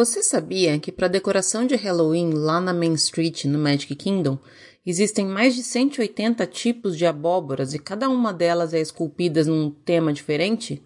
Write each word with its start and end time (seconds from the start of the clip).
Você 0.00 0.22
sabia 0.22 0.78
que 0.78 0.90
para 0.90 1.08
decoração 1.08 1.66
de 1.66 1.76
Halloween 1.76 2.30
lá 2.32 2.58
na 2.58 2.72
Main 2.72 2.94
Street, 2.94 3.44
no 3.44 3.58
Magic 3.58 3.94
Kingdom, 3.94 4.38
existem 4.86 5.26
mais 5.26 5.54
de 5.54 5.62
180 5.62 6.46
tipos 6.46 6.96
de 6.96 7.04
abóboras 7.04 7.74
e 7.74 7.78
cada 7.78 8.08
uma 8.08 8.32
delas 8.32 8.72
é 8.72 8.80
esculpida 8.80 9.44
num 9.44 9.70
tema 9.70 10.10
diferente? 10.10 10.82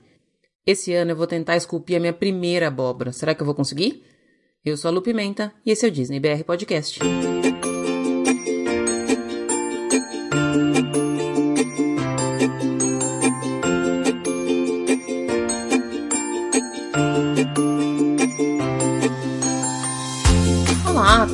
Esse 0.67 0.93
ano 0.95 1.13
eu 1.13 1.17
vou 1.17 1.29
tentar 1.29 1.57
esculpir 1.57 1.97
a 1.97 2.01
minha 2.01 2.13
primeira 2.13 2.67
abóbora. 2.67 3.13
Será 3.13 3.37
que 3.37 3.41
eu 3.41 3.47
vou 3.47 3.55
conseguir? 3.55 4.03
Eu 4.65 4.77
sou 4.77 4.89
a 4.89 4.91
Lu 4.91 5.00
Pimenta 5.00 5.55
e 5.65 5.71
esse 5.71 5.87
é 5.87 5.89
o 5.89 5.93
Disney 5.93 6.19
BR 6.19 6.43
Podcast. 6.45 6.99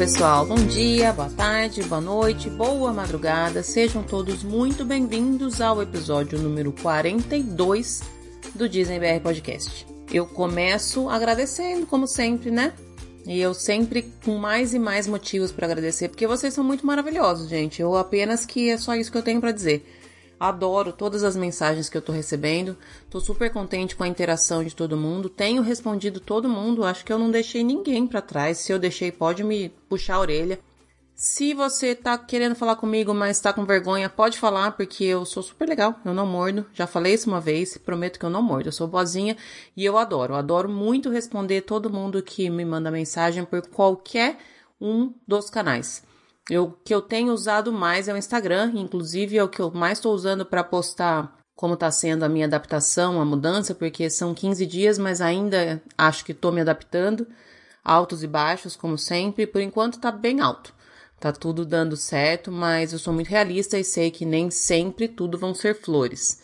Pessoal. 0.00 0.46
Bom 0.46 0.54
dia, 0.54 1.12
boa 1.12 1.28
tarde, 1.28 1.82
boa 1.82 2.00
noite, 2.00 2.48
boa 2.48 2.90
madrugada. 2.90 3.62
Sejam 3.62 4.02
todos 4.02 4.42
muito 4.42 4.82
bem-vindos 4.82 5.60
ao 5.60 5.82
episódio 5.82 6.38
número 6.38 6.72
42 6.72 8.00
do 8.54 8.66
Disney 8.66 8.98
BR 8.98 9.22
Podcast. 9.22 9.86
Eu 10.10 10.24
começo 10.24 11.06
agradecendo, 11.10 11.84
como 11.84 12.06
sempre, 12.06 12.50
né? 12.50 12.72
E 13.26 13.38
eu 13.38 13.52
sempre 13.52 14.10
com 14.24 14.38
mais 14.38 14.72
e 14.72 14.78
mais 14.78 15.06
motivos 15.06 15.52
para 15.52 15.66
agradecer, 15.66 16.08
porque 16.08 16.26
vocês 16.26 16.54
são 16.54 16.64
muito 16.64 16.86
maravilhosos, 16.86 17.50
gente. 17.50 17.82
Eu 17.82 17.94
apenas 17.94 18.46
que 18.46 18.70
é 18.70 18.78
só 18.78 18.94
isso 18.94 19.12
que 19.12 19.18
eu 19.18 19.22
tenho 19.22 19.38
para 19.38 19.52
dizer. 19.52 19.84
Adoro 20.40 20.90
todas 20.90 21.22
as 21.22 21.36
mensagens 21.36 21.90
que 21.90 21.98
eu 21.98 22.00
tô 22.00 22.12
recebendo. 22.12 22.74
Tô 23.10 23.20
super 23.20 23.52
contente 23.52 23.94
com 23.94 24.02
a 24.02 24.08
interação 24.08 24.64
de 24.64 24.74
todo 24.74 24.96
mundo. 24.96 25.28
Tenho 25.28 25.60
respondido 25.60 26.18
todo 26.18 26.48
mundo. 26.48 26.82
Acho 26.82 27.04
que 27.04 27.12
eu 27.12 27.18
não 27.18 27.30
deixei 27.30 27.62
ninguém 27.62 28.06
para 28.06 28.22
trás. 28.22 28.56
Se 28.56 28.72
eu 28.72 28.78
deixei, 28.78 29.12
pode 29.12 29.44
me 29.44 29.68
puxar 29.68 30.14
a 30.14 30.20
orelha. 30.20 30.58
Se 31.14 31.52
você 31.52 31.94
tá 31.94 32.16
querendo 32.16 32.54
falar 32.54 32.76
comigo, 32.76 33.12
mas 33.12 33.38
tá 33.38 33.52
com 33.52 33.66
vergonha, 33.66 34.08
pode 34.08 34.38
falar, 34.38 34.72
porque 34.72 35.04
eu 35.04 35.26
sou 35.26 35.42
super 35.42 35.68
legal, 35.68 36.00
eu 36.02 36.14
não 36.14 36.24
mordo. 36.26 36.64
Já 36.72 36.86
falei 36.86 37.12
isso 37.12 37.28
uma 37.28 37.42
vez, 37.42 37.76
prometo 37.76 38.18
que 38.18 38.24
eu 38.24 38.30
não 38.30 38.40
mordo. 38.40 38.68
Eu 38.68 38.72
sou 38.72 38.88
boazinha 38.88 39.36
e 39.76 39.84
eu 39.84 39.98
adoro. 39.98 40.34
Adoro 40.34 40.70
muito 40.70 41.10
responder 41.10 41.60
todo 41.60 41.92
mundo 41.92 42.22
que 42.22 42.48
me 42.48 42.64
manda 42.64 42.90
mensagem 42.90 43.44
por 43.44 43.60
qualquer 43.68 44.38
um 44.80 45.12
dos 45.28 45.50
canais. 45.50 46.02
O 46.48 46.70
que 46.70 46.94
eu 46.94 47.02
tenho 47.02 47.32
usado 47.32 47.72
mais 47.72 48.08
é 48.08 48.14
o 48.14 48.16
Instagram, 48.16 48.72
inclusive 48.74 49.36
é 49.36 49.44
o 49.44 49.48
que 49.48 49.60
eu 49.60 49.70
mais 49.70 49.98
estou 49.98 50.14
usando 50.14 50.44
para 50.44 50.64
postar 50.64 51.36
como 51.54 51.74
está 51.74 51.90
sendo 51.90 52.24
a 52.24 52.28
minha 52.28 52.46
adaptação, 52.46 53.20
a 53.20 53.24
mudança, 53.24 53.74
porque 53.74 54.08
são 54.08 54.34
15 54.34 54.64
dias, 54.64 54.98
mas 54.98 55.20
ainda 55.20 55.82
acho 55.98 56.24
que 56.24 56.32
estou 56.32 56.50
me 56.50 56.62
adaptando. 56.62 57.26
Altos 57.84 58.22
e 58.22 58.26
baixos, 58.26 58.74
como 58.74 58.96
sempre, 58.96 59.46
por 59.46 59.60
enquanto 59.60 59.94
está 59.94 60.10
bem 60.10 60.40
alto. 60.40 60.72
Tá 61.20 61.32
tudo 61.32 61.66
dando 61.66 61.98
certo, 61.98 62.50
mas 62.50 62.94
eu 62.94 62.98
sou 62.98 63.12
muito 63.12 63.28
realista 63.28 63.78
e 63.78 63.84
sei 63.84 64.10
que 64.10 64.24
nem 64.24 64.50
sempre 64.50 65.06
tudo 65.06 65.36
vão 65.36 65.54
ser 65.54 65.74
flores. 65.74 66.40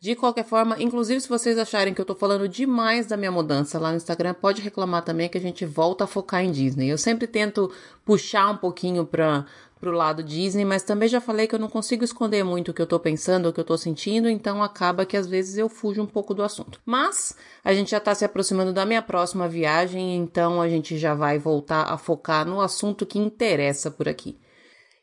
De 0.00 0.16
qualquer 0.16 0.46
forma, 0.46 0.82
inclusive 0.82 1.20
se 1.20 1.28
vocês 1.28 1.58
acharem 1.58 1.92
que 1.92 2.00
eu 2.00 2.06
tô 2.06 2.14
falando 2.14 2.48
demais 2.48 3.06
da 3.06 3.18
minha 3.18 3.30
mudança 3.30 3.78
lá 3.78 3.90
no 3.90 3.98
Instagram, 3.98 4.32
pode 4.32 4.62
reclamar 4.62 5.04
também 5.04 5.28
que 5.28 5.36
a 5.36 5.40
gente 5.40 5.66
volta 5.66 6.04
a 6.04 6.06
focar 6.06 6.42
em 6.42 6.50
Disney. 6.50 6.88
Eu 6.88 6.96
sempre 6.96 7.26
tento 7.26 7.70
puxar 8.02 8.48
um 8.48 8.56
pouquinho 8.56 9.04
para 9.04 9.44
pro 9.78 9.92
lado 9.92 10.22
Disney, 10.22 10.64
mas 10.64 10.82
também 10.82 11.06
já 11.06 11.20
falei 11.20 11.46
que 11.46 11.54
eu 11.54 11.58
não 11.58 11.68
consigo 11.68 12.02
esconder 12.02 12.42
muito 12.42 12.70
o 12.70 12.74
que 12.74 12.80
eu 12.80 12.86
tô 12.86 12.98
pensando, 12.98 13.48
o 13.48 13.52
que 13.52 13.60
eu 13.60 13.64
tô 13.64 13.76
sentindo, 13.76 14.28
então 14.28 14.62
acaba 14.62 15.06
que 15.06 15.16
às 15.16 15.26
vezes 15.26 15.58
eu 15.58 15.68
fujo 15.68 16.02
um 16.02 16.06
pouco 16.06 16.32
do 16.32 16.42
assunto. 16.42 16.80
Mas 16.84 17.36
a 17.62 17.74
gente 17.74 17.90
já 17.90 18.00
tá 18.00 18.14
se 18.14 18.24
aproximando 18.24 18.72
da 18.72 18.86
minha 18.86 19.02
próxima 19.02 19.48
viagem, 19.48 20.16
então 20.16 20.62
a 20.62 20.68
gente 20.68 20.98
já 20.98 21.14
vai 21.14 21.38
voltar 21.38 21.84
a 21.84 21.98
focar 21.98 22.46
no 22.46 22.60
assunto 22.60 23.06
que 23.06 23.18
interessa 23.18 23.90
por 23.90 24.08
aqui. 24.08 24.38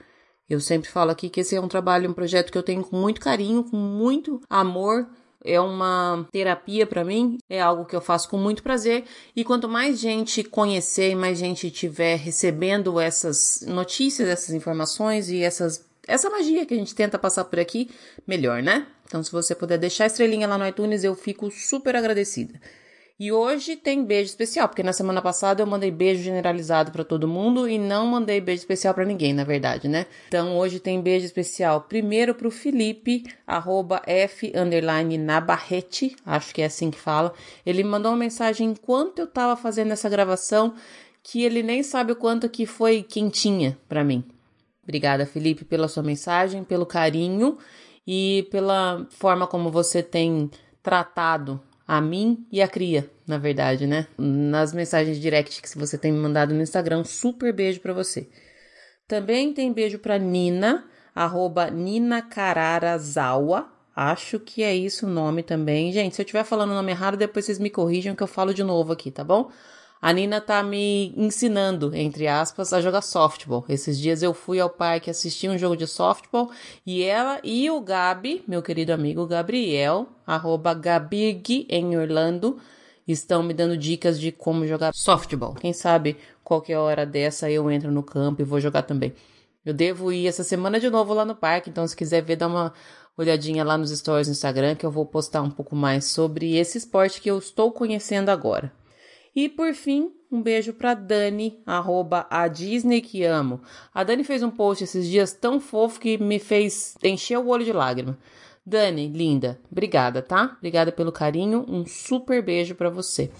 Eu 0.49 0.59
sempre 0.59 0.89
falo 0.89 1.11
aqui 1.11 1.29
que 1.29 1.39
esse 1.39 1.55
é 1.55 1.61
um 1.61 1.67
trabalho, 1.69 2.09
um 2.09 2.13
projeto 2.13 2.51
que 2.51 2.57
eu 2.57 2.63
tenho 2.63 2.83
com 2.83 2.97
muito 2.97 3.21
carinho, 3.21 3.63
com 3.63 3.77
muito 3.77 4.41
amor 4.49 5.07
é 5.43 5.59
uma 5.59 6.27
terapia 6.31 6.85
para 6.85 7.03
mim, 7.03 7.37
é 7.49 7.59
algo 7.59 7.85
que 7.85 7.95
eu 7.95 8.01
faço 8.01 8.29
com 8.29 8.37
muito 8.37 8.63
prazer. 8.63 9.05
E 9.35 9.43
quanto 9.43 9.67
mais 9.67 9.99
gente 9.99 10.43
conhecer 10.43 11.11
e 11.11 11.15
mais 11.15 11.37
gente 11.37 11.71
tiver 11.71 12.17
recebendo 12.17 12.99
essas 12.99 13.63
notícias, 13.67 14.27
essas 14.27 14.53
informações 14.53 15.29
e 15.29 15.41
essas 15.41 15.89
essa 16.11 16.29
magia 16.29 16.65
que 16.65 16.73
a 16.73 16.77
gente 16.77 16.93
tenta 16.93 17.17
passar 17.17 17.45
por 17.45 17.59
aqui, 17.59 17.89
melhor, 18.27 18.61
né? 18.61 18.85
Então, 19.05 19.23
se 19.23 19.31
você 19.31 19.55
puder 19.55 19.77
deixar 19.77 20.03
a 20.03 20.07
estrelinha 20.07 20.47
lá 20.47 20.57
no 20.57 20.67
iTunes, 20.67 21.03
eu 21.03 21.15
fico 21.15 21.49
super 21.49 21.95
agradecida. 21.95 22.59
E 23.19 23.31
hoje 23.31 23.75
tem 23.75 24.03
beijo 24.03 24.31
especial, 24.31 24.67
porque 24.67 24.81
na 24.81 24.93
semana 24.93 25.21
passada 25.21 25.61
eu 25.61 25.67
mandei 25.67 25.91
beijo 25.91 26.23
generalizado 26.23 26.91
para 26.91 27.03
todo 27.03 27.27
mundo 27.27 27.69
e 27.69 27.77
não 27.77 28.07
mandei 28.07 28.41
beijo 28.41 28.61
especial 28.61 28.95
para 28.95 29.05
ninguém, 29.05 29.31
na 29.31 29.43
verdade, 29.43 29.87
né? 29.87 30.07
Então 30.27 30.57
hoje 30.57 30.79
tem 30.79 30.99
beijo 30.99 31.27
especial 31.27 31.81
primeiro 31.81 32.33
pro 32.33 32.49
Felipe, 32.49 33.23
arroba 33.45 34.01
F 34.07 34.51
underline 34.55 35.19
Nabarrete, 35.19 36.15
acho 36.25 36.51
que 36.51 36.63
é 36.63 36.65
assim 36.65 36.89
que 36.89 36.97
fala. 36.97 37.31
Ele 37.63 37.83
mandou 37.83 38.11
uma 38.11 38.17
mensagem 38.17 38.71
enquanto 38.71 39.19
eu 39.19 39.27
tava 39.27 39.55
fazendo 39.55 39.91
essa 39.91 40.09
gravação 40.09 40.73
que 41.21 41.43
ele 41.43 41.61
nem 41.61 41.83
sabe 41.83 42.13
o 42.13 42.15
quanto 42.15 42.49
que 42.49 42.65
foi 42.65 43.03
quentinha 43.03 43.77
para 43.87 44.03
mim. 44.03 44.23
Obrigada, 44.91 45.25
Felipe, 45.25 45.63
pela 45.63 45.87
sua 45.87 46.03
mensagem, 46.03 46.65
pelo 46.65 46.85
carinho 46.85 47.57
e 48.05 48.45
pela 48.51 49.07
forma 49.09 49.47
como 49.47 49.71
você 49.71 50.03
tem 50.03 50.51
tratado 50.83 51.61
a 51.87 52.01
mim 52.01 52.45
e 52.51 52.61
a 52.61 52.67
cria, 52.67 53.09
na 53.25 53.37
verdade, 53.37 53.87
né? 53.87 54.05
Nas 54.17 54.73
mensagens 54.73 55.17
direct 55.17 55.61
que 55.61 55.77
você 55.77 55.97
tem 55.97 56.11
me 56.11 56.19
mandado 56.19 56.53
no 56.53 56.61
Instagram, 56.61 57.05
super 57.05 57.53
beijo 57.53 57.79
para 57.79 57.93
você. 57.93 58.29
Também 59.07 59.53
tem 59.53 59.71
beijo 59.71 59.97
para 59.97 60.17
Nina, 60.17 60.83
arroba 61.15 61.71
Nina 61.71 62.21
Cararazawa. 62.21 63.71
Acho 63.95 64.41
que 64.41 64.61
é 64.61 64.75
isso 64.75 65.05
o 65.05 65.09
nome 65.09 65.41
também. 65.41 65.93
Gente, 65.93 66.17
se 66.17 66.21
eu 66.21 66.25
estiver 66.25 66.43
falando 66.43 66.71
o 66.71 66.75
nome 66.75 66.91
errado, 66.91 67.15
depois 67.15 67.45
vocês 67.45 67.59
me 67.59 67.69
corrijam 67.69 68.13
que 68.13 68.23
eu 68.23 68.27
falo 68.27 68.53
de 68.53 68.61
novo 68.63 68.91
aqui, 68.91 69.09
tá 69.09 69.23
bom? 69.23 69.49
A 70.01 70.11
Nina 70.11 70.41
tá 70.41 70.63
me 70.63 71.13
ensinando, 71.15 71.95
entre 71.95 72.27
aspas, 72.27 72.73
a 72.73 72.81
jogar 72.81 73.03
softball. 73.03 73.63
Esses 73.69 73.99
dias 73.99 74.23
eu 74.23 74.33
fui 74.33 74.59
ao 74.59 74.67
parque 74.67 75.11
assistir 75.11 75.47
um 75.47 75.59
jogo 75.59 75.77
de 75.77 75.85
softball 75.85 76.49
e 76.83 77.03
ela 77.03 77.39
e 77.43 77.69
o 77.69 77.79
Gabi, 77.79 78.43
meu 78.47 78.63
querido 78.63 78.91
amigo 78.91 79.27
Gabriel, 79.27 80.07
arroba 80.25 80.73
Gabig 80.73 81.67
em 81.69 81.95
Orlando, 81.95 82.57
estão 83.07 83.43
me 83.43 83.53
dando 83.53 83.77
dicas 83.77 84.19
de 84.19 84.31
como 84.31 84.65
jogar 84.65 84.91
softball. 84.91 85.53
Quem 85.53 85.71
sabe 85.71 86.17
qualquer 86.43 86.79
hora 86.79 87.05
dessa 87.05 87.51
eu 87.51 87.69
entro 87.69 87.91
no 87.91 88.01
campo 88.01 88.41
e 88.41 88.45
vou 88.45 88.59
jogar 88.59 88.81
também. 88.81 89.13
Eu 89.63 89.71
devo 89.71 90.11
ir 90.11 90.25
essa 90.25 90.43
semana 90.43 90.79
de 90.79 90.89
novo 90.89 91.13
lá 91.13 91.23
no 91.23 91.35
parque, 91.35 91.69
então 91.69 91.87
se 91.87 91.95
quiser 91.95 92.23
ver, 92.23 92.37
dá 92.37 92.47
uma 92.47 92.73
olhadinha 93.15 93.63
lá 93.63 93.77
nos 93.77 93.91
stories 93.91 94.27
do 94.27 94.31
Instagram 94.31 94.73
que 94.73 94.85
eu 94.85 94.89
vou 94.89 95.05
postar 95.05 95.43
um 95.43 95.51
pouco 95.51 95.75
mais 95.75 96.05
sobre 96.05 96.57
esse 96.57 96.79
esporte 96.79 97.21
que 97.21 97.29
eu 97.29 97.37
estou 97.37 97.71
conhecendo 97.71 98.29
agora. 98.29 98.80
E 99.35 99.47
por 99.47 99.73
fim, 99.73 100.11
um 100.31 100.41
beijo 100.41 100.73
para 100.73 100.93
Dani, 100.93 101.61
arroba 101.65 102.27
a 102.29 102.47
Disney 102.47 103.01
que 103.01 103.23
amo. 103.23 103.61
A 103.93 104.03
Dani 104.03 104.23
fez 104.23 104.43
um 104.43 104.49
post 104.49 104.83
esses 104.83 105.07
dias 105.07 105.33
tão 105.33 105.59
fofo 105.59 105.99
que 105.99 106.17
me 106.17 106.39
fez 106.39 106.95
encher 107.03 107.37
o 107.37 107.47
olho 107.47 107.65
de 107.65 107.71
lágrima. 107.71 108.17
Dani, 108.65 109.07
linda, 109.07 109.59
obrigada, 109.71 110.21
tá? 110.21 110.55
Obrigada 110.57 110.91
pelo 110.91 111.11
carinho, 111.11 111.65
um 111.67 111.85
super 111.85 112.41
beijo 112.43 112.75
para 112.75 112.89
você. 112.89 113.31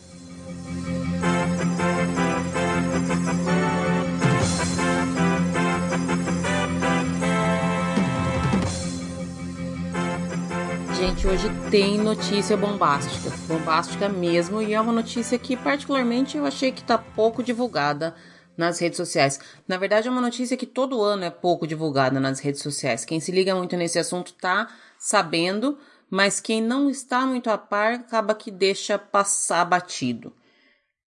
Gente, 11.02 11.26
hoje 11.26 11.48
tem 11.72 11.98
notícia 11.98 12.56
bombástica, 12.56 13.36
bombástica 13.48 14.08
mesmo, 14.08 14.62
e 14.62 14.76
é 14.76 14.80
uma 14.80 14.94
notícia 14.94 15.36
que 15.40 15.58
particularmente 15.58 16.38
eu 16.38 16.46
achei 16.46 16.72
que 16.72 16.84
tá 16.84 16.96
pouco 16.96 17.42
divulgada 17.42 18.14
nas 18.56 18.78
redes 18.78 18.98
sociais. 18.98 19.40
Na 19.68 19.78
verdade, 19.78 20.08
é 20.08 20.12
uma 20.12 20.22
notícia 20.22 20.56
que 20.56 20.68
todo 20.68 21.02
ano 21.02 21.24
é 21.24 21.32
pouco 21.32 21.66
divulgada 21.66 22.20
nas 22.20 22.40
redes 22.40 22.62
sociais. 22.62 23.04
Quem 23.04 23.20
se 23.20 23.32
liga 23.32 23.56
muito 23.56 23.76
nesse 23.76 23.98
assunto 23.98 24.34
tá 24.34 24.68
sabendo, 25.00 25.80
mas 26.08 26.40
quem 26.40 26.62
não 26.62 26.88
está 26.88 27.26
muito 27.26 27.50
a 27.50 27.58
par 27.58 27.94
acaba 27.94 28.36
que 28.36 28.52
deixa 28.52 29.00
passar 29.00 29.66
batido. 29.66 30.32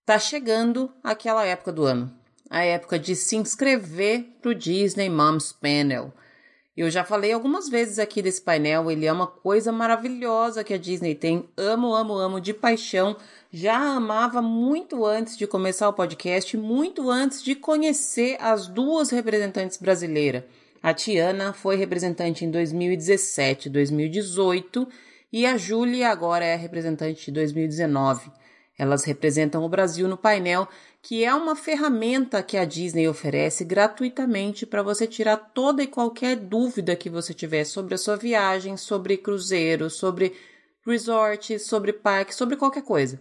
Tá 0.04 0.18
chegando 0.18 0.92
aquela 1.04 1.44
época 1.44 1.70
do 1.70 1.84
ano, 1.84 2.12
a 2.50 2.64
época 2.64 2.98
de 2.98 3.14
se 3.14 3.36
inscrever 3.36 4.26
pro 4.42 4.56
Disney 4.56 5.08
Moms 5.08 5.52
Panel. 5.52 6.12
Eu 6.76 6.90
já 6.90 7.04
falei 7.04 7.32
algumas 7.32 7.68
vezes 7.68 8.00
aqui 8.00 8.20
desse 8.20 8.40
painel, 8.40 8.90
ele 8.90 9.06
é 9.06 9.12
uma 9.12 9.28
coisa 9.28 9.70
maravilhosa 9.70 10.64
que 10.64 10.74
a 10.74 10.78
Disney 10.78 11.14
tem. 11.14 11.48
Amo, 11.56 11.94
amo, 11.94 12.14
amo 12.14 12.40
de 12.40 12.52
paixão. 12.52 13.16
Já 13.52 13.76
amava 13.76 14.42
muito 14.42 15.06
antes 15.06 15.36
de 15.36 15.46
começar 15.46 15.88
o 15.88 15.92
podcast, 15.92 16.56
muito 16.56 17.08
antes 17.08 17.40
de 17.44 17.54
conhecer 17.54 18.36
as 18.40 18.66
duas 18.66 19.10
representantes 19.10 19.76
brasileiras. 19.76 20.42
A 20.82 20.92
Tiana 20.92 21.52
foi 21.52 21.76
representante 21.76 22.44
em 22.44 22.50
2017, 22.50 23.70
2018 23.70 24.88
e 25.32 25.46
a 25.46 25.56
Julie 25.56 26.02
agora 26.02 26.44
é 26.44 26.56
representante 26.56 27.26
de 27.26 27.30
2019. 27.30 28.30
Elas 28.76 29.04
representam 29.04 29.64
o 29.64 29.68
Brasil 29.68 30.08
no 30.08 30.16
painel 30.16 30.68
que 31.04 31.22
é 31.22 31.34
uma 31.34 31.54
ferramenta 31.54 32.42
que 32.42 32.56
a 32.56 32.64
Disney 32.64 33.06
oferece 33.06 33.62
gratuitamente 33.62 34.64
para 34.64 34.82
você 34.82 35.06
tirar 35.06 35.36
toda 35.36 35.82
e 35.82 35.86
qualquer 35.86 36.34
dúvida 36.34 36.96
que 36.96 37.10
você 37.10 37.34
tiver 37.34 37.64
sobre 37.64 37.94
a 37.94 37.98
sua 37.98 38.16
viagem, 38.16 38.78
sobre 38.78 39.18
cruzeiro, 39.18 39.90
sobre 39.90 40.34
resort, 40.84 41.58
sobre 41.58 41.92
parque, 41.92 42.34
sobre 42.34 42.56
qualquer 42.56 42.82
coisa. 42.82 43.20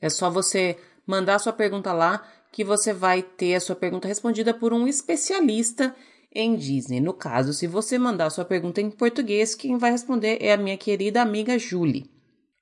É 0.00 0.08
só 0.08 0.30
você 0.30 0.78
mandar 1.06 1.38
sua 1.38 1.52
pergunta 1.52 1.92
lá 1.92 2.26
que 2.50 2.64
você 2.64 2.94
vai 2.94 3.20
ter 3.20 3.56
a 3.56 3.60
sua 3.60 3.76
pergunta 3.76 4.08
respondida 4.08 4.54
por 4.54 4.72
um 4.72 4.88
especialista 4.88 5.94
em 6.34 6.56
Disney. 6.56 6.98
No 6.98 7.12
caso, 7.12 7.52
se 7.52 7.66
você 7.66 7.98
mandar 7.98 8.30
sua 8.30 8.46
pergunta 8.46 8.80
em 8.80 8.90
português, 8.90 9.54
quem 9.54 9.76
vai 9.76 9.90
responder 9.90 10.38
é 10.40 10.54
a 10.54 10.56
minha 10.56 10.78
querida 10.78 11.20
amiga 11.20 11.58
Julie. 11.58 12.10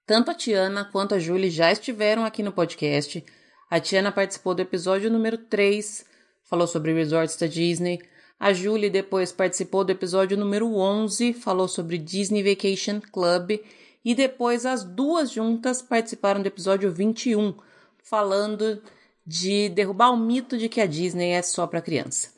Tanto 0.04 0.32
a 0.32 0.34
Tiana 0.34 0.84
quanto 0.86 1.14
a 1.14 1.20
Julie 1.20 1.50
já 1.50 1.70
estiveram 1.70 2.24
aqui 2.24 2.42
no 2.42 2.50
podcast. 2.50 3.24
A 3.68 3.80
Tiana 3.80 4.12
participou 4.12 4.54
do 4.54 4.62
episódio 4.62 5.10
número 5.10 5.36
3, 5.36 6.04
falou 6.44 6.68
sobre 6.68 6.92
resorts 6.92 7.36
da 7.36 7.48
Disney. 7.48 8.00
A 8.38 8.52
Julie 8.52 8.88
depois 8.88 9.32
participou 9.32 9.82
do 9.82 9.90
episódio 9.90 10.36
número 10.36 10.72
11, 10.72 11.32
falou 11.32 11.66
sobre 11.66 11.98
Disney 11.98 12.44
Vacation 12.44 13.00
Club. 13.00 13.58
E 14.04 14.14
depois 14.14 14.64
as 14.64 14.84
duas 14.84 15.32
juntas 15.32 15.82
participaram 15.82 16.40
do 16.40 16.46
episódio 16.46 16.92
21, 16.92 17.54
falando 18.04 18.80
de 19.26 19.68
derrubar 19.70 20.12
o 20.12 20.16
mito 20.16 20.56
de 20.56 20.68
que 20.68 20.80
a 20.80 20.86
Disney 20.86 21.30
é 21.30 21.42
só 21.42 21.66
para 21.66 21.82
criança. 21.82 22.28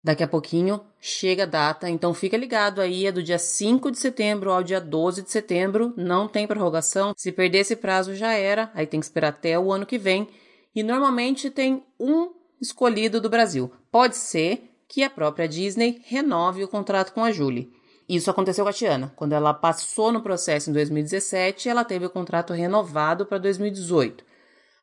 Daqui 0.05 0.23
a 0.23 0.29
pouquinho 0.29 0.81
chega 1.01 1.43
a 1.43 1.47
data, 1.47 1.91
então 1.91 2.15
fica 2.15 2.37
ligado 2.37 2.81
aí, 2.81 3.07
é 3.07 3.13
do 3.13 3.23
dia 3.23 3.39
5 3.39 3.91
de 3.91 3.99
setembro 3.99 4.53
ao 4.53 4.63
dia 4.63 4.81
12 4.81 5.23
de 5.23 5.31
setembro, 5.31 5.93
não 5.97 6.29
tem 6.29 6.47
prorrogação. 6.47 7.13
Se 7.17 7.33
perder 7.33 7.59
esse 7.59 7.75
prazo 7.75 8.15
já 8.15 8.33
era, 8.33 8.71
aí 8.75 8.87
tem 8.87 9.01
que 9.01 9.07
esperar 9.07 9.29
até 9.29 9.59
o 9.59 9.73
ano 9.73 9.87
que 9.87 9.99
vem. 9.99 10.29
E 10.75 10.85
normalmente 10.85 11.51
tem 11.51 11.85
um 11.99 12.31
escolhido 12.61 13.21
do 13.21 13.29
Brasil. 13.29 13.73
Pode 13.91 14.17
ser 14.17 14.72
que 14.93 15.03
a 15.03 15.09
própria 15.09 15.49
Disney 15.49 16.03
renove 16.05 16.63
o 16.63 16.69
contrato 16.69 17.15
com 17.15 17.25
a 17.25 17.33
Julie. 17.33 17.73
Isso 18.07 18.31
aconteceu 18.31 18.63
com 18.63 18.69
a 18.69 18.75
Tiana. 18.75 19.11
Quando 19.17 19.33
ela 19.33 19.55
passou 19.55 20.13
no 20.13 20.21
processo 20.21 20.69
em 20.69 20.73
2017, 20.75 21.67
ela 21.67 21.83
teve 21.83 22.05
o 22.05 22.11
contrato 22.11 22.53
renovado 22.53 23.25
para 23.25 23.39
2018. 23.39 24.23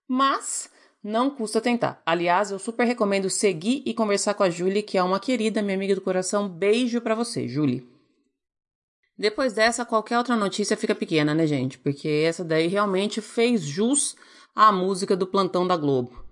Mas 0.08 0.68
não 1.04 1.30
custa 1.30 1.62
tentar. 1.62 2.02
Aliás, 2.04 2.50
eu 2.50 2.58
super 2.58 2.88
recomendo 2.88 3.30
seguir 3.30 3.84
e 3.86 3.94
conversar 3.94 4.34
com 4.34 4.42
a 4.42 4.50
Julie, 4.50 4.82
que 4.82 4.98
é 4.98 5.04
uma 5.04 5.20
querida, 5.20 5.62
minha 5.62 5.78
amiga 5.78 5.94
do 5.94 6.02
coração. 6.02 6.50
Beijo 6.50 7.00
para 7.02 7.14
você, 7.14 7.48
Julie. 7.48 7.88
Depois 9.16 9.54
dessa, 9.54 9.86
qualquer 9.86 10.18
outra 10.18 10.36
notícia 10.36 10.76
fica 10.76 10.96
pequena, 10.96 11.36
né, 11.36 11.46
gente? 11.46 11.78
Porque 11.78 12.24
essa 12.26 12.44
daí 12.44 12.66
realmente 12.66 13.22
fez 13.22 13.62
jus 13.62 14.16
à 14.56 14.72
música 14.72 15.16
do 15.16 15.28
plantão 15.28 15.68
da 15.68 15.78
Globo. 15.78 16.29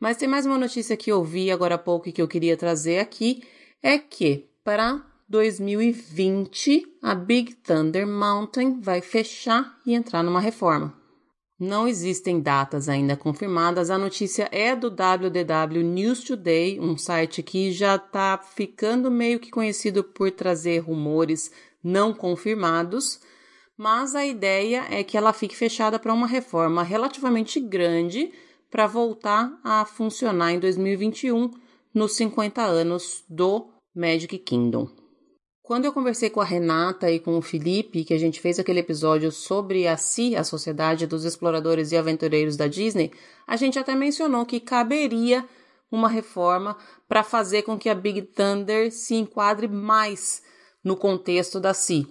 Mas 0.00 0.16
tem 0.16 0.26
mais 0.26 0.46
uma 0.46 0.56
notícia 0.56 0.96
que 0.96 1.12
eu 1.12 1.22
vi 1.22 1.50
agora 1.50 1.74
há 1.74 1.78
pouco 1.78 2.08
e 2.08 2.12
que 2.12 2.22
eu 2.22 2.26
queria 2.26 2.56
trazer 2.56 3.00
aqui: 3.00 3.42
é 3.82 3.98
que 3.98 4.48
para 4.64 5.04
2020 5.28 6.96
a 7.02 7.14
Big 7.14 7.54
Thunder 7.56 8.06
Mountain 8.06 8.80
vai 8.80 9.02
fechar 9.02 9.78
e 9.84 9.94
entrar 9.94 10.22
numa 10.22 10.40
reforma. 10.40 10.98
Não 11.58 11.86
existem 11.86 12.40
datas 12.40 12.88
ainda 12.88 13.14
confirmadas. 13.14 13.90
A 13.90 13.98
notícia 13.98 14.48
é 14.50 14.74
do 14.74 14.86
WDW 14.86 15.82
News 15.84 16.24
Today, 16.24 16.80
um 16.80 16.96
site 16.96 17.42
que 17.42 17.70
já 17.70 17.96
está 17.96 18.38
ficando 18.38 19.10
meio 19.10 19.38
que 19.38 19.50
conhecido 19.50 20.02
por 20.02 20.30
trazer 20.30 20.78
rumores 20.78 21.52
não 21.84 22.14
confirmados. 22.14 23.20
Mas 23.76 24.14
a 24.14 24.24
ideia 24.24 24.86
é 24.90 25.04
que 25.04 25.18
ela 25.18 25.34
fique 25.34 25.54
fechada 25.54 25.98
para 25.98 26.14
uma 26.14 26.26
reforma 26.26 26.82
relativamente 26.82 27.60
grande 27.60 28.32
para 28.70 28.86
voltar 28.86 29.58
a 29.64 29.84
funcionar 29.84 30.52
em 30.52 30.60
2021, 30.60 31.50
nos 31.92 32.12
50 32.16 32.62
anos 32.62 33.24
do 33.28 33.68
Magic 33.94 34.38
Kingdom. 34.38 34.88
Quando 35.62 35.84
eu 35.84 35.92
conversei 35.92 36.30
com 36.30 36.40
a 36.40 36.44
Renata 36.44 37.10
e 37.10 37.20
com 37.20 37.36
o 37.36 37.42
Felipe, 37.42 38.04
que 38.04 38.14
a 38.14 38.18
gente 38.18 38.40
fez 38.40 38.58
aquele 38.58 38.80
episódio 38.80 39.30
sobre 39.30 39.86
a 39.86 39.96
CI, 39.96 40.34
a 40.34 40.42
Sociedade 40.42 41.06
dos 41.06 41.24
Exploradores 41.24 41.92
e 41.92 41.96
Aventureiros 41.96 42.56
da 42.56 42.66
Disney, 42.66 43.12
a 43.46 43.56
gente 43.56 43.78
até 43.78 43.94
mencionou 43.94 44.44
que 44.44 44.58
caberia 44.58 45.44
uma 45.90 46.08
reforma 46.08 46.76
para 47.08 47.22
fazer 47.22 47.62
com 47.62 47.78
que 47.78 47.88
a 47.88 47.94
Big 47.94 48.22
Thunder 48.22 48.92
se 48.92 49.14
enquadre 49.14 49.68
mais 49.68 50.42
no 50.82 50.96
contexto 50.96 51.60
da 51.60 51.74
CI. 51.74 52.06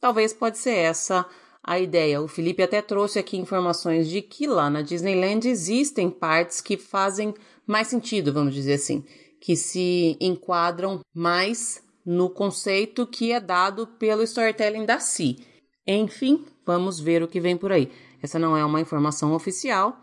Talvez 0.00 0.32
pode 0.32 0.58
ser 0.58 0.74
essa 0.74 1.26
a 1.64 1.80
ideia. 1.80 2.20
O 2.20 2.28
Felipe 2.28 2.62
até 2.62 2.82
trouxe 2.82 3.18
aqui 3.18 3.38
informações 3.38 4.08
de 4.08 4.20
que 4.20 4.46
lá 4.46 4.68
na 4.68 4.82
Disneyland 4.82 5.48
existem 5.48 6.10
partes 6.10 6.60
que 6.60 6.76
fazem 6.76 7.34
mais 7.66 7.88
sentido, 7.88 8.32
vamos 8.32 8.54
dizer 8.54 8.74
assim, 8.74 9.02
que 9.40 9.56
se 9.56 10.16
enquadram 10.20 11.00
mais 11.14 11.82
no 12.04 12.28
conceito 12.28 13.06
que 13.06 13.32
é 13.32 13.40
dado 13.40 13.86
pelo 13.86 14.22
storytelling 14.22 14.84
da 14.84 15.00
Si. 15.00 15.38
Enfim, 15.86 16.44
vamos 16.66 17.00
ver 17.00 17.22
o 17.22 17.28
que 17.28 17.40
vem 17.40 17.56
por 17.56 17.72
aí. 17.72 17.90
Essa 18.22 18.38
não 18.38 18.56
é 18.56 18.64
uma 18.64 18.80
informação 18.80 19.34
oficial, 19.34 19.98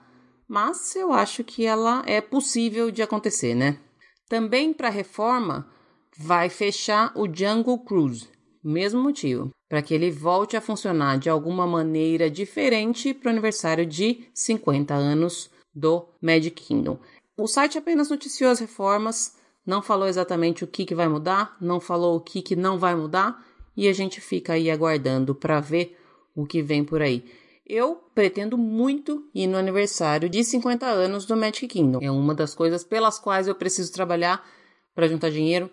mas 0.47 0.95
eu 0.95 1.13
acho 1.13 1.43
que 1.43 1.65
ela 1.65 2.03
é 2.05 2.19
possível 2.19 2.91
de 2.91 3.01
acontecer, 3.01 3.55
né? 3.55 3.79
Também 4.27 4.73
para 4.73 4.89
reforma 4.89 5.69
vai 6.17 6.49
fechar 6.49 7.11
o 7.15 7.27
Jungle 7.31 7.79
Cruise, 7.79 8.27
mesmo 8.63 9.01
motivo, 9.01 9.51
para 9.71 9.81
que 9.81 9.93
ele 9.93 10.11
volte 10.11 10.57
a 10.57 10.59
funcionar 10.59 11.17
de 11.17 11.29
alguma 11.29 11.65
maneira 11.65 12.29
diferente 12.29 13.13
para 13.13 13.29
o 13.29 13.31
aniversário 13.31 13.85
de 13.85 14.25
50 14.33 14.93
anos 14.93 15.49
do 15.73 16.09
Magic 16.21 16.61
Kingdom. 16.61 16.99
O 17.37 17.47
site 17.47 17.77
apenas 17.77 18.09
noticiou 18.09 18.51
as 18.51 18.59
reformas, 18.59 19.37
não 19.65 19.81
falou 19.81 20.09
exatamente 20.09 20.65
o 20.65 20.67
que, 20.67 20.83
que 20.83 20.93
vai 20.93 21.07
mudar, 21.07 21.55
não 21.61 21.79
falou 21.79 22.17
o 22.17 22.19
que, 22.19 22.41
que 22.41 22.53
não 22.53 22.77
vai 22.77 22.93
mudar, 22.95 23.47
e 23.73 23.87
a 23.87 23.93
gente 23.93 24.19
fica 24.19 24.51
aí 24.51 24.69
aguardando 24.69 25.33
para 25.33 25.61
ver 25.61 25.97
o 26.35 26.45
que 26.45 26.61
vem 26.61 26.83
por 26.83 27.01
aí. 27.01 27.23
Eu 27.65 27.95
pretendo 28.13 28.57
muito 28.57 29.25
ir 29.33 29.47
no 29.47 29.57
aniversário 29.57 30.27
de 30.27 30.43
50 30.43 30.85
anos 30.85 31.25
do 31.25 31.37
Magic 31.37 31.65
Kingdom. 31.69 31.99
É 32.01 32.11
uma 32.11 32.35
das 32.35 32.53
coisas 32.53 32.83
pelas 32.83 33.17
quais 33.17 33.47
eu 33.47 33.55
preciso 33.55 33.93
trabalhar 33.93 34.45
para 34.93 35.07
juntar 35.07 35.31
dinheiro 35.31 35.71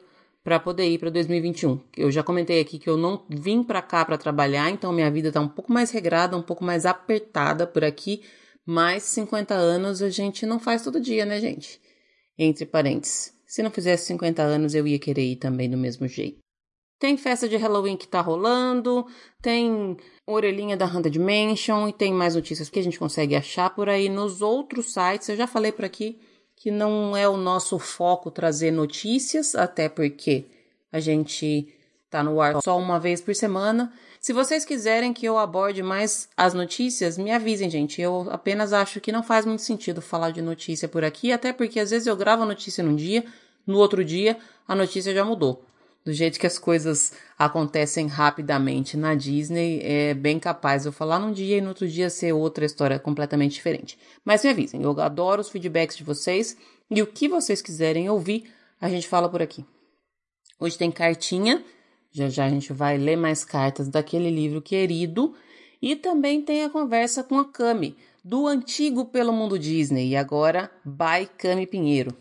para 0.49 0.59
poder 0.59 0.89
ir 0.89 0.97
para 0.97 1.11
2021. 1.11 1.79
Eu 1.95 2.11
já 2.11 2.23
comentei 2.23 2.59
aqui 2.59 2.79
que 2.79 2.89
eu 2.89 2.97
não 2.97 3.23
vim 3.29 3.63
para 3.63 3.83
cá 3.83 4.03
para 4.03 4.17
trabalhar, 4.17 4.71
então 4.71 4.91
minha 4.95 5.11
vida 5.11 5.29
está 5.29 5.43
um 5.43 5.49
pouco 5.49 5.71
mais 5.71 5.91
regrada, 5.91 6.39
um 6.39 6.43
pouco 6.43 6.65
mais 6.65 6.87
apertada 6.87 7.67
por 7.67 7.85
aqui, 7.85 8.23
mas 8.65 9.03
50 9.03 9.53
anos 9.53 10.01
a 10.01 10.09
gente 10.09 10.47
não 10.47 10.59
faz 10.59 10.83
todo 10.83 10.99
dia, 10.99 11.27
né, 11.27 11.39
gente? 11.39 11.79
Entre 12.39 12.65
parênteses. 12.65 13.35
Se 13.47 13.63
não 13.63 13.71
fizesse 13.71 14.07
50 14.07 14.41
anos, 14.41 14.75
eu 14.75 14.87
ia 14.87 14.99
querer 14.99 15.33
ir 15.33 15.37
também 15.37 15.69
do 15.69 15.77
mesmo 15.77 16.09
jeito. 16.09 16.39
Tem 16.99 17.19
festa 17.19 17.47
de 17.47 17.59
Halloween 17.59 17.99
que 17.99 18.09
tá 18.09 18.23
rolando, 18.23 19.07
tem 19.43 19.99
orelhinha 20.27 20.79
da 20.79 20.87
Haunted 20.87 21.19
Mansion 21.19 21.89
e 21.89 21.93
tem 21.93 22.11
mais 22.11 22.35
notícias 22.35 22.71
que 22.71 22.79
a 22.79 22.83
gente 22.83 22.99
consegue 22.99 23.37
achar 23.37 23.69
por 23.75 23.91
aí 23.91 24.09
nos 24.09 24.41
outros 24.41 24.95
sites. 24.95 25.29
Eu 25.29 25.37
já 25.37 25.47
falei 25.47 25.73
por 25.73 25.85
aqui 25.85 26.19
que 26.61 26.71
não 26.71 27.17
é 27.17 27.29
o 27.29 27.37
nosso 27.37 27.79
foco 27.79 28.31
trazer 28.31 28.71
notícias, 28.71 29.55
até 29.55 29.89
porque 29.89 30.45
a 30.93 30.99
gente 30.99 31.73
tá 32.11 32.23
no 32.23 32.41
ar 32.41 32.61
só 32.63 32.79
uma 32.79 32.99
vez 32.99 33.21
por 33.21 33.35
semana. 33.35 33.93
Se 34.21 34.33
vocês 34.33 34.65
quiserem 34.65 35.13
que 35.13 35.25
eu 35.25 35.39
aborde 35.39 35.83
mais 35.83 36.29
as 36.37 36.55
notícias, 36.55 37.17
me 37.17 37.31
avisem, 37.31 37.71
gente. 37.71 38.01
Eu 38.01 38.27
apenas 38.31 38.73
acho 38.73 39.01
que 39.01 39.13
não 39.13 39.23
faz 39.23 39.47
muito 39.47 39.63
sentido 39.63 40.03
falar 40.03 40.31
de 40.31 40.43
notícia 40.43 40.89
por 40.89 41.05
aqui, 41.05 41.31
até 41.31 41.53
porque 41.53 41.79
às 41.79 41.91
vezes 41.91 42.07
eu 42.07 42.17
gravo 42.17 42.43
a 42.43 42.47
notícia 42.47 42.83
num 42.83 42.97
dia, 42.97 43.25
no 43.67 43.79
outro 43.79 44.05
dia 44.05 44.37
a 44.67 44.75
notícia 44.75 45.15
já 45.15 45.25
mudou 45.25 45.65
do 46.09 46.15
jeito 46.15 46.41
que 46.41 46.47
as 46.47 46.59
coisas 46.59 47.13
acontecem 47.39 48.07
rapidamente 48.07 48.97
na 48.97 49.15
Disney, 49.15 49.79
é 49.83 50.15
bem 50.15 50.39
capaz 50.39 50.87
eu 50.87 50.91
falar 50.91 51.19
num 51.19 51.33
dia 51.33 51.59
e 51.59 51.61
no 51.61 51.69
outro 51.69 51.87
dia 51.87 52.09
ser 52.09 52.33
outra 52.33 52.65
história 52.65 52.99
completamente 52.99 53.53
diferente. 53.53 53.99
Mas 54.25 54.43
me 54.43 54.49
avisem, 54.49 54.81
eu 54.81 54.99
adoro 55.03 55.43
os 55.43 55.51
feedbacks 55.51 55.99
de 55.99 56.05
vocês 56.05 56.57
e 56.91 57.03
o 57.03 57.07
que 57.07 57.29
vocês 57.29 57.61
quiserem 57.61 58.09
ouvir, 58.09 58.51
a 58.81 58.89
gente 58.89 59.07
fala 59.07 59.29
por 59.29 59.43
aqui. 59.43 59.67
Hoje 60.59 60.79
tem 60.79 60.91
cartinha, 60.91 61.63
já 62.11 62.31
já 62.31 62.47
a 62.47 62.49
gente 62.49 62.73
vai 62.73 62.97
ler 62.97 63.17
mais 63.17 63.45
cartas 63.45 63.87
daquele 63.87 64.31
livro 64.31 64.63
querido 64.63 65.35
e 65.83 65.95
também 65.95 66.41
tem 66.41 66.65
a 66.65 66.71
conversa 66.71 67.23
com 67.23 67.39
a 67.39 67.45
Cami, 67.45 67.95
do 68.25 68.47
antigo 68.47 69.05
Pelo 69.05 69.31
Mundo 69.31 69.59
Disney 69.59 70.09
e 70.09 70.17
agora 70.17 70.71
by 70.87 71.29
Cami 71.37 71.67
Pinheiro. 71.67 72.17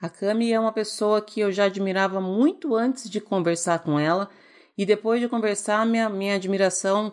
A 0.00 0.08
Cami 0.08 0.52
é 0.52 0.60
uma 0.60 0.72
pessoa 0.72 1.20
que 1.20 1.40
eu 1.40 1.50
já 1.50 1.64
admirava 1.64 2.20
muito 2.20 2.76
antes 2.76 3.10
de 3.10 3.20
conversar 3.20 3.80
com 3.80 3.98
ela, 3.98 4.30
e 4.76 4.86
depois 4.86 5.20
de 5.20 5.28
conversar, 5.28 5.84
minha, 5.84 6.08
minha 6.08 6.36
admiração 6.36 7.12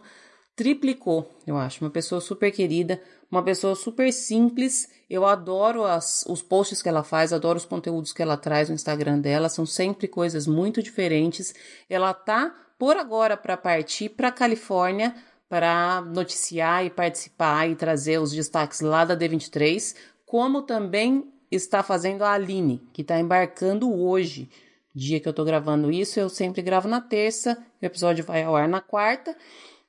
triplicou, 0.56 1.36
eu 1.48 1.58
acho. 1.58 1.84
Uma 1.84 1.89
pessoa 1.89 2.22
super 2.22 2.51
querida, 2.51 3.01
uma 3.30 3.44
pessoa 3.44 3.75
super 3.75 4.13
simples. 4.13 4.88
Eu 5.10 5.25
adoro 5.25 5.84
as, 5.84 6.24
os 6.27 6.44
posts 6.44 6.82
que 6.84 6.88
ela 6.88 7.04
faz, 7.04 7.34
adoro 7.34 7.58
os 7.58 7.65
conteúdos 7.65 8.13
que 8.13 8.22
ela 8.22 8.38
traz 8.38 8.70
no 8.70 8.75
Instagram 8.75 9.20
dela, 9.20 9.50
são 9.50 9.65
sempre 9.65 10.08
coisas 10.08 10.46
muito 10.46 10.84
diferentes. 10.84 11.56
Ela 11.89 12.13
tá 12.13 12.56
por 12.77 12.96
agora 12.98 13.36
para 13.36 13.58
partir 13.58 14.10
para 14.10 14.32
Califórnia 14.32 15.15
para 15.50 16.01
noticiar 16.01 16.86
e 16.86 16.89
participar 16.89 17.70
e 17.70 17.75
trazer 17.75 18.20
os 18.20 18.32
destaques 18.32 18.82
lá 18.82 19.06
da 19.06 19.15
D23, 19.15 19.96
como 20.25 20.63
também 20.63 21.32
está 21.55 21.81
fazendo 21.83 22.24
a 22.24 22.31
Aline, 22.31 22.81
que 22.93 23.01
está 23.01 23.19
embarcando 23.19 23.93
hoje. 23.93 24.50
Dia 24.93 25.19
que 25.19 25.27
eu 25.27 25.31
estou 25.31 25.45
gravando 25.45 25.91
isso, 25.91 26.19
eu 26.19 26.29
sempre 26.29 26.62
gravo 26.62 26.88
na 26.88 27.01
terça, 27.01 27.57
o 27.81 27.85
episódio 27.85 28.24
vai 28.24 28.43
ao 28.43 28.55
ar 28.55 28.67
na 28.67 28.79
quarta. 28.79 29.35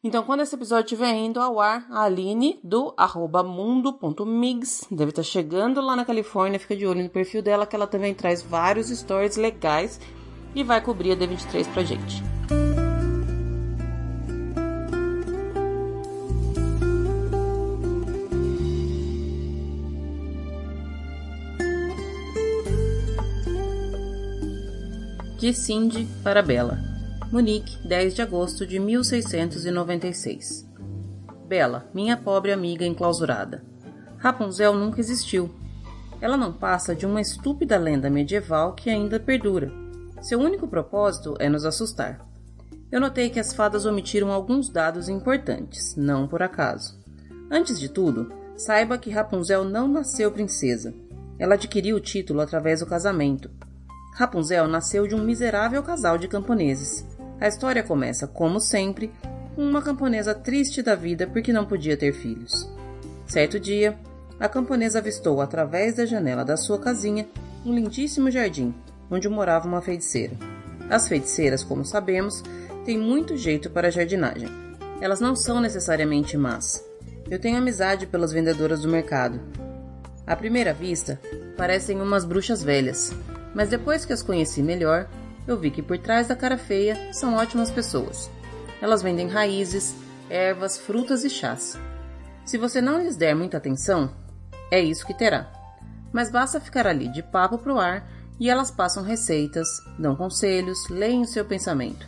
Então, 0.03 0.23
quando 0.23 0.41
esse 0.41 0.55
episódio 0.55 0.85
estiver 0.85 1.15
indo 1.15 1.41
ao 1.41 1.61
ar, 1.61 1.87
a 1.91 2.05
Aline, 2.05 2.61
do 2.63 2.95
mundo.migs, 3.45 4.87
deve 4.91 5.11
estar 5.11 5.23
tá 5.23 5.29
chegando 5.29 5.81
lá 5.81 5.97
na 5.97 6.05
Califórnia, 6.05 6.61
fica 6.61 6.77
de 6.77 6.87
olho 6.87 7.03
no 7.03 7.11
perfil 7.11 7.43
dela, 7.43 7.67
que 7.67 7.75
ela 7.75 7.87
também 7.87 8.15
traz 8.15 8.43
vários 8.43 8.89
stories 8.89 9.37
legais 9.37 10.01
e 10.55 10.63
vai 10.63 10.81
cobrir 10.81 11.13
a 11.13 11.17
D23 11.17 11.73
pra 11.73 11.83
gente. 11.83 12.36
De 25.39 25.53
Cindy 25.53 26.09
para 26.25 26.41
Bela. 26.41 26.79
Munique, 27.31 27.77
10 27.87 28.15
de 28.15 28.23
agosto 28.23 28.67
de 28.67 28.79
1696. 28.79 30.67
Bela, 31.47 31.87
minha 31.93 32.17
pobre 32.17 32.53
amiga 32.53 32.87
enclausurada. 32.87 33.63
Rapunzel 34.17 34.73
nunca 34.73 34.99
existiu. 34.99 35.55
Ela 36.23 36.39
não 36.39 36.55
passa 36.55 36.95
de 36.95 37.05
uma 37.05 37.21
estúpida 37.21 37.77
lenda 37.77 38.09
medieval 38.09 38.73
que 38.75 38.89
ainda 38.89 39.21
perdura. 39.21 39.71
Seu 40.23 40.41
único 40.41 40.67
propósito 40.67 41.37
é 41.39 41.51
nos 41.51 41.67
assustar. 41.67 42.27
Eu 42.91 42.99
notei 42.99 43.29
que 43.29 43.39
as 43.39 43.53
fadas 43.53 43.85
omitiram 43.85 44.33
alguns 44.33 44.71
dados 44.71 45.07
importantes, 45.07 45.95
não 45.97 46.27
por 46.27 46.43
acaso. 46.43 46.99
Antes 47.51 47.79
de 47.79 47.91
tudo, 47.91 48.33
saiba 48.57 48.97
que 48.97 49.11
Rapunzel 49.11 49.65
não 49.65 49.87
nasceu 49.87 50.33
princesa. 50.33 50.95
Ela 51.39 51.57
adquiriu 51.57 51.97
o 51.97 52.01
título 52.01 52.41
através 52.41 52.81
do 52.81 52.87
casamento, 52.87 53.51
Rapunzel 54.17 54.67
nasceu 54.67 55.07
de 55.07 55.15
um 55.15 55.23
miserável 55.23 55.83
casal 55.83 56.17
de 56.17 56.27
camponeses. 56.27 57.05
A 57.39 57.47
história 57.47 57.83
começa, 57.83 58.27
como 58.27 58.59
sempre, 58.59 59.13
com 59.55 59.63
uma 59.63 59.83
camponesa 59.83 60.35
triste 60.35 60.81
da 60.81 60.95
vida 60.95 61.27
porque 61.27 61.53
não 61.53 61.67
podia 61.67 61.99
ter 61.99 62.15
filhos. 62.15 62.67
Certo 63.27 63.61
dia, 63.61 63.95
a 64.41 64.49
camponesa 64.49 65.01
avistou 65.01 65.43
através 65.43 65.97
da 65.97 66.07
janela 66.07 66.47
da 66.47 66.57
sua 66.57 66.79
casinha 66.79 67.29
um 67.63 67.75
lindíssimo 67.75 68.31
jardim, 68.31 68.75
onde 69.11 69.29
morava 69.29 69.69
uma 69.69 69.83
feiticeira. 69.83 70.35
As 70.89 71.07
feiticeiras, 71.07 71.63
como 71.63 71.85
sabemos, 71.85 72.43
têm 72.87 72.97
muito 72.97 73.37
jeito 73.37 73.69
para 73.69 73.89
a 73.89 73.91
jardinagem. 73.91 74.49
Elas 74.99 75.21
não 75.21 75.37
são 75.37 75.61
necessariamente 75.61 76.39
más. 76.39 76.83
Eu 77.31 77.39
tenho 77.39 77.59
amizade 77.59 78.07
pelas 78.07 78.33
vendedoras 78.33 78.81
do 78.81 78.89
mercado. 78.89 79.39
À 80.27 80.35
primeira 80.35 80.73
vista, 80.73 81.21
parecem 81.55 82.01
umas 82.01 82.25
bruxas 82.25 82.63
velhas, 82.63 83.13
mas 83.57 83.71
depois 83.71 84.05
que 84.05 84.13
as 84.13 84.23
conheci 84.23 84.63
melhor, 84.63 85.09
eu 85.49 85.59
vi 85.59 85.71
que 85.71 85.81
por 85.81 85.97
trás 85.97 86.29
da 86.29 86.37
cara 86.37 86.59
feia 86.59 87.11
são 87.15 87.37
ótimas 87.37 87.71
pessoas. 87.71 88.31
Elas 88.83 89.01
vendem 89.01 89.29
raízes, 89.29 89.97
ervas, 90.29 90.77
frutas 90.77 91.25
e 91.25 91.31
chás. 91.31 91.79
Se 92.45 92.59
você 92.59 92.83
não 92.83 93.03
lhes 93.03 93.17
der 93.17 93.35
muita 93.35 93.57
atenção, 93.57 94.11
é 94.71 94.79
isso 94.79 95.07
que 95.07 95.15
terá. 95.15 95.51
Mas 96.13 96.31
basta 96.31 96.61
ficar 96.61 96.87
ali 96.87 97.09
de 97.09 97.23
papo 97.23 97.57
pro 97.57 97.79
ar 97.79 98.07
e 98.39 98.51
elas 98.51 98.71
passam 98.71 99.03
receitas, 99.03 99.67
dão 99.99 100.15
conselhos, 100.15 100.79
leem 100.91 101.23
o 101.23 101.27
seu 101.27 101.43
pensamento. 101.43 102.07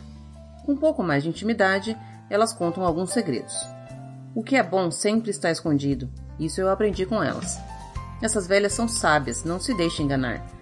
Com 0.67 0.73
um 0.73 0.77
pouco 0.77 1.01
mais 1.01 1.23
de 1.23 1.29
intimidade, 1.29 1.97
elas 2.29 2.53
contam 2.53 2.85
alguns 2.85 3.09
segredos. 3.09 3.55
O 4.35 4.43
que 4.43 4.55
é 4.55 4.61
bom 4.61 4.91
sempre 4.91 5.31
está 5.31 5.49
escondido, 5.49 6.11
isso 6.39 6.61
eu 6.61 6.69
aprendi 6.69 7.07
com 7.07 7.23
elas. 7.23 7.57
Essas 8.21 8.45
velhas 8.45 8.73
são 8.73 8.87
sábias, 8.87 9.43
não 9.43 9.59
se 9.59 9.73
deixe 9.73 10.03
enganar. 10.03 10.58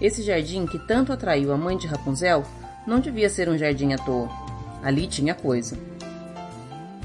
Esse 0.00 0.22
jardim 0.22 0.66
que 0.66 0.78
tanto 0.78 1.12
atraiu 1.12 1.52
a 1.52 1.56
mãe 1.56 1.76
de 1.76 1.86
Rapunzel 1.86 2.42
não 2.86 3.00
devia 3.00 3.28
ser 3.28 3.48
um 3.48 3.58
jardim 3.58 3.92
à 3.92 3.98
toa. 3.98 4.28
Ali 4.82 5.06
tinha 5.06 5.34
coisa. 5.34 5.76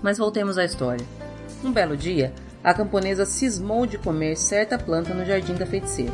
Mas 0.02 0.18
voltemos 0.18 0.58
à 0.58 0.64
história. 0.64 1.06
Um 1.64 1.72
belo 1.72 1.98
dia, 1.98 2.34
a 2.64 2.74
camponesa 2.74 3.26
cismou 3.26 3.86
de 3.86 3.98
comer 3.98 4.38
certa 4.38 4.78
planta 4.78 5.14
no 5.14 5.26
jardim 5.26 5.56
da 5.56 5.66
feiticeira. 5.66 6.14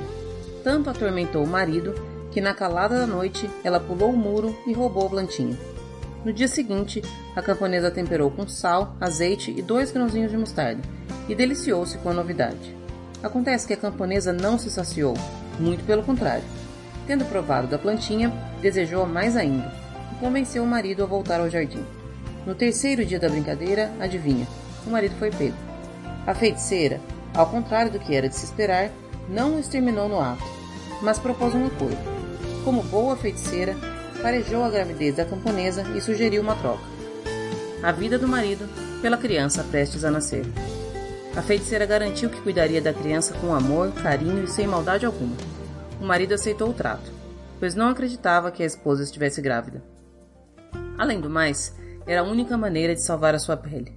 Tanto 0.64 0.90
atormentou 0.90 1.44
o 1.44 1.48
marido 1.48 1.94
que, 2.32 2.42
na 2.42 2.54
calada 2.54 3.00
da 3.00 3.08
noite, 3.08 3.50
ela 3.64 3.80
pulou 3.80 4.12
o 4.12 4.18
muro 4.18 4.58
e 4.66 4.74
roubou 4.74 5.06
a 5.06 5.10
plantinha. 5.10 5.58
No 6.24 6.32
dia 6.32 6.48
seguinte, 6.48 7.02
a 7.36 7.42
camponesa 7.42 7.92
temperou 7.92 8.30
com 8.32 8.48
sal, 8.48 8.96
azeite 9.00 9.52
e 9.52 9.62
dois 9.62 9.92
grãozinhos 9.92 10.32
de 10.32 10.38
mostarda 10.38 10.82
e 11.28 11.36
deliciou-se 11.36 11.98
com 12.00 12.10
a 12.10 12.14
novidade. 12.14 12.76
Acontece 13.22 13.68
que 13.68 13.74
a 13.74 13.78
camponesa 13.78 14.32
não 14.34 14.58
se 14.58 14.70
saciou, 14.70 15.16
muito 15.60 15.84
pelo 15.84 16.04
contrário. 16.04 16.44
Tendo 17.12 17.26
provado 17.26 17.68
da 17.68 17.78
plantinha, 17.78 18.32
desejou 18.62 19.06
mais 19.06 19.36
ainda 19.36 19.70
e 20.14 20.16
convenceu 20.22 20.64
o 20.64 20.66
marido 20.66 21.04
a 21.04 21.06
voltar 21.06 21.42
ao 21.42 21.50
jardim. 21.50 21.86
No 22.46 22.56
terceiro 22.56 23.04
dia 23.04 23.20
da 23.20 23.28
brincadeira, 23.28 23.92
adivinha, 24.00 24.48
o 24.88 24.90
marido 24.90 25.14
foi 25.20 25.30
pego. 25.30 25.58
A 26.26 26.34
feiticeira, 26.34 27.02
Ao 27.34 27.46
contrário 27.48 27.92
do 27.92 28.00
que 28.00 28.16
era 28.16 28.30
de 28.30 28.36
se 28.38 28.46
esperar, 28.46 28.90
não 29.28 29.58
o 29.58 29.60
exterminou 29.60 30.08
no 30.08 30.22
ato, 30.22 30.42
mas 31.02 31.20
propôs 31.20 31.54
um 31.54 31.66
acordo. 31.66 31.98
Como 32.64 32.82
boa 32.84 33.18
feiticeira, 33.18 33.76
farejou 34.22 34.64
a 34.64 34.70
gravidez 34.70 35.18
da 35.18 35.26
camponesa 35.26 35.84
e 35.94 36.00
sugeriu 36.00 36.42
uma 36.42 36.56
troca. 36.56 36.84
A 37.84 37.92
vida 37.92 38.18
do 38.18 38.26
marido 38.26 38.70
pela 39.02 39.18
criança 39.18 39.66
prestes 39.66 40.06
a 40.06 40.12
nascer. 40.12 40.46
A 41.36 41.42
feiticeira 41.42 41.86
garantiu 41.86 42.30
que 42.30 42.40
cuidaria 42.40 42.82
da 42.82 42.94
criança 42.94 43.34
com 43.34 43.54
amor, 43.54 43.92
carinho 43.96 44.46
e 44.46 44.48
sem 44.48 44.66
maldade 44.66 45.06
alguma. 45.06 45.51
O 46.02 46.06
marido 46.06 46.34
aceitou 46.34 46.72
o 46.72 46.74
trato, 46.74 47.12
pois 47.60 47.76
não 47.76 47.90
acreditava 47.90 48.52
que 48.52 48.64
a 48.64 48.66
esposa 48.66 49.04
estivesse 49.04 49.40
grávida. 49.40 49.84
Além 50.98 51.22
do 51.22 51.30
mais, 51.30 51.76
era 52.08 52.22
a 52.22 52.24
única 52.24 52.58
maneira 52.58 52.96
de 52.96 53.04
salvar 53.04 53.36
a 53.36 53.40
sua 53.40 53.56
pele. 53.56 53.94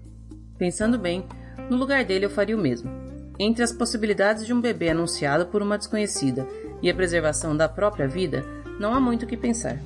Pensando 0.58 0.98
bem, 0.98 1.24
no 1.70 1.78
lugar 1.78 2.04
dele 2.04 2.26
eu 2.26 2.30
faria 2.30 2.56
o 2.56 2.60
mesmo. 2.60 2.90
Entre 3.38 3.64
as 3.64 3.72
possibilidades 3.72 4.44
de 4.44 4.52
um 4.52 4.60
bebê 4.60 4.90
anunciado 4.90 5.46
por 5.46 5.62
uma 5.62 5.78
desconhecida 5.78 6.46
e 6.82 6.90
a 6.90 6.94
preservação 6.94 7.56
da 7.56 7.70
própria 7.70 8.06
vida, 8.06 8.44
não 8.78 8.92
há 8.92 9.00
muito 9.00 9.22
o 9.22 9.26
que 9.26 9.36
pensar. 9.36 9.78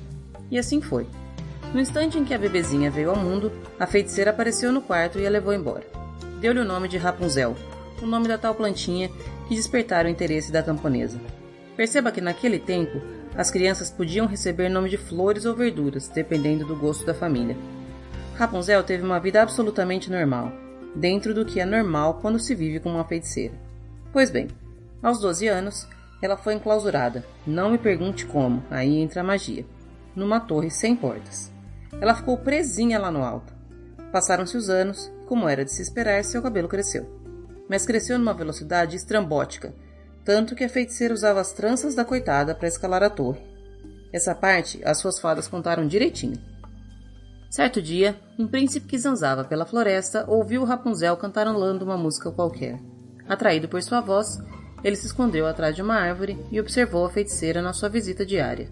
E 0.51 0.59
assim 0.59 0.81
foi. 0.81 1.07
No 1.73 1.79
instante 1.79 2.17
em 2.17 2.25
que 2.25 2.33
a 2.33 2.37
bebezinha 2.37 2.91
veio 2.91 3.11
ao 3.11 3.15
mundo, 3.15 3.49
a 3.79 3.87
feiticeira 3.87 4.31
apareceu 4.31 4.73
no 4.73 4.81
quarto 4.81 5.19
e 5.19 5.25
a 5.25 5.29
levou 5.29 5.53
embora. 5.53 5.87
Deu-lhe 6.41 6.59
o 6.59 6.65
nome 6.65 6.89
de 6.89 6.97
Rapunzel, 6.97 7.55
o 8.01 8.05
nome 8.05 8.27
da 8.27 8.37
tal 8.37 8.53
plantinha 8.53 9.09
que 9.47 9.55
despertara 9.55 10.07
o 10.07 10.11
interesse 10.11 10.51
da 10.51 10.61
camponesa. 10.61 11.19
Perceba 11.79 12.11
que 12.11 12.19
naquele 12.19 12.59
tempo, 12.59 13.01
as 13.37 13.49
crianças 13.49 13.89
podiam 13.89 14.27
receber 14.27 14.67
nome 14.67 14.89
de 14.89 14.97
flores 14.97 15.45
ou 15.45 15.55
verduras, 15.55 16.09
dependendo 16.09 16.65
do 16.65 16.75
gosto 16.75 17.05
da 17.05 17.13
família. 17.13 17.55
Rapunzel 18.35 18.83
teve 18.83 19.01
uma 19.01 19.17
vida 19.17 19.41
absolutamente 19.41 20.11
normal, 20.11 20.51
dentro 20.93 21.33
do 21.33 21.45
que 21.45 21.61
é 21.61 21.65
normal 21.65 22.15
quando 22.15 22.37
se 22.37 22.53
vive 22.53 22.81
com 22.81 22.89
uma 22.89 23.05
feiticeira. 23.05 23.53
Pois 24.11 24.29
bem, 24.29 24.49
aos 25.01 25.21
12 25.21 25.47
anos, 25.47 25.87
ela 26.21 26.35
foi 26.35 26.55
enclausurada, 26.55 27.23
não 27.47 27.71
me 27.71 27.77
pergunte 27.77 28.25
como, 28.25 28.61
aí 28.69 28.97
entra 28.97 29.21
a 29.21 29.23
magia, 29.23 29.65
numa 30.13 30.41
torre 30.41 30.69
sem 30.69 30.93
portas. 30.93 31.49
Ela 32.01 32.13
ficou 32.13 32.37
presinha 32.39 32.99
lá 32.99 33.09
no 33.09 33.23
alto. 33.23 33.53
Passaram-se 34.11 34.57
os 34.57 34.69
anos, 34.69 35.09
e 35.23 35.25
como 35.27 35.47
era 35.47 35.63
de 35.63 35.71
se 35.71 35.81
esperar, 35.81 36.25
seu 36.25 36.41
cabelo 36.41 36.67
cresceu. 36.67 37.09
Mas 37.69 37.85
cresceu 37.85 38.19
numa 38.19 38.33
velocidade 38.33 38.97
estrambótica, 38.97 39.73
tanto 40.29 40.53
que 40.53 40.63
a 40.63 40.69
feiticeira 40.69 41.11
usava 41.11 41.41
as 41.41 41.53
tranças 41.53 41.95
da 41.95 42.05
coitada 42.05 42.53
para 42.53 42.67
escalar 42.67 43.01
a 43.01 43.09
torre. 43.09 43.41
Essa 44.13 44.35
parte 44.35 44.79
as 44.85 44.99
suas 44.99 45.17
fadas 45.17 45.47
contaram 45.47 45.87
direitinho. 45.87 46.37
Certo 47.49 47.81
dia, 47.81 48.15
um 48.37 48.45
príncipe 48.45 48.85
que 48.85 48.99
zanzava 48.99 49.43
pela 49.43 49.65
floresta 49.65 50.25
ouviu 50.27 50.63
Rapunzel 50.63 51.17
cantarolando 51.17 51.83
uma 51.83 51.97
música 51.97 52.31
qualquer. 52.31 52.79
Atraído 53.27 53.67
por 53.67 53.81
sua 53.81 54.01
voz, 54.01 54.39
ele 54.83 54.95
se 54.95 55.07
escondeu 55.07 55.47
atrás 55.47 55.75
de 55.75 55.81
uma 55.81 55.95
árvore 55.95 56.37
e 56.51 56.59
observou 56.59 57.07
a 57.07 57.09
feiticeira 57.09 57.59
na 57.59 57.73
sua 57.73 57.89
visita 57.89 58.23
diária. 58.23 58.69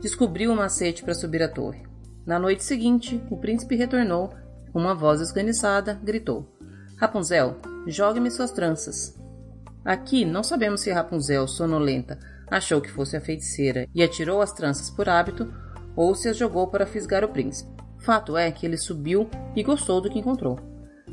Descobriu 0.00 0.50
o 0.50 0.56
macete 0.56 1.04
para 1.04 1.12
subir 1.12 1.42
a 1.42 1.48
torre. 1.48 1.82
Na 2.24 2.38
noite 2.38 2.64
seguinte, 2.64 3.22
o 3.30 3.36
príncipe 3.36 3.76
retornou. 3.76 4.32
Com 4.72 4.78
uma 4.78 4.94
voz 4.94 5.20
esganiçada, 5.20 6.00
gritou: 6.02 6.50
Rapunzel, 6.96 7.56
jogue-me 7.86 8.30
suas 8.30 8.50
tranças. 8.50 9.25
Aqui 9.86 10.24
não 10.24 10.42
sabemos 10.42 10.80
se 10.80 10.90
Rapunzel, 10.90 11.46
sonolenta, 11.46 12.18
achou 12.50 12.80
que 12.80 12.90
fosse 12.90 13.16
a 13.16 13.20
feiticeira 13.20 13.86
e 13.94 14.02
atirou 14.02 14.42
as 14.42 14.52
tranças 14.52 14.90
por 14.90 15.08
hábito, 15.08 15.48
ou 15.94 16.12
se 16.12 16.28
as 16.28 16.36
jogou 16.36 16.66
para 16.66 16.84
fisgar 16.84 17.22
o 17.22 17.28
príncipe. 17.28 17.70
Fato 17.98 18.36
é 18.36 18.50
que 18.50 18.66
ele 18.66 18.76
subiu 18.76 19.30
e 19.54 19.62
gostou 19.62 20.00
do 20.00 20.10
que 20.10 20.18
encontrou. 20.18 20.58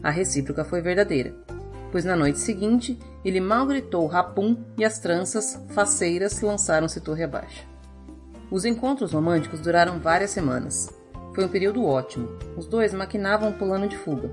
A 0.01 0.10
recíproca 0.10 0.65
foi 0.65 0.82
verdadeira, 0.82 1.36
pois 1.92 2.03
na 2.03 2.15
noite 2.15 2.39
seguinte 2.39 2.98
ele 3.24 3.39
mal 3.39 3.68
gritou 3.68 4.08
rapum 4.08 4.58
e 4.75 4.84
as 4.84 4.98
tranças, 4.98 5.63
faceiras, 5.70 6.42
lançaram-se 6.42 7.00
torre 7.00 7.24
abaixo. 7.24 7.68
Os 8.50 8.65
encontros 8.65 9.13
românticos 9.13 9.60
duraram 9.60 10.00
várias 10.00 10.31
semanas. 10.31 10.90
Foi 11.36 11.46
um 11.46 11.50
período 11.50 11.86
ótimo. 11.86 12.27
Os 12.57 12.66
dois 12.66 12.92
maquinavam 12.92 13.50
um 13.50 13.53
plano 13.53 13.88
de 13.88 13.98
fuga. 13.98 14.31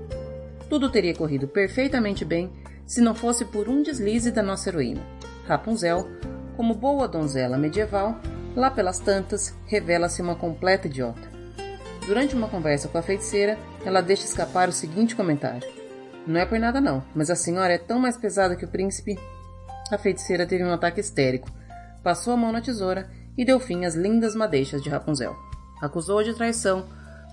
Tudo 0.67 0.89
teria 0.89 1.13
corrido 1.13 1.47
perfeitamente 1.47 2.25
bem 2.25 2.51
se 2.85 3.01
não 3.01 3.15
fosse 3.15 3.45
por 3.45 3.69
um 3.69 3.81
deslize 3.81 4.31
da 4.31 4.41
nossa 4.41 4.69
heroína. 4.69 5.01
Rapunzel, 5.47 6.07
como 6.55 6.73
boa 6.73 7.07
donzela 7.07 7.57
medieval, 7.57 8.19
lá 8.55 8.69
pelas 8.69 8.99
tantas, 8.99 9.55
revela-se 9.65 10.21
uma 10.21 10.35
completa 10.35 10.87
idiota. 10.87 11.29
Durante 12.05 12.35
uma 12.35 12.47
conversa 12.47 12.87
com 12.87 12.97
a 12.97 13.01
feiticeira, 13.01 13.57
ela 13.85 14.01
deixa 14.01 14.25
escapar 14.25 14.67
o 14.67 14.73
seguinte 14.73 15.15
comentário: 15.15 15.67
Não 16.25 16.39
é 16.39 16.45
por 16.45 16.59
nada 16.59 16.81
não, 16.81 17.03
mas 17.15 17.29
a 17.29 17.35
senhora 17.35 17.73
é 17.73 17.77
tão 17.77 17.99
mais 17.99 18.17
pesada 18.17 18.55
que 18.55 18.65
o 18.65 18.71
príncipe. 18.71 19.17
A 19.91 19.97
feiticeira 19.97 20.45
teve 20.45 20.63
um 20.63 20.73
ataque 20.73 20.99
histérico, 20.99 21.49
passou 22.03 22.33
a 22.33 22.37
mão 22.37 22.51
na 22.51 22.61
tesoura 22.61 23.09
e 23.37 23.45
deu 23.45 23.59
fim 23.59 23.85
às 23.85 23.95
lindas 23.95 24.35
madeixas 24.35 24.81
de 24.81 24.89
Rapunzel 24.89 25.35
acusou-a 25.81 26.23
de 26.23 26.33
traição, 26.33 26.85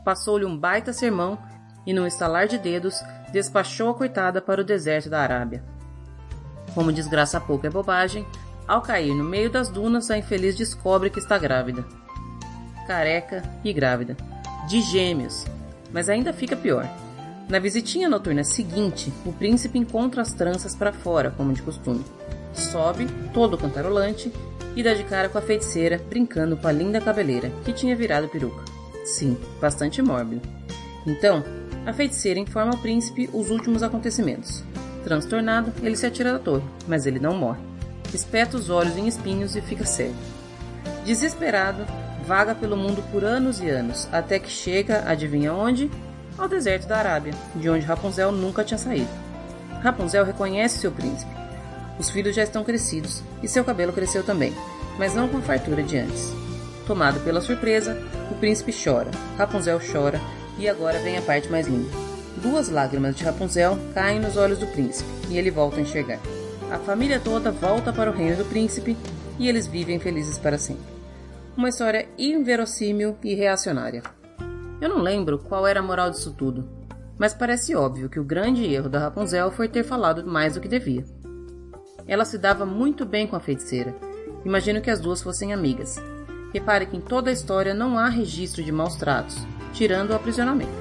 passou-lhe 0.05 0.47
um 0.47 0.57
baita 0.59 0.93
sermão 0.93 1.39
e, 1.87 1.93
num 1.93 2.07
estalar 2.07 2.47
de 2.47 2.59
dedos, 2.59 3.03
despachou 3.33 3.91
a 3.91 3.95
coitada 3.95 4.41
para 4.41 4.61
o 4.61 4.65
deserto 4.65 5.09
da 5.09 5.21
Arábia. 5.21 5.63
Como 6.75 6.93
desgraça 6.93 7.41
pouco 7.41 7.67
é 7.67 7.71
bobagem, 7.71 8.27
ao 8.67 8.83
cair 8.83 9.15
no 9.15 9.25
meio 9.25 9.51
das 9.51 9.69
dunas, 9.69 10.11
a 10.11 10.19
infeliz 10.19 10.55
descobre 10.55 11.09
que 11.09 11.19
está 11.19 11.39
grávida. 11.39 11.85
Careca 12.87 13.43
e 13.65 13.73
grávida. 13.73 14.17
De 14.69 14.83
gêmeos. 14.83 15.47
Mas 15.91 16.09
ainda 16.09 16.35
fica 16.35 16.55
pior. 16.55 16.87
Na 17.49 17.59
visitinha 17.59 18.11
noturna 18.11 18.45
seguinte, 18.45 19.11
o 19.25 19.33
príncipe 19.33 19.79
encontra 19.79 20.21
as 20.21 20.35
tranças 20.35 20.77
para 20.77 20.93
fora, 20.93 21.33
como 21.35 21.55
de 21.55 21.63
costume. 21.63 22.05
Sobe, 22.53 23.07
todo 23.33 23.57
cantarolante, 23.57 24.31
e 24.77 24.83
dá 24.83 24.93
de 24.93 25.03
cara 25.05 25.31
com 25.31 25.39
a 25.39 25.43
feiticeira, 25.43 25.99
brincando 26.11 26.57
com 26.57 26.69
a 26.69 26.73
linda 26.73 27.01
cabeleira, 27.01 27.51
que 27.65 27.73
tinha 27.73 27.97
virado 27.97 28.29
peruca. 28.29 28.63
Sim, 29.05 29.39
bastante 29.59 30.03
mórbido. 30.03 30.47
Então, 31.07 31.43
a 31.89 31.93
feiticeira 31.95 32.39
informa 32.39 32.73
ao 32.73 32.79
príncipe 32.79 33.31
os 33.33 33.49
últimos 33.49 33.83
acontecimentos. 33.83 34.63
Transtornado, 35.03 35.73
ele 35.83 35.97
se 35.97 36.05
atira 36.05 36.35
da 36.35 36.39
torre, 36.39 36.65
mas 36.87 37.07
ele 37.07 37.19
não 37.19 37.35
morre. 37.35 37.63
Espeta 38.13 38.59
os 38.59 38.69
olhos 38.69 38.99
em 38.99 39.09
espinhos 39.09 39.57
e 39.57 39.63
fica 39.63 39.87
cego. 39.87 40.15
Desesperado, 41.07 41.87
vaga 42.27 42.55
pelo 42.55 42.77
mundo 42.77 43.03
por 43.11 43.25
anos 43.25 43.63
e 43.63 43.71
anos, 43.71 44.07
até 44.13 44.39
que 44.39 44.51
chega, 44.51 45.03
adivinha 45.07 45.55
onde? 45.55 45.91
Ao 46.37 46.47
deserto 46.47 46.87
da 46.87 46.99
Arábia, 46.99 47.33
de 47.55 47.71
onde 47.71 47.87
Rapunzel 47.87 48.33
nunca 48.33 48.63
tinha 48.63 48.77
saído. 48.77 49.09
Rapunzel 49.83 50.27
reconhece 50.27 50.81
seu 50.81 50.93
príncipe, 50.93 51.33
os 51.99 52.11
filhos 52.11 52.37
já 52.37 52.43
estão 52.43 52.65
crescidos 52.65 53.23
e 53.43 53.49
seu 53.49 53.65
cabelo 53.65 53.95
cresceu 53.95 54.23
também, 54.23 54.53
mas 54.99 55.15
não 55.15 55.27
com 55.27 55.39
a 55.39 55.43
fartura 55.43 55.83
de 55.83 55.97
antes. 55.97 56.31
Tomado 56.87 57.21
pela 57.21 57.41
surpresa, 57.41 57.97
o 58.31 58.35
príncipe 58.35 58.75
chora, 58.75 59.11
Rapunzel 59.39 59.81
chora 59.81 60.21
e 60.59 60.69
agora 60.69 60.99
vem 60.99 61.17
a 61.17 61.23
parte 61.23 61.49
mais 61.49 61.67
linda. 61.67 61.91
Duas 62.43 62.69
lágrimas 62.69 63.17
de 63.17 63.25
Rapunzel 63.25 63.79
caem 63.95 64.21
nos 64.21 64.37
olhos 64.37 64.59
do 64.59 64.67
príncipe 64.67 65.11
e 65.29 65.39
ele 65.39 65.51
volta 65.51 65.79
a 65.79 65.81
enxergar. 65.81 66.21
A 66.71 66.79
família 66.79 67.19
toda 67.19 67.51
volta 67.51 67.93
para 67.93 68.11
o 68.11 68.15
reino 68.15 68.37
do 68.37 68.45
príncipe 68.45 68.97
e 69.39 69.49
eles 69.49 69.67
vivem 69.67 69.99
felizes 69.99 70.39
para 70.39 70.59
sempre. 70.59 70.85
Uma 71.57 71.69
história 71.69 72.09
inverossímil 72.19 73.17
e 73.25 73.35
reacionária. 73.35 74.03
Eu 74.81 74.89
não 74.89 74.99
lembro 74.99 75.39
qual 75.39 75.67
era 75.67 75.81
a 75.81 75.83
moral 75.83 76.11
disso 76.11 76.33
tudo, 76.33 76.69
mas 77.19 77.35
parece 77.35 77.75
óbvio 77.75 78.09
que 78.09 78.21
o 78.21 78.25
grande 78.25 78.65
erro 78.65 78.89
da 78.89 79.01
Rapunzel 79.01 79.51
foi 79.51 79.69
ter 79.69 79.83
falado 79.83 80.25
mais 80.25 80.55
do 80.55 80.61
que 80.61 80.69
devia. 80.69 81.05
Ela 82.07 82.25
se 82.25 82.39
dava 82.39 82.65
muito 82.65 83.05
bem 83.05 83.27
com 83.27 83.35
a 83.35 83.41
feiticeira. 83.41 83.95
Imagino 84.45 84.81
que 84.81 84.91
as 84.91 85.01
duas 85.01 85.21
fossem 85.21 85.53
amigas. 85.53 85.97
Repare 86.55 86.87
que 86.87 86.97
em 86.97 87.01
toda 87.01 87.29
a 87.29 87.33
história 87.33 87.75
não 87.75 87.99
há 87.99 88.09
registro 88.09 88.63
de 88.63 88.73
maus 88.73 88.97
tratos, 88.97 89.37
tirando 89.79 90.11
o 90.11 90.17
aprisionamento. 90.17 90.73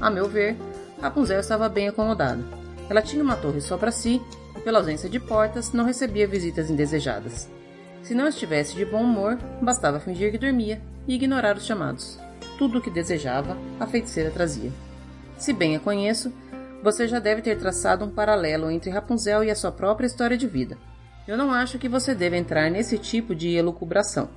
A 0.00 0.08
meu 0.08 0.28
ver, 0.28 0.56
Rapunzel 1.02 1.40
estava 1.40 1.68
bem 1.68 1.88
acomodada. 1.88 2.40
Ela 2.88 3.02
tinha 3.02 3.22
uma 3.22 3.34
torre 3.34 3.60
só 3.60 3.76
para 3.76 3.90
si 3.90 4.22
e, 4.56 4.60
pela 4.60 4.78
ausência 4.78 5.08
de 5.08 5.18
portas, 5.18 5.72
não 5.72 5.84
recebia 5.84 6.28
visitas 6.28 6.70
indesejadas. 6.70 7.50
Se 8.00 8.14
não 8.14 8.28
estivesse 8.28 8.76
de 8.76 8.84
bom 8.84 9.02
humor, 9.02 9.36
bastava 9.60 9.98
fingir 9.98 10.30
que 10.30 10.38
dormia 10.38 10.80
e 11.08 11.16
ignorar 11.16 11.56
os 11.56 11.66
chamados. 11.66 12.16
Tudo 12.56 12.78
o 12.78 12.80
que 12.80 12.90
desejava, 12.90 13.56
a 13.80 13.88
feiticeira 13.88 14.30
trazia. 14.30 14.70
Se 15.36 15.52
bem 15.52 15.74
a 15.74 15.80
conheço, 15.80 16.32
você 16.80 17.08
já 17.08 17.18
deve 17.18 17.42
ter 17.42 17.58
traçado 17.58 18.04
um 18.04 18.10
paralelo 18.10 18.70
entre 18.70 18.88
Rapunzel 18.88 19.42
e 19.42 19.50
a 19.50 19.56
sua 19.56 19.72
própria 19.72 20.06
história 20.06 20.38
de 20.38 20.46
vida. 20.46 20.78
Eu 21.26 21.36
não 21.36 21.52
acho 21.52 21.76
que 21.76 21.88
você 21.88 22.14
deve 22.14 22.36
entrar 22.36 22.70
nesse 22.70 22.98
tipo 22.98 23.34
de 23.34 23.56
elucubração. 23.56 24.28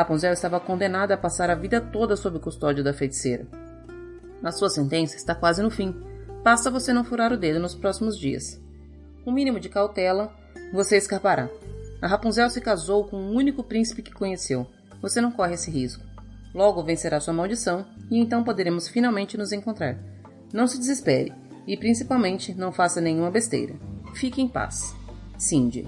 Rapunzel 0.00 0.32
estava 0.32 0.58
condenada 0.58 1.12
a 1.12 1.18
passar 1.18 1.50
a 1.50 1.54
vida 1.54 1.78
toda 1.78 2.16
sob 2.16 2.38
custódia 2.38 2.82
da 2.82 2.92
feiticeira. 2.92 3.46
A 4.42 4.50
sua 4.50 4.70
sentença 4.70 5.14
está 5.14 5.34
quase 5.34 5.62
no 5.62 5.70
fim. 5.70 5.94
Basta 6.42 6.70
você 6.70 6.90
não 6.90 7.04
furar 7.04 7.32
o 7.32 7.36
dedo 7.36 7.60
nos 7.60 7.74
próximos 7.74 8.18
dias. 8.18 8.58
Com 9.22 9.30
um 9.30 9.34
mínimo 9.34 9.60
de 9.60 9.68
cautela, 9.68 10.32
você 10.72 10.96
escapará. 10.96 11.50
A 12.00 12.06
Rapunzel 12.06 12.48
se 12.48 12.62
casou 12.62 13.04
com 13.04 13.16
o 13.16 13.32
único 13.32 13.62
príncipe 13.62 14.00
que 14.00 14.14
conheceu. 14.14 14.66
Você 15.02 15.20
não 15.20 15.30
corre 15.30 15.52
esse 15.52 15.70
risco. 15.70 16.02
Logo 16.54 16.82
vencerá 16.82 17.20
sua 17.20 17.34
maldição 17.34 17.84
e 18.10 18.18
então 18.18 18.42
poderemos 18.42 18.88
finalmente 18.88 19.36
nos 19.36 19.52
encontrar. 19.52 19.98
Não 20.50 20.66
se 20.66 20.78
desespere 20.78 21.34
e 21.66 21.76
principalmente 21.76 22.54
não 22.54 22.72
faça 22.72 23.02
nenhuma 23.02 23.30
besteira. 23.30 23.74
Fique 24.14 24.40
em 24.40 24.48
paz. 24.48 24.96
Cindy. 25.36 25.86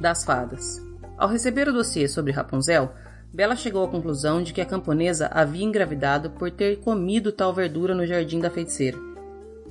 Das 0.00 0.24
fadas. 0.24 0.89
Ao 1.20 1.28
receber 1.28 1.68
o 1.68 1.72
dossiê 1.74 2.08
sobre 2.08 2.32
Rapunzel, 2.32 2.94
Bela 3.30 3.54
chegou 3.54 3.84
à 3.84 3.88
conclusão 3.88 4.42
de 4.42 4.54
que 4.54 4.60
a 4.62 4.64
camponesa 4.64 5.28
havia 5.30 5.66
engravidado 5.66 6.30
por 6.30 6.50
ter 6.50 6.78
comido 6.80 7.30
tal 7.30 7.52
verdura 7.52 7.94
no 7.94 8.06
jardim 8.06 8.40
da 8.40 8.48
feiticeira. 8.48 8.96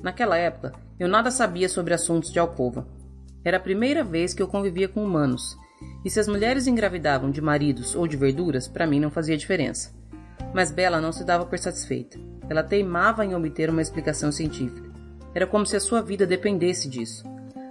Naquela 0.00 0.36
época, 0.36 0.72
eu 0.96 1.08
nada 1.08 1.28
sabia 1.28 1.68
sobre 1.68 1.92
assuntos 1.92 2.30
de 2.32 2.38
alcova. 2.38 2.86
Era 3.44 3.56
a 3.56 3.60
primeira 3.60 4.04
vez 4.04 4.32
que 4.32 4.40
eu 4.40 4.46
convivia 4.46 4.86
com 4.86 5.02
humanos, 5.02 5.58
e 6.04 6.08
se 6.08 6.20
as 6.20 6.28
mulheres 6.28 6.68
engravidavam 6.68 7.32
de 7.32 7.40
maridos 7.40 7.96
ou 7.96 8.06
de 8.06 8.16
verduras, 8.16 8.68
para 8.68 8.86
mim 8.86 9.00
não 9.00 9.10
fazia 9.10 9.36
diferença. 9.36 9.92
Mas 10.54 10.70
Bela 10.70 11.00
não 11.00 11.10
se 11.10 11.24
dava 11.24 11.44
por 11.44 11.58
satisfeita. 11.58 12.16
Ela 12.48 12.62
teimava 12.62 13.26
em 13.26 13.34
obter 13.34 13.70
uma 13.70 13.82
explicação 13.82 14.30
científica. 14.30 14.88
Era 15.34 15.48
como 15.48 15.66
se 15.66 15.74
a 15.74 15.80
sua 15.80 16.00
vida 16.00 16.24
dependesse 16.24 16.88
disso. 16.88 17.24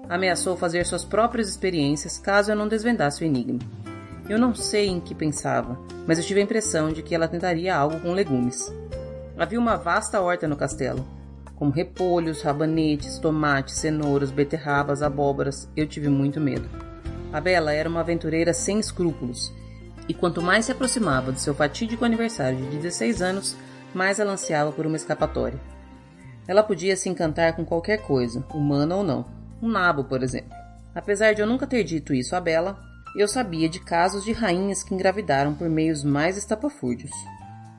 Ameaçou 0.09 0.57
fazer 0.57 0.87
suas 0.87 1.05
próprias 1.05 1.47
experiências 1.47 2.17
caso 2.17 2.51
eu 2.51 2.55
não 2.55 2.67
desvendasse 2.67 3.23
o 3.23 3.27
enigma. 3.27 3.59
Eu 4.27 4.39
não 4.39 4.55
sei 4.55 4.87
em 4.87 4.99
que 4.99 5.13
pensava, 5.13 5.77
mas 6.07 6.17
eu 6.17 6.23
tive 6.25 6.39
a 6.39 6.43
impressão 6.43 6.91
de 6.91 7.03
que 7.03 7.13
ela 7.13 7.27
tentaria 7.27 7.75
algo 7.75 7.99
com 7.99 8.11
legumes. 8.11 8.73
Havia 9.37 9.59
uma 9.59 9.75
vasta 9.75 10.19
horta 10.19 10.47
no 10.47 10.55
castelo, 10.55 11.07
como 11.55 11.71
repolhos, 11.71 12.41
rabanetes, 12.41 13.19
tomates, 13.19 13.75
cenouras, 13.75 14.31
beterrabas, 14.31 15.03
abóboras. 15.03 15.69
Eu 15.77 15.85
tive 15.85 16.09
muito 16.09 16.41
medo. 16.41 16.67
A 17.31 17.39
Bela 17.39 17.71
era 17.71 17.87
uma 17.87 17.99
aventureira 17.99 18.51
sem 18.51 18.79
escrúpulos, 18.79 19.53
e 20.07 20.13
quanto 20.15 20.41
mais 20.41 20.65
se 20.65 20.71
aproximava 20.71 21.31
do 21.31 21.39
seu 21.39 21.53
fatídico 21.53 22.03
aniversário 22.03 22.57
de 22.57 22.77
16 22.77 23.21
anos, 23.21 23.55
mais 23.93 24.19
ela 24.19 24.33
ansiava 24.33 24.71
por 24.71 24.87
uma 24.87 24.95
escapatória. 24.95 25.59
Ela 26.47 26.63
podia 26.63 26.97
se 26.97 27.09
encantar 27.09 27.55
com 27.55 27.63
qualquer 27.63 28.01
coisa, 28.01 28.43
humana 28.51 28.95
ou 28.95 29.03
não. 29.03 29.38
Um 29.61 29.67
nabo, 29.67 30.03
por 30.03 30.23
exemplo. 30.23 30.51
Apesar 30.93 31.33
de 31.33 31.41
eu 31.41 31.47
nunca 31.47 31.67
ter 31.67 31.83
dito 31.83 32.13
isso 32.13 32.35
a 32.35 32.41
Bela, 32.41 32.79
eu 33.15 33.27
sabia 33.27 33.67
de 33.67 33.79
casos 33.79 34.23
de 34.23 34.31
rainhas 34.31 34.83
que 34.83 34.93
engravidaram 34.93 35.53
por 35.53 35.69
meios 35.69 36.03
mais 36.03 36.37
estapafúrdios. 36.37 37.11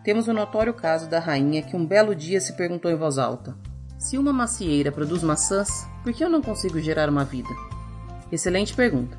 Temos 0.02 0.28
o 0.28 0.32
notório 0.32 0.74
caso 0.74 1.08
da 1.08 1.20
rainha 1.20 1.62
que 1.62 1.76
um 1.76 1.84
belo 1.86 2.14
dia 2.14 2.40
se 2.40 2.54
perguntou 2.54 2.90
em 2.90 2.96
voz 2.96 3.18
alta: 3.18 3.54
Se 3.98 4.16
uma 4.18 4.32
macieira 4.32 4.90
produz 4.90 5.22
maçãs, 5.22 5.86
por 6.02 6.12
que 6.12 6.24
eu 6.24 6.30
não 6.30 6.42
consigo 6.42 6.80
gerar 6.80 7.08
uma 7.08 7.24
vida? 7.24 7.50
Excelente 8.32 8.74
pergunta. 8.74 9.16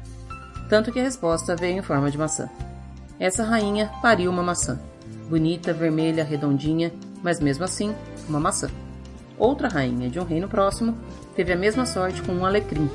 Tanto 0.67 0.91
que 0.91 0.99
a 0.99 1.03
resposta 1.03 1.55
veio 1.55 1.77
em 1.77 1.81
forma 1.81 2.09
de 2.09 2.17
maçã. 2.17 2.49
Essa 3.19 3.43
rainha 3.43 3.91
pariu 4.01 4.31
uma 4.31 4.41
maçã. 4.41 4.79
Bonita, 5.29 5.73
vermelha, 5.73 6.23
redondinha, 6.23 6.91
mas 7.21 7.39
mesmo 7.39 7.63
assim, 7.63 7.93
uma 8.27 8.39
maçã. 8.39 8.69
Outra 9.37 9.67
rainha 9.67 10.09
de 10.09 10.19
um 10.19 10.23
reino 10.23 10.47
próximo 10.47 10.97
teve 11.35 11.53
a 11.53 11.55
mesma 11.55 11.85
sorte 11.85 12.21
com 12.21 12.33
um 12.33 12.45
alecrim. 12.45 12.89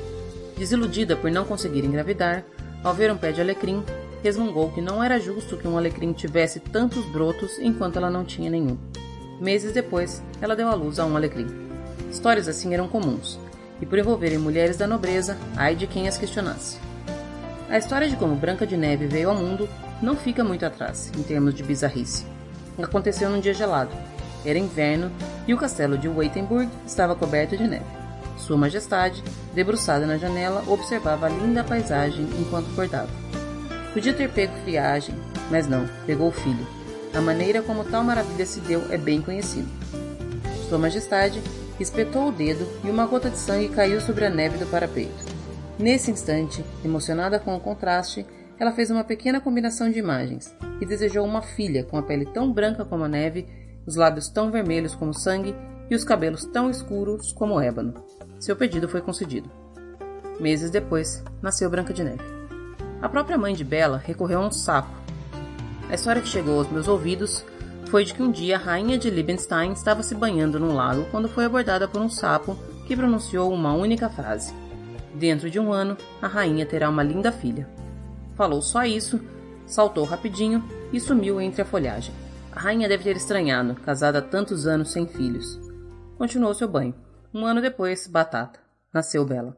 Desiludida 0.57 1.15
por 1.15 1.29
não 1.31 1.45
conseguir 1.45 1.85
engravidar, 1.85 2.43
ao 2.83 2.93
ver 2.93 3.11
um 3.11 3.17
pé 3.17 3.31
de 3.31 3.41
alecrim, 3.41 3.83
resmungou 4.23 4.71
que 4.71 4.81
não 4.81 5.03
era 5.03 5.19
justo 5.19 5.57
que 5.57 5.67
um 5.67 5.77
alecrim 5.77 6.13
tivesse 6.13 6.59
tantos 6.59 7.05
brotos 7.05 7.57
enquanto 7.59 7.97
ela 7.97 8.09
não 8.09 8.25
tinha 8.25 8.49
nenhum. 8.49 8.77
Meses 9.39 9.71
depois, 9.71 10.23
ela 10.41 10.55
deu 10.55 10.67
à 10.67 10.73
luz 10.73 10.99
a 10.99 11.05
um 11.05 11.15
alecrim. 11.15 11.47
Histórias 12.11 12.47
assim 12.47 12.73
eram 12.73 12.87
comuns, 12.87 13.39
e 13.81 13.85
por 13.85 13.99
envolverem 13.99 14.37
mulheres 14.37 14.77
da 14.77 14.87
nobreza, 14.87 15.37
ai 15.55 15.75
de 15.75 15.85
quem 15.85 16.07
as 16.07 16.17
questionasse. 16.17 16.79
A 17.69 17.77
história 17.77 18.09
de 18.09 18.15
como 18.15 18.35
Branca 18.35 18.65
de 18.65 18.77
Neve 18.77 19.07
veio 19.07 19.29
ao 19.29 19.35
mundo 19.35 19.67
não 20.01 20.15
fica 20.15 20.43
muito 20.43 20.65
atrás, 20.65 21.11
em 21.17 21.21
termos 21.21 21.53
de 21.53 21.63
bizarrice. 21.63 22.25
Aconteceu 22.81 23.29
num 23.29 23.39
dia 23.39 23.53
gelado. 23.53 23.91
Era 24.45 24.57
inverno 24.57 25.11
e 25.47 25.53
o 25.53 25.57
castelo 25.57 25.97
de 25.97 26.07
Weitenburg 26.07 26.69
estava 26.85 27.15
coberto 27.15 27.57
de 27.57 27.67
neve. 27.67 28.06
Sua 28.37 28.57
Majestade, 28.57 29.23
debruçada 29.53 30.05
na 30.05 30.17
janela, 30.17 30.63
observava 30.67 31.25
a 31.25 31.29
linda 31.29 31.63
paisagem 31.63 32.27
enquanto 32.39 32.71
acordava. 32.71 33.09
Podia 33.93 34.13
ter 34.13 34.29
pego 34.31 34.53
friagem, 34.63 35.15
mas 35.49 35.67
não, 35.67 35.87
pegou 36.05 36.29
o 36.29 36.31
filho. 36.31 36.65
A 37.13 37.21
maneira 37.21 37.61
como 37.61 37.83
tal 37.83 38.03
maravilha 38.03 38.45
se 38.45 38.59
deu 38.59 38.91
é 38.91 38.97
bem 38.97 39.21
conhecida. 39.21 39.67
Sua 40.69 40.77
Majestade 40.77 41.41
espetou 41.79 42.27
o 42.27 42.31
dedo 42.31 42.67
e 42.83 42.89
uma 42.89 43.05
gota 43.05 43.29
de 43.29 43.37
sangue 43.37 43.69
caiu 43.69 43.99
sobre 44.01 44.25
a 44.25 44.29
neve 44.29 44.57
do 44.57 44.67
parapeito. 44.67 45.25
Nesse 45.79 46.11
instante, 46.11 46.63
emocionada 46.83 47.39
com 47.39 47.55
o 47.55 47.59
contraste, 47.59 48.25
ela 48.59 48.71
fez 48.71 48.89
uma 48.89 49.03
pequena 49.03 49.39
combinação 49.39 49.89
de 49.89 49.99
imagens 49.99 50.53
e 50.81 50.85
desejou 50.85 51.25
uma 51.25 51.41
filha 51.41 51.83
com 51.83 51.97
a 51.97 52.01
pele 52.01 52.25
tão 52.25 52.51
branca 52.51 52.83
como 52.83 53.03
a 53.03 53.07
neve, 53.07 53.47
os 53.85 53.95
lábios 53.95 54.29
tão 54.29 54.51
vermelhos 54.51 54.95
como 54.95 55.13
sangue 55.13 55.55
e 55.89 55.95
os 55.95 56.03
cabelos 56.03 56.45
tão 56.45 56.69
escuros 56.69 57.31
como 57.31 57.55
o 57.55 57.61
ébano. 57.61 57.93
Seu 58.39 58.55
pedido 58.55 58.87
foi 58.87 59.01
concedido. 59.01 59.49
Meses 60.39 60.69
depois, 60.69 61.23
nasceu 61.41 61.69
Branca 61.69 61.93
de 61.93 62.03
Neve. 62.03 62.23
A 63.01 63.09
própria 63.09 63.37
mãe 63.37 63.53
de 63.53 63.63
Bela 63.63 63.97
recorreu 63.97 64.41
a 64.41 64.47
um 64.47 64.51
sapo. 64.51 64.89
A 65.89 65.95
história 65.95 66.21
que 66.21 66.27
chegou 66.27 66.59
aos 66.59 66.69
meus 66.69 66.87
ouvidos 66.87 67.43
foi 67.89 68.03
de 68.03 68.13
que 68.13 68.21
um 68.21 68.31
dia 68.31 68.55
a 68.55 68.59
rainha 68.59 68.97
de 68.97 69.09
Liebenstein 69.09 69.71
estava 69.71 70.03
se 70.03 70.13
banhando 70.13 70.59
num 70.59 70.75
lago 70.75 71.05
quando 71.09 71.29
foi 71.29 71.45
abordada 71.45 71.87
por 71.87 72.01
um 72.01 72.09
sapo 72.09 72.57
que 72.85 72.95
pronunciou 72.95 73.51
uma 73.51 73.73
única 73.73 74.09
frase: 74.09 74.53
Dentro 75.15 75.49
de 75.49 75.59
um 75.59 75.71
ano, 75.71 75.97
a 76.21 76.27
rainha 76.27 76.65
terá 76.65 76.89
uma 76.89 77.03
linda 77.03 77.31
filha. 77.31 77.67
Falou 78.35 78.61
só 78.61 78.83
isso, 78.85 79.19
saltou 79.65 80.05
rapidinho 80.05 80.63
e 80.93 80.99
sumiu 80.99 81.41
entre 81.41 81.61
a 81.61 81.65
folhagem. 81.65 82.13
A 82.51 82.59
rainha 82.59 82.87
deve 82.87 83.03
ter 83.03 83.15
estranhado, 83.15 83.75
casada 83.75 84.19
há 84.19 84.21
tantos 84.21 84.67
anos 84.67 84.91
sem 84.91 85.07
filhos. 85.07 85.59
Continuou 86.17 86.53
seu 86.53 86.67
banho. 86.67 86.93
Um 87.33 87.45
ano 87.45 87.61
depois, 87.61 88.07
Batata. 88.07 88.59
Nasceu 88.93 89.25
Bela. 89.25 89.57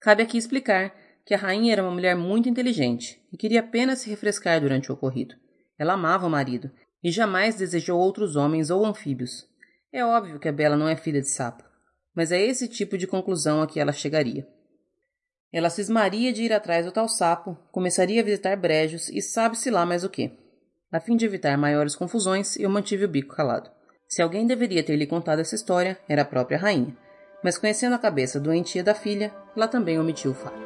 Cabe 0.00 0.22
aqui 0.22 0.38
explicar 0.38 0.94
que 1.24 1.34
a 1.34 1.38
rainha 1.38 1.72
era 1.72 1.82
uma 1.82 1.90
mulher 1.90 2.14
muito 2.14 2.48
inteligente 2.48 3.20
e 3.32 3.36
queria 3.36 3.60
apenas 3.60 3.98
se 3.98 4.08
refrescar 4.08 4.60
durante 4.60 4.90
o 4.90 4.94
ocorrido. 4.94 5.34
Ela 5.78 5.94
amava 5.94 6.26
o 6.26 6.30
marido 6.30 6.70
e 7.02 7.10
jamais 7.10 7.56
desejou 7.56 7.98
outros 7.98 8.36
homens 8.36 8.70
ou 8.70 8.86
anfíbios. 8.86 9.48
É 9.92 10.04
óbvio 10.04 10.38
que 10.38 10.48
a 10.48 10.52
Bela 10.52 10.76
não 10.76 10.88
é 10.88 10.94
filha 10.94 11.20
de 11.20 11.28
sapo, 11.28 11.64
mas 12.14 12.30
é 12.30 12.40
esse 12.40 12.68
tipo 12.68 12.96
de 12.96 13.06
conclusão 13.06 13.60
a 13.60 13.66
que 13.66 13.80
ela 13.80 13.92
chegaria. 13.92 14.46
Ela 15.52 15.70
cismaria 15.70 16.32
de 16.32 16.44
ir 16.44 16.52
atrás 16.52 16.86
do 16.86 16.92
tal 16.92 17.08
sapo, 17.08 17.56
começaria 17.72 18.20
a 18.20 18.24
visitar 18.24 18.56
brejos 18.56 19.08
e 19.08 19.20
sabe-se 19.20 19.70
lá 19.70 19.84
mais 19.84 20.04
o 20.04 20.10
que. 20.10 20.38
A 20.92 21.00
fim 21.00 21.16
de 21.16 21.24
evitar 21.24 21.58
maiores 21.58 21.96
confusões, 21.96 22.56
eu 22.56 22.70
mantive 22.70 23.04
o 23.04 23.08
bico 23.08 23.34
calado. 23.34 23.75
Se 24.08 24.22
alguém 24.22 24.46
deveria 24.46 24.82
ter 24.82 24.96
lhe 24.96 25.06
contado 25.06 25.40
essa 25.40 25.54
história, 25.54 25.98
era 26.08 26.22
a 26.22 26.24
própria 26.24 26.58
rainha. 26.58 26.96
Mas 27.42 27.58
conhecendo 27.58 27.94
a 27.94 27.98
cabeça 27.98 28.40
doentia 28.40 28.82
da 28.82 28.94
filha, 28.94 29.32
ela 29.56 29.68
também 29.68 29.98
omitiu 29.98 30.30
o 30.30 30.34
fato. 30.34 30.65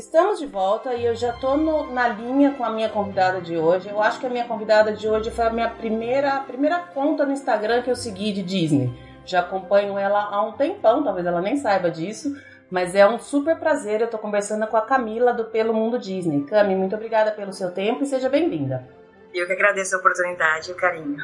Estamos 0.00 0.38
de 0.38 0.46
volta 0.46 0.94
e 0.94 1.04
eu 1.04 1.14
já 1.14 1.28
estou 1.28 1.58
na 1.92 2.08
linha 2.08 2.52
com 2.52 2.64
a 2.64 2.70
minha 2.70 2.88
convidada 2.88 3.38
de 3.38 3.58
hoje. 3.58 3.90
Eu 3.90 4.00
acho 4.00 4.18
que 4.18 4.24
a 4.24 4.30
minha 4.30 4.46
convidada 4.46 4.94
de 4.94 5.06
hoje 5.06 5.30
foi 5.30 5.44
a 5.44 5.50
minha 5.50 5.68
primeira, 5.68 6.40
primeira 6.40 6.78
conta 6.78 7.26
no 7.26 7.32
Instagram 7.32 7.82
que 7.82 7.90
eu 7.90 7.94
segui 7.94 8.32
de 8.32 8.42
Disney. 8.42 8.90
Já 9.26 9.40
acompanho 9.40 9.98
ela 9.98 10.22
há 10.22 10.40
um 10.40 10.52
tempão, 10.52 11.04
talvez 11.04 11.26
ela 11.26 11.42
nem 11.42 11.58
saiba 11.58 11.90
disso, 11.90 12.34
mas 12.70 12.94
é 12.94 13.06
um 13.06 13.18
super 13.18 13.58
prazer. 13.58 14.00
Eu 14.00 14.06
estou 14.06 14.18
conversando 14.18 14.66
com 14.68 14.76
a 14.78 14.80
Camila 14.80 15.34
do 15.34 15.44
Pelo 15.44 15.74
Mundo 15.74 15.98
Disney. 15.98 16.44
Cami, 16.44 16.74
muito 16.74 16.96
obrigada 16.96 17.30
pelo 17.32 17.52
seu 17.52 17.70
tempo 17.70 18.02
e 18.02 18.06
seja 18.06 18.30
bem-vinda. 18.30 18.88
Eu 19.32 19.46
que 19.46 19.52
agradeço 19.52 19.94
a 19.94 19.98
oportunidade 19.98 20.70
e 20.70 20.72
o 20.72 20.76
carinho. 20.76 21.16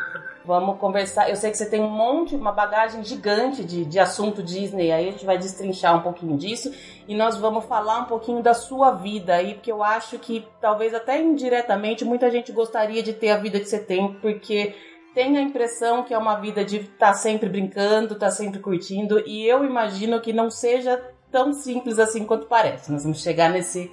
Vamos 0.44 0.78
conversar. 0.78 1.28
Eu 1.28 1.34
sei 1.34 1.50
que 1.50 1.56
você 1.56 1.68
tem 1.68 1.80
um 1.80 1.90
monte, 1.90 2.36
uma 2.36 2.52
bagagem 2.52 3.02
gigante 3.02 3.64
de, 3.64 3.84
de 3.84 3.98
assunto 3.98 4.44
Disney. 4.44 4.92
Aí 4.92 5.08
a 5.08 5.10
gente 5.10 5.26
vai 5.26 5.36
destrinchar 5.36 5.96
um 5.96 6.02
pouquinho 6.02 6.36
disso 6.36 6.72
e 7.08 7.16
nós 7.16 7.36
vamos 7.36 7.64
falar 7.64 8.00
um 8.00 8.04
pouquinho 8.04 8.42
da 8.42 8.54
sua 8.54 8.92
vida 8.92 9.34
aí, 9.34 9.54
porque 9.54 9.72
eu 9.72 9.82
acho 9.82 10.18
que 10.20 10.46
talvez 10.60 10.94
até 10.94 11.20
indiretamente 11.20 12.04
muita 12.04 12.30
gente 12.30 12.52
gostaria 12.52 13.02
de 13.02 13.12
ter 13.12 13.30
a 13.30 13.38
vida 13.38 13.58
que 13.58 13.66
você 13.66 13.80
tem, 13.80 14.14
porque 14.14 14.74
tem 15.14 15.36
a 15.36 15.40
impressão 15.40 16.04
que 16.04 16.14
é 16.14 16.18
uma 16.18 16.36
vida 16.36 16.64
de 16.64 16.76
estar 16.76 17.08
tá 17.08 17.14
sempre 17.14 17.48
brincando, 17.48 18.14
estar 18.14 18.26
tá 18.26 18.32
sempre 18.32 18.60
curtindo, 18.60 19.20
e 19.26 19.46
eu 19.46 19.64
imagino 19.64 20.20
que 20.20 20.32
não 20.32 20.50
seja 20.50 21.02
tão 21.30 21.52
simples 21.52 21.98
assim 21.98 22.24
quanto 22.24 22.46
parece. 22.46 22.92
Nós 22.92 23.02
vamos 23.02 23.22
chegar 23.22 23.50
nesse, 23.50 23.90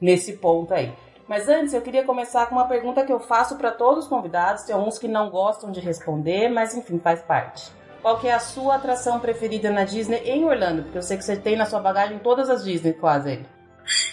nesse 0.00 0.34
ponto 0.34 0.74
aí. 0.74 0.92
Mas 1.32 1.48
antes, 1.48 1.72
eu 1.72 1.80
queria 1.80 2.04
começar 2.04 2.44
com 2.44 2.56
uma 2.56 2.68
pergunta 2.68 3.06
que 3.06 3.10
eu 3.10 3.18
faço 3.18 3.56
para 3.56 3.70
todos 3.70 4.04
os 4.04 4.10
convidados. 4.10 4.64
Tem 4.64 4.74
alguns 4.74 4.98
que 4.98 5.08
não 5.08 5.30
gostam 5.30 5.72
de 5.72 5.80
responder, 5.80 6.50
mas 6.50 6.74
enfim, 6.74 7.00
faz 7.00 7.22
parte. 7.22 7.72
Qual 8.02 8.20
que 8.20 8.28
é 8.28 8.34
a 8.34 8.38
sua 8.38 8.74
atração 8.74 9.18
preferida 9.18 9.70
na 9.70 9.82
Disney 9.82 10.18
em 10.26 10.44
Orlando? 10.44 10.82
Porque 10.82 10.98
eu 10.98 11.02
sei 11.02 11.16
que 11.16 11.24
você 11.24 11.34
tem 11.34 11.56
na 11.56 11.64
sua 11.64 11.80
bagagem 11.80 12.18
todas 12.18 12.50
as 12.50 12.62
Disney 12.62 12.92
quase. 12.92 13.46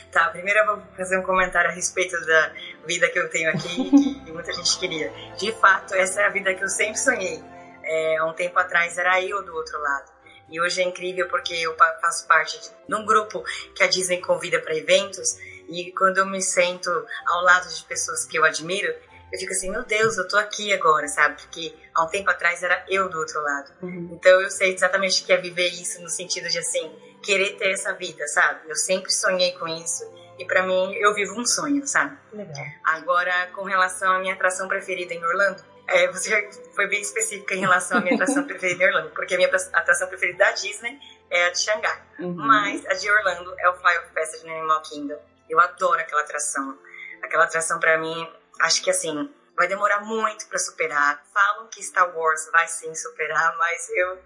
Tá, 0.09 0.29
primeiro 0.29 0.59
eu 0.59 0.65
vou 0.67 0.81
fazer 0.95 1.19
um 1.19 1.23
comentário 1.23 1.69
a 1.69 1.73
respeito 1.73 2.17
da 2.25 2.53
vida 2.87 3.09
que 3.09 3.19
eu 3.19 3.29
tenho 3.29 3.49
aqui, 3.49 3.91
que 4.23 4.31
muita 4.31 4.53
gente 4.53 4.79
queria. 4.79 5.11
De 5.37 5.51
fato, 5.51 5.95
essa 5.95 6.21
é 6.21 6.25
a 6.25 6.29
vida 6.29 6.53
que 6.53 6.63
eu 6.63 6.69
sempre 6.69 6.97
sonhei. 6.97 7.43
É, 7.83 8.23
um 8.23 8.31
tempo 8.31 8.57
atrás 8.57 8.97
era 8.97 9.21
eu 9.21 9.43
do 9.43 9.53
outro 9.53 9.77
lado. 9.77 10.09
E 10.49 10.61
hoje 10.61 10.81
é 10.81 10.85
incrível 10.85 11.27
porque 11.27 11.53
eu 11.53 11.75
faço 11.75 12.25
parte 12.29 12.57
de 12.87 12.95
um 12.95 13.05
grupo 13.05 13.43
que 13.75 13.83
a 13.83 13.87
Disney 13.87 14.21
convida 14.21 14.61
para 14.61 14.73
eventos 14.73 15.37
e 15.69 15.91
quando 15.91 16.17
eu 16.17 16.25
me 16.25 16.41
sento 16.41 16.89
ao 17.27 17.43
lado 17.43 17.73
de 17.73 17.83
pessoas 17.83 18.25
que 18.25 18.37
eu 18.37 18.43
admiro, 18.43 18.93
eu 19.31 19.39
fico 19.39 19.51
assim, 19.51 19.69
meu 19.69 19.83
Deus, 19.83 20.17
eu 20.17 20.27
tô 20.27 20.37
aqui 20.37 20.73
agora, 20.73 21.07
sabe? 21.07 21.41
Porque 21.41 21.75
há 21.93 22.03
um 22.03 22.07
tempo 22.07 22.29
atrás 22.29 22.63
era 22.63 22.83
eu 22.89 23.07
do 23.09 23.19
outro 23.19 23.39
lado. 23.41 23.71
Uhum. 23.81 24.09
Então 24.13 24.41
eu 24.41 24.49
sei 24.49 24.73
exatamente 24.73 25.21
o 25.21 25.25
que 25.25 25.31
é 25.31 25.37
viver 25.37 25.67
isso 25.67 26.01
no 26.01 26.09
sentido 26.09 26.49
de 26.49 26.57
assim, 26.57 26.91
querer 27.21 27.55
ter 27.57 27.71
essa 27.71 27.93
vida, 27.93 28.25
sabe? 28.27 28.61
Eu 28.67 28.75
sempre 28.75 29.11
sonhei 29.11 29.51
com 29.53 29.67
isso 29.67 30.03
e 30.39 30.45
para 30.45 30.63
mim 30.63 30.95
eu 30.95 31.13
vivo 31.13 31.39
um 31.39 31.45
sonho, 31.45 31.85
sabe? 31.85 32.17
Legal. 32.33 32.65
Agora, 32.85 33.47
com 33.53 33.63
relação 33.63 34.11
à 34.13 34.19
minha 34.19 34.33
atração 34.33 34.67
preferida 34.67 35.13
em 35.13 35.23
Orlando, 35.23 35.63
é, 35.85 36.07
você 36.07 36.49
foi 36.73 36.87
bem 36.87 37.01
específica 37.01 37.55
em 37.55 37.59
relação 37.59 37.97
à 37.97 38.01
minha 38.01 38.15
atração 38.15 38.45
preferida 38.47 38.83
em 38.83 38.87
Orlando, 38.87 39.09
porque 39.11 39.33
a 39.33 39.37
minha 39.37 39.49
atração 39.49 40.07
preferida 40.07 40.39
da 40.39 40.51
Disney 40.51 40.97
é 41.29 41.45
a 41.45 41.51
de 41.51 41.59
Xangai. 41.59 42.01
Uhum. 42.19 42.35
Mas 42.35 42.85
a 42.85 42.93
de 42.93 43.11
Orlando 43.11 43.53
é 43.59 43.69
o 43.69 43.73
Fly 43.75 43.97
of 43.99 44.13
Passage 44.13 44.45
no 44.45 44.53
Animal 44.53 44.81
Kingdom. 44.83 45.19
Eu 45.49 45.59
adoro 45.59 45.99
aquela 45.99 46.21
atração. 46.21 46.77
Aquela 47.21 47.45
atração 47.45 47.79
para 47.79 47.97
mim, 47.97 48.31
acho 48.61 48.81
que 48.81 48.89
assim, 48.89 49.29
vai 49.55 49.67
demorar 49.67 50.01
muito 50.01 50.47
para 50.47 50.57
superar. 50.57 51.21
Falam 51.33 51.67
que 51.67 51.83
Star 51.83 52.15
Wars 52.15 52.49
vai 52.51 52.67
sim 52.67 52.93
superar, 52.95 53.55
mas 53.57 53.89
eu 53.89 54.19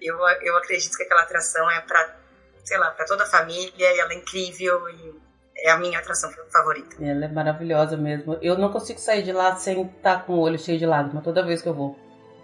eu, 0.00 0.18
eu 0.42 0.56
acredito 0.58 0.96
que 0.96 1.02
aquela 1.02 1.22
atração 1.22 1.70
é 1.70 1.80
para, 1.80 2.16
sei 2.64 2.76
lá, 2.76 2.90
para 2.90 3.06
toda 3.06 3.24
a 3.24 3.26
família 3.26 3.72
e 3.92 3.98
ela 3.98 4.12
é 4.12 4.16
incrível 4.16 4.88
e 4.90 5.24
é 5.56 5.70
a 5.70 5.78
minha 5.78 5.98
atração 5.98 6.30
favorita. 6.50 6.96
Ela 7.02 7.24
é 7.24 7.28
maravilhosa 7.28 7.96
mesmo. 7.96 8.38
Eu 8.42 8.58
não 8.58 8.70
consigo 8.70 8.98
sair 8.98 9.22
de 9.22 9.32
lá 9.32 9.56
sem 9.56 9.82
estar 9.82 10.26
com 10.26 10.34
o 10.34 10.40
olho 10.40 10.58
cheio 10.58 10.78
de 10.78 10.84
lágrimas 10.84 11.24
toda 11.24 11.44
vez 11.44 11.62
que 11.62 11.68
eu 11.68 11.74
vou. 11.74 11.98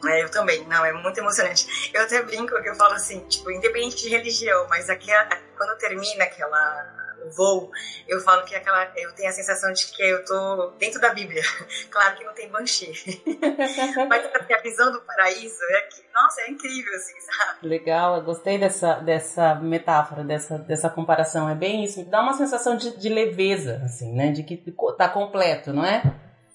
É, 0.07 0.23
eu 0.23 0.31
também, 0.31 0.67
não, 0.67 0.83
é 0.83 0.93
muito 0.95 1.19
emocionante. 1.19 1.91
Eu 1.93 2.03
até 2.03 2.23
brinco 2.23 2.61
que 2.63 2.69
eu 2.69 2.75
falo 2.75 2.95
assim, 2.95 3.21
tipo, 3.29 3.51
independente 3.51 3.97
de 3.97 4.09
religião, 4.09 4.67
mas 4.69 4.89
aqui, 4.89 5.11
quando 5.59 5.77
termina 5.77 6.25
aquela 6.25 7.00
voo, 7.31 7.71
eu 8.09 8.21
falo 8.21 8.45
que 8.45 8.55
aquela, 8.55 8.91
eu 8.97 9.13
tenho 9.15 9.29
a 9.29 9.33
sensação 9.33 9.73
de 9.73 9.87
que 9.87 10.03
eu 10.03 10.25
tô 10.25 10.73
dentro 10.79 11.01
da 11.01 11.13
Bíblia. 11.13 11.43
Claro 11.91 12.17
que 12.17 12.25
não 12.25 12.33
tem 12.33 12.49
banshee. 12.49 12.93
Mas 14.09 14.25
a 14.27 14.63
visão 14.63 14.93
do 14.93 15.01
paraíso 15.03 15.59
é 15.71 15.81
que, 15.83 16.03
nossa, 16.15 16.41
é 16.43 16.51
incrível, 16.51 16.95
assim, 16.95 17.21
sabe? 17.21 17.69
Legal, 17.69 18.17
eu 18.17 18.23
gostei 18.23 18.59
dessa, 18.59 18.95
dessa 18.95 19.55
metáfora, 19.57 20.23
dessa, 20.23 20.59
dessa 20.59 20.89
comparação. 20.89 21.49
É 21.49 21.55
bem 21.55 21.85
isso. 21.85 22.05
Dá 22.05 22.23
uma 22.23 22.35
sensação 22.35 22.77
de, 22.77 22.97
de 22.97 23.09
leveza, 23.09 23.81
assim, 23.85 24.13
né? 24.15 24.31
De 24.31 24.43
que 24.45 24.57
tá 24.97 25.09
completo, 25.09 25.73
não 25.73 25.85
é? 25.85 26.03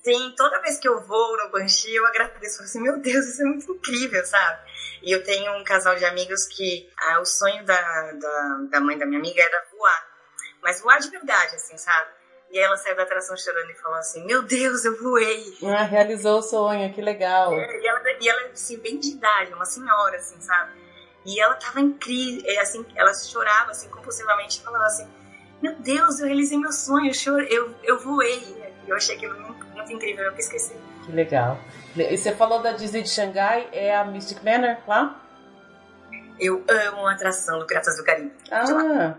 Sim, 0.06 0.36
toda 0.38 0.62
vez 0.62 0.78
que 0.78 0.88
eu 0.88 1.02
vou 1.02 1.38
no 1.38 1.50
Banshee, 1.50 1.96
eu 1.96 2.06
agradeço. 2.06 2.62
Assim, 2.62 2.80
meu 2.80 3.02
Deus, 3.02 3.26
isso 3.26 3.42
é 3.42 3.46
muito 3.46 3.72
incrível, 3.72 4.24
sabe? 4.24 4.60
E 5.02 5.12
eu 5.12 5.24
tenho 5.24 5.52
um 5.60 5.64
casal 5.64 5.96
de 5.96 6.06
amigos 6.06 6.46
que 6.46 6.88
ah, 6.96 7.22
o 7.22 7.26
sonho 7.26 7.66
da, 7.66 8.12
da, 8.12 8.68
da 8.70 8.80
mãe 8.82 9.00
da 9.00 9.06
minha 9.08 9.20
amiga 9.20 9.42
era 9.42 9.66
mas 10.66 10.82
voar 10.82 10.98
de 10.98 11.12
verdade, 11.12 11.56
assim, 11.56 11.78
sabe? 11.78 12.10
E 12.52 12.58
ela 12.58 12.76
saiu 12.76 12.96
da 12.96 13.04
atração 13.04 13.38
chorando 13.38 13.70
e 13.70 13.76
falou 13.76 14.00
assim: 14.00 14.26
Meu 14.26 14.42
Deus, 14.42 14.84
eu 14.84 15.00
voei. 15.00 15.44
Ah, 15.64 15.84
realizou 15.84 16.40
o 16.40 16.42
sonho, 16.42 16.92
que 16.92 17.02
legal. 17.02 17.54
É, 17.54 17.82
e, 17.82 17.88
ela, 17.88 18.02
e 18.20 18.28
ela, 18.28 18.42
assim, 18.52 18.80
bem 18.80 18.98
de 18.98 19.12
idade, 19.12 19.54
uma 19.54 19.66
senhora, 19.66 20.18
assim, 20.18 20.42
sabe? 20.42 20.72
E 21.24 21.40
ela 21.40 21.54
tava 21.56 21.80
incrível, 21.82 22.44
é, 22.50 22.60
assim, 22.60 22.84
ela 22.96 23.14
chorava, 23.14 23.72
assim, 23.72 23.88
compulsivamente, 23.90 24.60
e 24.60 24.64
falava 24.64 24.86
assim: 24.86 25.08
Meu 25.62 25.76
Deus, 25.76 26.20
eu 26.20 26.26
realizei 26.26 26.58
meu 26.58 26.72
sonho, 26.72 27.10
eu, 27.10 27.14
chore, 27.14 27.48
eu, 27.54 27.76
eu 27.84 28.00
voei. 28.00 28.42
E 28.88 28.90
eu 28.90 28.96
achei 28.96 29.16
aquilo 29.16 29.40
muito, 29.40 29.68
muito 29.68 29.94
incrível, 29.94 30.24
eu 30.24 30.30
nunca 30.32 30.42
esqueci. 30.42 30.76
Que 31.06 31.12
legal. 31.12 31.60
E 31.96 32.18
você 32.18 32.36
falou 32.36 32.60
da 32.60 32.72
Disney 32.72 33.04
de 33.04 33.10
Xangai, 33.10 33.70
é 33.72 33.96
a 33.96 34.04
Mystic 34.04 34.44
Manor 34.44 34.78
lá? 34.88 35.22
Eu 36.40 36.66
amo 36.68 37.06
a 37.06 37.14
atração 37.14 37.60
do 37.60 37.68
Piratas 37.68 37.96
do 37.98 38.04
Caribe. 38.04 38.34
Ah, 38.52 39.16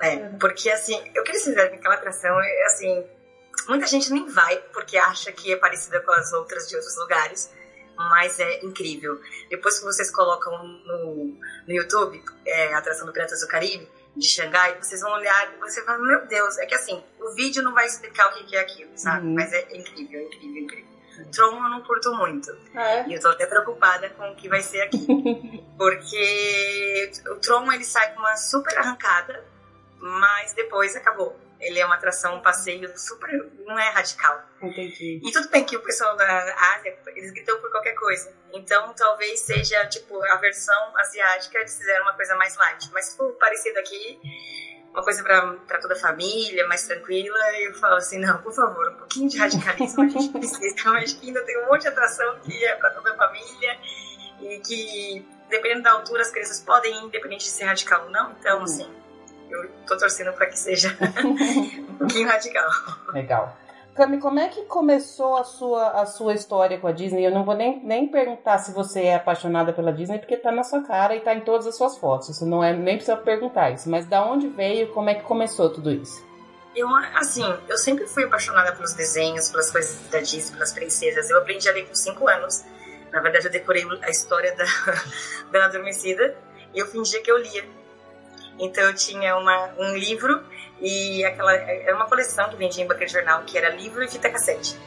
é, 0.00 0.16
porque 0.38 0.70
assim, 0.70 0.94
eu 1.14 1.22
queria 1.22 1.40
dizer 1.40 1.68
que 1.70 1.76
aquela 1.76 1.94
atração, 1.94 2.40
é, 2.40 2.64
assim, 2.66 3.04
muita 3.68 3.86
gente 3.86 4.12
nem 4.12 4.26
vai 4.26 4.56
porque 4.72 4.96
acha 4.96 5.30
que 5.32 5.52
é 5.52 5.56
parecida 5.56 6.00
com 6.00 6.12
as 6.12 6.32
outras 6.32 6.68
de 6.68 6.76
outros 6.76 6.96
lugares, 6.96 7.50
mas 7.96 8.38
é 8.40 8.64
incrível. 8.64 9.20
Depois 9.48 9.78
que 9.78 9.84
vocês 9.84 10.10
colocam 10.10 10.56
no, 10.66 11.36
no 11.66 11.72
YouTube 11.74 12.22
é, 12.46 12.74
a 12.74 12.78
atração 12.78 13.06
do 13.06 13.12
Piratas 13.12 13.40
do 13.40 13.48
Caribe, 13.48 13.88
de 14.16 14.26
Xangai, 14.26 14.76
vocês 14.80 15.00
vão 15.02 15.12
olhar 15.12 15.54
e 15.54 15.58
você 15.58 15.82
vai, 15.84 15.98
meu 15.98 16.26
Deus, 16.26 16.58
é 16.58 16.66
que 16.66 16.74
assim, 16.74 17.02
o 17.20 17.34
vídeo 17.34 17.62
não 17.62 17.74
vai 17.74 17.86
explicar 17.86 18.28
o 18.28 18.44
que 18.44 18.56
é 18.56 18.60
aquilo, 18.60 18.90
sabe? 18.96 19.26
Uhum. 19.26 19.34
Mas 19.34 19.52
é 19.52 19.76
incrível, 19.76 20.22
incrível, 20.22 20.62
incrível. 20.62 20.90
Tron 21.30 21.54
eu 21.54 21.70
não 21.70 21.82
curto 21.82 22.12
muito. 22.14 22.50
Ah, 22.74 22.94
é? 22.94 23.08
E 23.08 23.14
eu 23.14 23.20
tô 23.20 23.28
até 23.28 23.46
preocupada 23.46 24.08
com 24.10 24.30
o 24.30 24.36
que 24.36 24.48
vai 24.48 24.62
ser 24.62 24.80
aqui. 24.82 25.06
porque 25.76 27.12
o 27.30 27.36
Tron 27.36 27.70
ele 27.72 27.84
sai 27.84 28.14
com 28.14 28.20
uma 28.20 28.36
super 28.36 28.76
arrancada 28.78 29.44
mas 30.00 30.54
depois 30.54 30.96
acabou. 30.96 31.38
Ele 31.60 31.78
é 31.78 31.84
uma 31.84 31.96
atração, 31.96 32.36
um 32.36 32.40
passeio 32.40 32.90
super. 32.98 33.30
não 33.66 33.78
é 33.78 33.90
radical. 33.90 34.42
Entendi. 34.62 35.20
E 35.22 35.30
tudo 35.30 35.48
bem 35.50 35.62
que 35.62 35.76
o 35.76 35.82
pessoal 35.82 36.16
da 36.16 36.74
Ásia, 36.74 36.98
eles 37.14 37.30
gritam 37.32 37.60
por 37.60 37.70
qualquer 37.70 37.94
coisa. 37.94 38.32
Então 38.52 38.94
talvez 38.94 39.40
seja, 39.40 39.86
tipo, 39.86 40.22
a 40.24 40.36
versão 40.36 40.96
asiática, 40.96 41.58
eles 41.58 41.76
fizeram 41.76 42.02
uma 42.04 42.14
coisa 42.14 42.34
mais 42.36 42.56
light. 42.56 42.90
Mas 42.92 43.14
for 43.14 43.32
parecido 43.34 43.78
aqui, 43.78 44.18
uma 44.90 45.02
coisa 45.04 45.22
para 45.22 45.78
toda 45.80 45.94
a 45.94 45.98
família, 45.98 46.66
mais 46.66 46.86
tranquila, 46.86 47.38
eu 47.58 47.74
falo 47.74 47.96
assim: 47.96 48.18
não, 48.18 48.40
por 48.40 48.54
favor, 48.54 48.88
um 48.92 48.96
pouquinho 48.96 49.28
de 49.28 49.36
radicalismo 49.36 50.02
a 50.04 50.08
gente 50.08 50.32
precisa. 50.32 50.90
Acho 50.92 51.20
que 51.20 51.26
ainda 51.26 51.44
tem 51.44 51.62
um 51.62 51.66
monte 51.66 51.82
de 51.82 51.88
atração 51.88 52.40
que 52.40 52.64
é 52.64 52.74
para 52.76 52.90
toda 52.90 53.12
a 53.12 53.16
família 53.18 53.78
e 54.40 54.58
que, 54.60 55.28
dependendo 55.50 55.82
da 55.82 55.92
altura, 55.92 56.22
as 56.22 56.30
crianças 56.30 56.60
podem 56.60 56.90
ir, 57.02 57.04
independente 57.04 57.44
de 57.44 57.50
ser 57.50 57.64
radical 57.64 58.04
ou 58.04 58.10
não. 58.10 58.32
Então, 58.32 58.62
assim 58.62 58.90
eu 59.50 59.70
tô 59.86 59.96
torcendo 59.96 60.32
para 60.32 60.46
que 60.46 60.58
seja 60.58 60.96
um 61.90 61.94
pouquinho 61.96 62.28
radical. 62.28 62.68
Legal. 63.12 63.56
Cami, 63.94 64.18
como 64.18 64.38
é 64.38 64.48
que 64.48 64.62
começou 64.62 65.36
a 65.36 65.44
sua, 65.44 66.00
a 66.00 66.06
sua 66.06 66.32
história 66.32 66.78
com 66.78 66.86
a 66.86 66.92
Disney? 66.92 67.26
Eu 67.26 67.32
não 67.32 67.44
vou 67.44 67.54
nem, 67.54 67.84
nem 67.84 68.08
perguntar 68.08 68.58
se 68.58 68.72
você 68.72 69.02
é 69.02 69.14
apaixonada 69.16 69.72
pela 69.72 69.92
Disney, 69.92 70.18
porque 70.18 70.36
tá 70.36 70.52
na 70.52 70.62
sua 70.62 70.82
cara 70.82 71.14
e 71.14 71.20
tá 71.20 71.34
em 71.34 71.40
todas 71.40 71.66
as 71.66 71.76
suas 71.76 71.98
fotos. 71.98 72.28
Você 72.28 72.44
não 72.44 72.62
é, 72.62 72.72
nem 72.72 72.96
precisa 72.96 73.16
perguntar 73.16 73.70
isso. 73.72 73.90
Mas 73.90 74.06
da 74.06 74.24
onde 74.24 74.48
veio, 74.48 74.92
como 74.92 75.10
é 75.10 75.14
que 75.14 75.22
começou 75.22 75.68
tudo 75.70 75.90
isso? 75.90 76.24
Eu, 76.74 76.88
assim, 77.16 77.44
eu 77.68 77.76
sempre 77.76 78.06
fui 78.06 78.24
apaixonada 78.24 78.72
pelos 78.72 78.94
desenhos, 78.94 79.50
pelas 79.50 79.70
coisas 79.72 79.98
da 80.08 80.20
Disney, 80.20 80.52
pelas 80.52 80.72
princesas. 80.72 81.28
Eu 81.28 81.38
aprendi 81.38 81.68
a 81.68 81.72
ler 81.72 81.86
com 81.86 81.94
5 81.94 82.28
anos. 82.28 82.64
Na 83.12 83.20
verdade, 83.20 83.46
eu 83.46 83.52
decorei 83.52 83.84
a 84.02 84.08
história 84.08 84.54
da, 84.54 84.64
da 85.50 85.64
Adormecida 85.66 86.36
e 86.72 86.78
eu 86.78 86.86
fingia 86.86 87.20
que 87.22 87.30
eu 87.30 87.36
lia. 87.36 87.79
Então 88.60 88.84
eu 88.84 88.94
tinha 88.94 89.36
uma, 89.36 89.74
um 89.78 89.96
livro 89.96 90.44
e 90.80 91.24
aquela 91.24 91.52
era 91.54 91.96
uma 91.96 92.06
coleção 92.06 92.48
que 92.50 92.56
vendia 92.56 92.84
em 92.84 92.86
banca 92.86 93.06
de 93.06 93.12
jornal 93.12 93.42
que 93.44 93.56
era 93.56 93.70
livro 93.70 94.04
e 94.04 94.08
fita 94.08 94.30
cassete. 94.30 94.78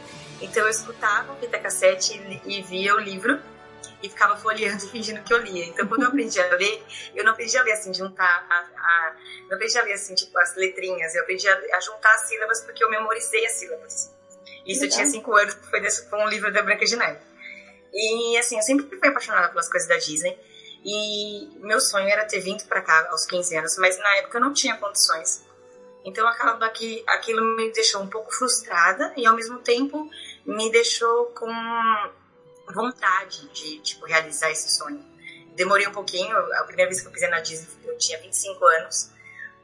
Então 0.41 0.63
eu 0.63 0.69
escutava 0.69 1.33
a 1.33 1.35
fita 1.37 1.57
cassete 1.59 2.13
e, 2.45 2.59
e 2.59 2.61
via 2.61 2.95
o 2.95 2.99
livro 2.99 3.39
e 4.01 4.09
ficava 4.09 4.37
folheando 4.37 4.81
fingindo 4.91 5.23
que 5.23 5.33
eu 5.33 5.37
lia. 5.37 5.65
Então, 5.65 5.87
quando 5.87 6.03
eu 6.03 6.09
aprendi 6.09 6.39
a 6.39 6.47
ler, 6.55 6.83
eu 7.15 7.23
não 7.23 7.31
aprendi 7.31 7.57
a 7.57 7.63
ler 7.63 7.71
assim, 7.71 7.93
juntar 7.93 8.45
a, 8.49 8.55
a 8.55 9.15
não 9.47 9.55
aprendi 9.55 9.77
a 9.77 9.83
ler 9.83 9.93
assim, 9.93 10.13
tipo, 10.13 10.37
as 10.37 10.55
letrinhas, 10.55 11.15
eu 11.15 11.23
aprendi 11.23 11.47
a, 11.47 11.57
a 11.73 11.79
juntar 11.79 12.13
as 12.13 12.27
sílabas 12.27 12.61
porque 12.61 12.83
eu 12.83 12.89
memorizei 12.89 13.45
as 13.45 13.53
sílabas. 13.53 14.13
Isso 14.65 14.85
eu 14.85 14.89
tinha 14.89 15.05
cinco 15.05 15.33
anos, 15.35 15.57
foi, 15.69 15.81
desse, 15.81 16.09
foi 16.09 16.19
um 16.19 16.27
livro 16.27 16.51
da 16.51 16.61
Branca 16.61 16.85
de 16.85 16.95
Neve. 16.95 17.19
E, 17.93 18.37
assim, 18.37 18.55
eu 18.55 18.61
sempre 18.61 18.87
fui 18.87 19.07
apaixonada 19.07 19.49
pelas 19.49 19.69
coisas 19.69 19.87
da 19.87 19.97
Disney. 19.97 20.37
E 20.83 21.49
meu 21.59 21.79
sonho 21.79 22.07
era 22.07 22.25
ter 22.25 22.39
vindo 22.39 22.63
para 22.65 22.81
cá 22.81 23.07
aos 23.09 23.25
15 23.25 23.55
anos, 23.57 23.77
mas 23.77 23.97
na 23.97 24.17
época 24.17 24.37
eu 24.37 24.41
não 24.41 24.53
tinha 24.53 24.75
condições. 24.77 25.43
Então 26.05 26.27
acaba 26.27 26.69
que 26.69 27.03
aquilo 27.07 27.55
me 27.55 27.71
deixou 27.71 28.01
um 28.01 28.07
pouco 28.07 28.33
frustrada 28.33 29.13
e 29.15 29.25
ao 29.25 29.35
mesmo 29.35 29.59
tempo 29.59 30.09
me 30.45 30.69
deixou 30.69 31.27
com 31.27 31.49
vontade 32.73 33.47
de 33.49 33.79
tipo 33.79 34.05
realizar 34.05 34.51
esse 34.51 34.69
sonho. 34.69 35.03
Demorei 35.55 35.87
um 35.87 35.91
pouquinho, 35.91 36.35
a 36.35 36.63
primeira 36.63 36.89
vez 36.89 37.01
que 37.01 37.07
eu 37.07 37.11
pisei 37.11 37.29
na 37.29 37.39
Disney 37.39 37.67
eu 37.85 37.97
tinha 37.97 38.19
25 38.19 38.65
anos 38.65 39.13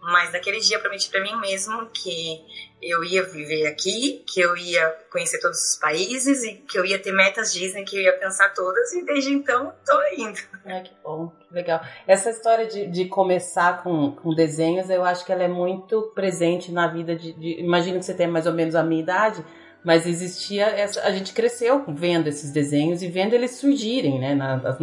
mas 0.02 0.32
naquele 0.32 0.60
dia 0.60 0.78
eu 0.78 0.82
prometi 0.82 1.10
para 1.10 1.22
mim 1.22 1.36
mesmo 1.40 1.88
que 1.88 2.42
eu 2.82 3.04
ia 3.04 3.24
viver 3.24 3.68
aqui, 3.68 4.24
que 4.26 4.40
eu 4.40 4.56
ia 4.56 4.90
conhecer 5.12 5.40
todos 5.40 5.58
os 5.58 5.76
países 5.78 6.44
e 6.44 6.54
que 6.54 6.78
eu 6.78 6.86
ia 6.86 6.98
ter 6.98 7.12
metas 7.12 7.54
Disney, 7.54 7.84
que 7.84 7.98
eu 7.98 8.02
ia 8.02 8.18
pensar 8.18 8.54
todas 8.54 8.94
e 8.94 9.04
desde 9.06 9.34
então 9.34 9.74
tô 9.86 10.02
indo. 10.18 10.40
Ah, 10.66 10.82
que 10.82 10.92
bom, 11.04 11.32
que 11.40 11.54
legal. 11.54 11.82
Essa 12.08 12.30
história 12.30 12.68
de, 12.68 12.88
de 12.88 13.06
começar 13.06 13.84
com, 13.84 14.12
com 14.12 14.34
desenhos, 14.34 14.90
eu 14.90 15.04
acho 15.04 15.26
que 15.26 15.32
ela 15.32 15.44
é 15.44 15.48
muito 15.48 16.12
presente 16.16 16.72
na 16.72 16.88
vida 16.88 17.16
de, 17.16 17.34
de. 17.34 17.60
Imagino 17.60 18.00
que 18.00 18.06
você 18.06 18.14
tem 18.14 18.28
mais 18.28 18.46
ou 18.46 18.54
menos 18.54 18.76
a 18.76 18.84
minha 18.84 19.02
idade, 19.02 19.44
mas 19.84 20.06
existia 20.06 20.66
essa, 20.66 21.02
a 21.02 21.12
gente 21.12 21.34
cresceu 21.34 21.84
vendo 21.88 22.28
esses 22.28 22.52
desenhos 22.52 23.02
e 23.02 23.08
vendo 23.08 23.34
eles 23.34 23.52
surgirem, 23.52 24.20
né? 24.20 24.36
Na, 24.36 24.78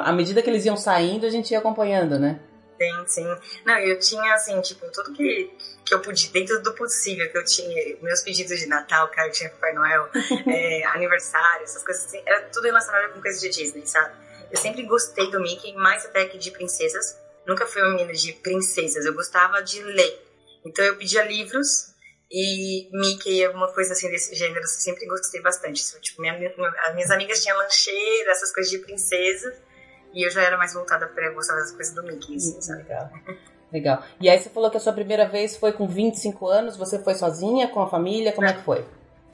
à 0.00 0.12
medida 0.12 0.42
que 0.42 0.50
eles 0.50 0.64
iam 0.66 0.76
saindo, 0.76 1.26
a 1.26 1.30
gente 1.30 1.50
ia 1.50 1.58
acompanhando, 1.58 2.18
né? 2.18 2.40
Sim, 2.80 3.06
sim. 3.06 3.36
Não, 3.66 3.78
eu 3.78 3.98
tinha, 3.98 4.32
assim, 4.32 4.58
tipo, 4.62 4.90
tudo 4.90 5.12
que, 5.12 5.52
que 5.84 5.92
eu 5.92 6.00
podia, 6.00 6.30
dentro 6.30 6.62
do 6.62 6.72
possível 6.72 7.30
que 7.30 7.36
eu 7.36 7.44
tinha, 7.44 7.98
meus 8.00 8.22
pedidos 8.22 8.58
de 8.58 8.66
Natal, 8.66 9.06
cartinha 9.08 9.50
Papai 9.50 9.74
Noel, 9.74 10.08
é, 10.48 10.84
aniversário, 10.86 11.64
essas 11.64 11.82
coisas 11.82 12.06
assim, 12.06 12.22
era 12.24 12.48
tudo 12.48 12.64
relacionado 12.64 13.12
com 13.12 13.20
coisas 13.20 13.38
de 13.38 13.50
Disney, 13.50 13.86
sabe? 13.86 14.14
Eu 14.50 14.56
sempre 14.56 14.82
gostei 14.84 15.30
do 15.30 15.38
Mickey, 15.40 15.74
mais 15.74 16.06
até 16.06 16.24
que 16.24 16.38
de 16.38 16.50
princesas. 16.50 17.18
Nunca 17.46 17.66
fui 17.66 17.82
uma 17.82 17.90
menina 17.90 18.14
de 18.14 18.32
princesas, 18.32 19.04
eu 19.04 19.12
gostava 19.12 19.62
de 19.62 19.82
ler. 19.82 20.26
Então 20.64 20.82
eu 20.82 20.96
pedia 20.96 21.22
livros 21.24 21.94
e 22.30 22.88
Mickey, 22.92 23.44
alguma 23.44 23.70
coisa 23.74 23.92
assim 23.92 24.08
desse 24.08 24.34
gênero, 24.34 24.60
eu 24.60 24.66
sempre 24.66 25.04
gostei 25.04 25.42
bastante. 25.42 25.82
Tipo, 26.00 26.22
minha, 26.22 26.34
as 26.86 26.94
minhas 26.94 27.10
amigas 27.10 27.42
tinham 27.42 27.58
lancheira, 27.58 28.30
essas 28.30 28.52
coisas 28.54 28.70
de 28.70 28.78
princesa, 28.78 29.54
e 30.12 30.26
eu 30.26 30.30
já 30.30 30.42
era 30.42 30.56
mais 30.56 30.74
voltada 30.74 31.06
para 31.06 31.30
gostar 31.30 31.54
das 31.56 31.72
coisas 31.72 31.94
do 31.94 32.02
Mickey, 32.02 32.36
assim, 32.36 32.60
sabe? 32.60 32.82
Legal. 32.82 33.10
Legal. 33.72 34.04
E 34.20 34.28
aí 34.28 34.38
você 34.38 34.50
falou 34.50 34.70
que 34.70 34.76
a 34.76 34.80
sua 34.80 34.92
primeira 34.92 35.28
vez 35.28 35.56
foi 35.56 35.72
com 35.72 35.86
25 35.86 36.48
anos, 36.48 36.76
você 36.76 36.98
foi 36.98 37.14
sozinha, 37.14 37.68
com 37.68 37.80
a 37.80 37.88
família, 37.88 38.32
como 38.32 38.46
é, 38.46 38.50
é 38.50 38.52
que 38.54 38.62
foi? 38.62 38.84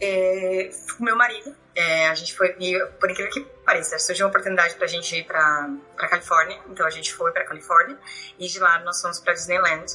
É, 0.00 0.70
com 0.96 1.04
meu 1.04 1.16
marido. 1.16 1.54
É, 1.74 2.08
a 2.08 2.14
gente 2.14 2.34
foi, 2.34 2.54
por 3.00 3.10
incrível 3.10 3.32
que 3.32 3.40
pareça, 3.64 3.98
surgiu 3.98 4.26
uma 4.26 4.30
oportunidade 4.30 4.74
pra 4.76 4.86
gente 4.86 5.16
ir 5.16 5.24
pra, 5.24 5.70
pra 5.94 6.08
Califórnia, 6.08 6.58
então 6.70 6.86
a 6.86 6.90
gente 6.90 7.12
foi 7.12 7.32
pra 7.32 7.44
Califórnia, 7.44 7.98
e 8.38 8.46
de 8.46 8.58
lá 8.58 8.78
nós 8.80 9.00
fomos 9.00 9.18
pra 9.20 9.32
Disneyland. 9.32 9.86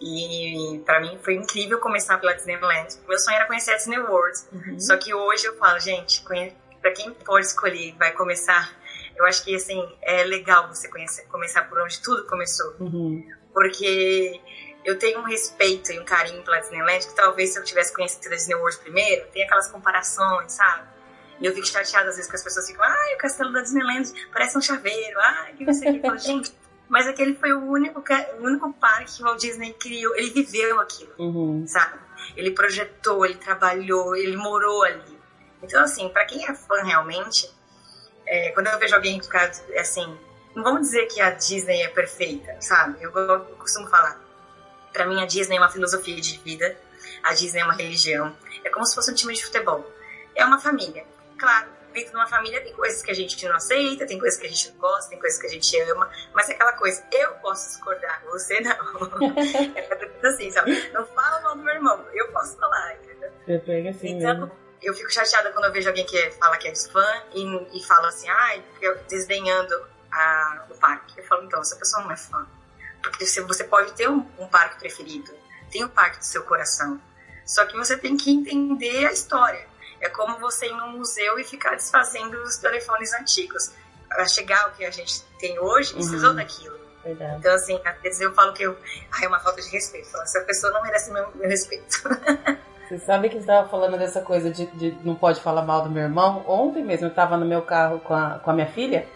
E 0.00 0.82
para 0.86 0.98
mim 1.00 1.18
foi 1.22 1.34
incrível 1.34 1.78
começar 1.78 2.18
pela 2.18 2.32
Disneyland. 2.32 2.88
Meu 3.06 3.18
sonho 3.18 3.36
era 3.36 3.46
conhecer 3.46 3.72
a 3.72 3.76
Disney 3.76 3.98
World. 3.98 4.38
Uhum. 4.50 4.80
Só 4.80 4.96
que 4.96 5.12
hoje 5.12 5.44
eu 5.44 5.56
falo, 5.56 5.78
gente, 5.78 6.24
para 6.80 6.92
quem 6.92 7.12
pode 7.12 7.46
escolher, 7.46 7.94
vai 7.98 8.12
começar. 8.12 8.79
Eu 9.20 9.26
acho 9.26 9.44
que 9.44 9.54
assim 9.54 9.86
é 10.00 10.24
legal 10.24 10.66
você 10.66 10.88
conhecer, 10.88 11.26
começar 11.26 11.64
por 11.68 11.78
onde 11.78 12.00
tudo 12.00 12.26
começou, 12.26 12.74
uhum. 12.80 13.22
porque 13.52 14.40
eu 14.82 14.98
tenho 14.98 15.20
um 15.20 15.24
respeito 15.24 15.92
e 15.92 16.00
um 16.00 16.04
carinho 16.04 16.42
pela 16.42 16.58
Disneyland 16.58 17.06
que 17.06 17.14
talvez 17.14 17.50
se 17.50 17.58
eu 17.58 17.64
tivesse 17.64 17.94
conhecido 17.94 18.32
a 18.32 18.36
Disney 18.36 18.54
World 18.54 18.78
primeiro, 18.78 19.26
tem 19.28 19.44
aquelas 19.44 19.68
comparações, 19.68 20.52
sabe? 20.52 20.88
E 21.38 21.44
eu 21.44 21.54
fico 21.54 21.66
chateada 21.66 22.08
às 22.08 22.16
vezes 22.16 22.30
que 22.30 22.36
as 22.36 22.42
pessoas 22.42 22.66
ficam, 22.66 22.82
ai, 22.82 23.14
o 23.14 23.18
castelo 23.18 23.52
da 23.52 23.60
Disneyland 23.60 24.10
parece 24.32 24.56
um 24.56 24.62
chaveiro, 24.62 25.20
ai, 25.20 25.52
que 25.52 25.66
você 25.66 25.92
que. 25.98 26.18
gente, 26.18 26.52
mas 26.88 27.06
aquele 27.06 27.34
foi 27.34 27.52
o 27.52 27.62
único, 27.62 28.02
o 28.38 28.42
único 28.42 28.72
parque 28.72 29.16
que 29.16 29.22
o 29.22 29.26
Walt 29.26 29.38
Disney 29.38 29.74
criou. 29.74 30.16
Ele 30.16 30.30
viveu 30.30 30.80
aquilo, 30.80 31.12
uhum. 31.18 31.66
sabe? 31.66 31.98
Ele 32.36 32.52
projetou, 32.52 33.24
ele 33.24 33.36
trabalhou, 33.36 34.16
ele 34.16 34.36
morou 34.36 34.82
ali. 34.82 35.20
Então, 35.62 35.82
assim, 35.82 36.08
para 36.08 36.24
quem 36.24 36.44
é 36.44 36.54
fã 36.54 36.82
realmente, 36.82 37.48
é, 38.30 38.52
quando 38.52 38.68
eu 38.68 38.78
vejo 38.78 38.94
alguém 38.94 39.20
ficar 39.20 39.50
assim, 39.76 40.16
não 40.54 40.62
vamos 40.62 40.82
dizer 40.82 41.06
que 41.06 41.20
a 41.20 41.30
Disney 41.30 41.82
é 41.82 41.88
perfeita, 41.88 42.56
sabe? 42.60 43.02
Eu, 43.02 43.10
eu 43.10 43.40
costumo 43.56 43.88
falar. 43.88 44.20
Para 44.92 45.04
mim, 45.04 45.20
a 45.20 45.26
Disney 45.26 45.56
é 45.56 45.60
uma 45.60 45.68
filosofia 45.68 46.20
de 46.20 46.38
vida, 46.38 46.76
a 47.24 47.34
Disney 47.34 47.60
é 47.60 47.64
uma 47.64 47.74
religião. 47.74 48.34
É 48.64 48.70
como 48.70 48.86
se 48.86 48.94
fosse 48.94 49.10
um 49.10 49.14
time 49.14 49.34
de 49.34 49.44
futebol. 49.44 49.84
É 50.36 50.44
uma 50.44 50.60
família. 50.60 51.04
Claro, 51.36 51.70
dentro 51.92 52.10
de 52.10 52.16
uma 52.16 52.26
família 52.28 52.60
tem 52.60 52.72
coisas 52.72 53.02
que 53.02 53.10
a 53.10 53.14
gente 53.14 53.44
não 53.48 53.56
aceita, 53.56 54.06
tem 54.06 54.18
coisas 54.18 54.38
que 54.38 54.46
a 54.46 54.48
gente 54.48 54.70
não 54.70 54.78
gosta, 54.78 55.10
tem 55.10 55.18
coisas 55.18 55.40
que 55.40 55.46
a 55.48 55.50
gente 55.50 55.80
ama, 55.80 56.08
mas 56.32 56.48
é 56.48 56.52
aquela 56.52 56.72
coisa, 56.74 57.04
eu 57.10 57.32
posso 57.34 57.68
discordar, 57.68 58.22
você 58.26 58.60
não. 58.60 58.70
é 59.74 60.26
assim, 60.28 60.50
sabe? 60.52 60.90
Não 60.92 61.04
fala 61.06 61.40
mal 61.40 61.56
do 61.56 61.62
meu 61.64 61.74
irmão, 61.74 62.04
eu 62.14 62.28
posso 62.28 62.56
falar, 62.56 62.94
entendeu? 62.94 63.30
Você 63.44 63.58
pega 63.58 63.90
assim 63.90 64.10
então, 64.10 64.34
mesmo. 64.34 64.59
Eu 64.82 64.94
fico 64.94 65.12
chateada 65.12 65.50
quando 65.50 65.66
eu 65.66 65.72
vejo 65.72 65.88
alguém 65.88 66.06
que 66.06 66.30
fala 66.32 66.56
que 66.56 66.68
é 66.68 66.74
fã 66.74 67.06
e, 67.34 67.78
e 67.78 67.84
fala 67.84 68.08
assim, 68.08 68.28
ai, 68.28 68.64
ah, 68.84 68.94
desdenhando 69.08 69.74
a, 70.10 70.66
o 70.70 70.74
parque. 70.74 71.18
Eu 71.18 71.24
falo, 71.24 71.44
então, 71.44 71.60
essa 71.60 71.76
pessoa 71.76 72.02
não 72.02 72.10
é 72.10 72.16
fã. 72.16 72.46
Porque 73.02 73.26
você 73.26 73.64
pode 73.64 73.92
ter 73.92 74.08
um, 74.08 74.26
um 74.38 74.46
parque 74.46 74.78
preferido, 74.78 75.32
tem 75.70 75.82
o 75.84 75.86
um 75.86 75.90
parque 75.90 76.18
do 76.18 76.24
seu 76.24 76.42
coração. 76.42 77.00
Só 77.44 77.64
que 77.66 77.76
você 77.76 77.96
tem 77.96 78.16
que 78.16 78.30
entender 78.30 79.06
a 79.06 79.12
história. 79.12 79.66
É 80.00 80.08
como 80.08 80.38
você 80.38 80.66
ir 80.66 80.72
num 80.72 80.98
museu 80.98 81.38
e 81.38 81.44
ficar 81.44 81.74
desfazendo 81.74 82.40
os 82.42 82.56
telefones 82.56 83.12
antigos. 83.12 83.72
Para 84.08 84.26
chegar 84.26 84.64
ao 84.64 84.72
que 84.72 84.84
a 84.84 84.90
gente 84.90 85.22
tem 85.38 85.58
hoje, 85.58 85.94
precisou 85.94 86.30
uhum. 86.30 86.36
daquilo. 86.36 86.78
Verdade. 87.04 87.36
Então, 87.38 87.54
assim, 87.54 87.80
às 87.84 88.02
vezes 88.02 88.20
eu 88.20 88.32
falo 88.34 88.52
que 88.52 88.62
eu, 88.62 88.76
ai, 89.12 89.24
é 89.24 89.28
uma 89.28 89.40
falta 89.40 89.62
de 89.62 89.68
respeito. 89.70 90.08
Essa 90.16 90.40
pessoa 90.42 90.72
não 90.72 90.82
merece 90.82 91.10
meu, 91.10 91.30
meu 91.34 91.48
respeito. 91.48 92.02
Você 92.90 92.98
sabe 92.98 93.28
que 93.28 93.36
estava 93.36 93.68
falando 93.68 93.96
dessa 93.96 94.20
coisa 94.20 94.50
de, 94.50 94.66
de, 94.66 94.96
não 95.04 95.14
pode 95.14 95.40
falar 95.40 95.62
mal 95.62 95.82
do 95.82 95.88
meu 95.88 96.02
irmão? 96.02 96.42
Ontem 96.48 96.82
mesmo 96.82 97.06
eu 97.06 97.10
estava 97.10 97.36
no 97.36 97.46
meu 97.46 97.62
carro 97.62 98.00
com 98.00 98.12
a, 98.12 98.40
com 98.40 98.50
a 98.50 98.52
minha 98.52 98.66
filha. 98.66 99.06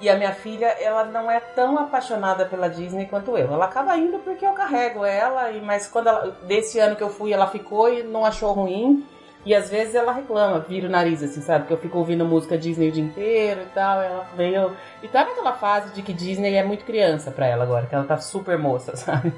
E 0.00 0.08
a 0.08 0.16
minha 0.16 0.32
filha, 0.32 0.66
ela 0.66 1.04
não 1.04 1.28
é 1.28 1.40
tão 1.40 1.76
apaixonada 1.76 2.46
pela 2.46 2.68
Disney 2.68 3.06
quanto 3.06 3.36
eu. 3.36 3.52
Ela 3.52 3.64
acaba 3.64 3.96
indo 3.96 4.20
porque 4.20 4.46
eu 4.46 4.52
carrego 4.52 5.04
ela, 5.04 5.50
e 5.50 5.60
mas 5.60 5.88
quando 5.88 6.06
ela, 6.06 6.36
desse 6.44 6.78
ano 6.78 6.94
que 6.94 7.02
eu 7.02 7.10
fui, 7.10 7.32
ela 7.32 7.48
ficou 7.48 7.92
e 7.92 8.04
não 8.04 8.24
achou 8.24 8.52
ruim. 8.52 9.04
E 9.44 9.52
às 9.52 9.68
vezes 9.68 9.96
ela 9.96 10.12
reclama, 10.12 10.60
vira 10.60 10.86
o 10.86 10.90
nariz, 10.90 11.20
assim, 11.20 11.40
sabe? 11.40 11.66
Que 11.66 11.72
eu 11.72 11.78
fico 11.78 11.98
ouvindo 11.98 12.24
música 12.24 12.56
Disney 12.56 12.88
o 12.90 12.92
dia 12.92 13.02
inteiro 13.02 13.62
e 13.62 13.74
tal. 13.74 14.00
Ela 14.00 14.28
veio. 14.36 14.76
E 15.02 15.08
tá 15.08 15.24
naquela 15.24 15.54
fase 15.54 15.92
de 15.92 16.02
que 16.02 16.12
Disney 16.12 16.54
é 16.54 16.62
muito 16.62 16.84
criança 16.84 17.32
pra 17.32 17.48
ela 17.48 17.64
agora, 17.64 17.86
que 17.86 17.94
ela 17.96 18.04
tá 18.04 18.16
super 18.16 18.56
moça, 18.56 18.94
sabe? 18.94 19.32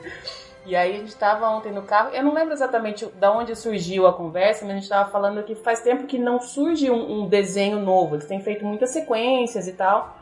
E 0.66 0.74
aí 0.74 0.96
a 0.96 0.98
gente 0.98 1.14
tava 1.14 1.48
ontem 1.48 1.70
no 1.70 1.83
carro, 1.83 2.11
eu 2.12 2.24
não 2.24 2.35
lembro 2.35 2.52
exatamente 2.52 3.07
da 3.07 3.31
onde 3.31 3.55
surgiu 3.55 4.05
a 4.05 4.12
conversa, 4.12 4.64
mas 4.64 4.74
a 4.74 4.79
gente 4.81 4.88
tava 4.88 5.09
falando 5.11 5.44
que 5.44 5.55
faz 5.55 5.81
tempo 5.81 6.09
que 6.09 6.18
não 6.18 6.40
surge 6.40 6.90
um, 6.90 7.22
um 7.22 7.29
desenho 7.29 7.79
novo. 7.79 8.16
Eles 8.16 8.26
têm 8.26 8.40
feito 8.40 8.64
muitas 8.64 8.90
sequências 8.90 9.68
e 9.68 9.72
tal. 9.74 10.18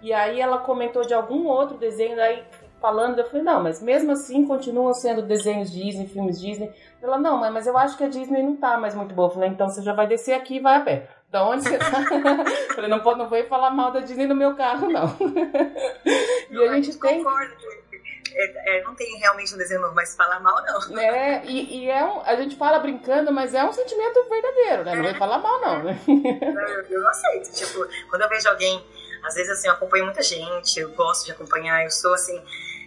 E 0.00 0.10
aí 0.12 0.40
ela 0.40 0.58
comentou 0.58 1.02
de 1.02 1.12
algum 1.12 1.46
outro 1.46 1.76
desenho, 1.76 2.16
daí 2.16 2.42
falando, 2.80 3.18
eu 3.18 3.26
falei, 3.26 3.42
não, 3.42 3.62
mas 3.62 3.82
mesmo 3.82 4.12
assim 4.12 4.46
continuam 4.46 4.94
sendo 4.94 5.22
desenhos 5.22 5.70
Disney, 5.70 6.08
filmes 6.08 6.40
Disney. 6.40 6.72
Ela, 7.00 7.18
não, 7.18 7.38
mãe, 7.38 7.50
mas 7.50 7.66
eu 7.66 7.76
acho 7.76 7.96
que 7.96 8.02
a 8.02 8.08
Disney 8.08 8.42
não 8.42 8.56
tá 8.56 8.78
mais 8.78 8.94
muito 8.94 9.14
boa. 9.14 9.28
Eu 9.28 9.34
falei, 9.34 9.50
então 9.50 9.68
você 9.68 9.82
já 9.82 9.92
vai 9.92 10.06
descer 10.06 10.32
aqui 10.32 10.56
e 10.56 10.60
vai 10.60 10.76
a 10.76 10.80
pé. 10.80 11.08
Da 11.30 11.46
onde 11.46 11.62
você 11.62 11.78
tá? 11.78 11.86
falei, 12.74 12.90
não, 12.90 12.98
não 12.98 13.28
vou 13.28 13.44
falar 13.44 13.70
mal 13.70 13.92
da 13.92 14.00
Disney 14.00 14.26
no 14.26 14.34
meu 14.34 14.56
carro, 14.56 14.88
não. 14.90 15.04
e 16.50 16.64
a 16.64 16.74
gente 16.74 16.98
tem. 16.98 17.22
Concordo. 17.22 17.54
É, 18.34 18.78
é, 18.78 18.82
não 18.84 18.94
tem 18.94 19.18
realmente 19.18 19.54
um 19.54 19.58
desenho 19.58 19.80
novo, 19.80 19.94
mas 19.94 20.16
falar 20.16 20.40
mal 20.40 20.62
não. 20.64 20.98
É, 20.98 21.44
e, 21.44 21.84
e, 21.84 21.90
é 21.90 22.04
um, 22.04 22.20
a 22.22 22.34
gente 22.36 22.56
fala 22.56 22.78
brincando, 22.78 23.32
mas 23.32 23.54
é 23.54 23.64
um 23.64 23.72
sentimento 23.72 24.26
verdadeiro, 24.28 24.84
né? 24.84 24.94
Não 24.94 25.02
vai 25.02 25.14
falar 25.14 25.38
mal, 25.38 25.60
não, 25.60 25.82
né? 25.82 25.98
Eu, 26.08 26.82
eu 26.90 27.00
não 27.00 27.08
aceito. 27.08 27.52
Tipo, 27.52 27.86
quando 28.08 28.22
eu 28.22 28.28
vejo 28.28 28.48
alguém, 28.48 28.84
às 29.24 29.34
vezes 29.34 29.50
assim, 29.50 29.68
eu 29.68 29.74
acompanho 29.74 30.04
muita 30.04 30.22
gente, 30.22 30.78
eu 30.78 30.90
gosto 30.90 31.26
de 31.26 31.32
acompanhar, 31.32 31.84
eu 31.84 31.90
sou 31.90 32.14
assim, 32.14 32.42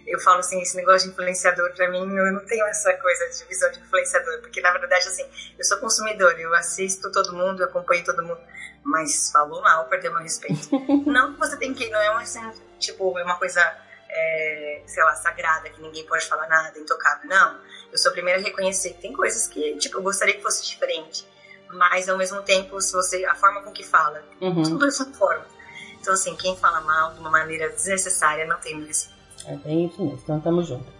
eu 0.06 0.20
falo 0.20 0.38
assim, 0.38 0.60
esse 0.62 0.76
negócio 0.76 1.08
de 1.08 1.12
influenciador, 1.12 1.72
para 1.74 1.90
mim, 1.90 1.98
eu 1.98 2.32
não 2.32 2.44
tenho 2.46 2.64
essa 2.66 2.92
coisa 2.94 3.28
de 3.28 3.44
visão 3.48 3.70
de 3.72 3.80
influenciador, 3.80 4.40
porque 4.40 4.60
na 4.60 4.70
verdade, 4.72 5.08
assim, 5.08 5.26
eu 5.58 5.64
sou 5.64 5.78
consumidor, 5.78 6.38
eu 6.38 6.54
assisto 6.54 7.10
todo 7.10 7.34
mundo, 7.34 7.62
eu 7.62 7.66
acompanho 7.66 8.04
todo 8.04 8.22
mundo, 8.22 8.40
mas 8.84 9.30
falou 9.32 9.60
mal, 9.62 9.86
perdeu 9.86 10.12
meu 10.12 10.22
respeito. 10.22 10.68
não 11.06 11.34
que 11.34 11.40
você 11.40 11.56
tem 11.56 11.74
que, 11.74 11.90
não 11.90 12.00
é 12.00 12.10
uma, 12.10 12.22
assim, 12.22 12.40
tipo, 12.78 13.18
é 13.18 13.24
uma 13.24 13.36
coisa, 13.36 13.60
é, 14.16 14.82
sei 14.86 15.02
lá, 15.04 15.14
sagrada, 15.14 15.68
que 15.68 15.80
ninguém 15.80 16.04
pode 16.06 16.24
falar 16.26 16.48
nada, 16.48 16.78
intocável, 16.78 17.28
não. 17.28 17.58
Eu 17.92 17.98
sou 17.98 18.10
a 18.10 18.12
primeira 18.12 18.40
a 18.40 18.42
reconhecer 18.42 18.94
que 18.94 19.02
tem 19.02 19.12
coisas 19.12 19.46
que, 19.46 19.76
tipo, 19.76 19.98
eu 19.98 20.02
gostaria 20.02 20.34
que 20.34 20.42
fosse 20.42 20.64
diferente, 20.66 21.26
mas 21.68 22.08
ao 22.08 22.16
mesmo 22.16 22.40
tempo, 22.42 22.80
se 22.80 22.92
você, 22.92 23.24
a 23.26 23.34
forma 23.34 23.62
com 23.62 23.72
que 23.72 23.84
fala, 23.84 24.22
uhum. 24.40 24.62
tudo 24.62 24.90
são 24.90 25.12
formas. 25.12 25.46
Então, 26.00 26.14
assim, 26.14 26.34
quem 26.36 26.56
fala 26.56 26.80
mal 26.80 27.12
de 27.12 27.20
uma 27.20 27.30
maneira 27.30 27.68
desnecessária 27.68 28.46
não 28.46 28.58
tem 28.58 28.84
respeito. 28.84 29.16
É 29.46 29.56
bem 29.56 29.86
isso 29.86 30.02
mesmo, 30.02 30.20
então 30.22 30.40
tamo 30.40 30.62
junto. 30.62 30.96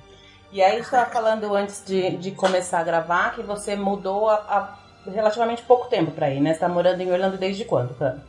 E 0.52 0.62
aí, 0.62 0.80
estava 0.80 1.10
falando 1.10 1.54
antes 1.54 1.84
de, 1.84 2.16
de 2.16 2.30
começar 2.32 2.80
a 2.80 2.84
gravar 2.84 3.34
que 3.34 3.42
você 3.42 3.74
mudou 3.74 4.28
há, 4.30 4.78
relativamente 5.06 5.62
pouco 5.62 5.88
tempo 5.88 6.12
para 6.12 6.30
ir, 6.30 6.40
né? 6.40 6.54
Você 6.54 6.60
tá 6.60 6.68
morando 6.68 7.00
em 7.00 7.10
Orlando 7.10 7.36
desde 7.36 7.64
quando, 7.64 7.96
Cano? 7.96 8.22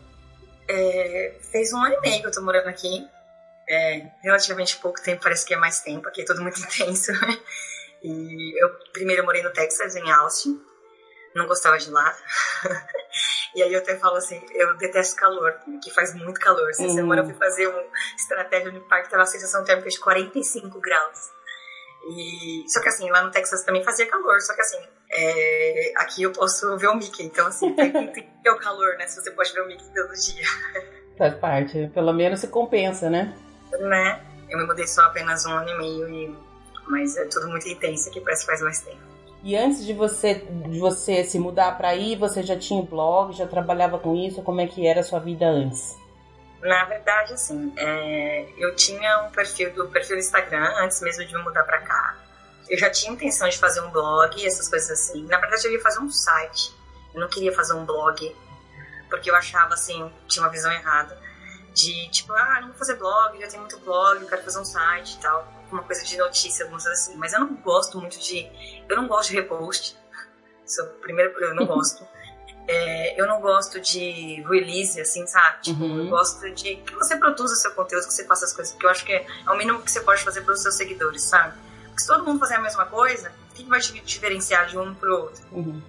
É, 0.69 1.35
fez 1.51 1.71
um 1.73 1.77
ano 1.77 1.95
e 1.95 2.01
meio 2.01 2.21
que 2.21 2.27
eu 2.27 2.31
tô 2.31 2.41
morando 2.41 2.67
aqui. 2.67 3.07
É, 3.69 4.07
relativamente 4.21 4.77
pouco 4.77 5.01
tempo, 5.01 5.23
parece 5.23 5.45
que 5.45 5.53
é 5.53 5.57
mais 5.57 5.81
tempo, 5.81 6.07
aqui 6.07 6.21
é 6.21 6.25
tudo 6.25 6.41
muito 6.41 6.59
intenso. 6.63 7.11
E 8.03 8.63
eu 8.63 8.69
primeiro 8.93 9.25
morei 9.25 9.43
no 9.43 9.51
Texas, 9.51 9.95
em 9.95 10.11
Austin. 10.11 10.61
Não 11.35 11.45
gostava 11.47 11.77
de 11.77 11.89
lá. 11.91 12.15
E 13.55 13.63
aí 13.63 13.73
eu 13.73 13.79
até 13.79 13.95
falo 13.95 14.17
assim, 14.17 14.39
eu 14.53 14.77
detesto 14.77 15.15
calor, 15.15 15.59
que 15.83 15.89
faz 15.89 16.13
muito 16.13 16.39
calor. 16.39 16.69
Essa 16.69 16.83
uhum. 16.83 16.93
semana 16.93 17.21
eu 17.21 17.25
fui 17.25 17.33
fazer 17.33 17.67
uma 17.67 17.83
estratégia 18.15 18.71
no 18.71 18.81
parque, 18.81 19.09
tava 19.09 19.23
a 19.23 19.25
sensação 19.25 19.63
térmica 19.63 19.89
de 19.89 19.99
45 19.99 20.79
graus. 20.79 21.31
E, 22.09 22.63
só 22.67 22.79
que 22.79 22.87
assim, 22.87 23.09
lá 23.09 23.23
no 23.23 23.31
Texas 23.31 23.63
também 23.63 23.83
fazia 23.83 24.05
calor, 24.05 24.39
só 24.41 24.53
que 24.53 24.61
assim, 24.61 24.77
é, 25.11 25.93
aqui 25.95 26.21
eu 26.21 26.31
posso 26.31 26.77
ver 26.77 26.87
o 26.87 26.95
Mickey, 26.95 27.23
então 27.23 27.47
assim, 27.47 27.73
tem, 27.73 27.91
tem 27.91 28.11
que 28.11 28.21
ter 28.43 28.49
o 28.51 28.59
calor, 28.59 28.95
né? 28.97 29.07
Se 29.07 29.19
você 29.19 29.31
pode 29.31 29.51
ver 29.51 29.61
o 29.61 29.67
Mickey 29.67 29.85
todo 29.93 30.13
dia. 30.13 30.45
Faz 31.17 31.33
parte, 31.39 31.89
pelo 31.93 32.13
menos 32.13 32.39
se 32.39 32.47
compensa, 32.47 33.09
né? 33.09 33.35
Né? 33.79 34.21
Eu 34.49 34.57
me 34.57 34.65
mudei 34.65 34.87
só 34.87 35.01
apenas 35.01 35.45
um 35.45 35.51
ano 35.51 35.69
e 35.69 35.77
meio, 35.77 36.09
e... 36.09 36.37
mas 36.87 37.17
é 37.17 37.25
tudo 37.25 37.47
muito 37.49 37.67
intenso 37.67 38.09
aqui, 38.09 38.21
parece 38.21 38.41
que 38.41 38.47
faz 38.47 38.61
mais 38.61 38.79
tempo. 38.81 39.07
E 39.43 39.55
antes 39.55 39.85
de 39.85 39.93
você, 39.93 40.35
de 40.35 40.79
você 40.79 41.23
se 41.23 41.37
mudar 41.37 41.77
para 41.77 41.89
aí, 41.89 42.15
você 42.15 42.41
já 42.41 42.57
tinha 42.57 42.81
blog, 42.81 43.33
já 43.33 43.45
trabalhava 43.45 43.99
com 43.99 44.15
isso? 44.15 44.41
Como 44.41 44.59
é 44.59 44.67
que 44.67 44.85
era 44.85 45.01
a 45.01 45.03
sua 45.03 45.19
vida 45.19 45.45
antes? 45.45 45.95
Na 46.61 46.85
verdade, 46.85 47.33
assim, 47.33 47.71
é, 47.77 48.47
eu 48.57 48.75
tinha 48.75 49.21
um 49.21 49.31
perfil 49.31 49.71
do 49.73 49.87
perfil 49.89 50.15
do 50.15 50.19
Instagram 50.19 50.73
antes 50.79 50.99
mesmo 51.01 51.23
de 51.23 51.35
me 51.35 51.43
mudar 51.43 51.63
para 51.63 51.79
cá. 51.79 52.17
Eu 52.67 52.77
já 52.77 52.89
tinha 52.89 53.13
intenção 53.13 53.47
de 53.47 53.57
fazer 53.57 53.79
um 53.81 53.91
blog, 53.91 54.45
essas 54.45 54.67
coisas 54.67 54.89
assim. 54.89 55.23
Na 55.27 55.37
verdade, 55.37 55.65
eu 55.65 55.71
ia 55.71 55.81
fazer 55.81 55.99
um 55.99 56.09
site. 56.09 56.73
Eu 57.13 57.21
não 57.21 57.29
queria 57.29 57.53
fazer 57.53 57.73
um 57.73 57.85
blog, 57.85 58.35
porque 59.09 59.29
eu 59.29 59.35
achava 59.35 59.75
assim, 59.75 60.11
tinha 60.27 60.43
uma 60.43 60.51
visão 60.51 60.71
errada 60.71 61.17
de 61.77 62.09
tipo, 62.09 62.33
ah, 62.33 62.59
não 62.61 62.69
vou 62.69 62.77
fazer 62.77 62.95
blog, 62.95 63.39
já 63.39 63.47
tem 63.47 63.59
muito 63.59 63.79
blog, 63.79 64.19
eu 64.19 64.27
quero 64.27 64.43
fazer 64.43 64.59
um 64.59 64.65
site 64.65 65.13
e 65.13 65.19
tal, 65.19 65.47
uma 65.71 65.83
coisa 65.83 66.03
de 66.03 66.17
notícia, 66.17 66.63
alguma 66.63 66.81
coisa 66.81 66.93
assim. 66.93 67.15
Mas 67.17 67.33
eu 67.33 67.39
não 67.39 67.53
gosto 67.55 67.99
muito 67.99 68.17
de. 68.19 68.49
Eu 68.89 68.95
não 68.95 69.07
gosto 69.07 69.29
de 69.29 69.35
repost. 69.35 69.95
Sou 70.65 70.85
primeiro, 71.01 71.31
eu 71.39 71.55
não 71.55 71.65
gosto. 71.65 72.05
É, 72.69 73.17
eu 73.17 73.25
não 73.25 73.39
gosto 73.39 73.79
de 73.79 74.41
release, 74.41 74.99
assim, 74.99 75.25
sabe? 75.25 75.61
Tipo, 75.61 75.85
uhum. 75.85 76.03
eu 76.03 76.09
gosto 76.09 76.53
de 76.53 76.75
que 76.75 76.93
você 76.95 77.15
produza 77.15 77.55
seu 77.55 77.71
conteúdo, 77.71 78.05
que 78.05 78.13
você 78.13 78.25
faça 78.25 78.43
as 78.43 78.51
coisas, 78.51 78.73
porque 78.73 78.85
eu 78.85 78.89
acho 78.89 79.05
que 79.05 79.13
é, 79.13 79.25
é 79.25 79.49
o 79.49 79.57
mínimo 79.57 79.81
que 79.81 79.89
você 79.89 80.01
pode 80.01 80.21
fazer 80.21 80.41
para 80.41 80.53
os 80.53 80.61
seus 80.61 80.75
seguidores, 80.75 81.23
sabe? 81.23 81.57
Porque 81.85 82.01
se 82.01 82.07
todo 82.07 82.25
mundo 82.25 82.39
fazer 82.39 82.55
a 82.55 82.61
mesma 82.61 82.85
coisa, 82.85 83.31
o 83.51 83.53
que 83.53 83.63
vai 83.63 83.79
te 83.79 83.93
diferenciar 84.01 84.67
de 84.67 84.77
um 84.77 84.93
pro 84.93 85.17
outro? 85.17 85.45
Uhum. 85.49 85.81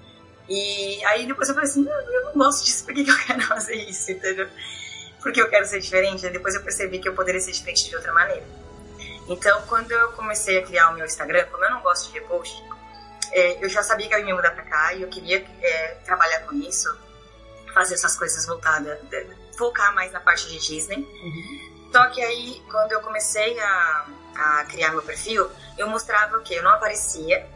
E 0.48 1.04
aí 1.06 1.26
depois 1.26 1.48
eu 1.48 1.54
falei 1.56 1.68
assim, 1.68 1.84
eu 1.84 2.24
não 2.26 2.32
gosto 2.34 2.64
disso, 2.64 2.84
por 2.84 2.94
que 2.94 3.00
eu 3.00 3.26
quero 3.26 3.42
fazer 3.48 3.74
isso, 3.74 4.12
entendeu? 4.12 4.48
Porque 5.22 5.40
eu 5.40 5.48
quero 5.48 5.66
ser 5.66 5.80
diferente, 5.80 6.24
aí 6.26 6.32
depois 6.32 6.54
eu 6.54 6.62
percebi 6.62 6.98
que 6.98 7.08
eu 7.08 7.14
poderia 7.14 7.40
ser 7.40 7.52
diferente 7.52 7.88
de 7.88 7.96
outra 7.96 8.12
maneira. 8.12 8.46
Então, 9.28 9.62
quando 9.66 9.92
eu 9.92 10.12
comecei 10.12 10.58
a 10.58 10.62
criar 10.64 10.90
o 10.90 10.94
meu 10.94 11.04
Instagram, 11.04 11.46
como 11.50 11.64
eu 11.64 11.70
não 11.70 11.82
gosto 11.82 12.10
de 12.10 12.18
repost, 12.18 12.64
é, 13.32 13.62
eu 13.62 13.68
já 13.68 13.82
sabia 13.82 14.08
que 14.08 14.14
eu 14.14 14.20
ia 14.20 14.24
me 14.24 14.32
mudar 14.32 14.52
pra 14.52 14.62
cá 14.62 14.94
e 14.94 15.02
eu 15.02 15.08
queria 15.08 15.44
é, 15.60 15.88
trabalhar 16.04 16.40
com 16.40 16.54
isso, 16.54 16.88
fazer 17.74 17.94
essas 17.94 18.16
coisas 18.16 18.46
voltadas, 18.46 18.98
focar 19.56 19.94
mais 19.94 20.12
na 20.12 20.20
parte 20.20 20.48
de 20.48 20.58
Disney. 20.58 20.96
Uhum. 20.96 21.90
Só 21.92 22.08
que 22.08 22.22
aí, 22.22 22.62
quando 22.70 22.92
eu 22.92 23.00
comecei 23.00 23.58
a, 23.60 24.06
a 24.34 24.64
criar 24.64 24.92
meu 24.92 25.02
perfil, 25.02 25.50
eu 25.76 25.88
mostrava 25.88 26.38
o 26.38 26.42
quê? 26.42 26.54
Eu 26.54 26.62
não 26.62 26.72
aparecia 26.72 27.46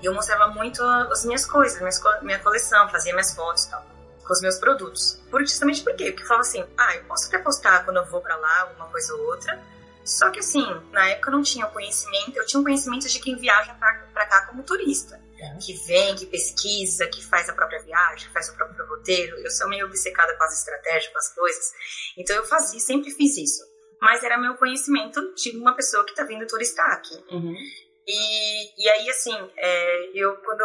e 0.00 0.06
eu 0.06 0.14
mostrava 0.14 0.48
muito 0.48 0.82
as 0.82 1.24
minhas 1.24 1.46
coisas, 1.46 1.80
minha 2.22 2.38
coleção, 2.40 2.88
fazia 2.88 3.12
minhas 3.12 3.34
fotos 3.34 3.64
e 3.64 3.70
tal, 3.70 3.86
com 4.26 4.32
os 4.32 4.40
meus 4.40 4.58
produtos. 4.58 5.20
Por, 5.30 5.40
justamente 5.40 5.82
por 5.82 5.94
quê? 5.94 6.10
Porque 6.10 6.22
eu 6.22 6.26
falava 6.26 6.46
assim, 6.46 6.64
ah, 6.76 6.96
eu 6.96 7.04
posso 7.04 7.28
até 7.28 7.38
postar 7.38 7.84
quando 7.84 7.96
eu 7.98 8.06
vou 8.06 8.20
pra 8.20 8.36
lá, 8.36 8.60
alguma 8.62 8.88
coisa 8.88 9.14
ou 9.14 9.26
outra, 9.26 9.60
só 10.04 10.30
que 10.30 10.40
assim, 10.40 10.64
na 10.90 11.08
época 11.10 11.30
eu 11.30 11.32
não 11.32 11.42
tinha 11.42 11.66
conhecimento, 11.66 12.36
eu 12.36 12.46
tinha 12.46 12.60
o 12.60 12.64
conhecimento 12.64 13.08
de 13.08 13.20
quem 13.20 13.36
viaja 13.36 13.74
pra 13.74 14.26
cá 14.26 14.46
como 14.46 14.62
turista. 14.62 15.20
É. 15.38 15.58
Que 15.58 15.74
vem, 15.86 16.14
que 16.14 16.26
pesquisa, 16.26 17.06
que 17.08 17.24
faz 17.24 17.48
a 17.48 17.52
própria 17.52 17.82
viagem, 17.82 18.28
que 18.28 18.32
faz 18.32 18.48
o 18.48 18.54
próprio 18.54 18.86
roteiro. 18.86 19.36
Eu 19.38 19.50
sou 19.50 19.68
meio 19.68 19.86
obcecada 19.86 20.36
com 20.36 20.44
as 20.44 20.58
estratégias, 20.58 21.12
com 21.12 21.18
as 21.18 21.34
coisas. 21.34 21.72
Então 22.16 22.36
eu 22.36 22.44
fazia, 22.44 22.78
sempre 22.78 23.10
fiz 23.10 23.36
isso. 23.36 23.62
Mas 24.00 24.22
era 24.22 24.38
meu 24.38 24.54
conhecimento 24.54 25.34
de 25.34 25.56
uma 25.56 25.74
pessoa 25.74 26.04
que 26.04 26.14
tá 26.14 26.24
vindo 26.24 26.46
turistar 26.46 26.90
aqui. 26.92 27.14
Uhum. 27.30 27.56
E, 28.06 28.84
e 28.84 28.88
aí, 28.88 29.10
assim, 29.10 29.36
é, 29.56 30.10
eu, 30.14 30.36
quando 30.38 30.62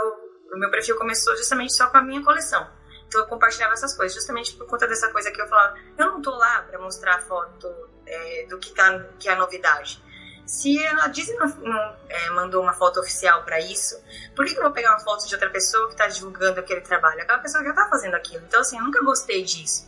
o 0.53 0.57
meu 0.57 0.71
perfil 0.71 0.95
começou 0.95 1.35
justamente 1.37 1.73
só 1.73 1.87
com 1.87 1.97
a 1.97 2.01
minha 2.01 2.23
coleção. 2.23 2.67
Então 3.07 3.21
eu 3.21 3.27
compartilhava 3.27 3.73
essas 3.73 3.95
coisas, 3.95 4.15
justamente 4.15 4.53
por 4.53 4.67
conta 4.67 4.87
dessa 4.87 5.09
coisa 5.09 5.31
que 5.31 5.41
eu 5.41 5.47
falava, 5.47 5.77
eu 5.97 6.05
não 6.07 6.21
tô 6.21 6.31
lá 6.31 6.61
para 6.63 6.77
mostrar 6.79 7.15
a 7.15 7.19
foto 7.19 7.67
é, 8.05 8.45
do 8.49 8.57
que, 8.57 8.71
tá, 8.71 9.05
que 9.17 9.29
é 9.29 9.33
a 9.33 9.35
novidade. 9.35 10.01
Se 10.47 10.79
a 10.87 11.07
Disney 11.07 11.35
não, 11.35 11.47
não 11.47 11.95
é, 12.07 12.29
mandou 12.29 12.63
uma 12.63 12.71
foto 12.73 13.01
oficial 13.01 13.43
para 13.43 13.59
isso, 13.59 14.01
por 14.33 14.45
que, 14.45 14.53
que 14.53 14.59
eu 14.59 14.63
vou 14.63 14.71
pegar 14.71 14.91
uma 14.91 14.99
foto 14.99 15.27
de 15.27 15.33
outra 15.35 15.49
pessoa 15.49 15.87
que 15.87 15.93
está 15.93 16.07
divulgando 16.07 16.61
aquele 16.61 16.79
trabalho? 16.79 17.21
Aquela 17.21 17.39
pessoa 17.39 17.61
já 17.65 17.71
está 17.71 17.89
fazendo 17.89 18.15
aquilo. 18.15 18.45
Então, 18.47 18.61
assim, 18.61 18.77
eu 18.77 18.83
nunca 18.83 19.03
gostei 19.03 19.43
disso. 19.43 19.85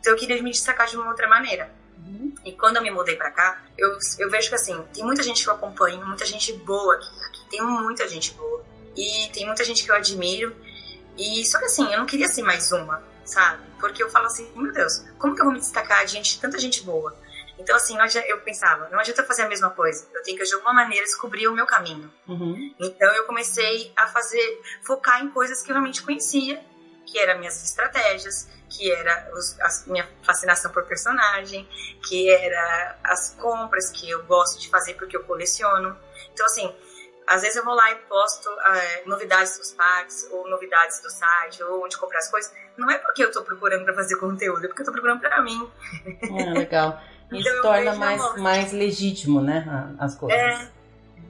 Então, 0.00 0.12
eu 0.12 0.18
queria 0.18 0.42
me 0.42 0.50
destacar 0.50 0.88
de 0.88 0.96
uma 0.96 1.08
outra 1.08 1.28
maneira. 1.28 1.70
Uhum. 1.96 2.34
E 2.44 2.52
quando 2.52 2.78
eu 2.78 2.82
me 2.82 2.90
mudei 2.90 3.14
para 3.14 3.30
cá, 3.30 3.62
eu, 3.78 3.96
eu 4.18 4.28
vejo 4.28 4.48
que, 4.48 4.54
assim, 4.56 4.82
tem 4.92 5.04
muita 5.04 5.22
gente 5.22 5.44
que 5.44 5.48
eu 5.48 5.54
acompanho, 5.54 6.04
muita 6.04 6.26
gente 6.26 6.52
boa 6.54 6.96
aqui. 6.96 7.24
Aqui 7.26 7.48
tem 7.48 7.62
muita 7.62 8.08
gente 8.08 8.34
boa. 8.34 8.64
E 8.96 9.30
tem 9.32 9.46
muita 9.46 9.62
gente 9.62 9.84
que 9.84 9.92
eu 9.92 9.94
admiro. 9.94 10.56
E 11.20 11.44
só 11.44 11.58
que, 11.58 11.66
assim, 11.66 11.92
eu 11.92 11.98
não 11.98 12.06
queria 12.06 12.28
ser 12.28 12.42
mais 12.42 12.72
uma, 12.72 13.02
sabe? 13.26 13.62
Porque 13.78 14.02
eu 14.02 14.08
falo 14.08 14.24
assim, 14.24 14.50
meu 14.56 14.72
Deus, 14.72 15.04
como 15.18 15.34
que 15.34 15.42
eu 15.42 15.44
vou 15.44 15.52
me 15.52 15.60
destacar 15.60 16.06
diante 16.06 16.34
de 16.34 16.40
tanta 16.40 16.58
gente 16.58 16.82
boa? 16.82 17.14
Então, 17.58 17.76
assim, 17.76 17.94
eu 18.26 18.40
pensava, 18.40 18.88
não 18.88 18.98
adianta 18.98 19.22
fazer 19.22 19.42
a 19.42 19.48
mesma 19.48 19.68
coisa. 19.68 20.08
Eu 20.14 20.22
tenho 20.22 20.38
que, 20.38 20.44
de 20.44 20.54
alguma 20.54 20.72
maneira, 20.72 21.04
descobrir 21.04 21.46
o 21.46 21.52
meu 21.52 21.66
caminho. 21.66 22.10
Uhum. 22.26 22.74
Então, 22.80 23.12
eu 23.12 23.26
comecei 23.26 23.92
a 23.94 24.06
fazer, 24.06 24.62
focar 24.82 25.22
em 25.22 25.28
coisas 25.28 25.62
que 25.62 25.70
eu 25.70 25.74
realmente 25.74 26.02
conhecia, 26.02 26.58
que 27.04 27.18
eram 27.18 27.38
minhas 27.38 27.62
estratégias, 27.62 28.48
que 28.70 28.90
era 28.90 29.30
os, 29.34 29.60
a 29.60 29.68
minha 29.88 30.08
fascinação 30.22 30.72
por 30.72 30.84
personagem, 30.84 31.68
que 32.08 32.30
era 32.30 32.96
as 33.04 33.34
compras 33.34 33.90
que 33.90 34.08
eu 34.08 34.24
gosto 34.24 34.58
de 34.58 34.70
fazer 34.70 34.94
porque 34.94 35.14
eu 35.14 35.24
coleciono. 35.24 35.94
Então, 36.32 36.46
assim, 36.46 36.74
às 37.26 37.42
vezes 37.42 37.56
eu 37.56 37.64
vou 37.64 37.74
lá 37.74 37.90
e 37.92 37.96
posto 37.96 38.48
é, 38.50 39.02
novidades 39.06 39.56
dos 39.58 39.72
parques, 39.72 40.28
ou 40.30 40.48
novidades 40.48 41.00
do 41.00 41.10
site, 41.10 41.62
ou 41.62 41.84
onde 41.84 41.96
comprar 41.96 42.18
as 42.18 42.30
coisas. 42.30 42.52
Não 42.76 42.90
é 42.90 42.98
porque 42.98 43.22
eu 43.22 43.30
tô 43.30 43.42
procurando 43.42 43.84
para 43.84 43.94
fazer 43.94 44.16
conteúdo, 44.16 44.64
é 44.64 44.68
porque 44.68 44.82
eu 44.82 44.86
tô 44.86 44.92
procurando 44.92 45.20
para 45.20 45.40
mim. 45.42 45.70
É, 46.04 46.50
legal. 46.52 47.00
Isso 47.32 47.48
então, 47.48 47.62
torna 47.62 47.94
mais, 47.94 48.36
mais 48.36 48.72
legítimo, 48.72 49.40
né, 49.40 49.64
as 49.98 50.16
coisas. 50.16 50.36
É, 50.36 50.68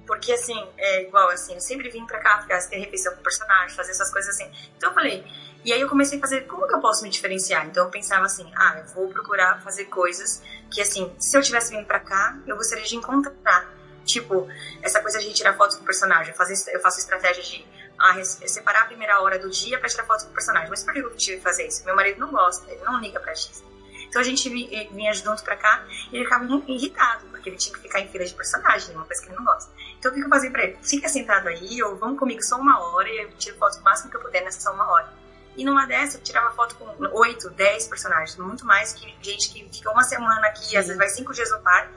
porque 0.06 0.32
assim, 0.32 0.66
é 0.78 1.02
igual 1.02 1.28
assim, 1.28 1.54
eu 1.54 1.60
sempre 1.60 1.90
vim 1.90 2.06
pra 2.06 2.18
cá, 2.18 2.40
ficar, 2.40 2.58
ter 2.68 2.78
refeição 2.78 3.14
com 3.14 3.22
personagem, 3.22 3.76
fazer 3.76 3.90
essas 3.90 4.10
coisas 4.10 4.34
assim. 4.34 4.50
Então 4.76 4.90
eu 4.90 4.94
falei, 4.94 5.24
e 5.64 5.72
aí 5.72 5.80
eu 5.80 5.88
comecei 5.88 6.18
a 6.18 6.20
fazer, 6.20 6.46
como 6.46 6.66
que 6.66 6.74
eu 6.74 6.80
posso 6.80 7.02
me 7.02 7.10
diferenciar? 7.10 7.66
Então 7.66 7.84
eu 7.84 7.90
pensava 7.90 8.24
assim, 8.24 8.50
ah, 8.56 8.78
eu 8.78 8.86
vou 8.94 9.08
procurar 9.08 9.60
fazer 9.62 9.84
coisas 9.84 10.42
que 10.70 10.80
assim, 10.80 11.14
se 11.18 11.36
eu 11.36 11.42
tivesse 11.42 11.70
vindo 11.70 11.86
pra 11.86 12.00
cá, 12.00 12.38
eu 12.46 12.56
gostaria 12.56 12.84
de 12.84 12.96
encontrar. 12.96 13.79
Tipo, 14.04 14.48
essa 14.82 15.00
coisa 15.00 15.18
de 15.18 15.32
tirar 15.32 15.54
fotos 15.56 15.76
com 15.76 15.82
o 15.82 15.86
personagem. 15.86 16.32
Eu 16.32 16.36
faço, 16.36 16.70
eu 16.70 16.80
faço 16.80 16.98
estratégia 16.98 17.42
de 17.42 17.66
ah, 17.98 18.22
separar 18.24 18.82
a 18.82 18.84
primeira 18.86 19.20
hora 19.20 19.38
do 19.38 19.50
dia 19.50 19.78
para 19.78 19.88
tirar 19.88 20.04
fotos 20.04 20.24
com 20.24 20.30
o 20.30 20.34
personagem. 20.34 20.68
Mas 20.70 20.82
por 20.82 20.92
que 20.92 21.00
eu 21.00 21.16
tive 21.16 21.36
que 21.36 21.42
fazer 21.42 21.66
isso? 21.66 21.84
Meu 21.84 21.94
marido 21.94 22.18
não 22.18 22.30
gosta, 22.30 22.70
ele 22.70 22.82
não 22.82 23.00
liga 23.00 23.20
pra 23.20 23.32
isso. 23.32 23.70
Então 24.10 24.20
a 24.20 24.24
gente 24.24 24.48
vinha 24.48 25.14
junto 25.14 25.44
pra 25.44 25.56
cá 25.56 25.86
e 26.10 26.16
ele 26.16 26.24
ficava 26.24 26.44
irritado, 26.66 27.26
porque 27.28 27.48
ele 27.48 27.56
tinha 27.56 27.72
que 27.76 27.82
ficar 27.82 28.00
em 28.00 28.08
fila 28.08 28.24
de 28.24 28.34
personagem, 28.34 28.94
uma 28.96 29.04
coisa 29.04 29.22
que 29.22 29.28
ele 29.28 29.36
não 29.36 29.44
gosta. 29.44 29.72
Então 29.98 30.10
o 30.10 30.14
que 30.14 30.20
eu 30.20 30.28
fazia 30.28 30.50
pra 30.50 30.64
ele? 30.64 30.78
Fica 30.82 31.08
sentado 31.08 31.46
aí, 31.46 31.80
ou 31.84 31.96
vamos 31.96 32.18
comigo 32.18 32.42
só 32.42 32.56
uma 32.56 32.80
hora, 32.80 33.08
e 33.08 33.22
eu 33.22 33.30
tiro 33.38 33.56
foto 33.56 33.78
o 33.78 33.82
máximo 33.84 34.10
que 34.10 34.16
eu 34.16 34.20
puder 34.20 34.42
nessa 34.42 34.60
só 34.60 34.72
uma 34.74 34.90
hora. 34.90 35.08
E 35.56 35.64
numa 35.64 35.86
dessa 35.86 36.16
eu 36.16 36.22
tirava 36.22 36.50
foto 36.54 36.74
com 36.74 36.86
oito, 37.18 37.50
dez 37.50 37.86
personagens, 37.86 38.36
muito 38.36 38.66
mais 38.66 38.92
que 38.92 39.14
gente 39.22 39.52
que 39.52 39.68
fica 39.72 39.90
uma 39.92 40.02
semana 40.02 40.44
aqui, 40.48 40.70
Sim. 40.70 40.76
às 40.76 40.86
vezes 40.86 40.98
vai 40.98 41.08
cinco 41.08 41.32
dias 41.32 41.50
no 41.52 41.60
parque, 41.60 41.92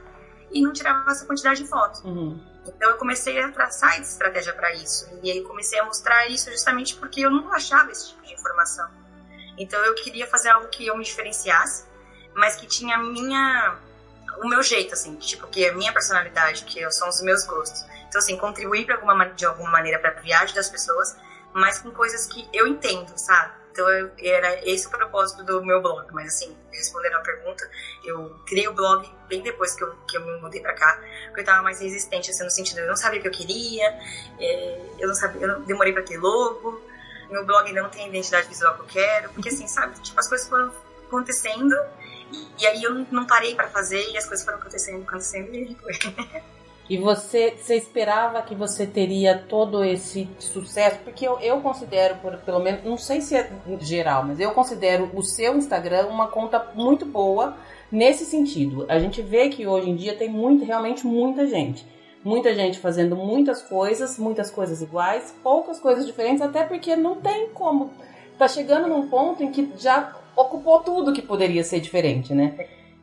e 0.53 0.61
não 0.61 0.71
tirava 0.71 1.09
essa 1.11 1.25
quantidade 1.25 1.63
de 1.63 1.67
fotos. 1.67 2.01
Uhum. 2.03 2.39
Então 2.65 2.91
eu 2.91 2.97
comecei 2.97 3.41
a 3.41 3.51
traçar 3.51 3.99
estratégia 3.99 4.53
para 4.53 4.73
isso. 4.73 5.09
E 5.21 5.31
aí 5.31 5.41
comecei 5.41 5.79
a 5.79 5.85
mostrar 5.85 6.27
isso 6.27 6.49
justamente 6.51 6.95
porque 6.95 7.21
eu 7.21 7.29
não 7.29 7.51
achava 7.51 7.91
esse 7.91 8.09
tipo 8.09 8.25
de 8.25 8.33
informação. 8.33 8.89
Então 9.57 9.79
eu 9.83 9.95
queria 9.95 10.27
fazer 10.27 10.49
algo 10.49 10.67
que 10.69 10.87
eu 10.87 10.97
me 10.97 11.03
diferenciasse 11.03 11.91
mas 12.35 12.55
que 12.55 12.65
tinha 12.67 12.97
minha 12.97 13.77
o 14.39 14.47
meu 14.47 14.63
jeito, 14.63 14.93
assim, 14.93 15.15
tipo, 15.17 15.47
que 15.47 15.63
é 15.63 15.69
a 15.69 15.75
minha 15.75 15.93
personalidade, 15.93 16.63
que 16.63 16.89
são 16.91 17.07
os 17.07 17.21
meus 17.21 17.45
gostos. 17.45 17.85
Então, 18.07 18.17
assim, 18.17 18.35
contribuir 18.35 18.91
alguma, 18.91 19.25
de 19.25 19.45
alguma 19.45 19.69
maneira 19.69 19.99
para 19.99 20.09
a 20.09 20.21
viagem 20.21 20.55
das 20.55 20.69
pessoas, 20.69 21.15
mas 21.53 21.79
com 21.79 21.91
coisas 21.91 22.25
que 22.25 22.49
eu 22.51 22.65
entendo, 22.67 23.11
sabe? 23.15 23.53
Então, 23.73 23.89
eu, 23.89 24.11
era 24.19 24.69
esse 24.69 24.85
o 24.85 24.91
propósito 24.91 25.43
do 25.43 25.65
meu 25.65 25.81
blog. 25.81 26.05
Mas, 26.13 26.35
assim, 26.35 26.55
respondendo 26.71 27.15
a 27.15 27.21
pergunta, 27.21 27.67
eu 28.05 28.39
criei 28.45 28.67
o 28.67 28.73
blog 28.73 29.11
bem 29.27 29.41
depois 29.41 29.73
que 29.73 29.83
eu, 29.83 29.95
que 30.07 30.15
eu 30.15 30.23
me 30.23 30.39
mudei 30.39 30.61
pra 30.61 30.75
cá, 30.75 31.01
porque 31.25 31.41
eu 31.41 31.45
tava 31.45 31.63
mais 31.63 31.81
resistente, 31.81 32.29
assim, 32.29 32.43
no 32.43 32.51
sentido, 32.51 32.81
eu 32.81 32.87
não 32.87 32.95
sabia 32.95 33.17
o 33.17 33.21
que 33.23 33.27
eu 33.27 33.31
queria, 33.31 33.99
é, 34.39 34.79
eu 34.99 35.07
não 35.07 35.15
sabia, 35.15 35.41
eu 35.41 35.61
demorei 35.61 35.91
pra 35.91 36.03
ter 36.03 36.19
logo, 36.19 36.83
meu 37.31 37.43
blog 37.47 37.73
não 37.73 37.89
tem 37.89 38.05
a 38.05 38.07
identidade 38.09 38.47
visual 38.47 38.75
que 38.75 38.81
eu 38.81 38.85
quero, 38.85 39.29
porque, 39.31 39.49
assim, 39.49 39.67
sabe, 39.67 39.99
tipo, 40.01 40.19
as 40.19 40.29
coisas 40.29 40.47
foram 40.47 40.71
acontecendo 41.07 41.75
e 42.59 42.67
aí 42.67 42.83
eu 42.83 42.93
não 43.09 43.25
parei 43.25 43.55
para 43.55 43.69
fazer 43.69 44.07
e 44.11 44.17
as 44.17 44.27
coisas 44.27 44.45
foram 44.45 44.59
acontecendo, 44.59 45.01
acontecendo 45.01 45.55
e 45.55 45.75
foi. 45.81 45.93
E 46.89 46.97
você, 46.97 47.55
você 47.57 47.75
esperava 47.75 48.41
que 48.41 48.53
você 48.53 48.85
teria 48.85 49.37
todo 49.37 49.83
esse 49.83 50.29
sucesso? 50.37 50.99
Porque 51.03 51.25
eu, 51.25 51.39
eu 51.39 51.61
considero, 51.61 52.15
por, 52.17 52.37
pelo 52.37 52.59
menos, 52.59 52.83
não 52.83 52.97
sei 52.97 53.21
se 53.21 53.35
é 53.35 53.49
geral, 53.79 54.25
mas 54.25 54.39
eu 54.39 54.51
considero 54.51 55.09
o 55.13 55.23
seu 55.23 55.55
Instagram 55.55 56.07
uma 56.07 56.27
conta 56.27 56.71
muito 56.75 57.05
boa 57.05 57.55
nesse 57.89 58.25
sentido. 58.25 58.85
A 58.89 58.99
gente 58.99 59.21
vê 59.21 59.47
que 59.47 59.65
hoje 59.65 59.89
em 59.89 59.95
dia 59.95 60.15
tem 60.15 60.29
muito, 60.29 60.65
realmente 60.65 61.07
muita 61.07 61.47
gente. 61.47 61.85
Muita 62.23 62.53
gente 62.53 62.79
fazendo 62.79 63.15
muitas 63.15 63.61
coisas, 63.61 64.17
muitas 64.17 64.49
coisas 64.49 64.81
iguais, 64.81 65.33
poucas 65.41 65.79
coisas 65.79 66.05
diferentes, 66.05 66.41
até 66.41 66.63
porque 66.63 66.95
não 66.95 67.15
tem 67.15 67.49
como. 67.49 67.91
Tá 68.37 68.47
chegando 68.47 68.87
num 68.87 69.07
ponto 69.07 69.43
em 69.43 69.51
que 69.51 69.71
já 69.77 70.15
ocupou 70.35 70.79
tudo 70.79 71.13
que 71.13 71.21
poderia 71.21 71.63
ser 71.63 71.79
diferente, 71.79 72.33
né? 72.33 72.55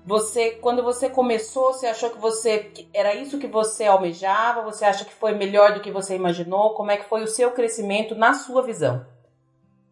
Você, 0.04 0.52
quando 0.52 0.82
você 0.82 1.10
começou, 1.10 1.72
você 1.72 1.86
achou 1.86 2.10
que 2.10 2.18
você 2.18 2.72
era 2.92 3.14
isso 3.14 3.38
que 3.38 3.46
você 3.46 3.84
almejava? 3.84 4.62
Você 4.62 4.84
acha 4.84 5.04
que 5.04 5.14
foi 5.14 5.32
melhor 5.32 5.74
do 5.74 5.80
que 5.80 5.90
você 5.90 6.14
imaginou? 6.14 6.74
Como 6.74 6.90
é 6.90 6.96
que 6.96 7.08
foi 7.08 7.22
o 7.22 7.28
seu 7.28 7.50
crescimento 7.52 8.14
na 8.14 8.32
sua 8.32 8.62
visão? 8.62 9.06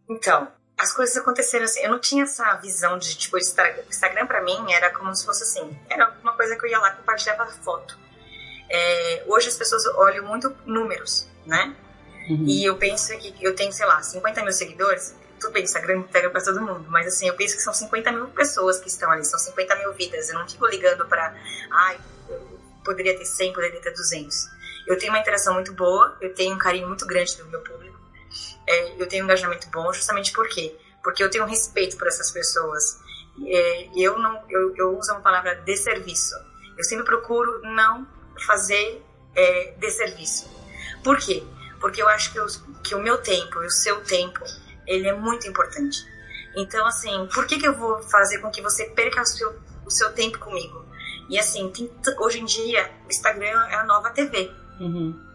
Então, 0.09 0.49
as 0.79 0.93
coisas 0.93 1.17
aconteceram 1.17 1.65
assim. 1.65 1.81
Eu 1.81 1.91
não 1.91 2.01
tinha 2.01 2.23
essa 2.23 2.55
visão 2.57 2.97
de 2.97 3.17
tipo 3.17 3.37
Instagram. 3.37 3.83
Instagram 3.89 4.27
para 4.27 4.43
mim 4.43 4.73
era 4.73 4.91
como 4.95 5.15
se 5.15 5.27
fosse 5.27 5.43
assim. 5.43 5.79
Era 5.91 6.11
uma 6.23 6.35
coisa 6.35 6.57
que 6.57 6.65
eu 6.65 6.71
ia 6.71 6.79
lá 6.79 6.93
compartilhava 6.93 7.47
foto. 7.47 7.99
É, 8.71 9.25
hoje 9.27 9.49
as 9.49 9.57
pessoas 9.57 9.85
olham 9.97 10.25
muito 10.25 10.55
números, 10.65 11.29
né? 11.45 11.77
Uhum. 12.31 12.45
E 12.47 12.65
eu 12.65 12.77
penso 12.77 13.17
que 13.19 13.35
eu 13.43 13.55
tenho, 13.55 13.73
sei 13.73 13.87
lá, 13.87 14.03
50 14.03 14.43
mil 14.43 14.53
seguidores. 14.53 15.15
Tudo 15.41 15.53
bem, 15.53 15.64
Instagram 15.64 16.03
pega 16.05 16.30
pra 16.30 16.43
todo 16.43 16.61
mundo, 16.61 16.86
mas 16.91 17.07
assim, 17.07 17.28
eu 17.28 17.34
penso 17.34 17.57
que 17.57 17.62
são 17.62 17.72
50 17.72 18.12
mil 18.12 18.26
pessoas 18.28 18.80
que 18.80 18.89
estão 18.89 19.11
ali, 19.11 19.24
são 19.24 19.39
50 19.39 19.76
mil 19.76 19.93
vidas. 19.93 20.28
Eu 20.28 20.39
não 20.39 20.49
fico 20.49 20.66
ligando 20.66 21.07
pra, 21.07 21.34
ai, 21.70 22.01
poderia 22.84 23.16
ter 23.16 23.24
100, 23.24 23.53
poderia 23.53 23.80
ter 23.80 23.93
200. 23.93 24.49
Eu 24.86 24.99
tenho 24.99 25.12
uma 25.12 25.20
interação 25.20 25.55
muito 25.55 25.72
boa, 25.74 26.16
eu 26.20 26.34
tenho 26.34 26.55
um 26.55 26.59
carinho 26.59 26.89
muito 26.89 27.07
grande 27.07 27.36
do 27.36 27.45
meu 27.47 27.61
público, 27.61 27.99
é, 28.66 29.01
eu 29.01 29.07
tenho 29.07 29.24
um 29.24 29.26
engajamento 29.26 29.68
bom, 29.70 29.93
justamente 29.93 30.32
por 30.32 30.49
quê? 30.49 30.76
Porque 31.03 31.22
eu 31.22 31.30
tenho 31.30 31.45
um 31.45 31.47
respeito 31.47 31.97
por 31.97 32.07
essas 32.07 32.30
pessoas. 32.30 32.99
É, 33.47 33.89
eu 33.97 34.18
não, 34.18 34.45
eu, 34.49 34.74
eu 34.76 34.99
uso 34.99 35.12
uma 35.12 35.20
palavra 35.20 35.55
de 35.57 35.76
serviço. 35.76 36.34
Eu 36.76 36.84
sempre 36.84 37.05
procuro 37.05 37.61
não 37.62 38.07
fazer 38.47 39.03
é, 39.34 39.74
de 39.78 39.91
serviço. 39.91 40.51
Por 41.03 41.18
quê? 41.18 41.43
Porque 41.80 42.03
eu 42.03 42.09
acho 42.09 42.32
que, 42.32 42.41
que 42.84 42.95
o 42.95 43.01
meu 43.01 43.18
tempo 43.18 43.62
e 43.62 43.66
o 43.66 43.70
seu 43.70 44.03
tempo, 44.03 44.41
ele 44.89 45.07
é 45.07 45.12
muito 45.12 45.47
importante. 45.47 46.05
Então, 46.57 46.84
assim, 46.86 47.28
por 47.32 47.47
que, 47.47 47.59
que 47.59 47.68
eu 47.68 47.74
vou 47.74 48.03
fazer 48.03 48.39
com 48.39 48.51
que 48.51 48.61
você 48.61 48.86
perca 48.86 49.22
o 49.22 49.26
seu, 49.26 49.61
o 49.86 49.91
seu 49.91 50.12
tempo 50.12 50.39
comigo? 50.39 50.84
E 51.28 51.39
assim, 51.39 51.70
tem, 51.70 51.91
hoje 52.18 52.41
em 52.41 52.45
dia, 52.45 52.91
o 53.07 53.09
Instagram 53.09 53.66
é 53.68 53.76
a 53.76 53.84
nova 53.84 54.11
TV. 54.11 54.51
Uhum. 54.80 55.28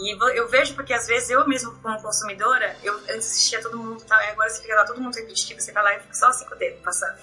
E 0.00 0.38
eu 0.38 0.48
vejo 0.48 0.74
porque 0.74 0.94
às 0.94 1.08
vezes 1.08 1.28
eu 1.30 1.46
mesmo 1.48 1.72
como 1.82 2.00
consumidora, 2.00 2.76
eu 2.84 2.94
antes 3.10 3.26
assistia 3.26 3.60
todo 3.60 3.76
mundo, 3.76 4.00
tá? 4.04 4.16
agora 4.30 4.48
você 4.48 4.62
fica 4.62 4.76
lá 4.76 4.84
todo 4.84 5.00
mundo 5.00 5.14
repetitivo, 5.16 5.60
você 5.60 5.72
vai 5.72 5.82
lá 5.82 5.96
e 5.96 6.00
fica 6.00 6.14
só 6.14 6.30
cinco 6.32 6.54
dedos 6.54 6.80
passando. 6.84 7.18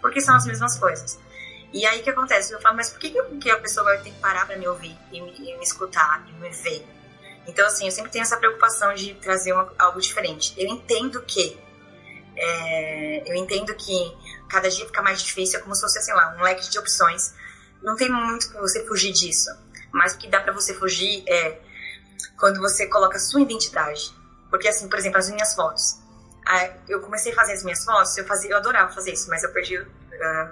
Porque 0.00 0.22
são 0.22 0.34
as 0.34 0.46
mesmas 0.46 0.78
coisas. 0.78 1.18
E 1.74 1.84
aí 1.84 2.00
o 2.00 2.02
que 2.02 2.08
acontece? 2.08 2.54
Eu 2.54 2.60
falo, 2.60 2.76
mas 2.76 2.88
por 2.88 2.98
que, 2.98 3.10
que 3.38 3.50
a 3.50 3.58
pessoa 3.58 3.84
vai 3.84 3.98
ter 3.98 4.10
que 4.10 4.18
parar 4.18 4.46
para 4.46 4.56
me 4.56 4.66
ouvir 4.66 4.96
e 5.12 5.20
me, 5.20 5.30
e 5.36 5.56
me, 5.58 5.62
escutar 5.62 6.24
e 6.26 6.32
me 6.32 6.48
ver? 6.48 6.86
Então, 7.46 7.66
assim, 7.66 7.86
eu 7.86 7.90
sempre 7.90 8.10
tenho 8.10 8.22
essa 8.22 8.36
preocupação 8.36 8.94
de 8.94 9.14
trazer 9.14 9.52
uma, 9.52 9.72
algo 9.78 10.00
diferente. 10.00 10.54
Eu 10.56 10.68
entendo 10.68 11.22
que. 11.22 11.58
É, 12.38 13.30
eu 13.30 13.34
entendo 13.34 13.74
que 13.74 14.16
cada 14.48 14.68
dia 14.68 14.84
fica 14.84 15.00
mais 15.00 15.22
difícil, 15.22 15.58
é 15.58 15.62
como 15.62 15.74
se 15.74 15.80
fosse, 15.80 16.02
sei 16.02 16.14
lá, 16.14 16.36
um 16.38 16.42
leque 16.42 16.68
de 16.68 16.78
opções. 16.78 17.32
Não 17.82 17.96
tem 17.96 18.10
muito 18.10 18.50
para 18.50 18.60
você 18.60 18.84
fugir 18.86 19.12
disso. 19.12 19.50
Mas 19.92 20.14
o 20.14 20.18
que 20.18 20.28
dá 20.28 20.40
para 20.40 20.52
você 20.52 20.74
fugir 20.74 21.24
é 21.26 21.58
quando 22.38 22.60
você 22.60 22.86
coloca 22.86 23.16
a 23.16 23.20
sua 23.20 23.40
identidade. 23.40 24.14
Porque, 24.50 24.68
assim, 24.68 24.88
por 24.88 24.98
exemplo, 24.98 25.18
as 25.18 25.30
minhas 25.30 25.54
fotos. 25.54 25.98
Eu 26.88 27.00
comecei 27.00 27.32
a 27.32 27.34
fazer 27.34 27.54
as 27.54 27.64
minhas 27.64 27.84
fotos, 27.84 28.16
eu, 28.16 28.24
fazia, 28.24 28.50
eu 28.50 28.56
adorava 28.56 28.92
fazer 28.92 29.12
isso, 29.12 29.28
mas 29.28 29.42
eu 29.42 29.52
perdi, 29.52 29.78
uh, 29.78 29.88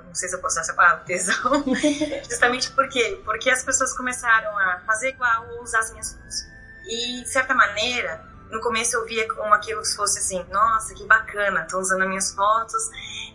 não 0.06 0.14
sei 0.14 0.28
se 0.28 0.34
eu 0.34 0.40
posso 0.40 0.54
usar 0.54 0.62
essa 0.62 0.74
palavra, 0.74 1.04
tesão. 1.06 1.64
Justamente 2.28 2.70
por 2.72 2.88
quê? 2.88 3.20
Porque 3.24 3.48
as 3.48 3.62
pessoas 3.62 3.96
começaram 3.96 4.58
a 4.58 4.80
fazer 4.80 5.10
igual 5.10 5.48
ou 5.50 5.62
usar 5.62 5.78
as 5.78 5.92
minhas 5.92 6.12
fotos. 6.12 6.53
E, 6.86 7.22
de 7.22 7.28
certa 7.28 7.54
maneira, 7.54 8.24
no 8.50 8.60
começo 8.60 8.96
eu 8.96 9.04
via 9.06 9.26
como 9.34 9.52
aquilo 9.54 9.84
fosse 9.84 10.18
assim, 10.18 10.44
nossa, 10.50 10.94
que 10.94 11.04
bacana, 11.06 11.62
estão 11.62 11.80
usando 11.80 12.02
as 12.02 12.08
minhas 12.08 12.32
fotos. 12.32 12.82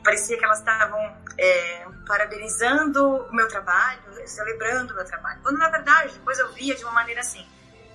Parecia 0.03 0.37
que 0.37 0.45
elas 0.45 0.59
estavam 0.59 0.99
é, 1.37 1.85
parabenizando 2.07 3.05
o 3.05 3.35
meu 3.35 3.47
trabalho, 3.47 4.01
celebrando 4.25 4.93
o 4.93 4.95
meu 4.95 5.05
trabalho. 5.05 5.39
Quando, 5.41 5.57
na 5.57 5.69
verdade, 5.69 6.13
depois 6.13 6.39
eu 6.39 6.51
via 6.53 6.75
de 6.75 6.83
uma 6.83 6.93
maneira 6.93 7.21
assim, 7.21 7.45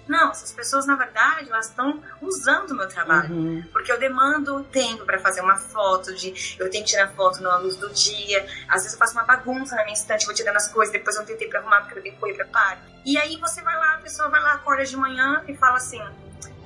não, 0.06 0.30
essas 0.30 0.52
pessoas, 0.52 0.86
na 0.86 0.96
verdade, 0.96 1.50
elas 1.50 1.68
estão 1.68 2.02
usando 2.20 2.72
o 2.72 2.76
meu 2.76 2.88
trabalho. 2.88 3.34
Uhum. 3.34 3.64
Porque 3.72 3.90
eu 3.90 3.98
demando 3.98 4.62
tempo 4.64 5.04
para 5.04 5.18
fazer 5.18 5.40
uma 5.40 5.56
foto, 5.56 6.14
de 6.14 6.56
eu 6.58 6.70
tenho 6.70 6.84
que 6.84 6.90
tirar 6.90 7.08
foto 7.12 7.42
na 7.42 7.56
luz 7.56 7.76
do 7.76 7.90
dia. 7.90 8.46
Às 8.68 8.82
vezes 8.82 8.92
eu 8.92 8.98
faço 8.98 9.14
uma 9.14 9.24
bagunça 9.24 9.74
na 9.76 9.84
minha 9.84 9.94
estante, 9.94 10.26
vou 10.26 10.34
tirando 10.34 10.56
as 10.56 10.68
coisas, 10.68 10.92
depois 10.92 11.16
eu 11.16 11.24
tentei 11.24 11.48
pra 11.48 11.60
arrumar 11.60 11.82
porque 11.82 11.98
eu 11.98 12.02
depois 12.02 12.36
preparo. 12.36 12.80
E 13.04 13.16
aí 13.16 13.38
você 13.38 13.62
vai 13.62 13.76
lá, 13.76 13.94
a 13.94 13.98
pessoa 13.98 14.28
vai 14.28 14.42
lá, 14.42 14.52
acorda 14.54 14.84
de 14.84 14.96
manhã 14.96 15.42
e 15.48 15.56
fala 15.56 15.76
assim: 15.76 16.02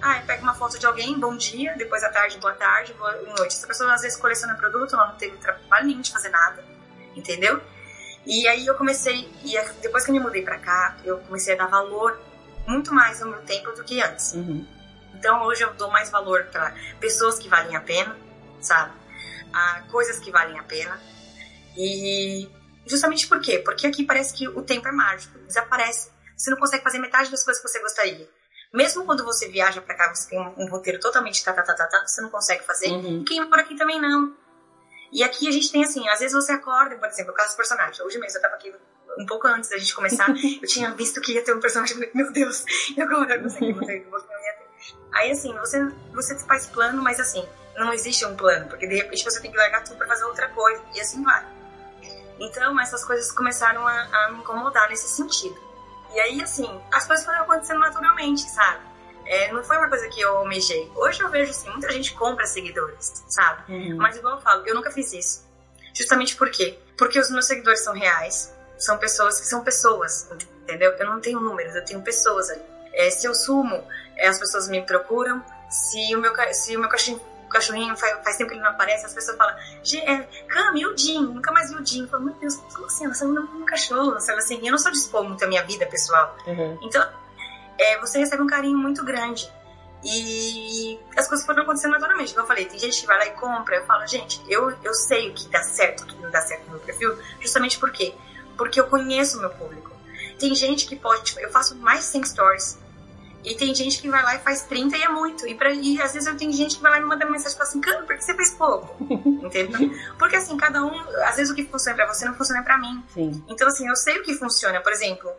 ah, 0.03 0.21
pega 0.27 0.43
uma 0.43 0.55
foto 0.55 0.79
de 0.79 0.87
alguém, 0.87 1.19
bom 1.19 1.37
dia, 1.37 1.75
depois 1.77 2.03
à 2.03 2.11
tarde, 2.11 2.39
boa 2.39 2.55
tarde, 2.55 2.93
boa 2.95 3.13
noite. 3.13 3.57
Essa 3.57 3.67
pessoa 3.67 3.93
às 3.93 4.03
vezes 4.03 4.19
coleciona 4.19 4.55
produto, 4.55 4.95
ela 4.95 5.09
não 5.09 5.17
teve 5.17 5.37
trabalho 5.37 5.87
nenhum 5.87 6.01
de 6.01 6.11
fazer 6.11 6.29
nada, 6.29 6.65
entendeu? 7.15 7.61
E 8.27 8.47
aí 8.47 8.67
eu 8.67 8.75
comecei, 8.75 9.29
e 9.43 9.57
depois 9.81 10.05
que 10.05 10.11
eu 10.11 10.15
me 10.15 10.21
mudei 10.21 10.43
pra 10.43 10.59
cá, 10.59 10.97
eu 11.05 11.19
comecei 11.19 11.55
a 11.55 11.57
dar 11.57 11.67
valor 11.67 12.19
muito 12.69 12.93
mais 12.93 13.21
no 13.21 13.31
meu 13.31 13.43
tempo 13.43 13.73
do 13.73 13.83
que 13.83 14.01
antes. 14.01 14.35
Uhum. 14.35 14.67
Então 15.15 15.43
hoje 15.45 15.63
eu 15.63 15.73
dou 15.75 15.91
mais 15.91 16.11
valor 16.11 16.45
para 16.45 16.75
pessoas 17.01 17.39
que 17.39 17.49
valem 17.49 17.75
a 17.75 17.81
pena, 17.81 18.15
sabe? 18.61 18.93
A 19.53 19.83
coisas 19.91 20.19
que 20.19 20.31
valem 20.31 20.59
a 20.59 20.63
pena. 20.63 21.01
E 21.77 22.49
justamente 22.87 23.27
por 23.27 23.41
quê? 23.41 23.59
Porque 23.59 23.87
aqui 23.87 24.05
parece 24.05 24.35
que 24.35 24.47
o 24.47 24.63
tempo 24.63 24.87
é 24.87 24.93
mágico, 24.93 25.39
desaparece. 25.39 26.11
Você 26.37 26.51
não 26.51 26.59
consegue 26.59 26.85
fazer 26.85 26.99
metade 26.99 27.31
das 27.31 27.43
coisas 27.43 27.61
que 27.63 27.69
você 27.69 27.81
gostaria. 27.81 28.29
Mesmo 28.73 29.07
quando 29.07 29.25
você 29.25 29.49
viaja 29.49 29.81
para 29.81 29.95
cá, 29.95 30.15
você 30.15 30.29
tem 30.29 30.39
um, 30.39 30.65
um, 30.65 30.71
roteiro 30.71 31.01
totalmente 31.01 31.43
tá, 31.43 31.55
tá, 31.55 31.63
tá, 31.63 31.75
tá, 31.75 31.87
tá, 31.87 32.07
você 32.07 32.21
não 32.21 32.29
consegue 32.29 32.65
fazer. 32.65 32.91
Uhum. 32.91 33.25
Quem 33.25 33.43
mora 33.49 33.63
aqui 33.63 33.77
também 33.77 33.99
não. 33.99 34.37
E 35.11 35.25
aqui 35.25 35.49
a 35.49 35.51
gente 35.51 35.73
tem 35.73 35.83
assim, 35.83 36.07
às 36.11 36.19
vezes 36.19 36.35
você 36.35 36.53
acorda, 36.53 36.95
por 36.97 37.09
exemplo, 37.09 37.33
o 37.33 37.35
caso 37.35 37.57
personagem. 37.57 38.05
Hoje 38.05 38.19
mesmo 38.19 38.37
eu 38.37 38.43
tava 38.43 38.57
aqui 38.57 38.75
um 39.19 39.27
pouco 39.27 39.47
antes 39.47 39.71
da 39.71 39.79
gente 39.79 39.95
começar, 39.95 40.29
eu 40.63 40.69
tinha 40.69 40.91
visto 40.93 41.21
que 41.21 41.33
ia 41.33 41.45
ter 41.45 41.55
um 41.55 41.61
personagem, 41.61 41.97
meu 42.15 42.33
Deus, 42.33 42.65
e 42.97 43.01
agora? 43.01 43.41
Não 43.41 43.49
sei 43.49 43.73
o 43.73 43.75
que 43.75 43.85
você, 43.85 43.93
ia 43.93 44.03
ter. 44.03 44.69
Aí 45.13 45.31
assim, 45.31 45.53
você, 45.55 45.85
você 46.13 46.39
faz 46.41 46.67
plano, 46.67 47.03
mas 47.03 47.19
assim, 47.19 47.47
não 47.77 47.93
existe 47.93 48.25
um 48.25 48.37
plano, 48.37 48.69
porque 48.69 48.87
de 48.87 48.97
repente 48.97 49.25
você 49.25 49.41
tem 49.41 49.51
que 49.51 49.57
largar 49.57 49.85
tudo 49.85 49.97
pra 49.97 50.07
fazer 50.07 50.25
outra 50.25 50.49
coisa, 50.51 50.83
e 50.95 51.01
assim 51.01 51.23
vai. 51.23 51.59
Então, 52.41 52.79
essas 52.81 53.05
coisas 53.05 53.33
começaram 53.33 53.87
a, 53.87 54.03
a 54.03 54.33
me 54.33 54.39
incomodar 54.39 54.89
nesse 54.89 55.09
sentido. 55.09 55.59
E 56.15 56.21
aí, 56.21 56.43
assim, 56.43 56.81
as 56.93 57.07
coisas 57.07 57.25
foram 57.25 57.43
acontecendo 57.43 57.81
naturalmente, 57.81 58.43
sabe? 58.43 58.87
É, 59.27 59.53
não 59.53 59.63
foi 59.63 59.77
uma 59.77 59.89
coisa 59.89 60.09
que 60.09 60.21
eu 60.21 60.39
almejei. 60.39 60.91
Hoje 60.95 61.21
eu 61.21 61.29
vejo, 61.29 61.51
assim, 61.51 61.69
muita 61.69 61.91
gente 61.91 62.15
compra 62.15 62.47
seguidores, 62.47 63.25
sabe? 63.29 63.73
Uhum. 63.73 63.97
Mas 63.97 64.17
igual 64.17 64.37
eu 64.37 64.41
falo, 64.41 64.67
eu 64.67 64.75
nunca 64.75 64.91
fiz 64.91 65.13
isso. 65.13 65.47
Justamente 65.93 66.37
por 66.37 66.51
quê? 66.51 66.79
Porque 66.97 67.19
os 67.19 67.31
meus 67.31 67.47
seguidores 67.47 67.85
são 67.85 67.93
reais, 67.93 68.55
são 68.79 68.97
pessoas 68.99 69.41
que 69.41 69.47
são 69.47 69.63
pessoas, 69.63 70.29
entendeu? 70.63 70.93
Eu 70.93 71.07
não 71.07 71.21
tenho 71.21 71.41
números, 71.41 71.75
eu 71.75 71.85
tenho 71.85 72.01
pessoas 72.01 72.49
ali. 72.51 72.63
É, 72.95 73.11
se 73.11 73.27
eu 73.27 73.35
sumo, 73.35 73.85
é, 74.17 74.29
as 74.29 74.39
pessoas 74.39 74.69
me 74.69 74.83
procuram. 74.83 75.45
Se 75.69 76.15
o 76.17 76.21
meu, 76.21 76.33
se 76.53 76.77
o 76.77 76.81
meu 76.81 76.89
cachorrinho, 76.89 77.21
cachorrinho 77.51 77.97
faz, 77.97 78.25
faz, 78.25 78.37
tempo 78.37 78.51
que 78.51 78.57
ele 78.57 78.63
não 78.63 78.71
aparece, 78.71 79.05
as 79.05 79.13
pessoas 79.13 79.37
falam, 79.37 79.55
é, 79.57 80.17
Cam, 80.49 80.77
e 80.77 80.87
o 80.87 80.97
Jim? 80.97 81.27
Nunca 81.27 81.53
mais 81.53 81.71
vi 81.71 81.77
o 81.77 81.87
Jim. 81.87 82.03
Eu 82.03 82.09
falo, 82.09 82.25
meu 82.25 82.35
Deus, 82.35 82.57
como 82.57 82.87
assim? 82.87 83.07
Não 83.07 83.37
é 83.37 83.41
um 83.41 83.65
cachorro, 83.65 84.19
sabe 84.21 84.39
assim? 84.39 84.61
Eu 84.65 84.73
não 84.73 84.79
sou 84.79 84.91
dispor 84.91 85.25
muito 85.25 85.45
a 85.45 85.49
minha 85.49 85.63
vida 85.65 85.87
pessoal. 85.87 86.37
Uhum. 86.47 86.79
Então, 86.83 87.07
é, 87.79 87.99
você 87.99 88.19
recebe 88.19 88.43
um 88.43 88.47
carinho 88.47 88.79
muito 88.79 89.05
grande. 89.05 89.53
E 90.05 90.99
as 91.17 91.27
coisas 91.27 91.45
foram 91.45 91.63
acontecendo 91.63 91.93
naturalmente. 91.93 92.33
Como 92.33 92.45
eu 92.45 92.49
falei, 92.49 92.67
tem 92.67 92.79
gente 92.79 93.01
que 93.01 93.07
vai 93.07 93.19
lá 93.19 93.27
e 93.27 93.31
compra. 93.33 93.77
Eu 93.77 93.85
falo, 93.85 94.07
gente, 94.07 94.43
eu, 94.49 94.71
eu 94.83 94.95
sei 94.95 95.31
o 95.31 95.35
que 95.35 95.49
dá 95.49 95.63
certo, 95.63 96.03
o 96.03 96.07
que 96.07 96.17
não 96.23 96.31
dá 96.31 96.41
certo 96.41 96.65
no 96.67 96.73
meu 96.73 96.81
perfil, 96.81 97.19
justamente 97.41 97.79
porque 97.79 98.15
porque 98.59 98.79
eu 98.79 98.89
conheço 98.89 99.39
o 99.39 99.41
meu 99.41 99.51
público. 99.51 99.91
Tem 100.39 100.55
gente 100.55 100.87
que 100.87 100.97
pode, 100.97 101.25
tipo, 101.25 101.41
eu 101.41 101.51
faço 101.51 101.77
mais 101.77 102.01
de 102.01 102.07
100 102.07 102.25
stories. 102.25 102.79
E 103.45 103.55
tem 103.55 103.73
gente 103.75 104.01
que 104.01 104.09
vai 104.11 104.23
lá 104.23 104.35
e 104.35 104.41
faz 104.41 104.63
30 104.63 104.97
e 104.97 105.03
é 105.03 105.09
muito. 105.09 105.47
E, 105.47 105.55
pra, 105.55 105.73
e 105.73 106.03
às 106.03 106.13
vezes 106.13 106.29
eu 106.29 106.37
tenho 106.37 106.53
gente 106.53 106.77
que 106.77 106.83
vai 106.83 106.91
lá 106.91 106.99
e 106.99 107.01
me 107.01 107.07
manda 107.07 107.25
mensagem 107.25 107.55
e 107.55 107.57
fala 107.57 107.71
assim, 107.71 107.81
cara, 107.81 108.03
por 108.03 108.17
que 108.17 108.23
você 108.23 108.35
fez 108.35 108.51
pouco? 108.51 108.97
Entendeu? 109.45 109.91
Porque 110.19 110.37
assim, 110.37 110.57
cada 110.57 110.85
um, 110.85 110.93
às 111.23 111.37
vezes 111.37 111.53
o 111.53 111.55
que 111.55 111.65
funciona 111.65 111.97
pra 111.97 112.13
você 112.13 112.27
não 112.27 112.35
funciona 112.35 112.63
pra 112.63 112.77
mim. 112.77 113.03
Sim. 113.15 113.43
Então 113.49 113.69
assim, 113.69 113.89
eu 113.89 113.95
sei 113.95 114.19
o 114.19 114.23
que 114.25 114.35
funciona. 114.35 114.81
Por 114.81 114.93
exemplo, 114.93 115.33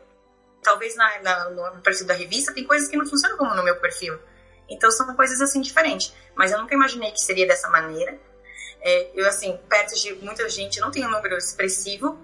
talvez 0.63 0.95
na, 0.95 1.21
na, 1.21 1.49
no 1.49 1.81
perfil 1.81 2.07
da 2.07 2.13
revista 2.13 2.53
tem 2.53 2.63
coisas 2.63 2.87
que 2.87 2.95
não 2.95 3.05
funcionam 3.05 3.37
como 3.37 3.53
no 3.53 3.63
meu 3.63 3.75
perfil. 3.75 4.17
Então 4.69 4.89
são 4.91 5.13
coisas 5.15 5.41
assim 5.41 5.59
diferentes. 5.61 6.13
Mas 6.35 6.51
eu 6.51 6.59
nunca 6.59 6.73
imaginei 6.73 7.11
que 7.11 7.19
seria 7.19 7.45
dessa 7.45 7.69
maneira. 7.69 8.17
É, 8.81 9.11
eu 9.13 9.27
assim, 9.27 9.59
perto 9.67 9.93
de 9.95 10.13
muita 10.15 10.47
gente, 10.47 10.79
não 10.79 10.89
tenho 10.89 11.07
um 11.07 11.11
número 11.11 11.37
expressivo, 11.37 12.17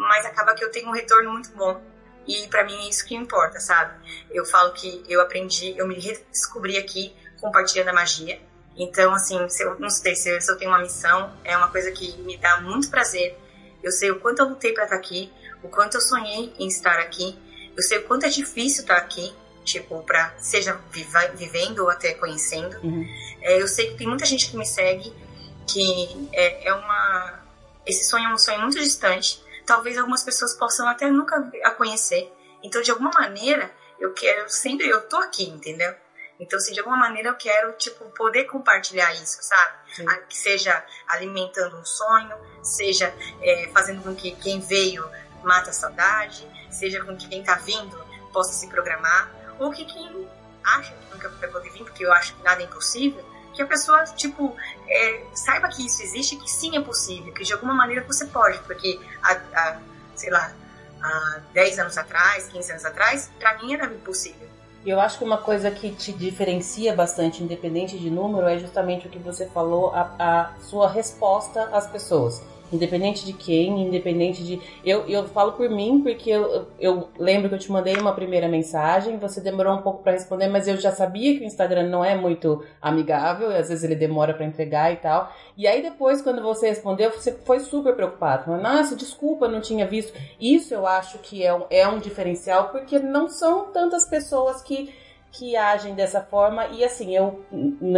mas 0.00 0.24
acaba 0.24 0.54
que 0.54 0.64
eu 0.64 0.70
tenho 0.70 0.88
um 0.88 0.92
retorno 0.92 1.30
muito 1.30 1.50
bom. 1.50 1.80
E 2.26 2.46
para 2.48 2.64
mim 2.64 2.86
é 2.86 2.88
isso 2.88 3.04
que 3.04 3.14
importa, 3.14 3.60
sabe? 3.60 3.94
Eu 4.30 4.46
falo 4.46 4.72
que 4.72 5.04
eu 5.06 5.20
aprendi, 5.20 5.74
eu 5.76 5.86
me 5.86 5.98
redescobri 5.98 6.78
aqui 6.78 7.14
compartilhando 7.38 7.88
a 7.88 7.92
magia. 7.92 8.40
Então, 8.76 9.12
assim, 9.12 9.46
se 9.48 9.62
eu 9.62 9.78
não 9.78 9.90
sei 9.90 10.14
se 10.16 10.30
eu, 10.30 10.40
se 10.40 10.50
eu 10.50 10.56
tenho 10.56 10.70
uma 10.70 10.78
missão, 10.78 11.36
é 11.44 11.54
uma 11.56 11.68
coisa 11.68 11.90
que 11.92 12.16
me 12.18 12.36
dá 12.38 12.60
muito 12.60 12.88
prazer. 12.88 13.36
Eu 13.82 13.92
sei 13.92 14.10
o 14.10 14.20
quanto 14.20 14.40
eu 14.40 14.48
lutei 14.48 14.72
para 14.72 14.84
estar 14.84 14.96
aqui, 14.96 15.30
o 15.62 15.68
quanto 15.68 15.96
eu 15.96 16.00
sonhei 16.00 16.54
em 16.58 16.68
estar 16.68 16.98
aqui. 16.98 17.38
Eu 17.76 17.82
sei 17.82 17.98
o 17.98 18.04
quanto 18.04 18.24
é 18.24 18.28
difícil 18.28 18.82
estar 18.82 18.96
aqui, 18.96 19.34
tipo, 19.64 20.02
para 20.04 20.34
seja 20.38 20.80
viva, 20.90 21.28
vivendo 21.34 21.80
ou 21.80 21.90
até 21.90 22.14
conhecendo. 22.14 22.78
Uhum. 22.82 23.06
É, 23.42 23.60
eu 23.60 23.68
sei 23.68 23.90
que 23.90 23.98
tem 23.98 24.06
muita 24.06 24.24
gente 24.24 24.50
que 24.50 24.56
me 24.56 24.66
segue, 24.66 25.12
que 25.66 26.28
é, 26.32 26.68
é 26.68 26.74
uma 26.74 27.40
esse 27.86 28.04
sonho 28.04 28.28
é 28.28 28.32
um 28.32 28.38
sonho 28.38 28.60
muito 28.60 28.78
distante, 28.78 29.42
talvez 29.70 29.96
algumas 29.96 30.24
pessoas 30.24 30.52
possam 30.52 30.88
até 30.88 31.08
nunca 31.08 31.48
a 31.62 31.70
conhecer. 31.70 32.32
Então, 32.60 32.82
de 32.82 32.90
alguma 32.90 33.12
maneira, 33.12 33.70
eu 34.00 34.12
quero 34.12 34.50
sempre, 34.50 34.88
eu 34.88 35.08
tô 35.08 35.16
aqui, 35.18 35.44
entendeu? 35.48 35.94
Então, 36.40 36.58
assim, 36.58 36.72
de 36.72 36.80
alguma 36.80 36.96
maneira 36.96 37.28
eu 37.28 37.36
quero, 37.36 37.72
tipo, 37.74 38.04
poder 38.06 38.46
compartilhar 38.46 39.12
isso, 39.14 39.38
sabe? 39.40 39.94
Sim. 39.94 40.06
Que 40.28 40.36
seja 40.36 40.84
alimentando 41.06 41.76
um 41.76 41.84
sonho, 41.84 42.36
seja 42.64 43.14
é, 43.40 43.70
fazendo 43.72 44.02
com 44.02 44.12
que 44.12 44.32
quem 44.32 44.58
veio 44.58 45.08
mata 45.44 45.70
a 45.70 45.72
saudade, 45.72 46.44
seja 46.68 47.04
com 47.04 47.16
que 47.16 47.28
quem 47.28 47.44
tá 47.44 47.54
vindo 47.54 47.96
possa 48.32 48.52
se 48.52 48.66
programar, 48.66 49.30
ou 49.60 49.70
que 49.70 49.84
quem 49.84 50.28
acha 50.64 50.92
que 50.92 51.14
nunca 51.14 51.28
vai 51.28 51.48
poder 51.48 51.70
vir, 51.70 51.84
porque 51.84 52.04
eu 52.04 52.12
acho 52.12 52.34
que 52.34 52.42
nada 52.42 52.60
é 52.60 52.64
impossível, 52.64 53.24
que 53.54 53.62
a 53.62 53.66
pessoa, 53.66 54.04
tipo, 54.04 54.54
é, 54.88 55.22
saiba 55.34 55.68
que 55.68 55.84
isso 55.84 56.02
existe, 56.02 56.36
que 56.36 56.50
sim 56.50 56.76
é 56.76 56.80
possível, 56.80 57.32
que 57.32 57.44
de 57.44 57.52
alguma 57.52 57.74
maneira 57.74 58.04
você 58.06 58.26
pode, 58.26 58.58
porque 58.60 58.98
há, 59.22 59.78
sei 60.14 60.30
lá, 60.30 60.52
há 61.02 61.40
10 61.52 61.78
anos 61.78 61.98
atrás, 61.98 62.48
15 62.48 62.72
anos 62.72 62.84
atrás, 62.84 63.30
para 63.38 63.58
mim 63.58 63.74
era 63.74 63.86
impossível. 63.86 64.48
E 64.84 64.88
eu 64.88 64.98
acho 64.98 65.18
que 65.18 65.24
uma 65.24 65.38
coisa 65.38 65.70
que 65.70 65.92
te 65.92 66.12
diferencia 66.12 66.94
bastante, 66.94 67.42
independente 67.42 67.98
de 67.98 68.08
número, 68.08 68.46
é 68.46 68.58
justamente 68.58 69.06
o 69.06 69.10
que 69.10 69.18
você 69.18 69.46
falou, 69.46 69.94
a, 69.94 70.14
a 70.18 70.60
sua 70.62 70.88
resposta 70.88 71.64
às 71.72 71.86
pessoas 71.86 72.42
independente 72.72 73.24
de 73.24 73.32
quem, 73.32 73.86
independente 73.86 74.42
de. 74.44 74.60
Eu, 74.84 75.06
eu 75.06 75.24
falo 75.28 75.52
por 75.52 75.68
mim, 75.68 76.00
porque 76.02 76.30
eu, 76.30 76.66
eu 76.78 77.08
lembro 77.18 77.48
que 77.48 77.54
eu 77.54 77.58
te 77.58 77.70
mandei 77.70 77.96
uma 77.96 78.12
primeira 78.12 78.48
mensagem, 78.48 79.18
você 79.18 79.40
demorou 79.40 79.74
um 79.74 79.82
pouco 79.82 80.02
para 80.02 80.12
responder, 80.12 80.48
mas 80.48 80.68
eu 80.68 80.76
já 80.76 80.92
sabia 80.92 81.36
que 81.36 81.44
o 81.44 81.46
Instagram 81.46 81.88
não 81.88 82.04
é 82.04 82.14
muito 82.14 82.64
amigável, 82.80 83.48
às 83.50 83.68
vezes 83.68 83.84
ele 83.84 83.94
demora 83.94 84.34
para 84.34 84.46
entregar 84.46 84.92
e 84.92 84.96
tal. 84.96 85.32
E 85.56 85.66
aí 85.66 85.82
depois, 85.82 86.22
quando 86.22 86.42
você 86.42 86.68
respondeu, 86.68 87.10
você 87.10 87.32
foi 87.32 87.60
super 87.60 87.94
preocupado. 87.94 88.44
Falando, 88.44 88.62
Nossa, 88.62 88.96
desculpa, 88.96 89.48
não 89.48 89.60
tinha 89.60 89.86
visto. 89.86 90.12
Isso 90.40 90.72
eu 90.72 90.86
acho 90.86 91.18
que 91.18 91.42
é 91.42 91.52
um, 91.54 91.64
é 91.70 91.86
um 91.86 91.98
diferencial, 91.98 92.68
porque 92.68 92.98
não 92.98 93.28
são 93.28 93.66
tantas 93.72 94.06
pessoas 94.06 94.62
que 94.62 94.92
que 95.32 95.56
agem 95.56 95.94
dessa 95.94 96.20
forma. 96.20 96.66
E 96.68 96.84
assim, 96.84 97.16
eu, 97.16 97.44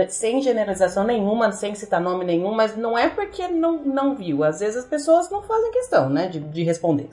sem 0.08 0.42
generalização 0.42 1.04
nenhuma, 1.04 1.52
sem 1.52 1.74
citar 1.74 2.00
nome 2.00 2.24
nenhum, 2.24 2.52
mas 2.52 2.76
não 2.76 2.96
é 2.96 3.08
porque 3.08 3.48
não, 3.48 3.82
não 3.82 4.14
viu. 4.14 4.44
Às 4.44 4.60
vezes 4.60 4.78
as 4.78 4.86
pessoas 4.86 5.30
não 5.30 5.42
fazem 5.42 5.70
questão, 5.72 6.08
né, 6.08 6.28
de, 6.28 6.40
de 6.40 6.62
responder. 6.62 7.08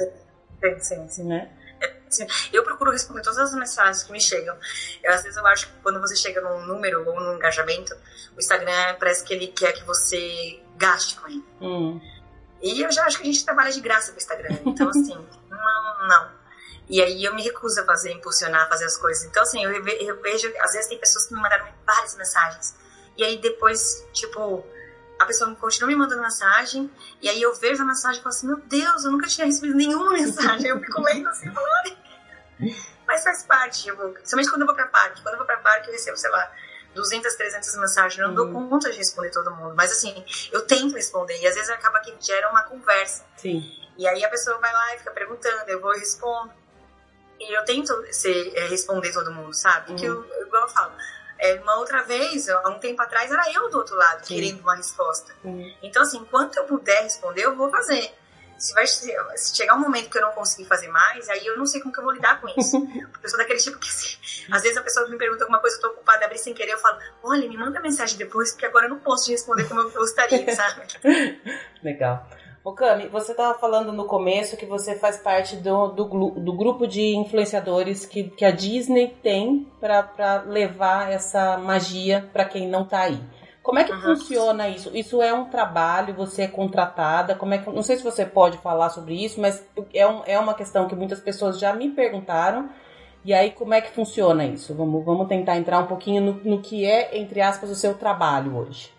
Sim, 0.62 0.80
sim, 0.80 1.08
sim. 1.08 1.24
Né? 1.24 1.50
Eu 2.52 2.64
procuro 2.64 2.92
responder 2.92 3.22
todas 3.22 3.38
as 3.38 3.54
mensagens 3.54 4.04
que 4.04 4.12
me 4.12 4.20
chegam. 4.20 4.56
Eu, 5.04 5.14
às 5.14 5.24
vezes 5.24 5.38
eu 5.38 5.46
acho 5.48 5.68
que 5.68 5.74
quando 5.82 6.00
você 6.00 6.16
chega 6.16 6.42
num 6.42 6.66
número 6.66 7.08
ou 7.08 7.20
num 7.20 7.36
engajamento, 7.36 7.96
o 8.36 8.40
Instagram 8.40 8.96
parece 9.00 9.24
que 9.24 9.34
ele 9.34 9.48
quer 9.48 9.74
que 9.74 9.84
você 9.84 10.60
gaste 10.76 11.20
com 11.20 11.28
ele. 11.28 11.44
Hum. 11.62 12.02
E 12.62 12.82
eu 12.82 12.92
já 12.92 13.06
acho 13.06 13.18
que 13.18 13.24
a 13.24 13.26
gente 13.26 13.46
trabalha 13.46 13.72
de 13.72 13.80
graça 13.80 14.12
com 14.12 14.16
o 14.16 14.18
Instagram. 14.18 14.58
Então, 14.66 14.90
assim, 14.90 15.16
não, 15.50 16.08
não. 16.08 16.39
E 16.90 17.02
aí 17.02 17.24
eu 17.24 17.36
me 17.36 17.44
recuso 17.44 17.80
a 17.82 17.86
fazer, 17.86 18.12
impulsionar, 18.12 18.68
fazer 18.68 18.86
as 18.86 18.98
coisas. 18.98 19.24
Então, 19.26 19.44
assim, 19.44 19.64
eu, 19.64 19.72
eu 19.72 20.22
vejo, 20.22 20.52
às 20.60 20.74
vezes 20.74 20.88
tem 20.88 20.98
pessoas 20.98 21.28
que 21.28 21.34
me 21.36 21.40
mandaram 21.40 21.68
várias 21.86 22.16
mensagens. 22.16 22.76
E 23.16 23.24
aí 23.24 23.38
depois, 23.38 24.06
tipo, 24.12 24.66
a 25.20 25.26
pessoa 25.26 25.54
continua 25.56 25.88
me 25.88 25.96
mandando 25.96 26.22
mensagem, 26.22 26.90
e 27.22 27.30
aí 27.30 27.42
eu 27.42 27.54
vejo 27.54 27.84
a 27.84 27.86
mensagem 27.86 28.20
e 28.20 28.24
falo 28.24 28.34
assim, 28.34 28.48
meu 28.48 28.58
Deus, 28.58 29.04
eu 29.04 29.12
nunca 29.12 29.28
tinha 29.28 29.46
recebido 29.46 29.76
nenhuma 29.76 30.14
mensagem. 30.14 30.68
eu 30.68 30.80
fico 30.80 31.02
lendo 31.02 31.28
assim, 31.28 31.52
falando. 31.52 31.98
Mas 33.06 33.24
faz 33.24 33.44
parte, 33.44 33.84
tipo, 33.84 34.10
principalmente 34.10 34.50
quando 34.50 34.62
eu 34.62 34.68
vou 34.68 34.76
pra 34.76 34.88
parque. 34.88 35.22
Quando 35.22 35.34
eu 35.34 35.38
vou 35.38 35.46
pra 35.46 35.58
parque, 35.58 35.90
eu 35.90 35.92
recebo, 35.92 36.18
sei 36.18 36.30
lá, 36.30 36.52
200, 36.96 37.34
300 37.36 37.76
mensagens. 37.76 38.20
Eu 38.20 38.28
não 38.30 38.36
dou 38.36 38.48
uhum. 38.48 38.70
conta 38.70 38.92
de 38.92 38.98
responder 38.98 39.32
todo 39.32 39.54
mundo. 39.56 39.74
Mas 39.76 39.92
assim, 39.92 40.24
eu 40.52 40.66
tento 40.66 40.96
responder. 40.96 41.40
E 41.42 41.48
às 41.48 41.56
vezes 41.56 41.70
acaba 41.70 42.00
que 42.00 42.16
gera 42.20 42.50
uma 42.50 42.64
conversa. 42.64 43.26
Sim. 43.38 43.64
E 43.98 44.08
aí 44.08 44.24
a 44.24 44.30
pessoa 44.30 44.58
vai 44.60 44.72
lá 44.72 44.96
e 44.96 45.00
fica 45.00 45.12
perguntando, 45.12 45.70
eu 45.70 45.82
vou 45.82 45.94
e 45.96 46.00
respondo. 46.00 46.54
E 47.40 47.58
eu 47.58 47.64
tento 47.64 47.94
ser, 48.12 48.54
é, 48.56 48.68
responder 48.68 49.14
todo 49.14 49.32
mundo, 49.32 49.54
sabe? 49.54 49.92
Uhum. 49.92 49.98
Que 49.98 50.06
eu, 50.06 50.26
igual 50.42 50.64
eu 50.64 50.70
falo, 50.70 50.92
é, 51.40 51.56
uma 51.56 51.78
outra 51.78 52.04
vez, 52.04 52.50
há 52.50 52.68
um 52.70 52.80
tempo 52.80 53.02
atrás, 53.02 53.32
era 53.32 53.52
eu 53.54 53.70
do 53.70 53.78
outro 53.78 53.96
lado 53.96 54.26
Sim. 54.26 54.36
querendo 54.36 54.60
uma 54.60 54.76
resposta. 54.76 55.34
Uhum. 55.44 55.74
Então, 55.82 56.02
assim, 56.02 56.18
enquanto 56.18 56.58
eu 56.58 56.66
puder 56.66 57.04
responder, 57.04 57.44
eu 57.44 57.56
vou 57.56 57.72
fazer. 57.72 58.14
Se, 58.58 58.74
vai, 58.74 58.86
se 58.86 59.56
chegar 59.56 59.76
um 59.76 59.80
momento 59.80 60.10
que 60.10 60.18
eu 60.18 60.22
não 60.22 60.34
conseguir 60.34 60.66
fazer 60.66 60.90
mais, 60.90 61.30
aí 61.30 61.48
eu 61.48 61.58
não 61.58 61.66
sei 61.66 61.80
como 61.80 61.94
que 61.94 62.00
eu 62.02 62.04
vou 62.04 62.12
lidar 62.12 62.42
com 62.42 62.48
isso. 62.60 62.78
Porque 63.10 63.26
eu 63.26 63.30
sou 63.30 63.40
daquele 63.40 63.58
tipo 63.58 63.80
que, 63.80 63.88
assim, 63.88 64.18
às 64.52 64.62
vezes 64.62 64.78
a 64.78 64.82
pessoa 64.82 65.08
me 65.08 65.18
pergunta 65.18 65.46
alguma 65.46 65.60
coisa, 65.60 65.78
eu 65.78 65.82
tô 65.82 65.88
ocupada, 65.88 66.26
abrir 66.26 66.38
sem 66.38 66.54
querer, 66.54 66.74
eu 66.74 66.78
falo, 66.78 67.00
olha, 67.24 67.48
me 67.48 67.56
manda 67.56 67.80
mensagem 67.80 68.18
depois, 68.18 68.52
porque 68.52 68.66
agora 68.66 68.88
eu 68.88 68.90
não 68.90 69.00
posso 69.00 69.28
te 69.28 69.32
responder 69.32 69.64
como 69.66 69.80
eu 69.80 69.92
gostaria, 69.92 70.44
sabe? 70.54 70.88
Legal. 71.82 72.28
Ô 72.64 72.74
Cami, 72.74 73.08
você 73.08 73.32
estava 73.32 73.58
falando 73.58 73.94
no 73.94 74.04
começo 74.04 74.58
que 74.58 74.66
você 74.66 74.96
faz 74.96 75.18
parte 75.18 75.56
do, 75.56 75.88
do, 75.88 76.30
do 76.32 76.54
grupo 76.54 76.86
de 76.86 77.16
influenciadores 77.16 78.06
que, 78.06 78.26
que 78.26 78.44
a 78.44 78.52
Disney 78.52 79.16
tem 79.24 79.66
para 79.80 80.44
levar 80.46 81.10
essa 81.10 81.58
magia 81.58 82.30
para 82.34 82.44
quem 82.44 82.68
não 82.68 82.84
está 82.84 83.02
aí. 83.04 83.20
Como 83.64 83.80
é 83.80 83.84
que 83.86 83.94
uhum. 83.94 84.02
funciona 84.02 84.68
isso? 84.68 84.92
Isso 84.94 85.22
é 85.22 85.34
um 85.34 85.46
trabalho, 85.46 86.14
você 86.14 86.44
é 86.44 86.48
contratada, 86.48 87.36
como 87.36 87.54
é 87.54 87.60
que, 87.60 87.70
não 87.70 87.84
sei 87.84 87.96
se 87.96 88.04
você 88.04 88.26
pode 88.26 88.58
falar 88.58 88.90
sobre 88.90 89.14
isso, 89.14 89.40
mas 89.40 89.66
é, 89.94 90.06
um, 90.06 90.22
é 90.26 90.38
uma 90.38 90.54
questão 90.54 90.88
que 90.88 90.96
muitas 90.96 91.20
pessoas 91.22 91.60
já 91.60 91.72
me 91.74 91.90
perguntaram. 91.90 92.70
E 93.24 93.34
aí, 93.34 93.52
como 93.52 93.74
é 93.74 93.82
que 93.82 93.92
funciona 93.92 94.46
isso? 94.46 94.74
Vamos, 94.74 95.06
vamos 95.06 95.28
tentar 95.28 95.58
entrar 95.58 95.80
um 95.80 95.88
pouquinho 95.88 96.22
no, 96.22 96.34
no 96.44 96.62
que 96.62 96.86
é, 96.86 97.18
entre 97.18 97.42
aspas, 97.42 97.70
o 97.70 97.76
seu 97.76 97.94
trabalho 97.94 98.58
hoje. 98.58 98.92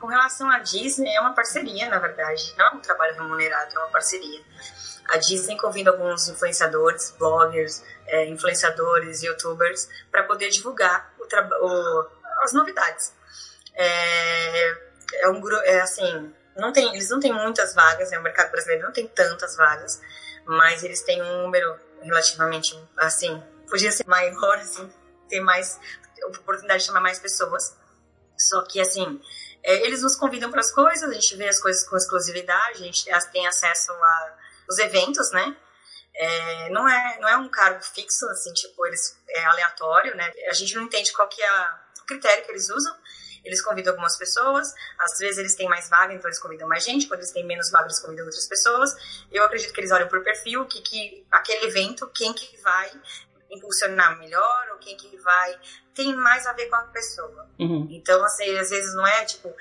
Com 0.00 0.06
relação 0.06 0.50
à 0.50 0.58
Disney, 0.58 1.14
é 1.14 1.20
uma 1.20 1.34
parceria, 1.34 1.88
na 1.88 1.98
verdade. 1.98 2.54
Não 2.56 2.66
é 2.66 2.70
um 2.70 2.80
trabalho 2.80 3.14
remunerado, 3.14 3.76
é 3.76 3.78
uma 3.78 3.90
parceria. 3.90 4.40
A 5.10 5.18
Disney 5.18 5.56
convida 5.58 5.90
alguns 5.90 6.28
influenciadores, 6.28 7.14
bloggers, 7.18 7.82
é, 8.06 8.26
influenciadores, 8.26 9.22
youtubers, 9.22 9.88
para 10.10 10.22
poder 10.22 10.48
divulgar 10.50 11.12
o 11.18 11.24
o, 11.64 12.06
as 12.42 12.52
novidades. 12.52 13.12
É, 13.74 14.90
é 15.22 15.28
um 15.28 15.40
grupo, 15.40 15.62
é 15.64 15.80
assim, 15.80 16.32
não 16.56 16.72
tem, 16.72 16.88
eles 16.94 17.08
não 17.10 17.20
têm 17.20 17.32
muitas 17.32 17.74
vagas, 17.74 18.10
né? 18.10 18.18
o 18.18 18.22
mercado 18.22 18.50
brasileiro 18.50 18.84
não 18.84 18.92
tem 18.92 19.06
tantas 19.06 19.56
vagas, 19.56 20.00
mas 20.44 20.82
eles 20.82 21.02
têm 21.02 21.22
um 21.22 21.42
número 21.42 21.76
relativamente, 22.02 22.78
assim, 22.96 23.42
podia 23.68 23.90
ser 23.92 24.06
maior, 24.06 24.56
assim, 24.58 24.90
ter 25.28 25.40
mais 25.40 25.78
oportunidade 26.26 26.80
de 26.80 26.86
chamar 26.86 27.00
mais 27.00 27.18
pessoas. 27.18 27.76
Só 28.36 28.62
que, 28.62 28.80
assim, 28.80 29.20
é, 29.62 29.86
eles 29.86 30.02
nos 30.02 30.16
convidam 30.16 30.50
para 30.50 30.60
as 30.60 30.72
coisas, 30.72 31.08
a 31.08 31.12
gente 31.12 31.36
vê 31.36 31.48
as 31.48 31.60
coisas 31.60 31.86
com 31.88 31.96
exclusividade, 31.96 32.82
a 32.82 32.86
gente 32.86 33.04
tem 33.32 33.46
acesso 33.46 33.92
aos 33.92 34.78
eventos, 34.78 35.30
né? 35.32 35.56
É, 36.14 36.70
não, 36.70 36.88
é, 36.88 37.18
não 37.20 37.28
é 37.28 37.36
um 37.36 37.48
cargo 37.48 37.82
fixo, 37.82 38.26
assim, 38.26 38.52
tipo, 38.52 38.86
eles, 38.86 39.16
é 39.28 39.44
aleatório, 39.44 40.14
né? 40.16 40.32
A 40.48 40.52
gente 40.52 40.74
não 40.74 40.82
entende 40.82 41.12
qual 41.12 41.28
que 41.28 41.40
é 41.40 41.48
a, 41.48 41.80
o 42.02 42.06
critério 42.06 42.44
que 42.44 42.50
eles 42.50 42.68
usam. 42.68 42.94
Eles 43.42 43.62
convidam 43.62 43.92
algumas 43.92 44.18
pessoas, 44.18 44.74
às 44.98 45.18
vezes 45.18 45.38
eles 45.38 45.54
têm 45.54 45.66
mais 45.66 45.88
vaga, 45.88 46.12
então 46.12 46.28
eles 46.28 46.38
convidam 46.38 46.68
mais 46.68 46.84
gente, 46.84 47.06
quando 47.06 47.20
eles 47.20 47.32
têm 47.32 47.46
menos 47.46 47.70
vaga, 47.70 47.86
eles 47.86 47.98
convidam 47.98 48.26
outras 48.26 48.46
pessoas. 48.46 48.94
Eu 49.32 49.42
acredito 49.44 49.72
que 49.72 49.80
eles 49.80 49.90
olham 49.90 50.08
por 50.08 50.22
perfil, 50.22 50.66
que, 50.66 50.82
que 50.82 51.26
aquele 51.30 51.66
evento, 51.66 52.06
quem 52.14 52.34
que 52.34 52.60
vai 52.60 52.90
impulsionar 53.50 54.18
melhor 54.18 54.68
ou 54.72 54.78
quem 54.78 54.96
que 54.96 55.16
vai 55.18 55.58
tem 55.94 56.14
mais 56.14 56.46
a 56.46 56.52
ver 56.52 56.66
com 56.66 56.76
a 56.76 56.82
pessoa. 56.84 57.48
Uhum. 57.58 57.88
Então, 57.90 58.24
assim, 58.24 58.56
às 58.58 58.70
vezes 58.70 58.94
não 58.94 59.06
é 59.06 59.24
tipo, 59.24 59.54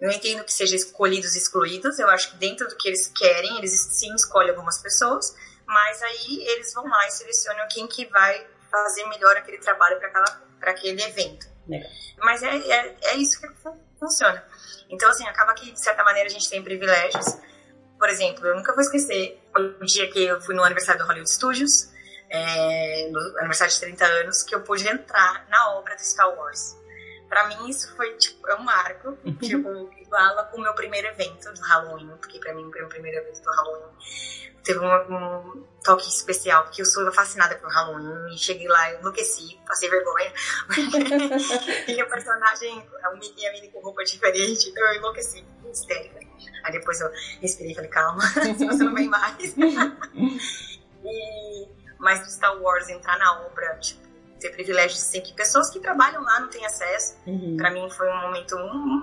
eu 0.00 0.10
entendo 0.10 0.44
que 0.44 0.52
seja 0.52 0.76
escolhidos 0.76 1.34
e 1.34 1.38
excluídos, 1.38 1.98
eu 1.98 2.08
acho 2.08 2.32
que 2.32 2.36
dentro 2.36 2.68
do 2.68 2.76
que 2.76 2.88
eles 2.88 3.08
querem, 3.08 3.58
eles 3.58 3.72
sim 3.72 4.14
escolhem 4.14 4.50
algumas 4.50 4.78
pessoas, 4.82 5.34
mas 5.66 6.02
aí 6.02 6.44
eles 6.48 6.72
vão 6.74 6.86
lá 6.86 7.06
e 7.06 7.10
selecionam 7.10 7.66
quem 7.70 7.86
que 7.86 8.06
vai 8.06 8.46
fazer 8.70 9.06
melhor 9.06 9.36
aquele 9.36 9.58
trabalho 9.58 9.98
para 10.60 10.70
aquele 10.70 11.02
evento. 11.02 11.46
É. 11.72 11.80
Mas 12.18 12.42
é, 12.42 12.56
é, 12.56 12.96
é, 13.02 13.16
isso 13.16 13.40
que 13.40 13.48
funciona. 13.98 14.44
Então, 14.88 15.08
assim, 15.08 15.26
acaba 15.26 15.54
que, 15.54 15.72
de 15.72 15.80
certa 15.80 16.04
maneira, 16.04 16.28
a 16.28 16.32
gente 16.32 16.48
tem 16.48 16.62
privilégios. 16.62 17.38
Por 17.98 18.08
exemplo, 18.08 18.46
eu 18.46 18.54
nunca 18.54 18.72
vou 18.72 18.82
esquecer 18.82 19.40
o 19.54 19.84
dia 19.84 20.10
que 20.10 20.24
eu 20.24 20.40
fui 20.40 20.54
no 20.54 20.62
aniversário 20.62 21.00
do 21.00 21.06
Hollywood 21.06 21.30
Studios, 21.30 21.90
é, 22.28 23.08
no 23.10 23.38
aniversário 23.38 23.72
de 23.72 23.80
30 23.80 24.04
anos, 24.04 24.42
que 24.42 24.54
eu 24.54 24.60
pude 24.62 24.86
entrar 24.88 25.46
na 25.48 25.72
obra 25.74 25.94
do 25.94 26.00
Star 26.00 26.28
Wars. 26.36 26.76
Pra 27.28 27.48
mim, 27.48 27.68
isso 27.68 27.94
foi 27.96 28.14
tipo, 28.16 28.48
é 28.48 28.54
um 28.54 28.62
marco, 28.62 29.18
uhum. 29.24 29.34
tipo, 29.36 29.68
iguala 30.00 30.44
com 30.44 30.58
o 30.58 30.62
meu 30.62 30.74
primeiro 30.74 31.08
evento 31.08 31.52
do 31.52 31.60
Halloween, 31.60 32.16
porque 32.18 32.38
pra 32.38 32.54
mim 32.54 32.64
o 32.64 32.88
primeiro 32.88 33.18
evento 33.18 33.42
do 33.42 33.50
Halloween. 33.50 33.92
Teve 34.62 34.80
um, 34.80 34.86
um 34.86 35.64
toque 35.82 36.08
especial, 36.08 36.64
porque 36.64 36.82
eu 36.82 36.86
sou 36.86 37.10
fascinada 37.12 37.56
por 37.56 37.68
Halloween, 37.70 38.34
e 38.34 38.38
cheguei 38.38 38.68
lá, 38.68 38.92
eu 38.92 39.00
enlouqueci, 39.00 39.58
passei 39.66 39.88
vergonha. 39.88 40.32
e 41.88 42.02
o 42.02 42.08
personagem, 42.08 42.88
o 43.12 43.16
Mickey 43.16 43.42
e 43.42 43.46
a 43.46 43.52
Minnie 43.52 43.70
com 43.70 43.80
roupa 43.80 44.04
diferente, 44.04 44.68
então 44.68 44.84
eu 44.86 44.94
enlouqueci, 44.94 45.44
histérica. 45.72 46.20
Aí 46.64 46.72
depois 46.72 47.00
eu 47.00 47.10
respirei 47.40 47.72
e 47.72 47.74
falei, 47.74 47.90
calma, 47.90 48.22
se 48.56 48.64
você 48.64 48.84
não 48.84 48.94
vem 48.94 49.08
mais. 49.08 49.56
e 51.04 51.68
mas 51.98 52.20
do 52.20 52.30
Star 52.30 52.56
Wars 52.60 52.88
entrar 52.88 53.18
na 53.18 53.40
obra, 53.42 53.76
tipo, 53.78 54.06
ter 54.38 54.50
privilégio 54.50 54.96
assim, 54.96 55.20
que 55.20 55.32
pessoas 55.32 55.70
que 55.70 55.80
trabalham 55.80 56.22
lá 56.22 56.40
não 56.40 56.48
têm 56.48 56.64
acesso. 56.66 57.16
Uhum. 57.26 57.56
Para 57.56 57.70
mim 57.70 57.88
foi 57.90 58.08
um 58.08 58.20
momento, 58.20 58.56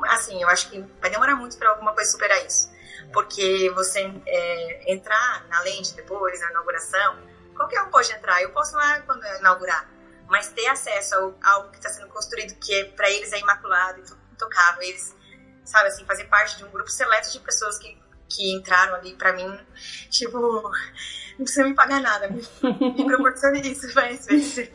assim, 0.08 0.42
eu 0.42 0.48
acho 0.48 0.70
que 0.70 0.80
vai 1.02 1.10
demorar 1.10 1.36
muito 1.36 1.58
para 1.58 1.70
alguma 1.70 1.94
coisa 1.94 2.12
superar 2.12 2.46
isso. 2.46 2.72
Porque 3.12 3.72
você 3.76 4.12
é, 4.26 4.94
entrar 4.94 5.46
na 5.48 5.60
lente 5.62 5.96
depois, 5.96 6.40
na 6.42 6.52
inauguração, 6.52 7.18
qualquer 7.56 7.82
um 7.84 7.90
pode 7.90 8.12
entrar. 8.12 8.42
Eu 8.42 8.52
posso 8.52 8.76
lá 8.76 9.02
quando 9.02 9.24
inaugurar, 9.40 9.90
mas 10.28 10.50
ter 10.50 10.68
acesso 10.68 11.36
a 11.42 11.52
algo 11.52 11.70
que 11.70 11.78
está 11.78 11.90
sendo 11.90 12.08
construído 12.08 12.56
que 12.60 12.74
é, 12.74 12.86
para 12.86 13.10
eles 13.10 13.32
é 13.34 13.40
imaculado 13.40 14.00
e 14.00 14.34
intocável. 14.34 14.82
Eles, 14.82 15.16
sabe 15.66 15.90
assim, 15.90 16.06
fazer 16.06 16.26
parte 16.26 16.58
de 16.58 16.64
um 16.64 16.70
grupo 16.70 16.90
seleto 16.90 17.32
de 17.32 17.40
pessoas 17.40 17.78
que, 17.78 17.98
que 18.30 18.56
entraram 18.56 18.96
ali, 18.96 19.16
para 19.16 19.34
mim, 19.34 19.60
tipo 20.10 20.72
não 21.38 21.46
precisa 21.46 21.68
me 21.68 21.74
pagar 21.74 22.02
nada, 22.02 22.30
me, 22.30 22.42
proporcione 23.06 23.62
isso, 23.62 23.94
vai 23.94 24.16
ser. 24.16 24.72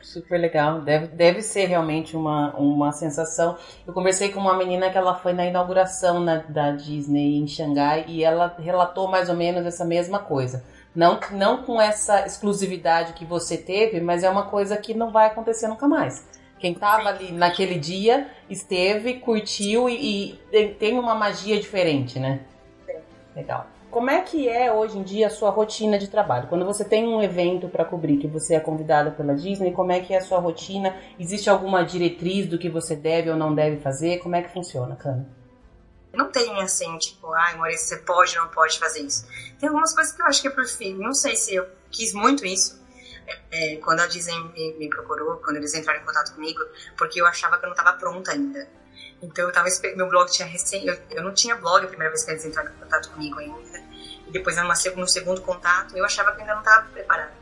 Super 0.00 0.38
legal, 0.38 0.80
deve, 0.80 1.08
deve 1.08 1.42
ser 1.42 1.66
realmente 1.66 2.16
uma, 2.16 2.54
uma 2.56 2.92
sensação. 2.92 3.56
Eu 3.86 3.92
conversei 3.92 4.30
com 4.30 4.40
uma 4.40 4.56
menina 4.56 4.90
que 4.90 4.96
ela 4.96 5.14
foi 5.14 5.32
na 5.32 5.46
inauguração 5.46 6.20
na, 6.20 6.36
da 6.36 6.72
Disney 6.72 7.36
em 7.36 7.46
Xangai 7.46 8.04
e 8.08 8.24
ela 8.24 8.54
relatou 8.58 9.08
mais 9.08 9.28
ou 9.28 9.36
menos 9.36 9.66
essa 9.66 9.84
mesma 9.84 10.18
coisa. 10.18 10.64
Não, 10.94 11.20
não 11.32 11.62
com 11.62 11.80
essa 11.80 12.26
exclusividade 12.26 13.12
que 13.12 13.24
você 13.24 13.56
teve, 13.56 14.00
mas 14.00 14.24
é 14.24 14.30
uma 14.30 14.46
coisa 14.46 14.76
que 14.76 14.94
não 14.94 15.12
vai 15.12 15.26
acontecer 15.26 15.68
nunca 15.68 15.86
mais. 15.86 16.26
Quem 16.58 16.72
estava 16.72 17.08
ali 17.08 17.32
naquele 17.32 17.78
dia 17.78 18.28
esteve, 18.48 19.14
curtiu 19.14 19.88
e, 19.88 20.38
e, 20.52 20.68
tem 20.78 20.98
uma 20.98 21.14
magia 21.14 21.58
diferente, 21.58 22.18
né? 22.18 22.40
Sim. 22.84 22.98
Legal. 23.34 23.66
Como 23.90 24.08
é 24.08 24.20
que 24.22 24.48
é 24.48 24.72
hoje 24.72 24.96
em 24.96 25.02
dia 25.02 25.26
a 25.26 25.30
sua 25.30 25.50
rotina 25.50 25.98
de 25.98 26.08
trabalho? 26.08 26.46
Quando 26.48 26.64
você 26.64 26.84
tem 26.84 27.08
um 27.08 27.20
evento 27.20 27.68
para 27.68 27.84
cobrir, 27.84 28.18
que 28.18 28.28
você 28.28 28.54
é 28.54 28.60
convidada 28.60 29.10
pela 29.10 29.34
Disney, 29.34 29.72
como 29.72 29.90
é 29.90 29.98
que 29.98 30.14
é 30.14 30.18
a 30.18 30.20
sua 30.20 30.38
rotina? 30.38 30.96
Existe 31.18 31.50
alguma 31.50 31.82
diretriz 31.82 32.46
do 32.46 32.56
que 32.56 32.68
você 32.68 32.94
deve 32.94 33.30
ou 33.30 33.36
não 33.36 33.52
deve 33.52 33.78
fazer? 33.80 34.18
Como 34.18 34.36
é 34.36 34.42
que 34.42 34.52
funciona, 34.52 34.94
Cana? 34.94 35.28
Não 36.12 36.30
tem 36.30 36.60
assim, 36.62 36.96
tipo, 36.98 37.32
ai, 37.32 37.56
Maurício, 37.56 37.88
você 37.88 37.96
pode 37.98 38.38
ou 38.38 38.44
não 38.44 38.50
pode 38.52 38.78
fazer 38.78 39.00
isso. 39.00 39.26
Tem 39.58 39.68
algumas 39.68 39.92
coisas 39.92 40.12
que 40.12 40.22
eu 40.22 40.26
acho 40.26 40.40
que 40.40 40.48
é 40.48 40.50
perfil. 40.52 40.96
Não 40.98 41.12
sei 41.12 41.34
se 41.34 41.54
eu 41.54 41.66
quis 41.90 42.12
muito 42.14 42.46
isso, 42.46 42.80
é, 43.50 43.76
quando 43.76 44.00
a 44.00 44.06
Disney 44.06 44.38
me, 44.54 44.74
me, 44.74 44.88
procurou, 44.88 45.36
quando 45.38 45.56
eles 45.56 45.74
entraram 45.74 46.00
em 46.00 46.04
contato 46.04 46.34
comigo, 46.34 46.60
porque 46.96 47.20
eu 47.20 47.26
achava 47.26 47.58
que 47.58 47.64
eu 47.64 47.68
não 47.68 47.76
estava 47.76 47.96
pronta 47.96 48.30
ainda. 48.30 48.68
Então 49.22 49.46
eu 49.46 49.52
tava 49.52 49.68
meu 49.96 50.08
blog 50.08 50.30
tinha 50.30 50.48
recém, 50.48 50.86
eu, 50.86 50.98
eu, 51.10 51.22
não 51.22 51.34
tinha 51.34 51.54
blog 51.54 51.84
a 51.84 51.88
primeira 51.88 52.10
vez 52.10 52.24
que 52.24 52.30
eles 52.30 52.44
entraram 52.44 52.70
em 52.70 52.74
contato 52.74 53.10
comigo 53.10 53.38
ainda. 53.38 53.78
E 54.26 54.30
depois 54.30 54.56
numa, 54.56 54.74
no 54.96 55.08
segundo 55.08 55.40
contato, 55.42 55.96
eu 55.96 56.04
achava 56.04 56.32
que 56.32 56.40
ainda 56.40 56.54
não 56.54 56.60
estava 56.60 56.86
preparada. 56.88 57.32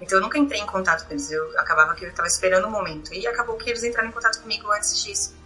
Então 0.00 0.18
eu 0.18 0.22
nunca 0.22 0.38
entrei 0.38 0.60
em 0.60 0.66
contato 0.66 1.06
com 1.06 1.12
eles, 1.12 1.30
eu 1.30 1.58
acabava 1.58 1.94
que 1.94 2.04
eu 2.04 2.08
estava 2.08 2.26
esperando 2.26 2.64
o 2.64 2.68
um 2.68 2.70
momento. 2.70 3.14
E 3.14 3.26
acabou 3.26 3.56
que 3.56 3.70
eles 3.70 3.84
entraram 3.84 4.08
em 4.08 4.12
contato 4.12 4.40
comigo 4.40 4.70
antes 4.72 5.02
disso. 5.02 5.36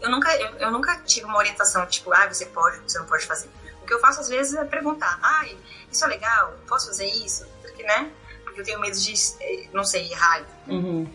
Eu 0.00 0.10
nunca, 0.10 0.34
eu, 0.36 0.48
eu 0.58 0.70
nunca 0.70 0.96
tive 0.98 1.26
uma 1.26 1.38
orientação 1.38 1.84
tipo, 1.86 2.12
ah, 2.12 2.28
você 2.28 2.46
pode, 2.46 2.78
você 2.80 2.98
não 2.98 3.06
pode 3.06 3.26
fazer. 3.26 3.48
O 3.82 3.86
que 3.86 3.94
eu 3.94 4.00
faço 4.00 4.20
às 4.20 4.28
vezes 4.28 4.54
é 4.54 4.64
perguntar, 4.64 5.18
ah, 5.22 5.46
isso 5.90 6.04
é 6.04 6.08
legal, 6.08 6.54
posso 6.68 6.86
fazer 6.88 7.06
isso? 7.06 7.46
Porque, 7.62 7.82
né? 7.82 8.12
eu 8.56 8.64
tenho 8.64 8.80
medo 8.80 8.98
de, 8.98 9.12
eh, 9.40 9.68
não 9.72 9.84
sei, 9.84 10.10
errar. 10.10 10.42
Uhum. 10.66 11.08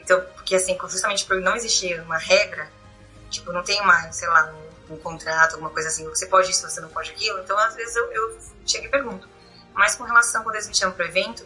Então, 0.00 0.20
porque 0.34 0.54
assim, 0.54 0.76
justamente 0.88 1.24
por 1.24 1.40
não 1.40 1.56
existir 1.56 2.00
uma 2.02 2.18
regra, 2.18 2.70
tipo, 3.32 3.52
não 3.52 3.64
tem 3.64 3.80
uma, 3.80 4.12
sei 4.12 4.28
lá, 4.28 4.54
um, 4.88 4.94
um, 4.94 4.96
contrato, 4.98 5.54
alguma 5.54 5.70
coisa 5.70 5.88
assim, 5.88 6.08
você 6.08 6.26
pode 6.26 6.50
isso, 6.50 6.68
você 6.68 6.80
não 6.80 6.88
pode 6.88 7.10
aquilo, 7.10 7.40
então 7.40 7.58
às 7.58 7.74
vezes 7.74 7.96
eu, 7.96 8.12
eu 8.12 8.38
chego 8.64 8.86
e 8.86 8.88
pergunto. 8.88 9.28
Mas 9.74 9.96
com 9.96 10.04
relação 10.04 10.42
quando 10.42 10.56
eles 10.56 10.68
me 10.68 10.76
chamam 10.76 10.94
pro 10.94 11.06
evento, 11.06 11.44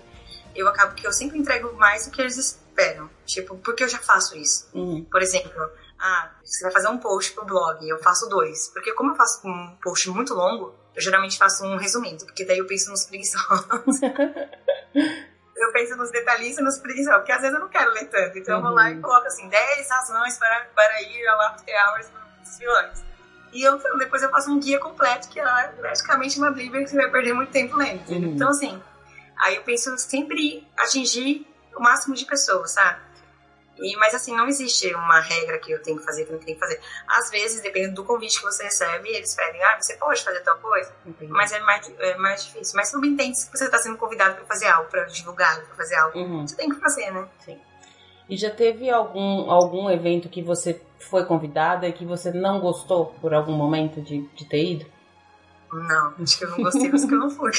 eu 0.55 0.67
acabo 0.69 0.95
que 0.95 1.07
eu 1.07 1.13
sempre 1.13 1.39
entrego 1.39 1.73
mais 1.75 2.07
do 2.07 2.11
que 2.11 2.21
eles 2.21 2.37
esperam. 2.37 3.09
Tipo, 3.25 3.57
porque 3.59 3.85
eu 3.85 3.89
já 3.89 3.99
faço 3.99 4.37
isso. 4.37 4.69
Uhum. 4.75 5.05
Por 5.05 5.23
exemplo, 5.23 5.71
ah, 5.99 6.31
você 6.45 6.65
vai 6.65 6.73
fazer 6.73 6.89
um 6.89 6.99
post 6.99 7.33
pro 7.33 7.45
blog, 7.45 7.89
eu 7.89 7.99
faço 7.99 8.29
dois. 8.29 8.69
Porque 8.69 8.93
como 8.93 9.13
eu 9.13 9.17
faço 9.17 9.47
um 9.47 9.77
post 9.81 10.11
muito 10.11 10.35
longo, 10.35 10.75
eu 10.95 11.01
geralmente 11.01 11.39
faço 11.39 11.65
um 11.65 11.77
resumindo, 11.77 12.25
porque 12.25 12.45
daí 12.45 12.59
eu 12.59 12.67
penso 12.67 12.91
nos 12.91 13.05
preguiçosos. 13.05 14.01
eu 15.57 15.73
penso 15.73 15.97
nos 15.97 16.11
detalhistas 16.11 16.65
nos 16.65 16.79
preguiçosos, 16.79 17.19
porque 17.19 17.33
às 17.33 17.41
vezes 17.41 17.55
eu 17.55 17.61
não 17.61 17.69
quero 17.69 17.91
ler 17.93 18.07
tanto. 18.07 18.39
Então 18.39 18.59
uhum. 18.59 18.61
eu 18.61 18.67
vou 18.67 18.77
lá 18.77 18.91
e 18.91 18.95
uhum. 18.95 19.03
coloco 19.03 19.27
assim, 19.27 19.49
10 19.49 19.89
razões 19.89 20.39
para, 20.39 20.67
para 20.75 21.03
ir 21.03 21.27
ao 21.29 21.41
After 21.43 21.75
Hours 21.75 22.11
dos 22.43 22.59
vilões. 22.59 23.05
E 23.53 23.63
eu, 23.63 23.79
depois 23.99 24.23
eu 24.23 24.31
faço 24.31 24.51
um 24.51 24.61
guia 24.61 24.79
completo, 24.79 25.29
que 25.29 25.41
é 25.41 25.69
praticamente 25.81 26.39
uma 26.39 26.51
bíblia 26.51 26.85
que 26.85 26.91
você 26.91 26.97
vai 26.97 27.11
perder 27.11 27.33
muito 27.33 27.51
tempo 27.51 27.77
lendo. 27.77 28.07
Uhum. 28.11 28.35
Então, 28.35 28.51
assim, 28.51 28.83
aí 29.39 29.57
eu 29.57 29.63
penso 29.63 29.97
sempre 29.99 30.67
atingir 30.77 31.47
o 31.75 31.81
máximo 31.81 32.15
de 32.15 32.27
pessoas, 32.27 32.73
sabe? 32.73 33.01
E, 33.79 33.97
mas 33.97 34.15
assim, 34.15 34.35
não 34.35 34.47
existe 34.49 34.93
uma 34.95 35.21
regra 35.21 35.59
que 35.59 35.71
eu 35.71 35.83
tenho 35.83 35.99
que 35.99 36.05
fazer, 36.05 36.25
que 36.25 36.31
eu 36.31 36.37
não 36.37 36.45
tenho 36.45 36.57
que 36.57 36.61
fazer. 36.61 36.81
Às 37.07 37.31
vezes, 37.31 37.61
dependendo 37.63 37.95
do 37.95 38.05
convite 38.05 38.39
que 38.39 38.45
você 38.45 38.65
recebe, 38.65 39.09
eles 39.09 39.35
pedem, 39.35 39.63
ah, 39.63 39.77
você 39.81 39.97
pode 39.97 40.23
fazer 40.23 40.41
tal 40.41 40.57
coisa, 40.59 40.93
Entendi. 41.05 41.31
mas 41.31 41.53
é 41.53 41.61
mais, 41.61 41.93
é 41.99 42.17
mais 42.17 42.45
difícil. 42.45 42.75
Mas 42.77 42.91
tudo 42.91 43.07
entende 43.07 43.39
se 43.39 43.51
você 43.51 43.65
está 43.65 43.79
sendo 43.79 43.99
convidado 43.99 44.37
para 44.37 44.45
fazer 44.47 44.67
algo, 44.67 44.91
para 44.91 45.05
divulgar, 45.05 45.61
para 45.65 45.75
fazer 45.77 45.97
algo. 45.97 46.19
Uhum. 46.19 46.47
Você 46.47 46.57
tem 46.57 46.69
que 46.69 46.81
fazer, 46.81 47.11
né? 47.11 47.29
Sim. 47.45 47.61
E 48.29 48.37
já 48.37 48.51
teve 48.51 48.91
algum, 48.91 49.51
algum 49.51 49.89
evento 49.91 50.29
que 50.29 50.43
você 50.43 50.81
foi 50.99 51.25
convidada 51.25 51.87
e 51.87 51.93
que 51.93 52.05
você 52.05 52.33
não 52.33 52.61
gostou 52.61 53.15
por 53.21 53.33
algum 53.33 53.53
momento 53.53 54.01
de, 54.01 54.27
de 54.35 54.45
ter 54.47 54.65
ido? 54.65 54.87
Não, 55.73 56.15
acho 56.21 56.39
que 56.39 56.45
eu 56.45 56.51
não 56.51 56.63
gostei 56.63 56.91
dos 56.91 57.05
que 57.05 57.15
eu 57.15 57.19
não 57.19 57.31
fui. 57.31 57.51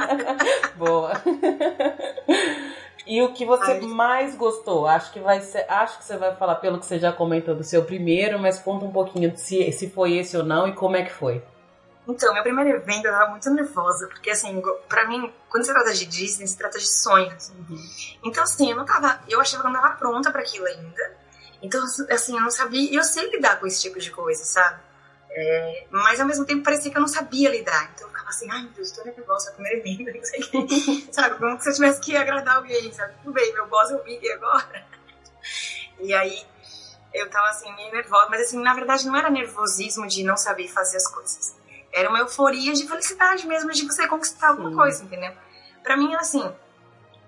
Boa. 0.76 1.12
E 3.06 3.20
o 3.22 3.32
que 3.32 3.44
você 3.44 3.72
Ai. 3.72 3.80
mais 3.80 4.34
gostou? 4.34 4.86
Acho 4.86 5.12
que 5.12 5.20
vai 5.20 5.40
ser, 5.40 5.66
acho 5.68 5.98
que 5.98 6.04
você 6.04 6.16
vai 6.16 6.34
falar 6.36 6.56
pelo 6.56 6.78
que 6.78 6.86
você 6.86 6.98
já 6.98 7.12
comentou 7.12 7.54
do 7.54 7.62
seu 7.62 7.84
primeiro, 7.84 8.38
mas 8.38 8.58
conta 8.58 8.84
um 8.84 8.92
pouquinho 8.92 9.36
se, 9.36 9.70
se 9.72 9.90
foi 9.90 10.16
esse 10.16 10.36
ou 10.36 10.44
não 10.44 10.66
e 10.66 10.72
como 10.72 10.96
é 10.96 11.02
que 11.02 11.12
foi. 11.12 11.42
Então, 12.06 12.32
meu 12.34 12.42
primeiro 12.42 12.70
evento 12.70 13.06
eu 13.06 13.12
tava 13.12 13.30
muito 13.30 13.48
nervosa, 13.50 14.06
porque 14.08 14.30
assim, 14.30 14.62
pra 14.88 15.08
mim, 15.08 15.32
quando 15.48 15.64
se 15.64 15.72
trata 15.72 15.92
de 15.92 16.04
Disney, 16.04 16.46
se 16.46 16.56
trata 16.56 16.78
de 16.78 16.86
sonhos. 16.86 17.50
Uhum. 17.50 17.78
Então, 18.24 18.42
assim, 18.42 18.70
eu 18.70 18.76
não 18.76 18.84
tava, 18.84 19.20
eu 19.28 19.40
achava 19.40 19.62
que 19.62 19.68
eu 19.68 19.72
não 19.72 19.80
tava 19.80 19.94
pronta 19.96 20.30
para 20.30 20.42
aquilo 20.42 20.66
ainda. 20.66 21.16
Então, 21.62 21.82
assim, 22.10 22.36
eu 22.36 22.42
não 22.42 22.50
sabia, 22.50 22.90
e 22.90 22.94
eu 22.94 23.02
sei 23.02 23.30
lidar 23.30 23.58
com 23.58 23.66
esse 23.66 23.80
tipo 23.80 23.98
de 23.98 24.10
coisa, 24.10 24.44
sabe? 24.44 24.80
É, 25.30 25.86
mas 25.90 26.20
ao 26.20 26.26
mesmo 26.26 26.44
tempo 26.44 26.62
parecia 26.62 26.90
que 26.90 26.96
eu 26.96 27.00
não 27.00 27.08
sabia 27.08 27.50
lidar. 27.50 27.90
Então, 27.94 28.08
ficava 28.24 28.30
assim, 28.30 28.50
ai 28.50 28.62
meu 28.62 28.72
Deus, 28.72 28.90
tô 28.90 29.04
nervosa, 29.04 29.52
primeira 29.52 29.78
evento, 29.78 30.16
não 30.16 30.24
sei 30.24 30.40
o 30.40 30.66
que. 30.66 31.08
sabe, 31.12 31.38
como 31.38 31.60
se 31.60 31.68
eu 31.68 31.74
tivesse 31.74 32.00
que 32.00 32.16
agradar 32.16 32.56
alguém, 32.56 32.92
sabe? 32.92 33.14
Tudo 33.22 33.32
bem, 33.32 33.52
meu 33.52 33.66
boss 33.66 33.90
é 33.90 33.94
o 33.94 34.02
Big 34.02 34.30
agora. 34.32 34.86
E 36.00 36.12
aí 36.14 36.44
eu 37.12 37.28
tava 37.30 37.48
assim, 37.48 37.72
meio 37.76 37.92
nervosa, 37.92 38.28
mas 38.30 38.42
assim, 38.42 38.60
na 38.60 38.74
verdade 38.74 39.06
não 39.06 39.14
era 39.14 39.30
nervosismo 39.30 40.06
de 40.06 40.24
não 40.24 40.36
saber 40.36 40.68
fazer 40.68 40.96
as 40.96 41.06
coisas. 41.06 41.56
Era 41.92 42.08
uma 42.08 42.18
euforia 42.18 42.72
de 42.72 42.88
felicidade 42.88 43.46
mesmo, 43.46 43.70
de 43.70 43.86
você 43.86 44.08
conquistar 44.08 44.48
alguma 44.48 44.70
Sim. 44.70 44.76
coisa, 44.76 45.04
entendeu? 45.04 45.32
Pra 45.82 45.96
mim 45.96 46.12
era 46.12 46.22
assim, 46.22 46.52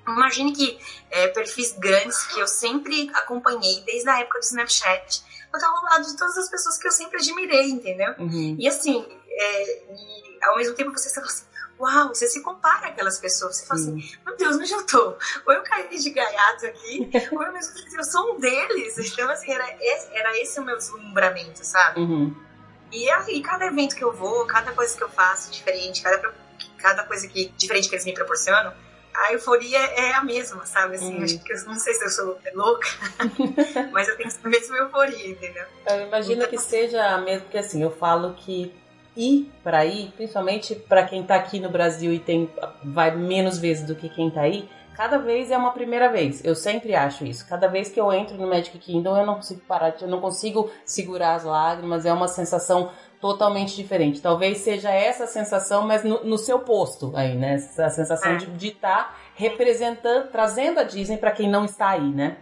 imagine 0.09 0.53
que 0.53 0.79
é, 1.11 1.29
perfis 1.29 1.73
grandes 1.73 2.27
que 2.27 2.41
eu 2.41 2.49
sempre 2.49 3.11
acompanhei 3.15 3.81
desde 3.83 4.09
a 4.09 4.19
época 4.21 4.41
do 4.41 4.45
Snapchat, 4.45 5.23
eu 5.53 5.61
tava 5.61 5.77
ao 5.77 5.85
lado 5.85 6.05
de 6.05 6.17
todas 6.17 6.37
as 6.37 6.51
pessoas 6.51 6.79
que 6.79 6.89
eu 6.89 6.91
sempre 6.93 7.19
admirei, 7.19 7.71
entendeu? 7.71 8.15
Uhum. 8.19 8.57
E 8.59 8.67
assim, 8.67 9.07
é, 9.29 9.83
e 9.93 10.26
ao 10.47 10.57
mesmo 10.57 10.75
tempo 10.75 10.93
você 10.93 11.13
fala 11.15 11.27
assim, 11.27 11.45
uau, 11.79 12.09
você 12.09 12.27
se 12.27 12.43
compara 12.43 12.89
aquelas 12.89 13.19
pessoas, 13.19 13.57
você 13.57 13.67
fala 13.67 13.81
assim, 13.81 14.19
meu 14.25 14.37
Deus, 14.37 14.57
onde 14.57 14.73
eu 14.73 14.87
tô? 14.87 15.17
Ou 15.47 15.53
eu 15.53 15.63
caí 15.63 15.99
de 15.99 16.11
gaiato 16.11 16.67
aqui, 16.67 17.11
ou 17.33 17.43
eu 17.43 17.53
mesmo 17.53 17.73
assim, 17.73 17.97
eu 17.97 18.05
sou 18.05 18.35
um 18.35 18.41
deles. 18.41 18.99
Então, 18.99 19.31
assim, 19.31 19.53
era 19.53 19.77
esse, 19.81 20.17
era 20.17 20.39
esse 20.39 20.59
o 20.61 20.65
meu 20.65 20.77
deslumbramento, 20.77 21.65
sabe? 21.65 22.01
Uhum. 22.01 22.35
E 22.93 23.11
aí, 23.11 23.43
cada 23.43 23.67
evento 23.67 23.97
que 23.97 24.05
eu 24.05 24.13
vou, 24.13 24.47
cada 24.47 24.73
coisa 24.73 24.97
que 24.97 25.03
eu 25.03 25.09
faço 25.09 25.51
diferente, 25.51 26.03
cada, 26.03 26.35
cada 26.79 27.05
coisa 27.05 27.27
que 27.29 27.49
diferente 27.57 27.89
que 27.89 27.95
eles 27.95 28.05
me 28.05 28.15
proporcionam, 28.15 28.73
a 29.15 29.33
euforia 29.33 29.79
é 29.79 30.13
a 30.13 30.23
mesma, 30.23 30.65
sabe? 30.67 30.97
Assim, 30.97 31.19
hum. 31.19 31.25
acho 31.25 31.39
que 31.39 31.53
eu 31.53 31.65
não 31.65 31.79
sei 31.79 31.95
se 31.95 32.05
eu 32.05 32.11
sou 32.11 32.39
louca, 32.55 32.87
mas 33.91 34.09
eu 34.09 34.17
tenho 34.17 34.31
a 34.45 34.49
mesma 34.49 34.77
euforia, 34.77 35.29
entendeu? 35.29 35.65
Eu 35.87 36.07
imagino 36.07 36.43
então, 36.43 36.49
que 36.49 36.59
seja 36.59 37.03
a 37.03 37.19
mesma, 37.19 37.43
porque 37.43 37.59
assim, 37.59 37.83
eu 37.83 37.91
falo 37.91 38.35
que 38.35 38.75
ir 39.17 39.51
para 39.62 39.79
aí, 39.79 40.12
principalmente 40.17 40.75
para 40.75 41.05
quem 41.05 41.23
tá 41.23 41.35
aqui 41.35 41.59
no 41.59 41.71
Brasil 41.71 42.12
e 42.12 42.19
tem 42.19 42.51
vai 42.85 43.14
menos 43.17 43.59
vezes 43.59 43.87
do 43.87 43.95
que 43.95 44.09
quem 44.09 44.31
tá 44.31 44.43
aí, 44.43 44.69
cada 44.97 45.19
vez 45.19 45.51
é 45.51 45.57
uma 45.57 45.73
primeira 45.73 46.11
vez. 46.11 46.45
Eu 46.45 46.55
sempre 46.55 46.95
acho 46.95 47.25
isso. 47.25 47.47
Cada 47.47 47.69
vez 47.69 47.89
que 47.89 48.01
eu 48.01 48.12
entro 48.12 48.37
no 48.37 48.49
Magic 48.49 48.77
Kingdom, 48.79 49.17
eu 49.17 49.27
não 49.27 49.37
consigo 49.37 49.61
parar, 49.69 49.95
eu 50.01 50.09
não 50.09 50.21
consigo 50.21 50.71
segurar 50.85 51.35
as 51.35 51.45
lágrimas, 51.45 52.07
é 52.07 52.12
uma 52.12 52.29
sensação 52.29 52.91
totalmente 53.21 53.77
diferente. 53.77 54.21
Talvez 54.21 54.59
seja 54.59 54.91
essa 54.91 55.27
sensação, 55.27 55.87
mas 55.87 56.03
no, 56.03 56.25
no 56.25 56.39
seu 56.39 56.61
posto 56.61 57.12
aí, 57.14 57.35
né? 57.35 57.55
Essa 57.55 57.91
sensação 57.91 58.33
é. 58.33 58.37
de 58.37 58.69
estar 58.69 59.05
tá 59.05 59.14
representando, 59.35 60.31
trazendo 60.31 60.81
a 60.81 60.83
Disney 60.83 61.19
para 61.19 61.31
quem 61.31 61.49
não 61.49 61.64
está 61.64 61.91
aí, 61.91 62.11
né? 62.11 62.37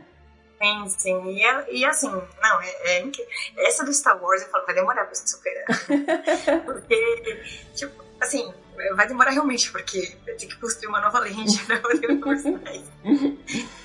Sim. 0.89 1.31
E, 1.31 1.43
é, 1.43 1.73
e 1.73 1.85
assim, 1.85 2.11
não, 2.11 2.61
é, 2.61 2.99
é, 2.99 3.13
essa 3.59 3.85
do 3.85 3.93
Star 3.93 4.21
Wars 4.23 4.43
eu 4.43 4.49
falo, 4.49 4.67
vai 4.67 4.75
demorar 4.75 5.05
pra 5.05 5.15
você 5.15 5.27
superar. 5.27 5.65
porque, 6.65 7.43
tipo, 7.75 8.05
assim, 8.21 8.53
vai 8.95 9.07
demorar 9.07 9.31
realmente, 9.31 9.71
porque 9.71 10.17
eu 10.27 10.37
tenho 10.37 10.51
que 10.51 10.59
construir 10.59 10.89
uma 10.89 11.01
nova 11.01 11.21
lente 11.21 11.65
pra 11.65 11.79
poder 11.79 12.09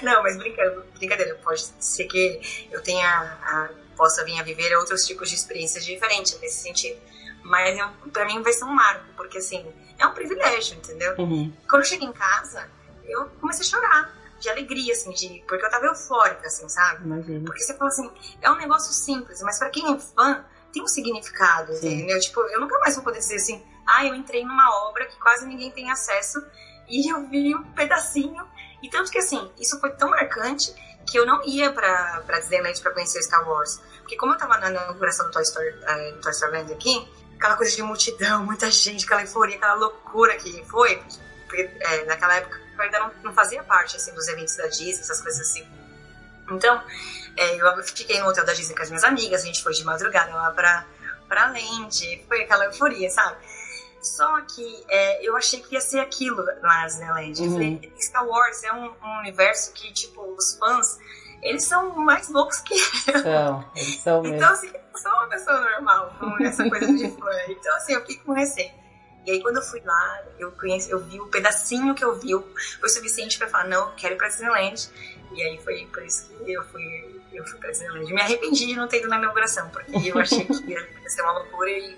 não, 0.01 0.23
mas 0.23 0.37
brincando, 0.37 0.83
brincadeira, 0.97 1.35
pode 1.43 1.61
ser 1.79 2.05
que 2.05 2.67
eu 2.71 2.81
tenha, 2.81 3.07
a, 3.07 3.69
possa 3.95 4.23
vir 4.23 4.39
a 4.39 4.43
viver 4.43 4.75
outros 4.77 5.05
tipos 5.05 5.29
de 5.29 5.35
experiências 5.35 5.85
diferentes 5.85 6.39
nesse 6.39 6.61
sentido. 6.61 6.99
Mas 7.43 7.77
pra 8.11 8.25
mim 8.25 8.41
vai 8.41 8.53
ser 8.53 8.65
um 8.65 8.73
marco, 8.73 9.05
porque 9.15 9.37
assim, 9.37 9.65
é 9.97 10.05
um 10.05 10.13
privilégio, 10.13 10.77
entendeu? 10.77 11.15
Uhum. 11.17 11.51
Quando 11.69 11.83
eu 11.83 11.87
cheguei 11.87 12.07
em 12.07 12.13
casa, 12.13 12.69
eu 13.05 13.25
comecei 13.39 13.65
a 13.65 13.69
chorar 13.69 14.18
de 14.39 14.49
alegria, 14.49 14.93
assim, 14.93 15.11
de, 15.11 15.43
porque 15.47 15.65
eu 15.65 15.69
tava 15.69 15.85
eufórica, 15.85 16.47
assim, 16.47 16.67
sabe? 16.69 17.03
Imagina. 17.03 17.45
Porque 17.45 17.61
você 17.61 17.73
fala 17.75 17.89
assim, 17.89 18.11
é 18.41 18.49
um 18.49 18.55
negócio 18.55 18.93
simples, 18.93 19.41
mas 19.41 19.59
para 19.59 19.69
quem 19.69 19.93
é 19.93 19.99
fã, 19.99 20.45
tem 20.71 20.83
um 20.83 20.87
significado, 20.87 21.73
Sim. 21.73 21.93
entendeu? 21.93 22.19
Tipo, 22.19 22.41
eu 22.41 22.59
nunca 22.59 22.77
mais 22.79 22.95
vou 22.95 23.03
poder 23.03 23.19
dizer 23.19 23.35
assim, 23.35 23.63
ah, 23.87 24.05
eu 24.05 24.15
entrei 24.15 24.45
numa 24.45 24.87
obra 24.87 25.05
que 25.05 25.19
quase 25.19 25.45
ninguém 25.45 25.71
tem 25.71 25.91
acesso 25.91 26.43
e 26.87 27.11
eu 27.11 27.27
vi 27.27 27.55
um 27.55 27.63
pedacinho. 27.73 28.47
E 28.81 28.89
tanto 28.89 29.11
que 29.11 29.17
assim, 29.17 29.51
isso 29.59 29.79
foi 29.79 29.91
tão 29.91 30.09
marcante 30.09 30.73
que 31.05 31.17
eu 31.17 31.25
não 31.25 31.43
ia 31.43 31.71
pra, 31.71 32.21
pra 32.25 32.39
Disneyland 32.39 32.79
pra 32.81 32.93
conhecer 32.93 33.21
Star 33.23 33.47
Wars. 33.47 33.81
Porque 33.99 34.15
como 34.15 34.33
eu 34.33 34.37
tava 34.37 34.57
na 34.57 34.69
inauguração 34.69 35.25
do 35.25 35.31
Toy 35.31 35.41
Story, 35.41 35.69
uh, 35.69 36.21
Toy 36.21 36.31
Story 36.31 36.51
Land 36.51 36.73
aqui, 36.73 37.07
aquela 37.35 37.55
coisa 37.55 37.75
de 37.75 37.81
multidão, 37.81 38.45
muita 38.45 38.69
gente, 38.69 39.05
aquela 39.05 39.21
euforia, 39.21 39.55
aquela 39.55 39.73
loucura 39.73 40.35
que 40.37 40.63
foi, 40.65 41.01
porque 41.47 41.69
é, 41.79 42.05
naquela 42.05 42.35
época 42.35 42.68
eu 42.79 42.85
ainda 42.85 42.99
não, 42.99 43.11
não, 43.23 43.33
fazia 43.33 43.61
parte 43.63 43.97
assim, 43.97 44.13
dos 44.13 44.27
eventos 44.27 44.55
da 44.55 44.67
Disney, 44.67 44.99
essas 44.99 45.21
coisas 45.21 45.41
assim. 45.41 45.67
Então, 46.51 46.81
é, 47.37 47.55
eu 47.57 47.83
fiquei 47.83 48.19
no 48.19 48.27
hotel 48.27 48.45
da 48.45 48.53
Disney 48.53 48.75
com 48.75 48.81
as 48.81 48.89
minhas 48.89 49.03
amigas, 49.03 49.43
a 49.43 49.45
gente 49.45 49.61
foi 49.61 49.73
de 49.73 49.83
madrugada 49.83 50.33
lá 50.33 50.51
pra, 50.51 50.85
pra 51.27 51.47
Land, 51.47 52.25
foi 52.27 52.43
aquela 52.43 52.65
euforia, 52.65 53.09
sabe? 53.09 53.37
Só 54.01 54.41
que 54.41 54.85
é, 54.87 55.27
eu 55.27 55.35
achei 55.35 55.61
que 55.61 55.75
ia 55.75 55.81
ser 55.81 55.99
aquilo 55.99 56.43
na 56.61 56.85
Disneyland. 56.85 57.41
Uhum. 57.41 57.51
falei, 57.51 57.93
Star 57.99 58.25
Wars 58.25 58.63
é 58.63 58.71
um, 58.71 58.85
um, 59.03 59.19
universo 59.19 59.73
que, 59.73 59.91
tipo, 59.91 60.21
os 60.37 60.57
fãs, 60.57 60.97
eles 61.41 61.63
são 61.65 61.93
mais 61.95 62.29
loucos 62.29 62.59
que 62.61 62.73
eu. 62.73 63.19
São, 63.21 63.71
eles 63.75 63.95
são 63.97 64.21
mesmo. 64.21 64.37
Então, 64.37 64.53
assim, 64.53 64.67
eu 64.67 64.97
sou 64.97 65.11
uma 65.11 65.27
pessoa 65.27 65.59
normal 65.59 66.15
com 66.17 66.43
essa 66.43 66.69
coisa 66.69 66.93
de 66.93 67.09
fã. 67.09 67.29
Então, 67.49 67.75
assim, 67.75 67.93
eu 67.93 68.01
fiquei 68.01 68.17
com 68.19 68.31
receio. 68.31 68.78
E 69.29 69.33
aí, 69.33 69.41
quando 69.43 69.57
eu 69.57 69.61
fui 69.61 69.79
lá, 69.85 70.23
eu, 70.39 70.51
conheci, 70.53 70.89
eu 70.89 70.99
vi 70.99 71.21
o 71.21 71.27
pedacinho 71.27 71.93
que 71.93 72.03
eu 72.03 72.15
vi, 72.15 72.31
foi 72.79 72.89
suficiente 72.89 73.37
pra 73.37 73.47
falar, 73.47 73.67
não, 73.67 73.91
quero 73.91 74.15
ir 74.15 74.17
pra 74.17 74.27
Disneyland. 74.27 74.89
E 75.35 75.43
aí 75.43 75.59
foi 75.59 75.87
por 75.93 76.03
isso 76.03 76.33
que 76.33 76.51
eu 76.51 76.63
fui, 76.63 77.21
eu 77.31 77.45
fui 77.45 77.59
pra 77.59 77.69
Disneyland. 77.69 78.11
Me 78.11 78.19
arrependi 78.19 78.65
de 78.65 78.75
não 78.75 78.87
ter 78.87 78.97
ido 78.97 79.07
na 79.07 79.19
inauguração, 79.19 79.69
porque 79.69 80.09
eu 80.09 80.17
achei 80.17 80.43
que 80.45 80.71
ia 80.71 81.09
ser 81.09 81.21
uma 81.21 81.33
loucura 81.33 81.69
e 81.69 81.95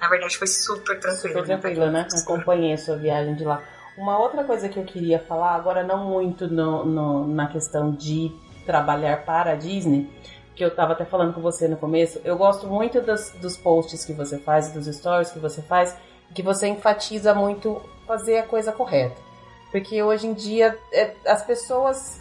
na 0.00 0.08
verdade 0.08 0.38
foi 0.38 0.46
super 0.46 1.00
tranquilo. 1.00 1.40
Super 1.40 1.58
tranquilo, 1.58 1.90
né? 1.90 2.06
Acompanhei 2.22 2.74
a 2.74 2.78
sua 2.78 2.94
viagem 2.94 3.34
de 3.34 3.42
lá. 3.42 3.60
Uma 3.96 4.16
outra 4.16 4.44
coisa 4.44 4.68
que 4.68 4.78
eu 4.78 4.84
queria 4.84 5.18
falar, 5.18 5.56
agora 5.56 5.82
não 5.82 6.04
muito 6.04 6.46
no, 6.46 6.84
no, 6.84 7.26
na 7.26 7.48
questão 7.48 7.90
de 7.90 8.30
trabalhar 8.64 9.24
para 9.24 9.50
a 9.50 9.54
Disney, 9.56 10.08
que 10.54 10.62
eu 10.62 10.68
estava 10.68 10.92
até 10.92 11.04
falando 11.04 11.34
com 11.34 11.40
você 11.40 11.66
no 11.66 11.76
começo, 11.76 12.20
eu 12.24 12.36
gosto 12.36 12.68
muito 12.68 13.00
dos, 13.00 13.30
dos 13.40 13.56
posts 13.56 14.04
que 14.04 14.12
você 14.12 14.38
faz, 14.38 14.70
dos 14.70 14.86
stories 14.86 15.32
que 15.32 15.40
você 15.40 15.60
faz, 15.62 15.96
que 16.34 16.42
você 16.42 16.68
enfatiza 16.68 17.34
muito 17.34 17.80
fazer 18.06 18.38
a 18.38 18.42
coisa 18.42 18.72
correta. 18.72 19.16
Porque 19.70 20.02
hoje 20.02 20.26
em 20.26 20.34
dia 20.34 20.78
é, 20.92 21.12
as 21.26 21.44
pessoas 21.44 22.20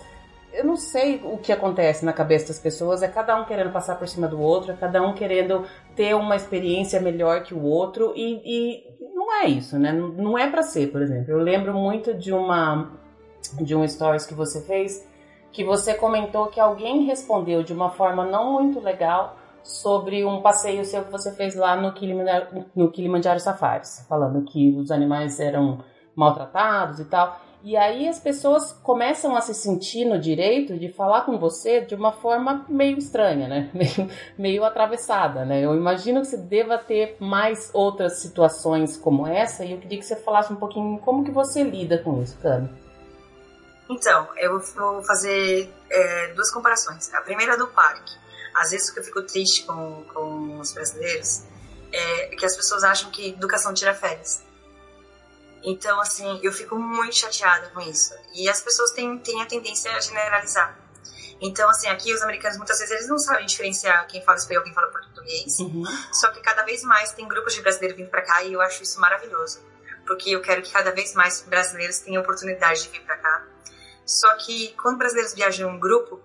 eu 0.53 0.63
não 0.63 0.75
sei 0.75 1.21
o 1.23 1.37
que 1.37 1.51
acontece 1.51 2.03
na 2.03 2.11
cabeça 2.11 2.47
das 2.47 2.59
pessoas, 2.59 3.03
é 3.03 3.07
cada 3.07 3.39
um 3.39 3.45
querendo 3.45 3.71
passar 3.71 3.95
por 3.95 4.07
cima 4.07 4.27
do 4.27 4.41
outro, 4.41 4.71
é 4.71 4.75
cada 4.75 5.01
um 5.03 5.13
querendo 5.13 5.65
ter 5.95 6.15
uma 6.15 6.35
experiência 6.35 6.99
melhor 6.99 7.43
que 7.43 7.53
o 7.53 7.61
outro, 7.61 8.13
e, 8.15 8.41
e 8.43 8.83
não 9.13 9.31
é 9.33 9.47
isso, 9.47 9.77
né? 9.77 9.91
Não 9.91 10.37
é 10.37 10.49
para 10.49 10.63
ser, 10.63 10.87
por 10.87 11.01
exemplo. 11.01 11.31
Eu 11.31 11.39
lembro 11.39 11.73
muito 11.73 12.13
de 12.13 12.33
uma 12.33 12.91
de 13.61 13.75
um 13.75 13.87
stories 13.87 14.25
que 14.25 14.33
você 14.33 14.61
fez, 14.61 15.07
que 15.51 15.63
você 15.63 15.93
comentou 15.93 16.47
que 16.47 16.59
alguém 16.59 17.03
respondeu 17.03 17.61
de 17.61 17.71
uma 17.71 17.91
forma 17.91 18.25
não 18.25 18.53
muito 18.53 18.79
legal 18.79 19.37
sobre 19.67 20.23
um 20.25 20.41
passeio 20.41 20.85
seu 20.85 21.03
que 21.03 21.11
você 21.11 21.31
fez 21.33 21.55
lá 21.55 21.75
no 21.75 21.93
Kilimanjaro, 21.93 22.65
no 22.73 22.89
Kilimanjaro 22.89 23.39
Safaris, 23.39 24.05
falando 24.07 24.43
que 24.45 24.75
os 24.77 24.89
animais 24.91 25.39
eram 25.39 25.83
maltratados 26.15 26.99
e 26.99 27.05
tal. 27.05 27.41
E 27.63 27.75
aí 27.75 28.07
as 28.07 28.17
pessoas 28.17 28.71
começam 28.71 29.35
a 29.35 29.41
se 29.41 29.53
sentir 29.53 30.05
no 30.05 30.17
direito 30.17 30.77
de 30.77 30.87
falar 30.87 31.21
com 31.25 31.37
você 31.37 31.81
de 31.81 31.95
uma 31.95 32.13
forma 32.13 32.65
meio 32.69 32.97
estranha, 32.97 33.47
né? 33.47 33.69
Meio, 33.75 34.11
meio 34.37 34.63
atravessada, 34.63 35.43
né? 35.43 35.65
Eu 35.65 35.75
imagino 35.75 36.21
que 36.21 36.27
você 36.27 36.37
deva 36.37 36.77
ter 36.77 37.17
mais 37.19 37.69
outras 37.73 38.19
situações 38.19 38.95
como 38.95 39.27
essa 39.27 39.65
e 39.65 39.73
eu 39.73 39.79
queria 39.79 39.97
que 39.97 40.05
você 40.05 40.15
falasse 40.15 40.53
um 40.53 40.55
pouquinho 40.55 40.97
como 40.99 41.25
que 41.25 41.31
você 41.31 41.63
lida 41.63 41.97
com 41.97 42.21
isso, 42.21 42.37
Cami. 42.39 42.69
Então, 43.89 44.27
eu 44.37 44.59
vou 44.59 45.03
fazer 45.03 45.69
é, 45.89 46.33
duas 46.33 46.51
comparações. 46.51 47.13
A 47.13 47.21
primeira 47.21 47.53
é 47.53 47.57
do 47.57 47.67
parque. 47.67 48.26
Às 48.57 48.71
vezes 48.71 48.89
o 48.89 48.93
que 48.93 48.99
eu 48.99 49.03
fico 49.03 49.21
triste 49.21 49.63
com, 49.63 50.03
com 50.13 50.59
os 50.59 50.73
brasileiros 50.73 51.43
é 51.91 52.35
que 52.35 52.45
as 52.45 52.55
pessoas 52.55 52.83
acham 52.83 53.11
que 53.11 53.29
educação 53.29 53.73
tira 53.73 53.93
férias. 53.93 54.43
Então, 55.63 55.99
assim, 55.99 56.39
eu 56.43 56.51
fico 56.51 56.75
muito 56.75 57.15
chateada 57.15 57.69
com 57.69 57.81
isso. 57.81 58.13
E 58.33 58.49
as 58.49 58.61
pessoas 58.61 58.91
têm, 58.91 59.17
têm 59.19 59.41
a 59.41 59.45
tendência 59.45 59.91
a 59.91 59.99
generalizar. 59.99 60.77
Então, 61.39 61.69
assim, 61.69 61.87
aqui 61.87 62.13
os 62.13 62.21
americanos 62.21 62.57
muitas 62.57 62.79
vezes 62.79 62.95
eles 62.95 63.07
não 63.07 63.19
sabem 63.19 63.45
diferenciar 63.45 64.07
quem 64.07 64.23
fala 64.23 64.37
espanhol 64.37 64.63
e 64.63 64.65
quem 64.65 64.73
fala 64.73 64.87
português. 64.87 65.59
Uhum. 65.59 65.83
Só 66.11 66.31
que 66.31 66.41
cada 66.41 66.63
vez 66.63 66.83
mais 66.83 67.11
tem 67.13 67.27
grupos 67.27 67.53
de 67.53 67.61
brasileiros 67.61 67.97
vindo 67.97 68.09
para 68.09 68.23
cá 68.23 68.43
e 68.43 68.53
eu 68.53 68.61
acho 68.61 68.81
isso 68.81 68.99
maravilhoso. 68.99 69.61
Porque 70.05 70.31
eu 70.31 70.41
quero 70.41 70.61
que 70.61 70.71
cada 70.71 70.91
vez 70.91 71.13
mais 71.13 71.41
brasileiros 71.41 71.99
tenham 71.99 72.23
oportunidade 72.23 72.83
de 72.83 72.89
vir 72.89 73.01
para 73.01 73.17
cá. 73.17 73.45
Só 74.05 74.35
que 74.37 74.73
quando 74.81 74.97
brasileiros 74.97 75.33
viajam 75.33 75.69
em 75.69 75.75
um 75.75 75.79
grupo, 75.79 76.21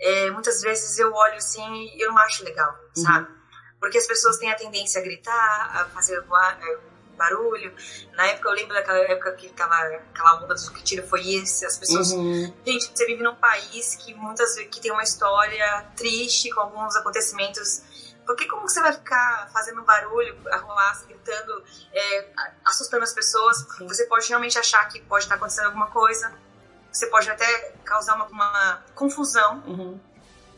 é, 0.00 0.30
muitas 0.30 0.60
vezes 0.60 0.98
eu 0.98 1.12
olho 1.12 1.36
assim 1.36 1.90
e 1.94 2.02
eu 2.02 2.10
não 2.10 2.18
acho 2.18 2.44
legal, 2.44 2.72
uhum. 2.96 3.02
sabe? 3.02 3.28
Porque 3.80 3.98
as 3.98 4.06
pessoas 4.06 4.38
têm 4.38 4.50
a 4.50 4.54
tendência 4.54 5.00
a 5.00 5.04
gritar, 5.04 5.70
a 5.74 5.84
fazer 5.86 6.22
barulho. 7.16 7.74
Na 8.14 8.26
época, 8.26 8.48
eu 8.48 8.54
lembro 8.54 8.74
daquela 8.74 8.98
época 8.98 9.32
que 9.32 9.48
tava 9.50 9.74
aquela 9.74 10.42
onda 10.42 10.54
do 10.54 10.72
que 10.72 10.82
tira 10.82 11.06
foi 11.06 11.34
esse, 11.34 11.64
as 11.64 11.78
pessoas... 11.78 12.12
Uhum. 12.12 12.52
Gente, 12.66 12.90
você 12.94 13.06
vive 13.06 13.22
num 13.22 13.34
país 13.36 13.94
que 13.96 14.14
muitas 14.14 14.54
vezes 14.56 14.70
que 14.70 14.80
tem 14.80 14.90
uma 14.90 15.02
história 15.02 15.86
triste 15.96 16.50
com 16.50 16.60
alguns 16.60 16.96
acontecimentos 16.96 17.82
porque 18.26 18.46
como 18.48 18.68
você 18.68 18.80
vai 18.80 18.92
ficar 18.92 19.48
fazendo 19.52 19.82
barulho, 19.82 20.36
arruar, 20.50 21.00
gritando, 21.06 21.64
é, 21.92 22.28
assustando 22.64 23.04
as 23.04 23.14
pessoas? 23.14 23.58
Sim. 23.78 23.86
Você 23.86 24.04
pode 24.06 24.28
realmente 24.28 24.58
achar 24.58 24.84
que 24.88 25.00
pode 25.02 25.24
estar 25.24 25.36
acontecendo 25.36 25.66
alguma 25.66 25.86
coisa. 25.86 26.34
Você 26.96 27.06
pode 27.08 27.28
até 27.28 27.74
causar 27.84 28.14
uma, 28.14 28.24
uma 28.26 28.84
confusão. 28.94 29.62
Uhum. 29.66 30.00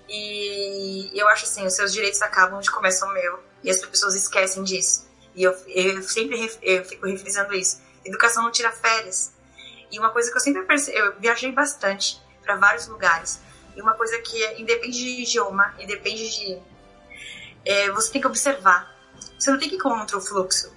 E 0.09 1.11
eu 1.13 1.27
acho 1.29 1.45
assim, 1.45 1.67
os 1.67 1.75
seus 1.75 1.93
direitos 1.93 2.23
acabam 2.23 2.59
onde 2.59 2.71
começa 2.71 3.05
o 3.05 3.13
meu. 3.13 3.43
E 3.65 3.69
as 3.69 3.79
pessoas 3.79 4.15
esquecem 4.15 4.63
disso. 4.63 5.09
E 5.35 5.43
eu, 5.43 5.53
eu 5.67 6.01
sempre 6.05 6.49
eu 6.63 6.85
fico 6.85 7.07
refrisando 7.07 7.53
isso. 7.55 7.83
Educação 8.05 8.45
não 8.45 8.53
tira 8.53 8.71
férias. 8.71 9.33
E 9.91 9.99
uma 9.99 10.11
coisa 10.11 10.31
que 10.31 10.37
eu 10.37 10.41
sempre 10.41 10.63
percebi, 10.63 10.97
eu 10.97 11.19
viajei 11.19 11.51
bastante 11.51 12.23
para 12.41 12.55
vários 12.55 12.87
lugares. 12.87 13.41
E 13.75 13.83
uma 13.83 13.95
coisa 13.95 14.17
que 14.21 14.41
é, 14.41 14.61
independe 14.61 14.97
de 14.97 15.23
idioma, 15.23 15.75
independe 15.77 16.31
de. 16.31 16.63
É, 17.65 17.91
você 17.91 18.13
tem 18.13 18.21
que 18.21 18.29
observar. 18.29 18.95
Você 19.37 19.51
não 19.51 19.59
tem 19.59 19.69
que 19.69 19.75
ir 19.75 19.81
contra 19.81 20.17
o 20.17 20.21
fluxo. 20.21 20.73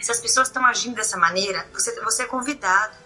Se 0.00 0.10
as 0.10 0.20
pessoas 0.20 0.48
estão 0.48 0.64
agindo 0.64 0.94
dessa 0.94 1.18
maneira, 1.18 1.68
você, 1.74 2.00
você 2.00 2.22
é 2.22 2.26
convidado. 2.26 2.96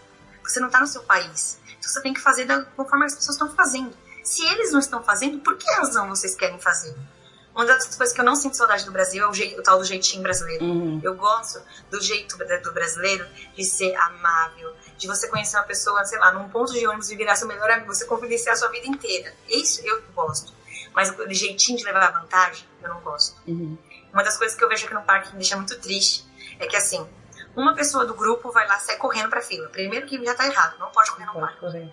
Você 0.45 0.61
não 0.61 0.69
está 0.69 0.81
no 0.81 0.87
seu 0.87 1.03
país. 1.03 1.60
Então 1.81 1.91
você 1.91 2.01
tem 2.03 2.15
que 2.15 2.21
fazer 2.21 2.45
da, 2.45 2.63
conforme 2.63 3.07
as 3.07 3.15
pessoas 3.15 3.35
estão 3.35 3.51
fazendo. 3.57 3.93
Se 4.23 4.47
eles 4.47 4.71
não 4.71 4.79
estão 4.79 5.03
fazendo, 5.03 5.41
por 5.41 5.57
que 5.57 5.69
razão 5.73 6.09
vocês 6.09 6.37
querem 6.37 6.61
fazer? 6.61 6.95
Uma 7.55 7.67
das 7.67 7.97
coisas 7.97 8.15
que 8.15 8.21
eu 8.21 8.25
não 8.25 8.37
sinto 8.37 8.57
saudade 8.57 8.85
do 8.85 8.93
Brasil 8.93 9.25
é 9.25 9.29
o, 9.29 9.35
jeito, 9.35 9.59
o 9.59 9.63
tal 9.63 9.79
do 9.79 9.85
jeitinho 9.85 10.23
brasileiro. 10.23 10.65
Uhum. 10.65 11.01
Eu 11.03 11.15
gosto 11.17 11.61
do 11.91 12.01
jeito 12.01 12.39
do 12.39 12.73
brasileiro 12.73 13.27
de 13.57 13.65
ser 13.65 13.95
amável, 13.97 14.73
de 14.97 15.09
você 15.09 15.27
conhecer 15.27 15.57
uma 15.57 15.65
pessoa, 15.65 16.05
sei 16.05 16.19
lá, 16.19 16.33
num 16.33 16.49
ponto 16.49 16.73
de 16.73 16.87
ônibus 16.87 17.11
e 17.11 17.17
virar 17.17 17.35
seu 17.35 17.49
melhor 17.49 17.69
amigo, 17.71 17.93
você 17.93 18.05
convivenciar 18.05 18.55
a 18.55 18.57
sua 18.57 18.69
vida 18.69 18.87
inteira. 18.87 19.35
Isso 19.49 19.81
eu 19.85 20.01
gosto. 20.15 20.53
Mas 20.95 21.11
o 21.11 21.33
jeitinho 21.33 21.79
de 21.79 21.85
levar 21.85 22.13
vantagem, 22.13 22.65
eu 22.83 22.89
não 22.89 23.01
gosto. 23.01 23.37
Uhum. 23.47 23.77
Uma 24.13 24.23
das 24.23 24.37
coisas 24.37 24.57
que 24.57 24.63
eu 24.63 24.69
vejo 24.69 24.85
aqui 24.85 24.95
no 24.95 25.03
parque 25.03 25.29
que 25.29 25.33
me 25.35 25.41
deixa 25.41 25.57
muito 25.57 25.79
triste 25.81 26.25
é 26.59 26.67
que, 26.67 26.77
assim, 26.77 27.07
uma 27.57 27.75
pessoa 27.75 28.05
do 28.05 28.15
grupo 28.15 28.51
vai 28.53 28.67
lá 28.67 28.79
sair 28.79 28.97
correndo 28.97 29.29
pra 29.29 29.41
fila. 29.41 29.69
Primeiro 29.69 30.07
que 30.07 30.23
já 30.25 30.35
tá 30.35 30.47
errado, 30.47 30.79
não 30.79 30.91
pode 30.91 31.11
correr 31.11 31.27
no 31.27 31.35
parque. 31.35 31.61
Correr 31.61 31.91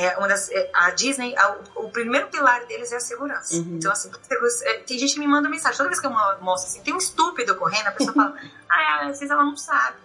é 0.00 0.16
uma 0.16 0.28
das, 0.28 0.50
é, 0.50 0.70
a 0.72 0.90
Disney, 0.90 1.36
a, 1.36 1.58
o 1.76 1.90
primeiro 1.90 2.28
pilar 2.28 2.64
deles 2.66 2.92
é 2.92 2.96
a 2.96 3.00
segurança. 3.00 3.54
Uhum. 3.56 3.76
Então, 3.76 3.92
assim, 3.92 4.10
é, 4.64 4.78
tem 4.78 4.98
gente 4.98 5.14
que 5.14 5.20
me 5.20 5.26
manda 5.26 5.48
mensagem, 5.48 5.76
toda 5.76 5.88
vez 5.88 6.00
que 6.00 6.06
eu 6.06 6.10
mostro 6.10 6.70
assim, 6.70 6.82
tem 6.82 6.94
um 6.94 6.98
estúpido 6.98 7.54
correndo, 7.56 7.88
a 7.88 7.92
pessoa 7.92 8.14
fala, 8.14 8.34
ah, 8.68 9.00
às 9.02 9.18
vezes 9.18 9.30
ela 9.30 9.44
não 9.44 9.56
sabe. 9.56 9.98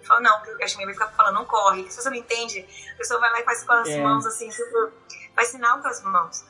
Eu 0.00 0.06
falo, 0.06 0.20
não, 0.20 0.40
porque 0.40 0.62
a 0.62 0.66
gente 0.66 0.84
vai 0.84 0.94
ficar 0.94 1.08
falando, 1.08 1.34
não 1.34 1.44
corre. 1.44 1.90
Se 1.90 2.00
você 2.00 2.10
não 2.10 2.16
entende, 2.16 2.66
a 2.94 2.96
pessoa 2.96 3.20
vai 3.20 3.30
lá 3.32 3.40
e 3.40 3.44
faz 3.44 3.64
com 3.64 3.72
as 3.72 3.88
é. 3.88 4.00
mãos, 4.00 4.26
assim, 4.26 4.48
tipo, 4.48 4.92
faz 5.34 5.48
sinal 5.48 5.80
com 5.80 5.88
as 5.88 6.02
mãos. 6.02 6.44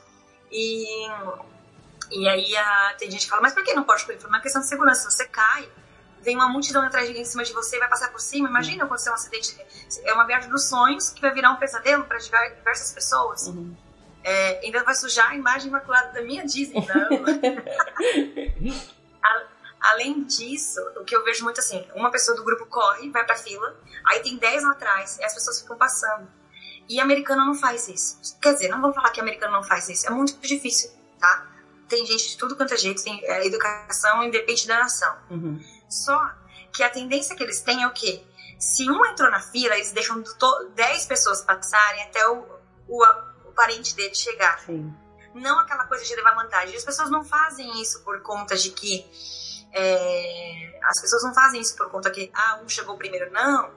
E, 0.50 1.08
e 2.10 2.28
aí 2.28 2.56
a, 2.56 2.94
tem 2.98 3.10
gente 3.10 3.24
que 3.24 3.30
fala, 3.30 3.42
mas 3.42 3.54
por 3.54 3.64
que 3.64 3.72
não 3.72 3.84
pode 3.84 4.04
correr? 4.04 4.18
Falo, 4.18 4.32
uma 4.32 4.40
questão 4.40 4.60
de 4.60 4.68
segurança, 4.68 5.08
se 5.08 5.16
você 5.16 5.26
cai, 5.26 5.70
vem 6.22 6.36
uma 6.36 6.48
multidão 6.48 6.82
atrás 6.82 7.08
de 7.08 7.18
em 7.18 7.24
cima 7.24 7.44
de 7.44 7.52
você 7.52 7.78
vai 7.78 7.88
passar 7.88 8.10
por 8.10 8.20
cima. 8.20 8.48
Imagina 8.48 8.84
acontecer 8.84 9.10
um 9.10 9.14
acidente. 9.14 9.56
É 10.04 10.12
uma 10.12 10.26
viagem 10.26 10.50
dos 10.50 10.68
sonhos 10.68 11.10
que 11.10 11.20
vai 11.20 11.32
virar 11.32 11.52
um 11.52 11.56
pesadelo 11.56 12.04
para 12.04 12.18
diversas 12.18 12.92
pessoas. 12.92 13.46
Uhum. 13.46 13.74
É, 14.22 14.60
ainda 14.64 14.84
vai 14.84 14.94
sujar 14.94 15.30
a 15.30 15.34
imagem 15.34 15.68
imaculada 15.68 16.12
da 16.12 16.22
minha 16.22 16.44
Disney, 16.44 16.86
não. 16.86 17.08
Além 19.80 20.24
disso, 20.24 20.78
o 20.96 21.04
que 21.04 21.16
eu 21.16 21.24
vejo 21.24 21.42
muito 21.42 21.58
assim, 21.58 21.86
uma 21.94 22.10
pessoa 22.10 22.36
do 22.36 22.44
grupo 22.44 22.66
corre, 22.66 23.08
vai 23.10 23.24
pra 23.24 23.34
fila, 23.34 23.74
aí 24.06 24.20
tem 24.20 24.36
10 24.36 24.62
lá 24.62 24.72
atrás 24.72 25.18
e 25.18 25.24
as 25.24 25.32
pessoas 25.32 25.62
ficam 25.62 25.76
passando. 25.76 26.28
E 26.86 27.00
americano 27.00 27.46
não 27.46 27.54
faz 27.54 27.88
isso. 27.88 28.36
Quer 28.42 28.52
dizer, 28.52 28.68
não 28.68 28.80
vamos 28.80 28.94
falar 28.94 29.10
que 29.10 29.20
americano 29.20 29.54
não 29.54 29.62
faz 29.62 29.88
isso, 29.88 30.06
é 30.06 30.10
muito 30.10 30.36
difícil, 30.46 30.90
tá? 31.18 31.46
Tem 31.88 32.04
gente 32.04 32.28
de 32.28 32.36
tudo 32.36 32.56
quanto 32.56 32.74
é 32.74 32.76
jeito, 32.76 33.02
tem 33.02 33.24
é, 33.24 33.46
educação 33.46 34.22
independe 34.22 34.66
da 34.66 34.80
nação. 34.80 35.16
Uhum. 35.30 35.58
Só 35.90 36.18
que 36.72 36.82
a 36.82 36.88
tendência 36.88 37.36
que 37.36 37.42
eles 37.42 37.60
têm 37.60 37.82
é 37.82 37.86
o 37.86 37.92
quê? 37.92 38.24
se 38.60 38.88
um 38.90 39.04
entrou 39.06 39.30
na 39.30 39.40
fila, 39.40 39.74
eles 39.74 39.90
deixam 39.90 40.22
10 40.74 41.06
pessoas 41.06 41.40
passarem 41.40 42.02
até 42.02 42.28
o, 42.28 42.44
o, 42.86 43.04
o 43.46 43.52
parente 43.52 43.96
dele 43.96 44.14
chegar. 44.14 44.60
Sim. 44.60 44.94
Não 45.34 45.58
aquela 45.58 45.86
coisa 45.86 46.04
de 46.04 46.14
levar 46.14 46.34
vantagem. 46.34 46.76
As 46.76 46.84
pessoas 46.84 47.10
não 47.10 47.24
fazem 47.24 47.80
isso 47.80 48.04
por 48.04 48.20
conta 48.20 48.54
de 48.56 48.70
que. 48.70 49.06
É, 49.72 50.80
as 50.82 51.00
pessoas 51.00 51.22
não 51.22 51.32
fazem 51.32 51.60
isso 51.60 51.74
por 51.76 51.88
conta 51.90 52.10
que 52.10 52.30
ah, 52.34 52.60
um 52.62 52.68
chegou 52.68 52.98
primeiro. 52.98 53.30
Não. 53.32 53.72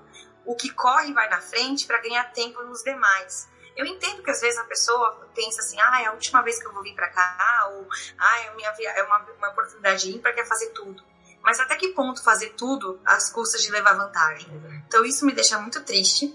O 0.45 0.55
que 0.55 0.70
corre 0.70 1.14
vai 1.14 1.30
na 1.30 1.39
frente 1.39 1.86
para 1.86 2.01
ganhar 2.01 2.34
tempo 2.34 2.61
nos 2.64 2.84
demais. 2.84 3.47
Eu 3.78 3.86
entendo 3.86 4.22
que 4.22 4.32
às 4.32 4.41
vezes 4.41 4.59
a 4.59 4.66
pessoa 4.66 5.30
pensa 5.34 5.61
assim, 5.61 5.80
ah, 5.80 6.01
é 6.01 6.07
a 6.07 6.11
última 6.11 6.41
vez 6.41 6.59
que 6.59 6.68
eu 6.68 6.74
vou 6.74 6.84
vir 6.84 6.93
para 6.93 7.09
cá, 7.09 7.70
ou 7.72 7.88
ah, 8.18 8.39
é, 8.41 8.55
minha, 8.55 8.70
é 8.70 9.03
uma, 9.03 9.20
uma 9.38 9.49
oportunidade 9.49 10.03
de 10.03 10.18
ir 10.18 10.20
para 10.20 10.34
quer 10.34 10.45
fazer 10.45 10.72
tudo. 10.72 11.03
Mas 11.44 11.60
até 11.60 11.76
que 11.76 11.89
ponto 11.89 12.24
fazer 12.24 12.52
tudo 12.52 13.00
às 13.06 13.30
custas 13.30 13.62
de 13.62 13.70
levar 13.70 13.94
vantagem? 13.94 14.50
Então 14.88 15.04
isso 15.04 15.26
me 15.26 15.34
deixa 15.34 15.60
muito 15.60 15.84
triste. 15.84 16.34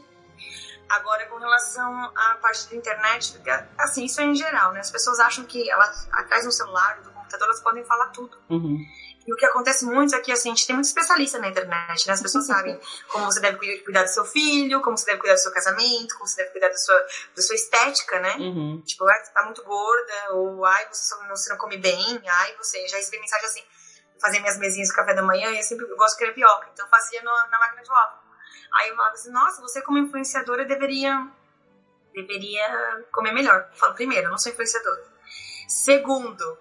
Agora, 0.89 1.27
com 1.27 1.37
relação 1.37 2.13
à 2.17 2.39
parte 2.41 2.71
da 2.71 2.77
internet, 2.77 3.39
assim, 3.77 4.05
isso 4.05 4.21
é 4.21 4.25
em 4.25 4.35
geral, 4.35 4.73
né? 4.73 4.81
As 4.81 4.91
pessoas 4.91 5.21
acham 5.21 5.45
que 5.45 5.71
elas, 5.71 6.09
atrás 6.13 6.45
do 6.45 6.53
celular, 6.53 7.01
do 7.03 7.11
computador, 7.11 7.49
elas 7.49 7.61
podem 7.61 7.85
falar 7.85 8.07
tudo. 8.09 8.39
Uhum. 8.49 8.79
E 9.27 9.33
o 9.33 9.37
que 9.37 9.45
acontece 9.45 9.85
muito 9.85 10.15
é 10.15 10.21
que, 10.21 10.33
assim, 10.33 10.49
a 10.49 10.55
gente 10.55 10.67
tem 10.67 10.75
muito 10.75 10.87
especialista 10.87 11.39
na 11.39 11.49
internet, 11.49 12.07
né? 12.07 12.15
As 12.15 12.23
pessoas 12.23 12.47
sabem 12.47 12.81
como 13.09 13.27
você 13.27 13.39
deve 13.41 13.59
cuidar 13.81 14.03
do 14.03 14.09
seu 14.09 14.25
filho, 14.25 14.81
como 14.81 14.97
você 14.97 15.05
deve 15.05 15.19
cuidar 15.19 15.35
do 15.35 15.41
seu 15.41 15.53
casamento, 15.53 16.15
como 16.15 16.27
você 16.27 16.37
deve 16.37 16.53
cuidar 16.53 16.69
da 16.69 16.79
sua, 16.79 17.07
da 17.37 17.43
sua 17.43 17.55
estética, 17.55 18.19
né? 18.21 18.37
Uhum. 18.39 18.83
Tipo, 18.87 19.07
ai, 19.07 19.23
você 19.23 19.31
tá 19.33 19.45
muito 19.45 19.63
gorda, 19.65 20.33
ou 20.33 20.65
ai, 20.65 20.89
você 20.91 21.15
não, 21.17 21.37
você 21.37 21.51
não 21.51 21.59
come 21.59 21.77
bem, 21.77 22.23
ai, 22.27 22.57
você... 22.57 22.89
Já 22.89 22.97
recebi 22.97 23.21
mensagem 23.21 23.47
assim, 23.47 23.63
fazer 24.21 24.41
minhas 24.41 24.59
mesinhas 24.59 24.89
do 24.89 24.95
café 24.95 25.15
da 25.15 25.23
manhã, 25.23 25.51
e 25.51 25.59
eu 25.59 25.63
sempre 25.63 25.87
eu 25.87 25.97
gosto 25.97 26.19
de 26.19 26.25
crepioca, 26.25 26.69
então 26.73 26.87
eu 26.87 26.91
fazia 26.91 27.23
no, 27.23 27.31
na 27.51 27.59
máquina 27.59 27.83
de 27.83 27.89
lava. 27.89 28.19
Aí 28.75 28.89
eu 28.89 28.97
falava 28.97 29.15
assim, 29.15 29.31
nossa, 29.31 29.61
você 29.61 29.83
como 29.83 29.99
influenciadora 29.99 30.65
deveria, 30.65 31.27
deveria 32.15 33.05
comer 33.13 33.33
melhor. 33.33 33.69
Eu 33.71 33.77
falo, 33.79 33.95
primeiro, 33.95 34.27
eu 34.27 34.31
não 34.31 34.39
sou 34.39 34.53
influenciadora. 34.53 35.05
Segundo, 35.69 36.59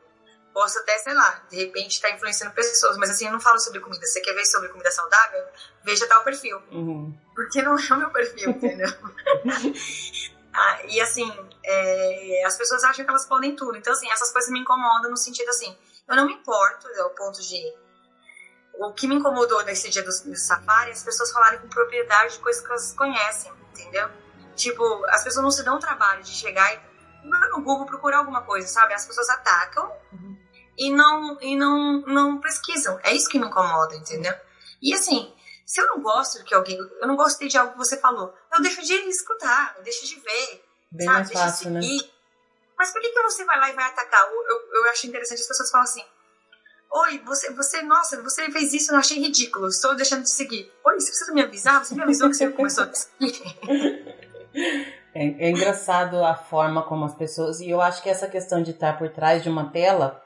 posso 0.53 0.79
até, 0.79 0.97
sei 0.99 1.13
lá, 1.13 1.43
de 1.49 1.57
repente 1.57 1.93
estar 1.93 2.09
tá 2.09 2.15
influenciando 2.15 2.53
pessoas, 2.53 2.97
mas 2.97 3.09
assim, 3.09 3.25
eu 3.25 3.31
não 3.31 3.39
falo 3.39 3.59
sobre 3.59 3.79
comida. 3.79 4.05
Você 4.05 4.21
quer 4.21 4.33
ver 4.33 4.45
sobre 4.45 4.69
comida 4.69 4.89
saudável? 4.89 5.45
Veja 5.83 6.07
tal 6.07 6.23
perfil. 6.23 6.61
Uhum. 6.71 7.15
Porque 7.35 7.61
não 7.61 7.77
é 7.77 7.93
o 7.93 7.97
meu 7.97 8.09
perfil, 8.09 8.49
entendeu? 8.49 8.89
ah, 10.53 10.79
e 10.87 10.99
assim, 10.99 11.31
é, 11.63 12.43
as 12.45 12.57
pessoas 12.57 12.83
acham 12.83 13.05
que 13.05 13.11
elas 13.11 13.25
podem 13.25 13.55
tudo. 13.55 13.77
Então, 13.77 13.93
assim, 13.93 14.09
essas 14.09 14.31
coisas 14.31 14.49
me 14.49 14.59
incomodam 14.59 15.11
no 15.11 15.17
sentido 15.17 15.49
assim, 15.49 15.77
eu 16.07 16.15
não 16.15 16.25
me 16.25 16.33
importo, 16.33 16.87
é 16.87 17.03
o 17.03 17.09
ponto 17.11 17.41
de 17.41 17.73
o 18.75 18.93
que 18.93 19.07
me 19.07 19.15
incomodou 19.15 19.63
nesse 19.63 19.89
dia 19.89 20.03
do, 20.03 20.09
do 20.09 20.35
safari, 20.35 20.91
as 20.91 21.03
pessoas 21.03 21.31
falarem 21.31 21.59
com 21.59 21.67
propriedade 21.67 22.33
de 22.33 22.39
coisas 22.39 22.61
que 22.61 22.69
elas 22.69 22.93
conhecem, 22.93 23.51
entendeu? 23.71 24.09
Tipo, 24.55 24.83
as 25.07 25.23
pessoas 25.23 25.43
não 25.43 25.51
se 25.51 25.63
dão 25.63 25.77
o 25.77 25.79
trabalho 25.79 26.23
de 26.23 26.31
chegar 26.31 26.73
e 26.73 26.79
no 27.23 27.61
Google 27.61 27.85
procurar 27.85 28.19
alguma 28.19 28.43
coisa, 28.43 28.67
sabe? 28.67 28.93
As 28.93 29.05
pessoas 29.05 29.29
atacam 29.29 29.91
uhum. 30.13 30.37
e 30.77 30.91
não 30.91 31.37
e 31.41 31.55
não 31.55 32.01
não 32.01 32.39
pesquisam. 32.39 32.99
É 33.03 33.13
isso 33.13 33.29
que 33.29 33.39
me 33.39 33.47
incomoda, 33.47 33.95
entendeu? 33.95 34.33
E 34.81 34.93
assim, 34.93 35.33
se 35.65 35.81
eu 35.81 35.87
não 35.87 36.01
gosto 36.01 36.43
que 36.43 36.53
alguém, 36.53 36.77
eu 36.77 37.07
não 37.07 37.15
gostei 37.15 37.47
de 37.47 37.57
algo 37.57 37.73
que 37.73 37.77
você 37.77 37.97
falou, 37.97 38.33
eu 38.53 38.61
deixo 38.61 38.81
de 38.83 38.93
escutar, 38.93 39.75
eu 39.77 39.83
deixo 39.83 40.05
de 40.07 40.15
ver, 40.19 40.65
Bem 40.91 41.05
sabe? 41.05 41.17
mais 41.17 41.31
fácil, 41.31 41.71
deixo 41.71 41.87
de 41.87 41.97
seguir. 41.97 42.07
Né? 42.07 42.16
Mas 42.77 42.91
por 42.91 43.01
que, 43.01 43.09
que 43.09 43.23
você 43.23 43.43
vai 43.45 43.59
lá 43.59 43.69
e 43.69 43.73
vai 43.73 43.85
atacar? 43.85 44.21
Eu, 44.27 44.33
eu, 44.33 44.83
eu 44.83 44.89
acho 44.89 45.07
interessante 45.07 45.41
as 45.41 45.47
pessoas 45.47 45.71
falam 45.71 45.83
assim, 45.83 46.03
Oi, 46.89 47.21
você, 47.25 47.53
você, 47.53 47.81
nossa, 47.81 48.21
você 48.23 48.49
fez 48.49 48.73
isso, 48.73 48.93
eu 48.93 48.97
achei 48.97 49.19
ridículo, 49.19 49.67
estou 49.67 49.95
deixando 49.95 50.23
de 50.23 50.31
seguir. 50.31 50.71
Oi, 50.85 50.93
você 50.99 51.07
precisa 51.07 51.33
me 51.33 51.41
avisar? 51.41 51.83
Você 51.83 51.93
me 51.93 52.01
avisou 52.01 52.29
que 52.29 52.35
você 52.35 52.49
começou 52.49 52.85
a 52.85 52.93
seguir? 52.93 53.43
É, 55.13 55.47
é, 55.47 55.49
engraçado 55.49 56.23
a 56.23 56.35
forma 56.35 56.83
como 56.83 57.03
as 57.03 57.15
pessoas. 57.15 57.59
E 57.59 57.67
eu 57.67 57.81
acho 57.81 58.03
que 58.03 58.09
essa 58.09 58.27
questão 58.27 58.61
de 58.61 58.69
estar 58.69 58.99
por 58.99 59.09
trás 59.09 59.41
de 59.41 59.49
uma 59.49 59.71
tela 59.71 60.21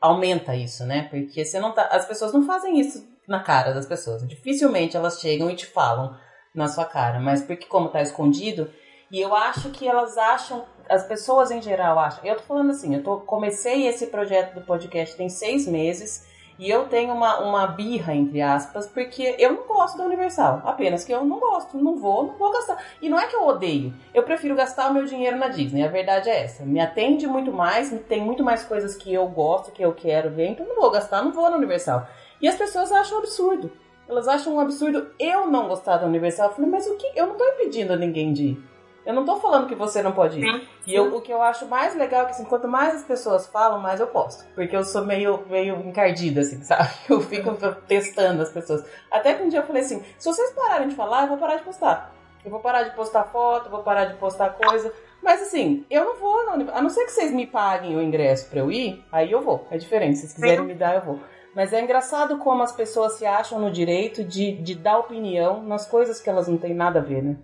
aumenta 0.00 0.56
isso, 0.56 0.86
né? 0.86 1.08
Porque 1.10 1.44
você 1.44 1.60
não 1.60 1.74
tá. 1.74 1.86
As 1.92 2.06
pessoas 2.06 2.32
não 2.32 2.46
fazem 2.46 2.80
isso 2.80 3.06
na 3.28 3.42
cara 3.42 3.74
das 3.74 3.84
pessoas. 3.84 4.26
Dificilmente 4.26 4.96
elas 4.96 5.20
chegam 5.20 5.50
e 5.50 5.56
te 5.56 5.66
falam 5.66 6.16
na 6.54 6.68
sua 6.68 6.86
cara. 6.86 7.20
Mas 7.20 7.42
porque, 7.42 7.66
como 7.66 7.90
tá 7.90 8.00
escondido, 8.00 8.72
e 9.10 9.20
eu 9.20 9.34
acho 9.34 9.70
que 9.70 9.86
elas 9.86 10.16
acham 10.16 10.66
as 10.90 11.06
pessoas 11.06 11.50
em 11.50 11.62
geral 11.62 11.98
acham. 11.98 12.24
Eu 12.24 12.36
tô 12.36 12.42
falando 12.42 12.70
assim, 12.70 12.94
eu 12.94 13.02
tô, 13.02 13.18
comecei 13.18 13.86
esse 13.86 14.08
projeto 14.08 14.54
do 14.54 14.60
podcast 14.62 15.16
tem 15.16 15.28
seis 15.28 15.66
meses 15.66 16.28
e 16.58 16.68
eu 16.68 16.88
tenho 16.88 17.14
uma, 17.14 17.38
uma 17.38 17.66
birra, 17.68 18.14
entre 18.14 18.42
aspas, 18.42 18.86
porque 18.86 19.36
eu 19.38 19.52
não 19.52 19.66
gosto 19.66 19.96
da 19.96 20.04
Universal. 20.04 20.60
Apenas 20.64 21.04
que 21.04 21.12
eu 21.12 21.24
não 21.24 21.38
gosto, 21.38 21.78
não 21.78 21.96
vou, 21.96 22.26
não 22.26 22.36
vou 22.36 22.52
gastar. 22.52 22.76
E 23.00 23.08
não 23.08 23.18
é 23.18 23.26
que 23.26 23.36
eu 23.36 23.46
odeio, 23.46 23.94
eu 24.12 24.24
prefiro 24.24 24.54
gastar 24.54 24.90
o 24.90 24.92
meu 24.92 25.06
dinheiro 25.06 25.38
na 25.38 25.48
Disney, 25.48 25.84
a 25.84 25.88
verdade 25.88 26.28
é 26.28 26.42
essa. 26.42 26.64
Me 26.66 26.80
atende 26.80 27.26
muito 27.26 27.50
mais, 27.52 27.90
tem 28.08 28.20
muito 28.20 28.44
mais 28.44 28.62
coisas 28.64 28.94
que 28.94 29.14
eu 29.14 29.26
gosto, 29.28 29.72
que 29.72 29.82
eu 29.82 29.94
quero 29.94 30.28
ver, 30.28 30.48
então 30.48 30.66
não 30.66 30.76
vou 30.76 30.90
gastar, 30.90 31.22
não 31.22 31.32
vou 31.32 31.48
na 31.48 31.56
Universal. 31.56 32.06
E 32.42 32.48
as 32.48 32.56
pessoas 32.56 32.90
acham 32.90 33.18
absurdo. 33.18 33.70
Elas 34.08 34.26
acham 34.26 34.56
um 34.56 34.60
absurdo 34.60 35.12
eu 35.20 35.46
não 35.46 35.68
gostar 35.68 35.98
da 35.98 36.06
Universal. 36.06 36.48
Eu 36.48 36.54
falei, 36.56 36.70
mas 36.70 36.86
o 36.86 36.96
que? 36.96 37.12
Eu 37.14 37.28
não 37.28 37.36
tô 37.36 37.44
impedindo 37.44 37.96
ninguém 37.96 38.32
de 38.32 38.44
ir. 38.44 38.70
Eu 39.04 39.14
não 39.14 39.24
tô 39.24 39.36
falando 39.36 39.66
que 39.66 39.74
você 39.74 40.02
não 40.02 40.12
pode 40.12 40.40
ir. 40.40 40.42
Sim. 40.42 40.66
E 40.86 40.94
eu, 40.94 41.14
o 41.16 41.20
que 41.20 41.32
eu 41.32 41.40
acho 41.40 41.66
mais 41.66 41.94
legal 41.96 42.22
é 42.22 42.24
que, 42.26 42.30
assim, 42.32 42.44
quanto 42.44 42.68
mais 42.68 42.96
as 42.96 43.04
pessoas 43.04 43.46
falam, 43.46 43.78
mais 43.80 43.98
eu 43.98 44.06
posto. 44.06 44.44
Porque 44.54 44.76
eu 44.76 44.84
sou 44.84 45.04
meio, 45.04 45.44
meio 45.48 45.76
encardida, 45.80 46.40
assim, 46.42 46.60
sabe? 46.64 46.90
Eu 47.08 47.20
fico 47.20 47.56
testando 47.86 48.42
as 48.42 48.50
pessoas. 48.50 48.84
Até 49.10 49.34
que 49.34 49.42
um 49.42 49.48
dia 49.48 49.60
eu 49.60 49.66
falei 49.66 49.82
assim: 49.82 50.02
se 50.18 50.26
vocês 50.26 50.52
pararem 50.52 50.88
de 50.88 50.94
falar, 50.94 51.22
eu 51.22 51.28
vou 51.28 51.38
parar 51.38 51.56
de 51.56 51.62
postar. 51.62 52.14
Eu 52.44 52.50
vou 52.50 52.60
parar 52.60 52.84
de 52.84 52.94
postar 52.94 53.24
foto, 53.24 53.70
vou 53.70 53.82
parar 53.82 54.06
de 54.06 54.14
postar 54.14 54.50
coisa. 54.50 54.92
Mas 55.22 55.42
assim, 55.42 55.84
eu 55.90 56.04
não 56.04 56.16
vou, 56.16 56.46
não, 56.46 56.74
a 56.74 56.80
não 56.80 56.88
ser 56.88 57.04
que 57.04 57.12
vocês 57.12 57.30
me 57.30 57.46
paguem 57.46 57.96
o 57.96 58.02
ingresso 58.02 58.48
pra 58.48 58.60
eu 58.60 58.72
ir, 58.72 59.04
aí 59.12 59.30
eu 59.30 59.42
vou. 59.42 59.66
É 59.70 59.76
diferente. 59.76 60.16
Se 60.16 60.22
vocês 60.22 60.32
quiserem 60.34 60.64
me 60.64 60.74
dar, 60.74 60.94
eu 60.94 61.02
vou. 61.02 61.20
Mas 61.54 61.72
é 61.72 61.80
engraçado 61.80 62.38
como 62.38 62.62
as 62.62 62.72
pessoas 62.72 63.14
se 63.14 63.26
acham 63.26 63.58
no 63.58 63.70
direito 63.70 64.22
de, 64.24 64.52
de 64.52 64.74
dar 64.74 64.98
opinião 64.98 65.62
nas 65.62 65.86
coisas 65.86 66.20
que 66.20 66.30
elas 66.30 66.46
não 66.48 66.56
têm 66.56 66.74
nada 66.74 67.00
a 67.00 67.02
ver, 67.02 67.22
né? 67.22 67.36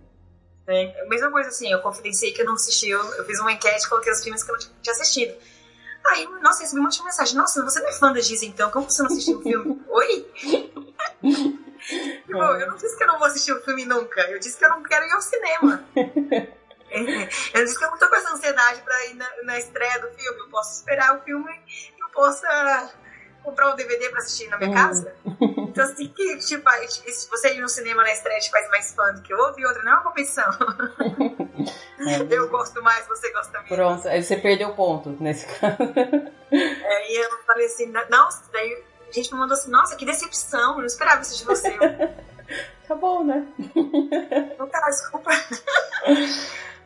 Né? 0.66 0.94
Mesma 1.08 1.30
coisa 1.30 1.48
assim, 1.48 1.70
eu 1.70 1.80
confidenciei 1.80 2.32
que 2.32 2.42
eu 2.42 2.46
não 2.46 2.54
assisti, 2.54 2.88
eu, 2.88 3.00
eu 3.14 3.24
fiz 3.24 3.38
uma 3.38 3.52
enquete, 3.52 3.88
coloquei 3.88 4.12
os 4.12 4.22
filmes 4.22 4.42
que 4.42 4.50
eu 4.50 4.54
não 4.54 4.66
tinha 4.82 4.92
assistido. 4.92 5.34
Aí, 6.08 6.26
nossa, 6.40 6.62
recebi 6.62 6.80
um 6.80 6.84
monte 6.84 6.98
de 6.98 7.04
mensagem. 7.04 7.36
Nossa, 7.36 7.64
você 7.64 7.80
não 7.80 7.88
é 7.88 7.92
fã 7.92 8.12
da 8.12 8.20
Disney, 8.20 8.48
então? 8.48 8.70
Como 8.70 8.88
você 8.88 9.02
não 9.02 9.10
assistiu 9.10 9.38
o 9.38 9.42
filme? 9.42 9.82
Oi? 9.88 10.32
tipo, 12.26 12.38
eu 12.38 12.68
não 12.68 12.76
disse 12.76 12.96
que 12.96 13.02
eu 13.02 13.08
não 13.08 13.18
vou 13.18 13.26
assistir 13.26 13.52
o 13.52 13.60
filme 13.62 13.84
nunca. 13.84 14.20
Eu 14.30 14.38
disse 14.38 14.56
que 14.56 14.64
eu 14.64 14.70
não 14.70 14.82
quero 14.82 15.04
ir 15.04 15.12
ao 15.12 15.20
cinema. 15.20 15.84
eu 15.94 17.64
disse 17.64 17.78
que 17.78 17.84
eu 17.84 17.90
não 17.90 17.98
tô 17.98 18.08
com 18.08 18.14
essa 18.14 18.32
ansiedade 18.32 18.82
pra 18.82 19.06
ir 19.06 19.14
na, 19.14 19.28
na 19.42 19.58
estreia 19.58 19.98
do 20.00 20.08
filme. 20.10 20.40
Eu 20.40 20.48
posso 20.48 20.78
esperar 20.78 21.16
o 21.16 21.22
filme 21.22 21.52
e 21.68 22.00
eu 22.00 22.08
possa 22.10 22.92
comprar 23.46 23.72
um 23.72 23.76
DVD 23.76 24.10
pra 24.10 24.18
assistir 24.18 24.48
na 24.48 24.58
minha 24.58 24.70
uhum. 24.70 24.74
casa. 24.74 25.14
Então, 25.40 25.84
assim, 25.84 26.08
que, 26.08 26.38
tipo, 26.38 26.68
se 26.90 27.30
você 27.30 27.54
ir 27.54 27.60
no 27.60 27.68
cinema 27.68 28.02
na 28.02 28.12
estreia 28.12 28.40
te 28.40 28.50
faz 28.50 28.68
mais 28.70 28.92
fã 28.92 29.14
do 29.14 29.22
que 29.22 29.32
outro, 29.32 29.60
e 29.60 29.66
outra 29.66 29.82
não 29.84 29.92
é 29.92 29.94
uma 29.94 30.02
competição. 30.02 30.50
É. 31.98 32.22
Eu 32.30 32.48
gosto 32.50 32.82
mais, 32.82 33.08
você 33.08 33.32
gosta 33.32 33.52
menos. 33.62 33.68
Pronto, 33.74 34.06
aí 34.06 34.22
você 34.22 34.36
perdeu 34.36 34.74
ponto 34.74 35.16
nesse 35.18 35.46
caso. 35.58 35.78
É, 36.52 37.12
e 37.12 37.16
eu 37.16 37.30
falei 37.46 37.66
assim, 37.66 37.90
nossa, 38.10 38.44
daí 38.52 38.84
a 39.08 39.12
gente 39.12 39.32
me 39.32 39.38
mandou 39.38 39.56
assim, 39.56 39.70
nossa, 39.70 39.96
que 39.96 40.04
decepção, 40.04 40.74
eu 40.74 40.78
não 40.80 40.86
esperava 40.86 41.22
isso 41.22 41.38
de 41.38 41.44
você. 41.44 41.74
tá 42.86 42.94
bom, 42.94 43.24
né? 43.24 43.46
Não 44.58 44.66
tá, 44.68 44.80
desculpa. 44.86 45.30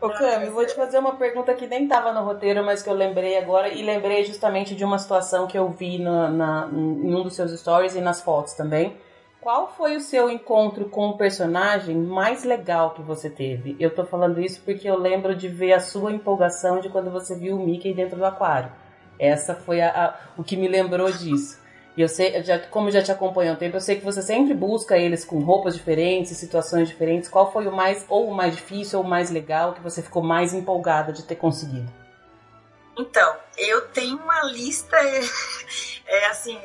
Ô 0.01 0.09
Cami, 0.09 0.47
vou 0.47 0.65
te 0.65 0.75
fazer 0.75 0.99
uma 0.99 1.17
pergunta 1.17 1.53
que 1.53 1.67
nem 1.67 1.85
estava 1.85 2.11
no 2.13 2.25
roteiro, 2.25 2.65
mas 2.65 2.83
que 2.83 2.89
eu 2.89 2.95
lembrei 2.95 3.37
agora, 3.37 3.69
e 3.69 3.83
lembrei 3.83 4.25
justamente 4.25 4.75
de 4.75 4.83
uma 4.83 4.99
situação 4.99 5.47
que 5.47 5.59
eu 5.59 5.69
vi 5.69 5.99
na, 5.99 6.31
na, 6.31 6.69
em 6.73 7.15
um 7.15 7.23
dos 7.23 7.35
seus 7.35 7.53
stories 7.61 7.95
e 7.95 8.01
nas 8.01 8.23
fotos 8.23 8.55
também. 8.55 8.97
Qual 9.43 9.69
foi 9.69 9.97
o 9.97 10.01
seu 10.01 10.31
encontro 10.31 10.89
com 10.89 11.09
o 11.09 11.17
personagem 11.19 11.97
mais 11.97 12.45
legal 12.45 12.95
que 12.95 13.03
você 13.03 13.29
teve? 13.29 13.77
Eu 13.79 13.95
tô 13.95 14.05
falando 14.05 14.41
isso 14.41 14.63
porque 14.65 14.89
eu 14.89 14.97
lembro 14.97 15.37
de 15.37 15.49
ver 15.49 15.75
a 15.75 15.81
sua 15.81 16.13
empolgação 16.13 16.81
de 16.81 16.89
quando 16.89 17.11
você 17.11 17.35
viu 17.39 17.57
o 17.57 17.59
Mickey 17.63 17.93
dentro 17.93 18.17
do 18.17 18.25
aquário. 18.25 18.73
Essa 19.19 19.55
foi 19.55 19.83
a, 19.83 19.91
a, 19.91 20.15
o 20.39 20.43
que 20.43 20.57
me 20.57 20.67
lembrou 20.67 21.13
disso. 21.13 21.60
E 21.97 22.03
eu 22.03 22.09
sei, 22.09 22.43
já, 22.43 22.59
como 22.59 22.91
já 22.91 23.03
te 23.03 23.11
acompanho 23.11 23.51
há 23.51 23.55
um 23.55 23.59
tempo, 23.59 23.77
eu 23.77 23.81
sei 23.81 23.97
que 23.97 24.05
você 24.05 24.23
sempre 24.23 24.55
busca 24.55 24.97
eles 24.97 25.25
com 25.25 25.41
roupas 25.41 25.75
diferentes, 25.75 26.37
situações 26.37 26.89
diferentes. 26.89 27.29
Qual 27.29 27.53
foi 27.53 27.67
o 27.67 27.73
mais, 27.73 28.05
ou 28.09 28.29
o 28.29 28.35
mais 28.35 28.55
difícil, 28.57 29.01
ou 29.01 29.05
o 29.05 29.09
mais 29.09 29.31
legal, 29.31 29.75
que 29.75 29.81
você 29.81 30.01
ficou 30.03 30.23
mais 30.23 30.55
empolgada 30.55 31.13
de 31.13 31.25
ter 31.25 31.37
conseguido? 31.37 31.93
Então, 32.97 33.37
eu 33.57 33.89
tenho 33.89 34.19
uma 34.19 34.43
lista, 34.45 34.97
é, 34.97 35.21
é 36.07 36.27
assim, 36.27 36.61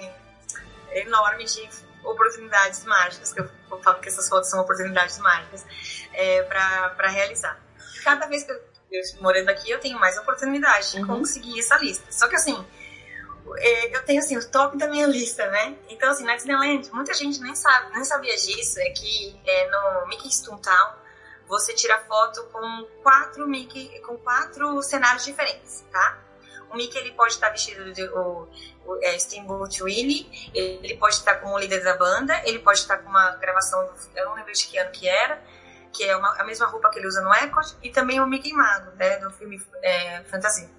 enorme 0.92 1.46
de 1.46 1.70
oportunidades 2.04 2.84
mágicas, 2.86 3.34
que 3.34 3.42
eu 3.42 3.50
falo 3.82 4.00
que 4.00 4.08
essas 4.08 4.30
fotos 4.30 4.50
são 4.50 4.62
oportunidades 4.62 5.18
mágicas, 5.18 5.66
é, 6.14 6.44
para 6.44 7.08
realizar. 7.08 7.60
Cada 8.04 8.28
vez 8.28 8.44
que 8.44 8.52
eu, 8.52 8.62
eu 8.92 9.02
morando 9.22 9.50
aqui, 9.50 9.72
eu 9.72 9.80
tenho 9.80 10.00
mais 10.00 10.18
oportunidade 10.18 10.92
de 10.92 11.02
uhum. 11.02 11.20
conseguir 11.20 11.60
essa 11.60 11.78
lista. 11.78 12.12
Só 12.12 12.28
que 12.28 12.36
assim, 12.36 12.66
eu 13.92 14.04
tenho 14.06 14.20
assim, 14.20 14.38
o 14.38 14.50
top 14.50 14.78
da 14.78 14.88
minha 14.88 15.06
lista, 15.06 15.48
né? 15.50 15.78
Então, 15.90 16.10
assim, 16.10 16.24
na 16.24 16.36
Disneyland, 16.36 16.90
muita 16.92 17.14
gente 17.14 17.40
nem 17.42 17.56
sabe, 17.56 17.94
nem 17.94 18.04
sabia 18.04 18.36
disso, 18.36 18.80
é 18.80 18.90
que 18.90 19.40
é, 19.46 19.70
no 19.70 20.08
Mickey 20.08 20.30
Town 20.44 21.06
você 21.48 21.74
tira 21.74 22.00
foto 22.00 22.44
com 22.52 22.88
quatro 23.04 23.48
Mickey, 23.48 24.00
com 24.02 24.18
quatro 24.18 24.82
cenários 24.82 25.24
diferentes, 25.24 25.86
tá? 25.92 26.20
O 26.72 26.76
Mickey 26.76 26.98
ele 26.98 27.12
pode 27.12 27.34
estar 27.34 27.50
vestido 27.50 27.94
de 27.94 28.04
o, 28.10 28.48
o 28.86 29.00
é, 29.04 29.18
Steamboat 29.20 29.84
Willie, 29.84 30.52
ele 30.54 30.98
pode 30.98 31.16
estar 31.16 31.36
como 31.36 31.60
líder 31.60 31.84
da 31.84 31.96
banda, 31.96 32.42
ele 32.46 32.60
pode 32.60 32.80
estar 32.80 32.98
com 32.98 33.10
uma 33.10 33.36
gravação, 33.36 33.88
eu 34.16 34.26
não 34.26 34.34
lembro 34.34 34.52
de 34.52 34.66
que 34.66 34.78
ano 34.78 34.90
que 34.92 35.08
era, 35.08 35.40
que 35.94 36.04
é 36.04 36.18
uma, 36.18 36.42
a 36.42 36.44
mesma 36.44 36.66
roupa 36.66 36.90
que 36.90 36.98
ele 36.98 37.08
usa 37.08 37.22
no 37.22 37.34
Epcot, 37.34 37.78
e 37.84 37.92
também 37.92 38.20
o 38.20 38.26
Mickey 38.26 38.52
Mago, 38.52 38.92
né, 38.96 39.18
do 39.18 39.30
filme 39.32 39.62
é, 39.84 40.24
Fantasia. 40.24 40.70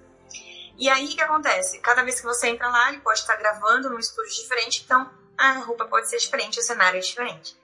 E 0.77 0.89
aí 0.89 1.05
o 1.05 1.09
que 1.09 1.21
acontece? 1.21 1.79
Cada 1.79 2.03
vez 2.03 2.19
que 2.19 2.25
você 2.25 2.47
entra 2.47 2.69
lá, 2.69 2.89
ele 2.89 3.01
pode 3.01 3.19
estar 3.19 3.35
gravando 3.35 3.89
num 3.89 3.99
estúdio 3.99 4.31
diferente, 4.31 4.83
então 4.85 5.09
a 5.37 5.53
roupa 5.59 5.85
pode 5.85 6.09
ser 6.09 6.17
diferente, 6.17 6.59
o 6.59 6.63
cenário 6.63 6.97
é 6.97 7.01
diferente. 7.01 7.57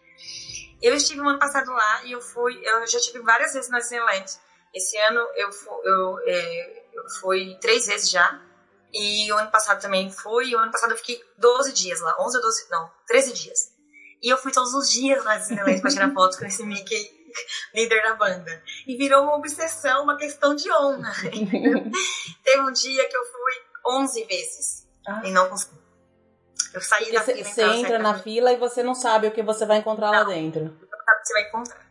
Eu 0.81 0.95
estive 0.95 1.21
no 1.21 1.29
ano 1.29 1.39
passado 1.39 1.71
lá 1.71 2.03
e 2.03 2.11
eu 2.11 2.21
fui, 2.21 2.59
eu 2.63 2.85
já 2.87 2.99
tive 2.99 3.19
várias 3.19 3.53
vezes 3.53 3.69
na 3.69 3.79
Disneyland. 3.79 4.25
Esse 4.73 4.97
ano 4.97 5.19
eu, 5.35 5.49
eu, 5.83 6.19
é, 6.25 6.83
eu 6.93 7.09
fui 7.21 7.55
três 7.61 7.85
vezes 7.85 8.09
já. 8.09 8.41
E 8.91 9.31
o 9.31 9.37
ano 9.37 9.49
passado 9.49 9.81
também 9.81 10.11
fui. 10.11 10.47
E 10.49 10.55
o 10.55 10.59
ano 10.59 10.71
passado 10.71 10.91
eu 10.91 10.97
fiquei 10.97 11.23
12 11.37 11.71
dias 11.71 12.01
lá. 12.01 12.17
11 12.19 12.37
ou 12.37 12.43
12, 12.43 12.67
não, 12.69 12.91
13 13.07 13.33
dias. 13.33 13.73
E 14.21 14.29
eu 14.29 14.37
fui 14.37 14.51
todos 14.51 14.73
os 14.73 14.91
dias 14.91 15.23
na 15.23 15.37
Disneyland 15.37 15.79
pra 15.79 15.89
tirar 15.89 16.13
fotos 16.13 16.37
com 16.37 16.45
esse 16.45 16.63
Mickey 16.63 17.22
líder 17.73 18.01
da 18.03 18.15
banda. 18.15 18.63
E 18.87 18.97
virou 18.97 19.23
uma 19.23 19.35
obsessão, 19.35 20.03
uma 20.03 20.17
questão 20.17 20.55
de 20.55 20.71
honra. 20.71 21.13
Teve 22.43 22.61
um 22.61 22.71
dia 22.71 23.07
que 23.07 23.17
eu 23.17 23.25
fui 23.25 23.53
11 23.85 24.23
vezes 24.25 24.87
ah. 25.07 25.21
e 25.23 25.31
não 25.31 25.49
consegui. 25.49 25.83
Eu 26.73 26.81
saí 26.81 27.11
da 27.11 27.21
fila. 27.21 27.43
Você 27.43 27.63
entra 27.63 27.99
na 27.99 28.17
fila 28.17 28.51
e 28.51 28.57
você 28.57 28.81
não 28.81 28.95
sabe 28.95 29.27
o 29.27 29.31
que 29.31 29.43
você 29.43 29.65
vai 29.65 29.77
encontrar 29.77 30.11
não, 30.11 30.19
lá 30.19 30.23
dentro. 30.23 30.63
Não 30.63 30.71
sabe 30.71 31.17
o 31.17 31.21
que 31.21 31.27
você 31.27 31.33
vai 31.33 31.43
encontrar. 31.43 31.83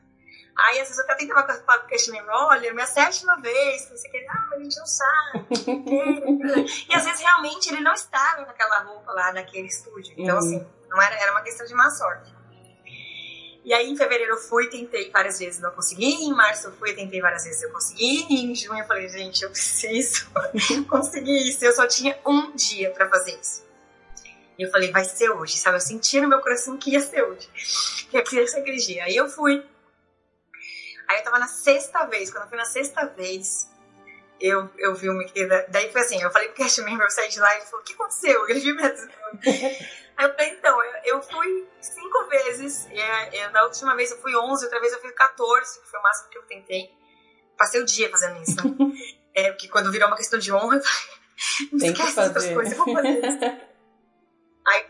Aí 0.54 0.80
às 0.80 0.88
vezes 0.88 0.98
eu 0.98 1.04
até 1.04 1.14
tentava 1.16 1.42
com 1.46 1.72
o 1.72 1.86
questionamento, 1.86 2.30
olha, 2.30 2.74
minha 2.74 2.86
sétima 2.86 3.40
vez, 3.40 3.88
você 3.88 4.08
quer, 4.08 4.26
ah, 4.28 4.46
mas 4.50 4.60
a 4.60 4.62
gente 4.62 4.78
não 4.78 4.86
sabe. 4.86 5.46
e 6.90 6.94
às 6.94 7.04
vezes 7.04 7.20
realmente 7.20 7.72
ele 7.72 7.80
não 7.80 7.94
estava 7.94 8.42
naquela 8.42 8.80
roupa 8.80 9.12
lá, 9.12 9.32
naquele 9.32 9.66
estúdio. 9.66 10.14
Então, 10.16 10.36
uhum. 10.36 10.38
assim, 10.38 10.66
não 10.88 11.00
era, 11.00 11.14
era 11.16 11.32
uma 11.32 11.40
questão 11.42 11.66
de 11.66 11.74
má 11.74 11.88
sorte. 11.90 12.34
E 13.64 13.72
aí 13.72 13.88
em 13.88 13.96
fevereiro 13.96 14.32
eu 14.32 14.38
fui, 14.38 14.68
tentei 14.68 15.10
várias 15.10 15.38
vezes, 15.38 15.60
não 15.60 15.70
consegui. 15.70 16.04
Em 16.04 16.32
março 16.32 16.66
eu 16.66 16.72
fui, 16.72 16.92
tentei 16.94 17.20
várias 17.20 17.44
vezes, 17.44 17.62
eu 17.62 17.70
consegui. 17.70 18.26
E 18.28 18.44
em 18.44 18.54
junho 18.54 18.80
eu 18.80 18.86
falei, 18.86 19.08
gente, 19.08 19.42
eu 19.42 19.50
preciso 19.50 20.26
conseguir 20.90 21.48
isso. 21.48 21.64
Eu 21.64 21.72
só 21.72 21.86
tinha 21.86 22.18
um 22.26 22.54
dia 22.56 22.90
para 22.90 23.08
fazer 23.08 23.38
isso. 23.40 23.64
E 24.58 24.62
eu 24.62 24.70
falei, 24.70 24.90
vai 24.90 25.04
ser 25.04 25.30
hoje, 25.30 25.56
sabe? 25.56 25.76
Eu 25.76 25.80
sentia 25.80 26.20
no 26.20 26.28
meu 26.28 26.40
coração 26.40 26.76
que 26.76 26.90
ia 26.90 27.00
ser 27.00 27.22
hoje. 27.22 27.48
Que 28.10 28.16
ia 28.16 28.46
ser 28.46 28.60
aquele 28.60 28.78
dia. 28.78 29.04
Aí 29.04 29.16
eu 29.16 29.28
fui. 29.28 29.64
Aí 31.08 31.18
eu 31.18 31.24
tava 31.24 31.38
na 31.38 31.48
sexta 31.48 32.04
vez. 32.06 32.30
Quando 32.30 32.44
eu 32.44 32.48
fui 32.48 32.58
na 32.58 32.64
sexta 32.64 33.06
vez, 33.06 33.68
eu, 34.42 34.68
eu 34.76 34.94
vi 34.94 35.08
o 35.08 35.14
Mickey. 35.14 35.46
Daí 35.68 35.90
foi 35.92 36.00
assim, 36.00 36.20
eu 36.20 36.30
falei 36.30 36.48
pro 36.48 36.56
cast 36.56 36.82
member, 36.82 37.06
eu 37.06 37.10
saí 37.10 37.28
de 37.28 37.38
lá 37.38 37.54
e 37.54 37.58
ele 37.58 37.66
falou, 37.66 37.80
o 37.80 37.84
que 37.84 37.94
aconteceu? 37.94 38.48
Ele 38.50 38.60
viu 38.60 38.74
mesmo. 38.74 39.10
Aí 40.16 40.26
eu 40.26 40.34
falei, 40.34 40.50
então, 40.50 40.82
eu, 40.82 40.92
eu 41.04 41.22
fui 41.22 41.68
cinco 41.80 42.28
vezes. 42.28 42.86
E, 42.90 43.36
e, 43.36 43.48
na 43.50 43.62
última 43.64 43.94
vez 43.94 44.10
eu 44.10 44.18
fui 44.18 44.34
11, 44.34 44.64
outra 44.64 44.80
vez 44.80 44.92
eu 44.92 45.00
fui 45.00 45.12
14, 45.12 45.80
que 45.80 45.88
foi 45.88 46.00
o 46.00 46.02
máximo 46.02 46.30
que 46.30 46.38
eu 46.38 46.42
tentei. 46.42 46.90
Passei 47.56 47.80
o 47.80 47.84
dia 47.84 48.10
fazendo 48.10 48.42
isso. 48.42 48.56
Né? 48.56 48.94
é, 49.34 49.52
porque 49.52 49.68
quando 49.68 49.92
virou 49.92 50.08
uma 50.08 50.16
questão 50.16 50.38
de 50.38 50.52
honra, 50.52 50.76
eu 50.76 50.82
falei, 50.82 51.70
não 51.72 51.86
esquece 51.86 52.20
outras 52.20 52.48
coisas, 52.48 52.76
eu 52.76 52.84
vou 52.84 52.94
fazer 52.94 53.26
isso. 53.26 53.44
Aí, 54.66 54.86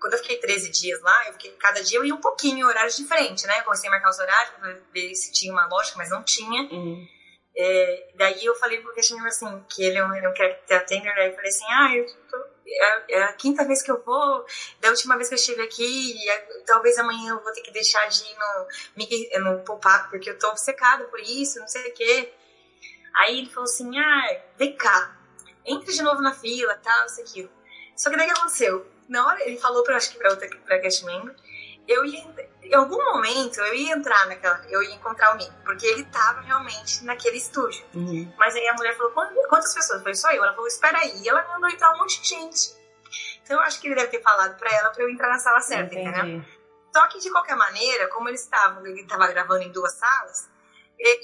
quando 0.00 0.12
eu 0.14 0.18
fiquei 0.18 0.38
13 0.38 0.70
dias 0.70 1.00
lá, 1.02 1.26
eu 1.26 1.32
fiquei, 1.34 1.52
cada 1.52 1.82
dia 1.82 1.98
eu 1.98 2.04
ia 2.04 2.14
um 2.14 2.20
pouquinho 2.20 2.58
em 2.58 2.64
horários 2.64 2.96
diferentes, 2.96 3.44
né? 3.44 3.60
Comecei 3.62 3.88
a 3.88 3.92
marcar 3.92 4.10
os 4.10 4.18
horários 4.18 4.54
pra 4.56 4.76
ver 4.92 5.14
se 5.14 5.32
tinha 5.32 5.52
uma 5.52 5.66
lógica, 5.66 5.98
mas 5.98 6.10
não 6.10 6.22
tinha. 6.22 6.62
Uhum. 6.70 7.17
É, 7.56 8.12
daí 8.14 8.44
eu 8.44 8.54
falei 8.54 8.80
pro 8.80 8.92
Christian 8.92 9.24
assim, 9.26 9.64
que 9.68 9.82
ele, 9.82 9.98
ele 9.98 10.20
não 10.20 10.32
quer 10.32 10.62
ter 10.64 10.74
atender, 10.74 11.12
daí 11.14 11.28
eu 11.28 11.34
falei 11.34 11.48
assim, 11.48 11.64
ah, 11.68 11.96
eu 11.96 12.06
tô, 12.30 12.36
é, 12.66 13.04
é, 13.16 13.22
a 13.22 13.32
quinta 13.32 13.64
vez 13.64 13.82
que 13.82 13.90
eu 13.90 14.00
vou, 14.02 14.44
da 14.80 14.90
última 14.90 15.16
vez 15.16 15.28
que 15.28 15.34
eu 15.34 15.38
estive 15.38 15.62
aqui, 15.62 16.30
é, 16.30 16.38
talvez 16.66 16.96
amanhã 16.98 17.32
eu 17.32 17.42
vou 17.42 17.52
ter 17.52 17.62
que 17.62 17.72
deixar 17.72 18.06
de 18.08 18.22
ir 18.22 18.36
no, 18.38 19.56
no 19.56 19.64
pop-up, 19.64 20.08
porque 20.10 20.30
eu 20.30 20.38
tô 20.38 20.48
obcecada 20.48 21.04
por 21.04 21.20
isso, 21.20 21.58
não 21.58 21.68
sei 21.68 21.90
o 21.90 21.94
quê. 21.94 22.32
Aí 23.16 23.38
ele 23.38 23.50
falou 23.50 23.64
assim, 23.64 23.98
ah, 23.98 24.40
vem 24.56 24.76
cá, 24.76 25.18
entre 25.66 25.92
de 25.92 26.02
novo 26.02 26.20
na 26.22 26.34
fila, 26.34 26.74
tal, 26.76 27.06
isso 27.06 27.20
aquilo. 27.20 27.50
Só 27.96 28.10
que 28.10 28.16
daí 28.16 28.26
o 28.28 28.32
que 28.32 28.38
aconteceu? 28.38 28.98
na 29.08 29.26
hora 29.26 29.42
ele 29.44 29.56
falou 29.56 29.82
para 29.82 29.96
acho 29.96 30.12
que 30.12 30.18
para 30.18 30.30
outra 30.30 30.48
para 30.48 30.78
cast 30.80 31.04
member, 31.04 31.34
eu 31.88 32.04
ia 32.04 32.48
em 32.62 32.74
algum 32.74 33.02
momento 33.02 33.58
eu 33.60 33.74
ia 33.74 33.94
entrar 33.94 34.26
naquela, 34.26 34.62
eu 34.68 34.82
ia 34.82 34.94
encontrar 34.94 35.32
o 35.32 35.36
Mickey, 35.38 35.56
porque 35.64 35.86
ele 35.86 36.04
tava 36.04 36.42
realmente 36.42 37.02
naquele 37.04 37.38
estúdio. 37.38 37.84
Uhum. 37.94 38.30
Mas 38.36 38.54
aí 38.54 38.68
a 38.68 38.74
mulher 38.74 38.94
falou: 38.96 39.12
quantas 39.48 39.74
pessoas? 39.74 40.02
Foi 40.02 40.14
só 40.14 40.30
eu. 40.30 40.44
Ela 40.44 40.52
falou: 40.52 40.68
espera 40.68 40.98
aí. 40.98 41.22
E 41.22 41.28
ela 41.28 41.46
mandou 41.48 41.70
entrar 41.70 41.94
um 41.94 41.98
monte 41.98 42.20
de 42.20 42.28
gente. 42.28 42.76
Então 43.42 43.56
eu 43.56 43.62
acho 43.62 43.80
que 43.80 43.88
ele 43.88 43.94
deve 43.94 44.08
ter 44.08 44.22
falado 44.22 44.58
para 44.58 44.70
ela 44.70 44.90
para 44.90 45.02
eu 45.02 45.08
entrar 45.08 45.28
na 45.28 45.38
sala 45.38 45.60
certa, 45.60 45.94
Entendi. 45.94 46.10
entendeu? 46.10 46.44
Só 46.94 47.06
que 47.08 47.18
de 47.18 47.30
qualquer 47.30 47.56
maneira, 47.56 48.08
como 48.08 48.28
eles 48.28 48.42
estavam, 48.42 48.86
ele 48.86 49.00
estava 49.00 49.26
gravando 49.28 49.62
em 49.62 49.72
duas 49.72 49.94
salas, 49.94 50.50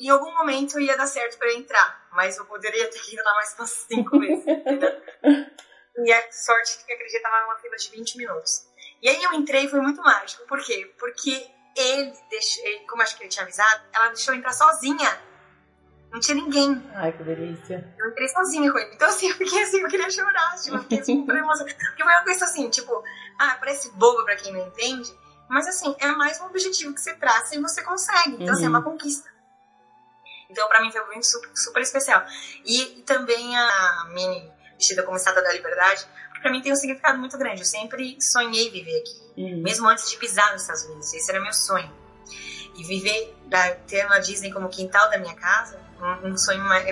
em 0.01 0.09
algum 0.09 0.33
momento 0.33 0.81
ia 0.81 0.97
dar 0.97 1.07
certo 1.07 1.37
para 1.37 1.49
eu 1.49 1.59
entrar, 1.59 2.07
mas 2.13 2.39
eu 2.39 2.47
poderia 2.47 2.89
ter 2.89 3.13
ido 3.13 3.23
lá 3.23 3.35
mais 3.35 3.55
umas 3.59 3.71
cinco 3.71 4.19
vezes, 4.19 4.47
entendeu? 4.47 4.91
E 5.97 6.13
a 6.13 6.33
sorte 6.33 6.85
que 6.85 6.93
aquele 6.93 7.09
dia 7.09 7.23
tava 7.23 7.41
numa 7.43 7.57
fila 7.59 7.77
de 7.77 7.89
20 7.89 8.19
minutos. 8.19 8.67
E 9.05 9.09
aí 9.11 9.23
eu 9.23 9.35
entrei 9.35 9.67
e 9.67 9.69
foi 9.69 9.83
muito 9.83 10.01
mágico. 10.03 10.47
Por 10.47 10.59
quê? 10.65 10.91
Porque 10.99 11.47
ele 11.77 12.13
deixou, 12.31 12.65
ele, 12.65 12.87
como 12.87 13.03
acho 13.03 13.15
que 13.15 13.25
ele 13.25 13.29
tinha 13.29 13.43
avisado, 13.43 13.83
ela 13.93 14.09
deixou 14.09 14.33
eu 14.33 14.39
entrar 14.39 14.53
sozinha. 14.53 15.21
Não 16.11 16.19
tinha 16.21 16.37
ninguém. 16.37 16.83
Ai, 16.95 17.13
que 17.13 17.23
delícia. 17.23 17.95
Eu 17.99 18.09
entrei 18.09 18.29
sozinha 18.29 18.73
com 18.73 18.79
ele. 18.79 18.95
Então, 18.95 19.07
assim, 19.07 19.29
eu 19.29 19.35
fiquei 19.35 19.63
assim, 19.63 19.81
eu 19.81 19.89
queria 19.89 20.09
chorar. 20.09 20.55
Tipo, 20.57 20.77
eu 20.77 20.83
fiquei 20.83 21.01
assim, 21.01 21.21
super 21.21 21.37
emocionada. 21.37 21.77
Porque 21.77 22.03
foi 22.03 22.13
uma 22.13 22.25
coisa 22.25 22.45
assim, 22.47 22.71
tipo, 22.71 23.05
ah, 23.39 23.57
parece 23.61 23.91
boba 23.93 24.25
pra 24.25 24.37
quem 24.37 24.55
não 24.55 24.67
entende. 24.69 25.13
Mas, 25.51 25.69
assim, 25.69 25.95
é 25.99 26.07
mais 26.13 26.41
um 26.41 26.47
objetivo 26.47 26.95
que 26.95 27.01
você 27.01 27.13
traça 27.15 27.57
e 27.57 27.61
você 27.61 27.83
consegue. 27.83 28.37
Então, 28.37 28.47
uhum. 28.47 28.53
assim, 28.53 28.65
é 28.65 28.69
uma 28.71 28.79
uhum. 28.79 28.85
conquista. 28.85 29.29
Então, 30.49 30.67
pra 30.67 30.81
mim 30.81 30.91
foi 30.91 31.05
muito 31.07 31.27
super, 31.27 31.51
super 31.55 31.83
especial. 31.83 32.25
E 32.65 33.03
também 33.05 33.55
a 33.55 34.07
Mini 34.15 34.51
vestida 34.79 35.03
como 35.03 35.17
Estátua 35.17 35.43
da 35.43 35.53
Liberdade, 35.53 36.07
para 36.45 36.53
mim 36.53 36.61
tem 36.61 36.71
um 36.71 36.77
significado 36.77 37.19
muito 37.19 37.39
grande. 37.39 37.63
Eu 37.63 37.65
sempre 37.65 38.19
sonhei 38.21 38.71
viver 38.71 38.99
aqui, 38.99 39.19
uhum. 39.39 39.63
mesmo 39.63 39.89
antes 39.89 40.11
de 40.11 40.19
pisar 40.19 40.53
nos 40.53 40.61
Estados 40.61 40.83
Unidos. 40.83 41.15
Esse 41.15 41.31
era 41.31 41.41
meu 41.41 41.55
sonho. 41.55 41.91
E 42.77 42.85
viver, 42.85 43.35
ter 43.87 44.05
uma 44.05 44.19
Disney 44.19 44.53
como 44.53 44.69
quintal 44.69 45.09
da 45.09 45.17
minha 45.17 45.35
casa, 45.35 45.81
um, 45.99 46.29
um 46.29 46.37
sonho 46.37 46.63
mais, 46.63 46.85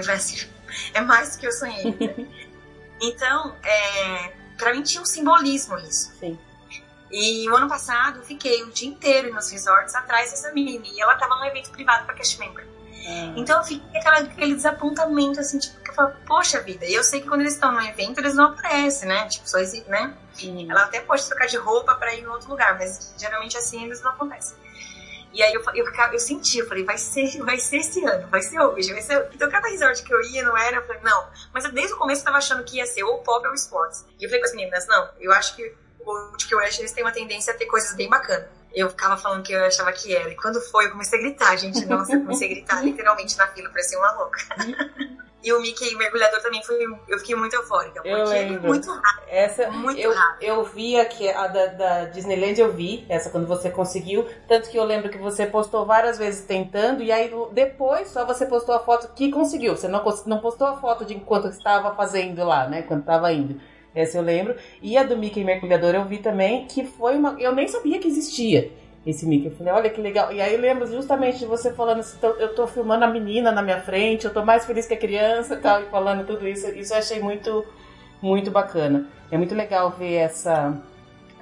é 0.95 1.01
mais 1.03 1.37
do 1.37 1.39
que 1.39 1.47
eu 1.47 1.53
sonhei. 1.53 1.85
Né? 1.85 2.29
então, 3.03 3.55
é, 3.63 4.33
para 4.57 4.73
mim 4.73 4.83
tinha 4.83 5.03
um 5.03 5.05
simbolismo 5.05 5.79
isso. 5.81 6.11
Sim. 6.19 6.39
E 7.11 7.47
o 7.51 7.55
ano 7.55 7.69
passado 7.69 8.21
eu 8.21 8.23
fiquei 8.23 8.63
o 8.63 8.71
dia 8.71 8.89
inteiro 8.89 9.35
nos 9.35 9.51
resorts 9.51 9.95
atrás 9.95 10.31
dessa 10.31 10.51
menina. 10.53 10.87
E 10.87 10.99
ela 10.99 11.15
tava 11.17 11.37
num 11.37 11.45
evento 11.45 11.71
privado 11.73 12.07
para 12.07 12.15
cast 12.15 12.39
member. 12.39 12.67
É. 13.05 13.35
Então 13.37 13.59
eu 13.59 13.65
fiquei 13.65 14.01
aquela, 14.01 14.21
aquele 14.21 14.55
desapontamento, 14.55 15.41
assim, 15.41 15.59
tipo, 15.59 15.82
eu 15.93 15.97
falo, 15.97 16.13
poxa 16.27 16.61
vida, 16.61 16.85
e 16.87 16.95
eu 16.95 17.05
sei 17.05 17.21
que 17.21 17.29
quando 17.29 17.43
eles 17.43 17.55
estão 17.55 17.73
no 17.73 17.81
evento, 17.81 18.19
eles 18.19 18.35
não 18.35 18.47
aparecem, 18.47 19.09
né? 19.09 19.29
Tipo, 19.29 19.49
só 19.49 19.59
esse, 19.59 19.83
né? 19.89 20.17
Sim. 20.33 20.71
Ela 20.71 20.85
até 20.85 21.01
pode 21.01 21.25
trocar 21.27 21.47
de 21.47 21.57
roupa 21.57 21.95
pra 21.95 22.15
ir 22.15 22.23
em 22.23 22.27
outro 22.27 22.49
lugar, 22.49 22.79
mas 22.79 23.15
geralmente 23.19 23.57
assim 23.57 23.85
eles 23.85 24.03
não 24.03 24.11
acontecem. 24.11 24.57
E 25.33 25.43
aí 25.43 25.55
eu, 25.55 25.63
eu, 25.75 25.87
eu, 25.87 26.13
eu 26.13 26.19
senti, 26.19 26.59
eu 26.59 26.69
falei, 26.69 26.85
vai 26.85 26.99
ser, 26.99 27.43
vai 27.43 27.59
ser 27.59 27.79
esse 27.79 28.05
ano, 28.05 28.29
vai 28.29 28.43
ser 28.43 28.61
hoje, 28.61 28.93
vai 28.93 29.01
ser. 29.01 29.31
Então 29.33 29.51
cada 29.51 29.69
resort 29.69 30.03
que 30.03 30.13
eu 30.13 30.21
ia 30.23 30.43
não 30.43 30.57
era, 30.57 30.77
eu 30.77 30.83
falei, 30.83 31.01
não. 31.03 31.29
Mas 31.53 31.71
desde 31.71 31.95
o 31.95 31.99
começo 31.99 32.21
eu 32.21 32.25
tava 32.27 32.39
achando 32.39 32.65
que 32.65 32.77
ia 32.77 32.87
ser 32.87 33.05
ou 33.05 33.19
pop 33.19 33.47
ou 33.47 33.55
esportes. 33.55 34.05
E 34.19 34.25
eu 34.25 34.29
falei 34.29 34.41
com 34.41 34.49
as 34.49 34.55
meninas, 34.55 34.87
não, 34.87 35.11
eu 35.21 35.33
acho 35.33 35.57
que 35.57 35.75
o 36.05 36.37
que 36.37 36.53
eu 36.53 36.59
acho 36.59 36.81
eles 36.81 36.93
têm 36.93 37.05
uma 37.05 37.13
tendência 37.13 37.53
a 37.55 37.57
ter 37.57 37.67
coisas 37.67 37.95
bem 37.95 38.09
bacanas 38.09 38.49
eu 38.75 38.89
ficava 38.91 39.17
falando 39.17 39.43
que 39.43 39.53
eu 39.53 39.65
achava 39.65 39.93
que 39.93 40.15
era. 40.15 40.31
E 40.31 40.37
quando 40.37 40.61
foi, 40.61 40.87
eu 40.87 40.91
comecei 40.91 41.19
a 41.19 41.23
gritar, 41.23 41.57
gente. 41.57 41.85
Nossa, 41.87 42.15
eu 42.15 42.21
comecei 42.21 42.49
a 42.49 42.55
gritar 42.55 42.81
literalmente 42.85 43.37
na 43.37 43.47
fila, 43.49 43.71
parecia 43.71 43.99
uma 43.99 44.13
louca. 44.13 44.39
E 45.43 45.53
o 45.53 45.61
Mickey 45.61 45.95
mergulhador 45.97 46.41
também 46.41 46.63
foi. 46.63 46.79
Eu 47.09 47.19
fiquei 47.19 47.35
muito 47.35 47.55
eufórica. 47.55 48.01
Porque 48.01 48.09
eu 48.09 48.25
lembro. 48.25 48.69
muito 48.69 48.91
rápido. 48.91 49.25
Essa, 49.29 49.71
muito 49.71 50.01
eu, 50.01 50.15
rápido. 50.15 50.43
Eu 50.43 50.65
vi 50.65 50.99
aqui, 50.99 51.29
a 51.29 51.47
da, 51.49 51.67
da 51.67 52.05
Disneyland 52.07 52.61
eu 52.61 52.73
vi, 52.73 53.05
essa 53.09 53.29
quando 53.31 53.47
você 53.47 53.71
conseguiu. 53.71 54.27
Tanto 54.47 54.71
que 54.71 54.79
eu 54.79 54.85
lembro 54.85 55.11
que 55.11 55.19
você 55.19 55.45
postou 55.47 55.85
várias 55.85 56.17
vezes 56.19 56.45
tentando, 56.45 57.03
e 57.03 57.11
aí 57.11 57.33
depois 57.53 58.09
só 58.09 58.25
você 58.25 58.47
postou 58.47 58.75
a 58.75 58.81
foto 58.81 59.13
que 59.15 59.31
conseguiu. 59.31 59.77
Você 59.77 59.89
não, 59.89 60.05
não 60.27 60.39
postou 60.39 60.67
a 60.67 60.77
foto 60.77 61.05
de 61.05 61.15
enquanto 61.15 61.49
estava 61.49 61.95
fazendo 61.95 62.45
lá, 62.45 62.69
né? 62.69 62.83
Quando 62.83 63.01
estava 63.01 63.33
indo. 63.33 63.61
Essa 63.95 64.19
eu 64.19 64.23
lembro. 64.23 64.57
E 64.81 64.97
a 64.97 65.03
do 65.03 65.17
Mickey 65.19 65.45
Mergulhador 65.45 65.95
eu 65.95 66.05
vi 66.05 66.19
também, 66.19 66.67
que 66.67 66.85
foi 66.85 67.17
uma. 67.17 67.37
Eu 67.39 67.55
nem 67.55 67.69
sabia 67.69 67.99
que 67.99 68.09
existia 68.09 68.71
esse 69.07 69.27
Mickey. 69.27 69.47
Eu 69.47 69.57
falei, 69.57 69.73
olha 69.73 69.91
que 69.91 70.01
legal. 70.01 70.33
E 70.33 70.41
aí 70.41 70.55
eu 70.55 70.61
lembro 70.61 70.87
justamente 70.87 71.39
de 71.39 71.47
você 71.47 71.73
falando 71.73 72.01
assim, 72.01 72.19
eu 72.39 72.55
tô 72.55 72.67
filmando 72.67 73.05
a 73.05 73.09
menina 73.09 73.51
na 73.51 73.63
minha 73.63 73.81
frente, 73.81 74.25
eu 74.25 74.33
tô 74.33 74.45
mais 74.45 74.65
feliz 74.65 74.87
que 74.87 74.95
a 74.95 74.99
criança 74.99 75.57
tal, 75.63 75.83
e 75.83 75.87
falando 75.87 76.27
tudo 76.27 76.47
isso. 76.47 76.69
Isso 76.71 76.93
eu 76.93 76.99
achei 76.99 77.21
muito, 77.21 77.65
muito 78.21 78.51
bacana. 78.51 79.09
É 79.31 79.37
muito 79.37 79.55
legal 79.55 79.91
ver 79.91 80.15
essa 80.15 80.81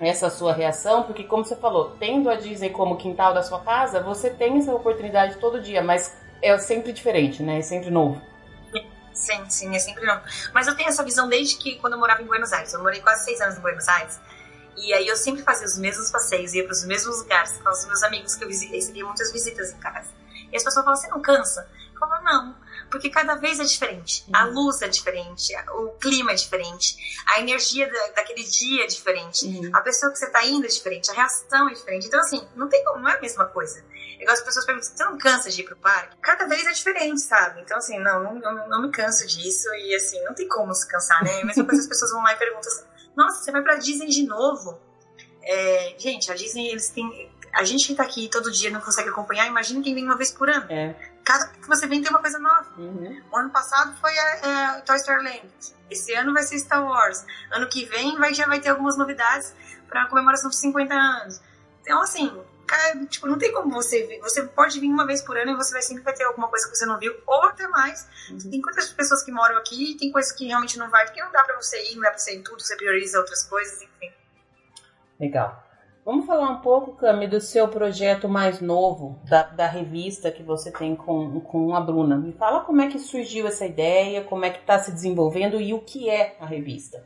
essa 0.01 0.31
sua 0.31 0.55
reação, 0.55 1.03
porque 1.03 1.25
como 1.25 1.45
você 1.45 1.55
falou, 1.55 1.95
tendo 2.01 2.31
a 2.31 2.35
Disney 2.35 2.71
como 2.71 2.97
quintal 2.97 3.35
da 3.35 3.43
sua 3.43 3.61
casa, 3.61 4.01
você 4.01 4.31
tem 4.31 4.57
essa 4.57 4.75
oportunidade 4.75 5.37
todo 5.37 5.61
dia, 5.61 5.83
mas 5.83 6.17
é 6.41 6.57
sempre 6.57 6.91
diferente, 6.91 7.43
né? 7.43 7.59
É 7.59 7.63
sempre 7.63 7.91
novo. 7.91 8.19
Sim, 9.13 9.45
sim, 9.51 9.77
é 9.77 9.79
sempre 9.79 10.07
novo. 10.07 10.23
Mas 10.55 10.67
eu 10.67 10.75
tenho 10.75 10.89
essa 10.89 11.05
visão 11.05 11.29
desde 11.29 11.57
que 11.57 11.77
quando 11.77 11.93
eu 11.93 11.99
morava 11.99 12.23
em 12.23 12.25
Buenos 12.27 12.51
Aires. 12.53 12.73
Eu 12.73 12.83
morei 12.83 13.01
quase 13.01 13.27
seis 13.27 13.41
anos 13.43 13.59
em 13.59 13.61
Buenos 13.61 13.87
Aires. 13.87 14.19
E 14.77 14.93
aí 14.93 15.07
eu 15.07 15.17
sempre 15.17 15.43
fazia 15.43 15.67
os 15.67 15.79
mesmos 15.79 16.11
passeios, 16.11 16.55
ia 16.55 16.65
para 16.65 16.73
os 16.73 16.85
mesmos 16.85 17.19
lugares 17.19 17.53
com 17.53 17.71
os 17.71 17.87
meus 17.87 18.03
amigos 18.03 18.35
que 18.35 18.45
eu 18.45 18.49
recebia 18.49 19.05
muitas 19.05 19.33
visitas 19.33 19.71
em 19.71 19.79
casa. 19.79 20.09
E 20.53 20.57
as 20.57 20.65
pessoas 20.65 20.85
falam, 20.85 21.01
você 21.01 21.09
não 21.09 21.21
cansa? 21.21 21.69
Eu 21.93 21.99
falo, 21.99 22.23
não 22.23 22.57
porque 22.91 23.09
cada 23.09 23.37
vez 23.37 23.61
é 23.61 23.65
diferente. 23.65 24.25
Uhum. 24.27 24.37
A 24.37 24.45
luz 24.45 24.83
é 24.83 24.89
diferente, 24.89 25.55
o 25.71 25.91
clima 26.01 26.33
é 26.33 26.35
diferente, 26.35 26.97
a 27.29 27.41
energia 27.41 27.91
da, 27.91 28.09
daquele 28.17 28.43
dia 28.43 28.85
é 28.85 28.87
diferente, 28.87 29.47
uhum. 29.47 29.71
a 29.73 29.81
pessoa 29.81 30.11
que 30.13 30.19
você 30.19 30.27
está 30.27 30.45
indo 30.45 30.67
é 30.67 30.69
diferente, 30.69 31.11
a 31.11 31.15
reação 31.15 31.69
é 31.69 31.75
diferente. 31.75 32.09
Então, 32.09 32.21
assim, 32.21 32.47
não 32.57 32.69
tem 32.69 32.85
como, 32.85 33.01
não 33.01 33.09
é 33.09 33.17
a 33.17 33.21
mesma 33.21 33.47
coisa. 33.47 33.85
Igual 34.19 34.35
as 34.35 34.43
pessoas 34.43 34.67
perguntam, 34.67 34.91
você 34.91 35.05
não 35.05 35.17
cansa 35.17 35.49
de 35.49 35.61
ir 35.63 35.65
pro 35.65 35.77
parque? 35.77 36.17
Cada 36.21 36.47
vez 36.47 36.67
é 36.67 36.73
diferente, 36.73 37.21
sabe? 37.23 37.63
Então, 37.63 37.79
assim, 37.79 37.99
não, 37.99 38.23
não, 38.23 38.35
não, 38.39 38.69
não 38.69 38.83
me 38.83 38.91
canso 38.91 39.27
disso 39.27 39.69
e, 39.75 39.95
assim, 39.95 40.23
não 40.25 40.35
tem 40.35 40.47
como 40.47 40.75
se 40.75 40.87
cansar, 40.87 41.25
né? 41.25 41.41
A 41.41 41.47
mesma 41.47 41.65
coisa 41.65 41.83
as 41.83 41.89
pessoas 41.89 42.11
vão 42.11 42.23
lá 42.23 42.33
e 42.33 42.37
perguntam 42.37 42.71
assim, 42.71 42.85
nossa, 43.17 43.43
você 43.43 43.53
vai 43.53 43.63
pra 43.63 43.77
Disney 43.77 44.09
de 44.09 44.27
novo? 44.27 44.79
É, 45.43 45.95
gente, 45.99 46.31
a 46.31 46.35
Disney, 46.35 46.69
eles 46.69 46.89
têm 46.89 47.31
a 47.53 47.65
gente 47.65 47.87
que 47.87 47.95
tá 47.95 48.05
aqui 48.05 48.29
todo 48.29 48.51
dia 48.51 48.71
não 48.71 48.81
consegue 48.81 49.09
acompanhar, 49.09 49.47
imagina 49.47 49.83
quem 49.83 49.95
vem 49.95 50.05
uma 50.05 50.17
vez 50.17 50.31
por 50.31 50.49
ano. 50.49 50.67
É. 50.71 50.95
Cada 51.25 51.49
que 51.49 51.67
você 51.67 51.87
vem 51.87 52.01
tem 52.01 52.11
uma 52.11 52.21
coisa 52.21 52.39
nova. 52.39 52.67
Uhum. 52.79 53.23
O 53.31 53.37
ano 53.37 53.51
passado 53.51 53.95
foi 54.01 54.17
a, 54.19 54.77
a, 54.77 54.81
Toy 54.83 54.97
Story 54.97 55.25
Land. 55.25 55.51
Esse 55.91 56.15
ano 56.15 56.33
vai 56.33 56.43
ser 56.43 56.59
Star 56.59 56.85
Wars. 56.85 57.25
Ano 57.51 57.69
que 57.69 57.85
vem 57.85 58.17
vai, 58.19 58.33
já 58.33 58.47
vai 58.47 58.61
ter 58.61 58.69
algumas 58.69 58.97
novidades 58.97 59.55
para 59.89 60.05
a 60.05 60.07
comemoração 60.07 60.49
dos 60.49 60.59
50 60.61 60.95
anos. 60.95 61.41
Então, 61.83 62.01
assim, 62.01 62.41
cara, 62.71 63.05
tipo, 63.07 63.27
não 63.27 63.37
tem 63.37 63.53
como 63.53 63.73
você 63.73 64.07
vir. 64.07 64.21
Você 64.21 64.45
pode 64.45 64.79
vir 64.79 64.89
uma 64.89 65.05
vez 65.05 65.21
por 65.23 65.37
ano 65.37 65.51
e 65.51 65.57
você 65.57 65.73
vai 65.73 65.83
sempre 65.83 66.05
vai 66.05 66.15
ter 66.15 66.23
alguma 66.23 66.47
coisa 66.47 66.71
que 66.71 66.77
você 66.77 66.87
não 66.87 66.99
viu, 66.99 67.13
ou 67.27 67.43
até 67.45 67.67
mais. 67.67 68.09
Uhum. 68.31 68.51
Tem 68.51 68.63
quantas 68.63 68.93
pessoas 68.93 69.25
que 69.25 69.33
moram 69.33 69.57
aqui 69.57 69.93
e 69.93 69.97
tem 69.97 70.13
coisas 70.13 70.31
que 70.31 70.47
realmente 70.47 70.79
não 70.79 70.89
vai, 70.89 71.05
porque 71.05 71.21
não 71.21 71.33
dá 71.33 71.43
para 71.43 71.57
você 71.57 71.91
ir, 71.91 71.97
não 71.97 72.03
dá 72.03 72.11
pra 72.11 72.19
você 72.19 72.33
ir 72.33 72.39
em 72.39 72.43
tudo, 72.43 72.63
você 72.63 72.77
prioriza 72.77 73.19
outras 73.19 73.43
coisas, 73.45 73.83
enfim. 73.83 74.13
Legal. 75.19 75.67
Vamos 76.05 76.27
falar 76.27 76.49
um 76.49 76.61
pouco, 76.61 76.97
Cami, 76.97 77.27
do 77.27 77.41
seu 77.41 77.69
projeto 77.69 78.29
mais 78.29 78.61
novo, 78.61 79.21
da, 79.29 79.43
da 79.43 79.67
revista 79.67 80.31
que 80.31 80.43
você 80.43 80.71
tem 80.71 80.95
com, 80.95 81.41
com 81.41 81.75
a 81.75 81.81
Bruna. 81.81 82.17
Me 82.17 82.33
fala 82.33 82.61
como 82.61 82.81
é 82.81 82.89
que 82.89 82.99
surgiu 82.99 83.47
essa 83.49 83.67
ideia, 83.67 84.25
como 84.25 84.45
é 84.45 84.51
que 84.51 84.61
está 84.61 84.79
se 84.79 84.93
desenvolvendo 84.93 85.61
e 85.61 85.75
o 85.75 85.81
que 85.81 86.09
é 86.09 86.37
a 86.41 86.47
revista. 86.47 87.05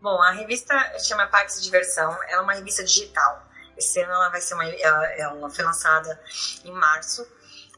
Bom, 0.00 0.20
a 0.20 0.32
revista 0.32 0.74
chama 0.98 1.26
de 1.26 1.62
Diversão, 1.62 2.10
ela 2.28 2.40
é 2.40 2.40
uma 2.40 2.54
revista 2.54 2.82
digital. 2.82 3.51
Esse 3.84 4.00
ano 4.00 4.12
ela 4.12 4.28
vai 4.28 4.40
ser 4.40 4.54
uma, 4.54 4.64
ela, 4.64 5.06
ela 5.12 5.50
foi 5.50 5.64
lançada 5.64 6.20
em 6.64 6.72
março, 6.72 7.26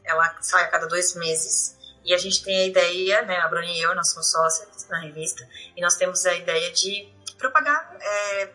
ela 0.03 0.35
sai 0.41 0.63
a 0.63 0.67
cada 0.67 0.87
dois 0.87 1.15
meses. 1.15 1.75
E 2.03 2.13
a 2.13 2.17
gente 2.17 2.43
tem 2.43 2.55
a 2.59 2.65
ideia, 2.67 3.21
né, 3.23 3.37
a 3.37 3.47
Bruna 3.47 3.65
e 3.65 3.81
eu, 3.81 3.95
nós 3.95 4.11
somos 4.11 4.29
sócios 4.29 4.87
na 4.87 4.99
revista, 4.99 5.47
e 5.75 5.81
nós 5.81 5.95
temos 5.95 6.23
a 6.25 6.35
ideia 6.35 6.71
de 6.71 7.11
propagar 7.37 7.97
é, 7.99 8.49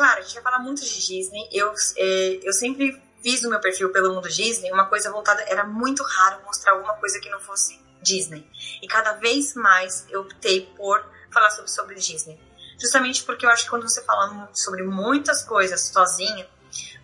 claro, 0.00 0.20
a 0.20 0.22
gente 0.22 0.34
vai 0.34 0.42
falar 0.42 0.58
muito 0.60 0.82
de 0.82 1.06
Disney. 1.06 1.48
Eu, 1.52 1.74
é, 1.96 2.40
eu 2.42 2.52
sempre 2.54 3.00
fiz 3.22 3.42
no 3.42 3.50
meu 3.50 3.60
perfil 3.60 3.92
pelo 3.92 4.14
mundo 4.14 4.28
Disney 4.30 4.72
uma 4.72 4.86
coisa 4.86 5.12
voltada. 5.12 5.42
Era 5.42 5.64
muito 5.64 6.02
raro 6.02 6.42
mostrar 6.44 6.72
alguma 6.72 6.94
coisa 6.94 7.20
que 7.20 7.28
não 7.28 7.38
fosse 7.38 7.78
Disney. 8.00 8.48
E 8.82 8.88
cada 8.88 9.12
vez 9.14 9.54
mais 9.54 10.06
eu 10.08 10.22
optei 10.22 10.72
por 10.74 11.04
falar 11.30 11.50
sobre, 11.50 11.70
sobre 11.70 11.94
Disney. 11.96 12.40
Justamente 12.80 13.22
porque 13.24 13.44
eu 13.44 13.50
acho 13.50 13.64
que 13.64 13.70
quando 13.70 13.88
você 13.88 14.02
fala 14.02 14.48
sobre 14.54 14.82
muitas 14.82 15.44
coisas 15.44 15.80
sozinha, 15.80 16.48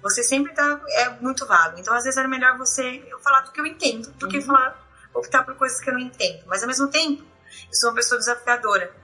você 0.03 0.23
sempre 0.23 0.55
tá, 0.55 0.81
é 0.91 1.11
muito 1.21 1.47
vago. 1.47 1.79
Então, 1.79 1.93
às 1.93 2.05
vezes, 2.05 2.17
era 2.17 2.29
melhor 2.29 2.57
você 2.57 3.07
falar 3.23 3.41
do 3.41 3.53
que 3.53 3.61
eu 3.61 3.67
entendo 3.67 4.11
do 4.13 4.29
que 4.29 4.39
uhum. 4.39 4.47
falar, 4.47 4.89
optar 5.13 5.45
por 5.45 5.55
coisas 5.57 5.81
que 5.81 5.91
eu 5.91 5.95
não 5.95 6.01
entendo. 6.01 6.45
Mas, 6.47 6.63
ao 6.63 6.69
mesmo 6.69 6.89
tempo, 6.89 7.23
eu 7.69 7.75
sou 7.75 7.91
uma 7.91 7.97
pessoa 7.97 8.19
desafiadora. 8.19 8.95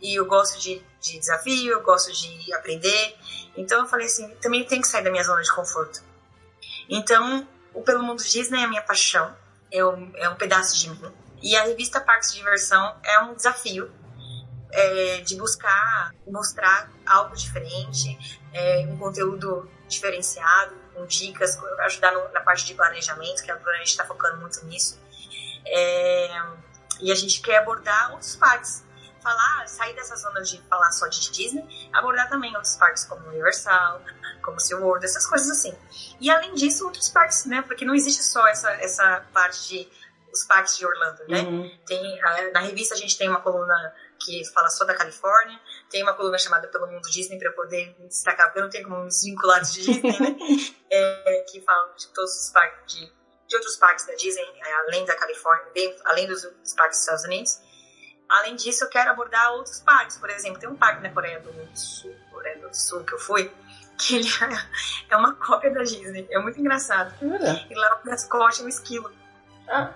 E 0.00 0.18
eu 0.18 0.26
gosto 0.26 0.60
de, 0.60 0.82
de 1.00 1.18
desafio, 1.18 1.72
eu 1.72 1.82
gosto 1.82 2.12
de 2.12 2.52
aprender. 2.54 3.16
Então 3.56 3.80
eu 3.80 3.86
falei 3.86 4.06
assim, 4.06 4.28
também 4.36 4.64
tem 4.64 4.80
que 4.80 4.86
sair 4.86 5.04
da 5.04 5.10
minha 5.10 5.22
zona 5.22 5.42
de 5.42 5.54
conforto. 5.54 6.02
Então, 6.88 7.46
o 7.72 7.82
Pelo 7.82 8.02
Mundo 8.02 8.22
Disney 8.22 8.60
é 8.60 8.64
a 8.64 8.68
minha 8.68 8.82
paixão, 8.82 9.34
é 9.70 9.84
um, 9.84 10.12
é 10.16 10.28
um 10.28 10.34
pedaço 10.34 10.78
de 10.78 10.90
mim. 10.90 11.12
E 11.42 11.56
a 11.56 11.64
revista 11.64 12.00
Parques 12.00 12.32
de 12.32 12.38
Diversão 12.38 12.96
é 13.02 13.20
um 13.20 13.34
desafio 13.34 13.90
é, 14.72 15.20
de 15.20 15.36
buscar 15.36 16.12
mostrar 16.26 16.90
algo 17.06 17.36
diferente, 17.36 18.40
é, 18.52 18.86
um 18.88 18.96
conteúdo 18.96 19.68
diferenciado, 19.86 20.74
com 20.94 21.06
dicas, 21.06 21.58
ajudar 21.80 22.12
no, 22.12 22.28
na 22.32 22.40
parte 22.40 22.64
de 22.64 22.74
planejamento, 22.74 23.42
que 23.42 23.50
agora 23.50 23.76
a 23.76 23.78
gente 23.78 23.88
está 23.88 24.04
focando 24.04 24.40
muito 24.40 24.64
nisso. 24.66 24.98
É, 25.66 26.42
e 27.00 27.12
a 27.12 27.14
gente 27.14 27.40
quer 27.40 27.58
abordar 27.58 28.12
outros 28.12 28.36
parques 28.36 28.84
falar, 29.22 29.68
sair 29.68 29.94
dessa 29.94 30.16
zona 30.16 30.42
de 30.42 30.60
falar 30.62 30.90
só 30.90 31.06
de 31.06 31.30
Disney, 31.30 31.88
abordar 31.92 32.28
também 32.28 32.54
outros 32.56 32.74
parques 32.74 33.04
como 33.04 33.26
Universal, 33.28 34.02
como 34.42 34.58
SeaWorld, 34.58 35.04
essas 35.04 35.26
coisas 35.26 35.48
assim. 35.50 35.72
E 36.20 36.28
além 36.28 36.54
disso, 36.54 36.84
outros 36.84 37.08
parques, 37.08 37.44
né? 37.46 37.62
Porque 37.62 37.84
não 37.84 37.94
existe 37.94 38.22
só 38.22 38.46
essa, 38.48 38.70
essa 38.72 39.24
parte 39.32 39.68
de 39.68 39.88
os 40.32 40.44
parques 40.44 40.76
de 40.78 40.86
Orlando, 40.86 41.22
né? 41.28 41.40
Uhum. 41.42 41.78
Tem, 41.86 42.20
na 42.52 42.60
revista 42.60 42.94
a 42.94 42.98
gente 42.98 43.16
tem 43.18 43.28
uma 43.28 43.40
coluna 43.40 43.94
que 44.24 44.44
fala 44.52 44.68
só 44.68 44.84
da 44.84 44.94
Califórnia, 44.94 45.58
tem 45.90 46.02
uma 46.02 46.14
coluna 46.14 46.38
chamada 46.38 46.68
Pelo 46.68 46.86
Mundo 46.86 47.10
Disney 47.10 47.38
para 47.38 47.48
eu 47.48 47.54
poder 47.54 47.94
destacar, 48.08 48.46
porque 48.46 48.58
eu 48.58 48.62
não 48.62 48.70
tenho 48.70 48.88
como 48.88 49.02
me 49.02 49.08
desvincular 49.08 49.62
de 49.62 49.82
Disney, 49.82 50.20
né? 50.20 50.36
é, 50.90 51.44
que 51.50 51.60
fala 51.60 51.92
de 51.96 52.08
todos 52.08 52.32
os 52.32 52.50
parques, 52.50 52.94
de, 52.94 53.12
de 53.48 53.56
outros 53.56 53.76
parques 53.76 54.06
da 54.06 54.14
Disney, 54.14 54.44
é, 54.64 54.72
além 54.74 55.04
da 55.04 55.16
Califórnia, 55.16 55.66
bem, 55.72 55.96
além 56.04 56.26
dos, 56.26 56.42
dos 56.42 56.74
parques 56.74 56.98
dos 56.98 57.00
Estados 57.00 57.24
Unidos. 57.24 57.60
Além 58.28 58.56
disso, 58.56 58.84
eu 58.84 58.88
quero 58.88 59.10
abordar 59.10 59.52
outros 59.52 59.80
parques. 59.80 60.16
Por 60.16 60.30
exemplo, 60.30 60.58
tem 60.58 60.68
um 60.68 60.76
parque 60.76 61.02
na 61.02 61.10
Coreia 61.10 61.38
do 61.40 61.52
Sul, 61.76 62.14
Coreia 62.30 62.58
do 62.58 62.74
Sul 62.74 63.04
que 63.04 63.12
eu 63.12 63.18
fui, 63.18 63.52
que 63.98 64.16
ele 64.16 64.28
é 65.10 65.16
uma 65.16 65.34
cópia 65.34 65.70
da 65.70 65.82
Disney. 65.82 66.26
É 66.30 66.38
muito 66.38 66.58
engraçado. 66.58 67.14
Uhum. 67.20 67.66
E 67.70 67.74
lá 67.74 68.00
no 68.02 68.10
mascote 68.10 68.62
é 68.62 68.64
um 68.64 68.68
esquilo. 68.68 69.12
Ah. 69.68 69.92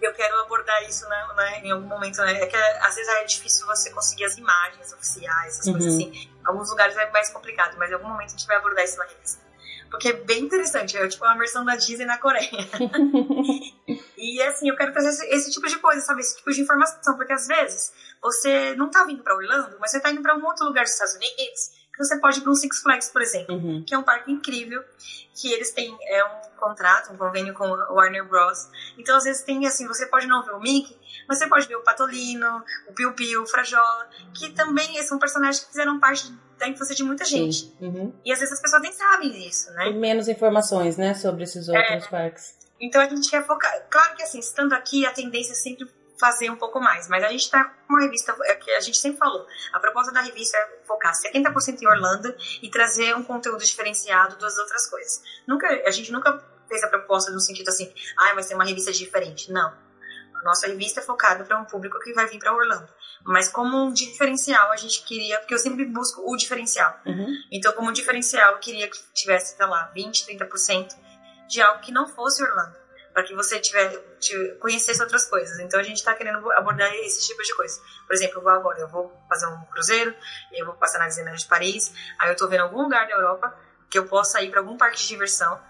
Eu 0.00 0.12
quero 0.14 0.40
abordar 0.40 0.82
isso 0.88 1.08
né, 1.08 1.28
né, 1.36 1.60
em 1.60 1.70
algum 1.70 1.86
momento. 1.86 2.18
Né? 2.22 2.42
É 2.42 2.46
que 2.46 2.56
às 2.56 2.94
vezes 2.94 3.12
é 3.14 3.24
difícil 3.24 3.66
você 3.66 3.90
conseguir 3.90 4.24
as 4.24 4.36
imagens 4.36 4.92
oficiais, 4.92 5.54
essas 5.54 5.66
uhum. 5.66 5.72
coisas 5.74 5.94
assim. 5.94 6.10
Em 6.10 6.46
alguns 6.46 6.70
lugares 6.70 6.96
é 6.96 7.10
mais 7.10 7.30
complicado, 7.30 7.76
mas 7.78 7.90
em 7.90 7.94
algum 7.94 8.08
momento 8.08 8.28
a 8.28 8.32
gente 8.32 8.46
vai 8.46 8.56
abordar 8.56 8.84
isso 8.84 8.98
na 8.98 9.04
revista. 9.04 9.50
Porque 9.90 10.08
é 10.08 10.12
bem 10.12 10.44
interessante, 10.44 10.96
é 10.96 11.08
tipo 11.08 11.24
uma 11.24 11.36
versão 11.36 11.64
da 11.64 11.74
Disney 11.74 12.06
na 12.06 12.16
Coreia. 12.16 12.48
e 14.16 14.40
assim, 14.42 14.68
eu 14.68 14.76
quero 14.76 14.92
trazer 14.92 15.08
esse, 15.08 15.26
esse, 15.26 15.50
tipo 15.50 15.66
de 15.66 15.78
coisa, 15.78 16.00
sabe? 16.00 16.20
Esse 16.20 16.36
tipo 16.36 16.50
de 16.52 16.60
informação, 16.60 17.16
porque 17.16 17.32
às 17.32 17.48
vezes 17.48 17.92
você 18.22 18.74
não 18.76 18.88
tá 18.88 19.04
vindo 19.04 19.24
para 19.24 19.34
Orlando, 19.34 19.76
mas 19.80 19.90
você 19.90 19.98
tá 19.98 20.12
indo 20.12 20.22
para 20.22 20.36
um 20.36 20.44
outro 20.44 20.64
lugar 20.64 20.84
dos 20.84 20.92
Estados 20.92 21.14
Unidos, 21.14 21.79
você 22.04 22.18
pode 22.18 22.38
ir 22.38 22.42
para 22.42 22.50
um 22.50 22.54
Six 22.54 22.80
Flags, 22.80 23.08
por 23.10 23.22
exemplo, 23.22 23.54
uhum. 23.54 23.84
que 23.86 23.94
é 23.94 23.98
um 23.98 24.02
parque 24.02 24.30
incrível, 24.30 24.82
que 25.34 25.52
eles 25.52 25.70
têm 25.72 25.96
é 26.02 26.24
um 26.24 26.56
contrato, 26.58 27.12
um 27.12 27.16
convênio 27.16 27.54
com 27.54 27.64
o 27.66 27.94
Warner 27.94 28.26
Bros. 28.26 28.68
Então, 28.98 29.16
às 29.16 29.24
vezes 29.24 29.42
tem 29.42 29.66
assim, 29.66 29.86
você 29.86 30.06
pode 30.06 30.26
não 30.26 30.44
ver 30.44 30.52
o 30.52 30.60
Mickey, 30.60 30.96
mas 31.28 31.38
você 31.38 31.48
pode 31.48 31.66
ver 31.66 31.76
o 31.76 31.82
Patolino, 31.82 32.62
o 32.88 32.92
Piu 32.92 33.12
Piu, 33.12 33.42
o 33.42 33.46
Frajola, 33.46 34.08
que 34.34 34.50
também 34.50 35.02
são 35.02 35.18
personagens 35.18 35.64
que 35.64 35.70
fizeram 35.70 35.98
parte 35.98 36.32
da 36.58 36.68
infância 36.68 36.94
de 36.94 37.02
muita 37.02 37.24
gente. 37.24 37.74
Uhum. 37.80 38.12
E 38.24 38.32
às 38.32 38.38
vezes 38.38 38.54
as 38.54 38.60
pessoas 38.60 38.82
nem 38.82 38.92
sabem 38.92 39.30
disso, 39.30 39.72
né? 39.72 39.84
Tem 39.84 39.98
menos 39.98 40.28
informações, 40.28 40.96
né, 40.96 41.14
sobre 41.14 41.44
esses 41.44 41.68
outros 41.68 42.04
é. 42.04 42.08
parques. 42.08 42.58
Então 42.78 43.00
a 43.00 43.08
gente 43.08 43.30
quer 43.30 43.46
focar. 43.46 43.72
Claro 43.90 44.14
que 44.16 44.22
assim, 44.22 44.38
estando 44.38 44.72
aqui, 44.72 45.04
a 45.06 45.12
tendência 45.12 45.52
é 45.52 45.56
sempre 45.56 45.86
fazer 46.20 46.50
um 46.50 46.56
pouco 46.56 46.78
mais, 46.78 47.08
mas 47.08 47.24
a 47.24 47.28
gente 47.28 47.40
está 47.40 47.64
com 47.64 47.94
uma 47.94 48.02
revista, 48.02 48.36
é 48.44 48.54
que 48.54 48.70
a 48.70 48.80
gente 48.80 48.98
sempre 48.98 49.18
falou, 49.18 49.46
a 49.72 49.80
proposta 49.80 50.12
da 50.12 50.20
revista 50.20 50.56
é 50.56 50.78
focar 50.84 51.12
70% 51.12 51.80
em 51.80 51.86
Orlando 51.86 52.34
e 52.62 52.70
trazer 52.70 53.16
um 53.16 53.22
conteúdo 53.22 53.64
diferenciado 53.64 54.36
das 54.36 54.56
outras 54.58 54.88
coisas. 54.88 55.22
Nunca, 55.48 55.66
a 55.86 55.90
gente 55.90 56.12
nunca 56.12 56.38
fez 56.68 56.84
a 56.84 56.88
proposta 56.88 57.32
no 57.32 57.40
sentido 57.40 57.68
assim, 57.68 57.92
ah, 58.16 58.34
vai 58.34 58.42
ser 58.42 58.54
uma 58.54 58.64
revista 58.64 58.92
diferente. 58.92 59.50
Não. 59.50 59.72
A 60.40 60.44
nossa 60.44 60.66
revista 60.66 61.00
é 61.00 61.02
focada 61.02 61.44
para 61.44 61.60
um 61.60 61.64
público 61.64 61.98
que 61.98 62.12
vai 62.12 62.26
vir 62.26 62.38
para 62.38 62.54
Orlando. 62.54 62.88
Mas 63.24 63.48
como 63.48 63.76
um 63.76 63.92
diferencial, 63.92 64.70
a 64.72 64.76
gente 64.76 65.02
queria, 65.02 65.38
porque 65.38 65.52
eu 65.52 65.58
sempre 65.58 65.84
busco 65.84 66.22
o 66.24 66.36
diferencial. 66.36 66.98
Uhum. 67.04 67.34
Então, 67.52 67.72
como 67.74 67.92
diferencial, 67.92 68.52
eu 68.52 68.58
queria 68.58 68.88
que 68.88 68.98
tivesse, 69.12 69.56
sei 69.56 69.66
lá, 69.66 69.90
20, 69.94 70.26
30% 70.26 70.88
de 71.48 71.60
algo 71.60 71.80
que 71.80 71.92
não 71.92 72.06
fosse 72.06 72.42
Orlando. 72.42 72.79
Para 73.12 73.24
que 73.24 73.34
você 73.34 73.58
tiver, 73.58 73.96
conhecesse 74.60 75.02
outras 75.02 75.26
coisas. 75.26 75.58
Então, 75.58 75.80
a 75.80 75.82
gente 75.82 75.96
está 75.96 76.14
querendo 76.14 76.50
abordar 76.52 76.94
esse 76.94 77.26
tipo 77.26 77.42
de 77.42 77.54
coisa. 77.56 77.80
Por 78.06 78.14
exemplo, 78.14 78.38
eu 78.38 78.42
vou 78.42 78.52
agora, 78.52 78.78
eu 78.78 78.88
vou 78.88 79.12
fazer 79.28 79.46
um 79.46 79.64
cruzeiro, 79.64 80.14
eu 80.52 80.66
vou 80.66 80.74
passar 80.74 80.98
na 80.98 81.08
Disneyland 81.08 81.38
de 81.38 81.46
Paris, 81.46 81.92
aí 82.18 82.28
eu 82.28 82.34
estou 82.34 82.48
vendo 82.48 82.60
algum 82.60 82.82
lugar 82.82 83.06
da 83.08 83.14
Europa 83.14 83.54
que 83.90 83.98
eu 83.98 84.06
possa 84.06 84.40
ir 84.40 84.50
para 84.50 84.60
algum 84.60 84.76
parque 84.76 84.96
de 84.96 85.08
diversão 85.08 85.60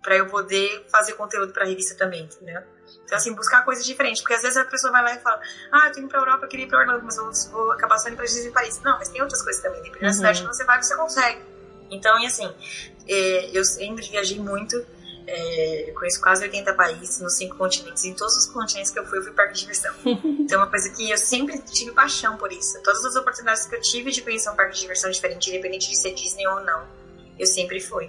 para 0.00 0.16
eu 0.16 0.26
poder 0.26 0.86
fazer 0.88 1.14
conteúdo 1.14 1.52
para 1.52 1.64
a 1.64 1.66
revista 1.66 1.96
também, 1.96 2.22
entendeu? 2.22 2.62
Então, 3.04 3.18
assim, 3.18 3.34
buscar 3.34 3.64
coisas 3.64 3.84
diferentes. 3.84 4.22
Porque 4.22 4.34
às 4.34 4.42
vezes 4.42 4.56
a 4.56 4.64
pessoa 4.64 4.92
vai 4.92 5.02
lá 5.02 5.14
e 5.14 5.18
fala, 5.18 5.40
ah, 5.72 5.88
eu 5.88 5.92
tenho 5.92 5.94
que 5.94 6.00
ir 6.02 6.08
pra 6.08 6.20
Europa, 6.20 6.44
eu 6.44 6.48
queria 6.48 6.64
ir 6.64 6.68
pra 6.68 6.78
Orlando, 6.78 7.04
mas 7.04 7.16
eu 7.16 7.50
vou 7.50 7.72
acabar 7.72 7.98
saindo 7.98 8.16
pra 8.16 8.24
Disney 8.24 8.52
Paris. 8.52 8.80
Não, 8.82 8.98
mas 8.98 9.08
tem 9.08 9.20
outras 9.20 9.42
coisas 9.42 9.60
também. 9.60 9.82
Dependendo 9.82 10.04
uhum. 10.04 10.10
da 10.10 10.14
cidade 10.14 10.40
que 10.42 10.46
você 10.46 10.64
vai, 10.64 10.80
você 10.80 10.96
consegue. 10.96 11.42
Então, 11.90 12.18
e 12.20 12.26
assim, 12.26 12.54
é, 13.08 13.50
eu 13.52 13.64
sempre 13.64 14.08
viajei 14.08 14.38
muito. 14.38 14.76
É, 15.26 15.92
conheço 15.98 16.20
quase 16.20 16.44
80 16.44 16.72
países 16.74 17.20
nos 17.20 17.34
cinco 17.34 17.56
continentes. 17.56 18.04
Em 18.04 18.14
todos 18.14 18.36
os 18.36 18.46
continentes 18.46 18.92
que 18.92 18.98
eu 18.98 19.04
fui, 19.06 19.18
eu 19.18 19.22
fui 19.22 19.32
parque 19.32 19.54
de 19.54 19.60
diversão. 19.60 19.92
Então, 20.46 20.60
é 20.60 20.62
uma 20.62 20.70
coisa 20.70 20.88
que 20.90 21.10
eu 21.10 21.18
sempre 21.18 21.58
tive 21.58 21.90
paixão 21.90 22.36
por 22.36 22.52
isso. 22.52 22.80
Todas 22.84 23.04
as 23.04 23.16
oportunidades 23.16 23.66
que 23.66 23.74
eu 23.74 23.80
tive 23.80 24.12
de 24.12 24.22
conhecer 24.22 24.48
um 24.48 24.54
parque 24.54 24.74
de 24.74 24.80
diversão 24.80 25.10
diferente, 25.10 25.50
independente 25.50 25.90
de 25.90 25.96
ser 25.96 26.14
Disney 26.14 26.46
ou 26.46 26.60
não, 26.60 26.84
eu 27.36 27.46
sempre 27.46 27.80
fui 27.80 28.08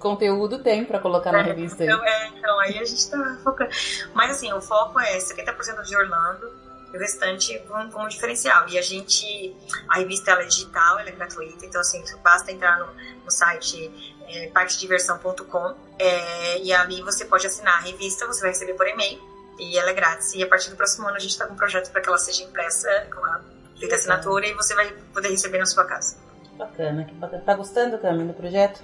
conteúdo 0.00 0.60
tem 0.62 0.84
para 0.84 0.98
colocar 0.98 1.30
na 1.30 1.40
é, 1.40 1.42
revista 1.42 1.84
então, 1.84 2.02
É, 2.04 2.28
então 2.28 2.58
aí 2.58 2.78
a 2.78 2.84
gente 2.84 3.08
tá 3.08 3.38
focando. 3.44 3.70
Mas 4.14 4.32
assim, 4.32 4.52
o 4.52 4.60
foco 4.60 4.98
é 4.98 5.18
70% 5.18 5.82
de 5.82 5.96
Orlando 5.96 6.50
e 6.92 6.96
o 6.96 6.98
restante 6.98 7.56
com, 7.68 7.90
com 7.90 8.02
um 8.02 8.08
diferencial. 8.08 8.68
E 8.68 8.78
a 8.78 8.82
gente, 8.82 9.54
a 9.88 9.98
revista 9.98 10.32
ela 10.32 10.42
é 10.42 10.46
digital, 10.46 10.98
ela 10.98 11.08
é 11.08 11.12
gratuita, 11.12 11.64
então 11.64 11.80
assim, 11.80 12.02
basta 12.24 12.50
entrar 12.50 12.80
no, 12.80 12.86
no 13.24 13.30
site 13.30 13.92
é, 14.30 14.48
partediversão.com 14.48 15.74
é, 15.98 16.62
e 16.62 16.72
ali 16.72 17.02
você 17.02 17.24
pode 17.24 17.46
assinar 17.46 17.78
a 17.78 17.80
revista, 17.80 18.26
você 18.26 18.40
vai 18.40 18.50
receber 18.50 18.74
por 18.74 18.86
e-mail 18.86 19.20
e 19.58 19.78
ela 19.78 19.90
é 19.90 19.94
grátis. 19.94 20.32
E 20.34 20.42
a 20.42 20.46
partir 20.46 20.70
do 20.70 20.76
próximo 20.76 21.06
ano 21.06 21.16
a 21.16 21.20
gente 21.20 21.32
está 21.32 21.46
com 21.46 21.54
um 21.54 21.56
projeto 21.56 21.90
para 21.90 22.00
que 22.00 22.08
ela 22.08 22.18
seja 22.18 22.42
impressa 22.42 22.88
com 23.14 23.24
a 23.24 23.40
feita 23.78 23.94
assinatura 23.94 24.46
e 24.46 24.54
você 24.54 24.74
vai 24.74 24.92
poder 25.12 25.28
receber 25.28 25.58
na 25.58 25.66
sua 25.66 25.84
casa. 25.84 26.16
Bacana, 26.56 27.04
que 27.04 27.14
bacana. 27.14 27.42
Tá 27.42 27.54
gostando, 27.54 27.98
também 27.98 28.26
do 28.26 28.34
projeto? 28.34 28.80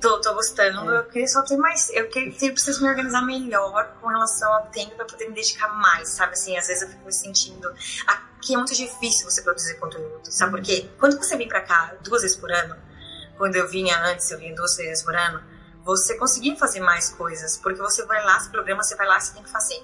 Tô, 0.00 0.20
tô 0.20 0.34
gostando. 0.34 0.92
É. 0.92 0.98
Eu 0.98 1.04
queria 1.04 1.28
só 1.28 1.42
ter 1.42 1.56
mais. 1.56 1.88
Eu, 1.90 2.08
queria, 2.08 2.32
eu 2.48 2.52
preciso 2.52 2.82
me 2.82 2.88
organizar 2.88 3.22
melhor 3.22 3.96
com 4.00 4.08
relação 4.08 4.52
ao 4.52 4.66
tempo 4.66 4.96
pra 4.96 5.04
poder 5.04 5.28
me 5.28 5.34
dedicar 5.34 5.68
mais, 5.74 6.08
sabe? 6.08 6.32
Assim, 6.32 6.56
às 6.56 6.66
vezes 6.66 6.82
eu 6.82 6.88
fico 6.88 7.04
me 7.04 7.12
sentindo. 7.12 7.72
Aqui 8.06 8.54
é 8.54 8.56
muito 8.56 8.74
difícil 8.74 9.30
você 9.30 9.42
produzir 9.42 9.78
conteúdo, 9.78 10.20
sabe 10.24 10.52
uhum. 10.52 10.58
por 10.58 10.66
quê? 10.66 10.90
Quando 10.98 11.16
você 11.16 11.36
vem 11.36 11.46
pra 11.46 11.60
cá 11.60 11.94
duas 12.02 12.22
vezes 12.22 12.36
por 12.36 12.50
ano, 12.50 12.74
quando 13.36 13.56
eu 13.56 13.68
vinha 13.68 13.98
antes, 14.04 14.30
eu 14.30 14.38
vinha 14.38 14.54
duas 14.54 14.76
vezes 14.76 15.02
por 15.02 15.14
ano, 15.14 15.42
você 15.84 16.16
conseguia 16.16 16.56
fazer 16.56 16.80
mais 16.80 17.10
coisas, 17.10 17.56
porque 17.56 17.80
você 17.80 18.04
vai 18.06 18.24
lá, 18.24 18.38
se 18.38 18.50
programa, 18.50 18.82
você 18.82 18.94
vai 18.94 19.06
lá, 19.06 19.18
você 19.18 19.34
tem 19.34 19.42
que 19.42 19.50
fazer. 19.50 19.82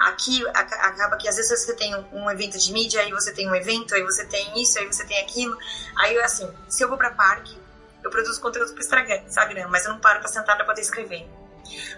Aqui 0.00 0.46
acaba 0.48 1.16
que 1.16 1.28
às 1.28 1.36
vezes 1.36 1.64
você 1.64 1.74
tem 1.74 1.94
um 2.12 2.30
evento 2.30 2.56
de 2.56 2.72
mídia, 2.72 3.00
aí 3.00 3.10
você 3.10 3.32
tem 3.32 3.50
um 3.50 3.54
evento, 3.54 3.94
aí 3.94 4.02
você 4.02 4.24
tem 4.24 4.62
isso, 4.62 4.78
aí 4.78 4.86
você 4.86 5.04
tem 5.04 5.18
aquilo. 5.20 5.56
Aí 5.96 6.16
assim, 6.20 6.48
se 6.68 6.82
eu 6.82 6.88
vou 6.88 6.96
pra 6.96 7.10
parque, 7.10 7.58
eu 8.02 8.10
produzo 8.10 8.40
conteúdo 8.40 8.72
pro 8.72 8.80
Instagram, 8.80 9.68
mas 9.68 9.84
eu 9.84 9.92
não 9.92 10.00
paro 10.00 10.20
pra 10.20 10.28
sentar 10.28 10.56
pra 10.56 10.64
poder 10.64 10.82
escrever. 10.82 11.28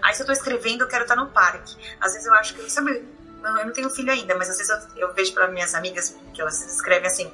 Aí 0.01 0.13
se 0.15 0.23
eu 0.23 0.25
tô 0.25 0.31
escrevendo, 0.31 0.81
eu 0.81 0.87
quero 0.87 1.03
estar 1.03 1.15
no 1.15 1.27
parque. 1.27 1.75
Às 1.99 2.13
vezes 2.13 2.27
eu 2.27 2.33
acho 2.33 2.55
que, 2.55 2.69
sabe, 2.71 3.07
eu 3.43 3.65
não 3.65 3.73
tenho 3.73 3.89
filho 3.89 4.11
ainda, 4.11 4.35
mas 4.35 4.49
às 4.49 4.57
vezes 4.57 4.71
eu, 4.95 5.07
eu 5.07 5.13
vejo 5.13 5.33
para 5.33 5.47
minhas 5.47 5.73
amigas 5.75 6.15
que 6.33 6.41
elas 6.41 6.59
escrevem 6.73 7.07
assim: 7.07 7.31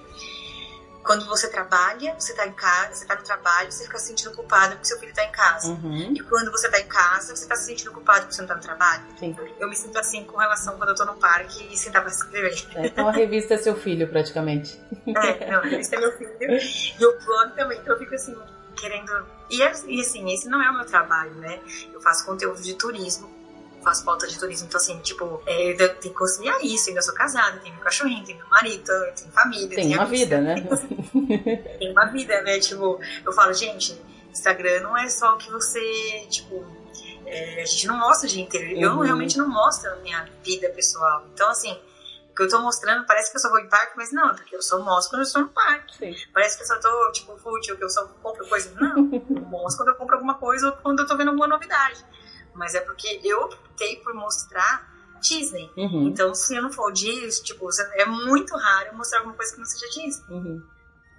quando 1.07 1.25
você 1.25 1.47
trabalha, 1.47 2.13
você 2.19 2.33
tá 2.33 2.45
em 2.45 2.51
casa, 2.51 2.93
você 2.93 3.05
tá 3.05 3.15
no 3.15 3.23
trabalho, 3.23 3.71
você 3.71 3.85
fica 3.85 3.97
se 3.97 4.07
sentindo 4.07 4.35
culpado 4.35 4.73
porque 4.73 4.85
seu 4.85 4.99
filho 4.99 5.13
tá 5.13 5.23
em 5.23 5.31
casa. 5.31 5.69
Uhum. 5.69 6.13
E 6.13 6.19
quando 6.19 6.51
você 6.51 6.69
tá 6.69 6.79
em 6.81 6.87
casa, 6.87 7.33
você 7.33 7.47
tá 7.47 7.55
se 7.55 7.65
sentindo 7.65 7.93
culpado 7.93 8.23
porque 8.23 8.35
você 8.35 8.41
não 8.41 8.49
tá 8.49 8.55
no 8.55 8.61
trabalho. 8.61 9.03
Sim. 9.17 9.35
Eu 9.57 9.69
me 9.69 9.75
sinto 9.75 9.97
assim 9.97 10.25
com 10.25 10.37
relação 10.37 10.77
quando 10.77 10.89
eu 10.89 10.95
tô 10.95 11.05
no 11.05 11.15
parque 11.15 11.65
e 11.71 11.77
sentar 11.77 12.01
pra 12.01 12.11
escrever. 12.11 12.53
É, 12.75 12.87
então 12.87 13.07
a 13.07 13.11
revista 13.13 13.53
é 13.53 13.57
seu 13.57 13.75
filho, 13.75 14.05
praticamente. 14.09 14.79
É, 15.07 15.49
não, 15.49 15.59
a 15.59 15.63
revista 15.63 15.95
é 15.95 15.99
meu 15.99 16.11
filho. 16.17 16.33
E 16.99 17.05
o 17.05 17.19
blog 17.21 17.55
também, 17.55 17.79
então 17.79 17.93
eu 17.93 17.99
fico 17.99 18.13
assim, 18.13 18.35
querendo. 18.75 19.25
E, 19.49 19.59
e 19.59 20.01
assim, 20.01 20.33
esse 20.33 20.49
não 20.49 20.61
é 20.61 20.69
o 20.69 20.73
meu 20.73 20.85
trabalho, 20.85 21.35
né? 21.35 21.61
Eu 21.93 22.01
faço 22.01 22.25
conteúdo 22.25 22.61
de 22.61 22.73
turismo, 22.73 23.29
faço 23.83 24.03
pauta 24.03 24.27
de 24.27 24.37
turismo, 24.37 24.67
então 24.67 24.79
assim, 24.79 24.97
tipo, 24.99 25.41
é, 25.45 25.71
eu 25.71 25.77
tenho 25.77 25.99
que 26.01 26.09
conciliar 26.09 26.63
isso, 26.63 26.89
ainda 26.89 27.01
sou 27.01 27.13
casada, 27.13 27.59
tenho 27.59 27.75
meu 27.75 27.83
cachorrinho, 27.83 28.23
tenho 28.25 28.39
meu 28.39 28.47
marido, 28.49 28.91
tenho 29.15 29.31
família. 29.31 29.75
Tem 29.75 29.93
uma 29.93 30.05
vida, 30.05 30.41
né? 30.41 30.55
tem 31.79 31.91
uma 31.91 32.05
vida, 32.05 32.41
né? 32.41 32.59
Tipo, 32.59 32.99
eu 33.25 33.31
falo, 33.33 33.53
gente, 33.53 33.99
Instagram 34.31 34.81
não 34.81 34.97
é 34.97 35.09
só 35.09 35.35
o 35.35 35.37
que 35.37 35.49
você, 35.51 36.27
tipo, 36.29 36.65
é, 37.25 37.61
a 37.61 37.65
gente 37.65 37.87
não 37.87 37.97
mostra 37.97 38.27
o 38.27 38.31
dia 38.31 38.43
inteiro. 38.43 38.75
Uhum. 38.75 38.81
Eu 38.81 38.99
realmente 38.99 39.37
não 39.37 39.47
mostro 39.47 39.91
a 39.91 39.95
minha 39.97 40.27
vida 40.43 40.69
pessoal. 40.69 41.25
Então, 41.33 41.49
assim, 41.49 41.77
que 42.37 42.43
eu 42.43 42.47
tô 42.47 42.61
mostrando, 42.61 43.05
parece 43.05 43.31
que 43.31 43.37
eu 43.37 43.41
só 43.41 43.49
vou 43.49 43.59
em 43.59 43.67
parque, 43.67 43.93
mas 43.97 44.11
não, 44.11 44.33
porque 44.35 44.55
eu 44.55 44.61
só 44.61 44.79
mostro 44.79 45.11
quando 45.11 45.21
eu 45.21 45.27
estou 45.27 45.41
no 45.41 45.49
parque. 45.49 45.97
Sim. 45.97 46.15
Parece 46.31 46.55
que 46.55 46.63
eu 46.63 46.67
só 46.67 46.79
tô, 46.79 47.11
tipo, 47.11 47.35
fútil, 47.37 47.75
que 47.75 47.83
eu 47.83 47.89
só 47.89 48.05
compro 48.21 48.47
coisa. 48.47 48.71
Não, 48.79 49.09
eu 49.11 49.41
mostro 49.41 49.83
quando 49.83 49.89
eu 49.89 49.95
compro 49.95 50.15
alguma 50.15 50.35
coisa 50.35 50.67
ou 50.67 50.73
quando 50.73 50.99
eu 50.99 51.07
tô 51.07 51.17
vendo 51.17 51.29
alguma 51.29 51.47
novidade. 51.47 52.05
Mas 52.57 52.75
é 52.75 52.81
porque 52.81 53.19
eu 53.23 53.41
optei 53.41 53.97
por 53.97 54.13
mostrar 54.13 54.87
Disney. 55.21 55.71
Uhum. 55.77 56.07
Então, 56.07 56.33
se 56.33 56.55
eu 56.55 56.61
não 56.61 56.71
for 56.71 56.91
Disney, 56.91 57.43
tipo, 57.43 57.67
é 57.93 58.05
muito 58.05 58.55
raro 58.55 58.89
eu 58.89 58.95
mostrar 58.95 59.19
alguma 59.19 59.35
coisa 59.35 59.53
que 59.53 59.59
não 59.59 59.65
seja 59.65 59.85
Disney. 59.87 60.35
Uhum. 60.35 60.63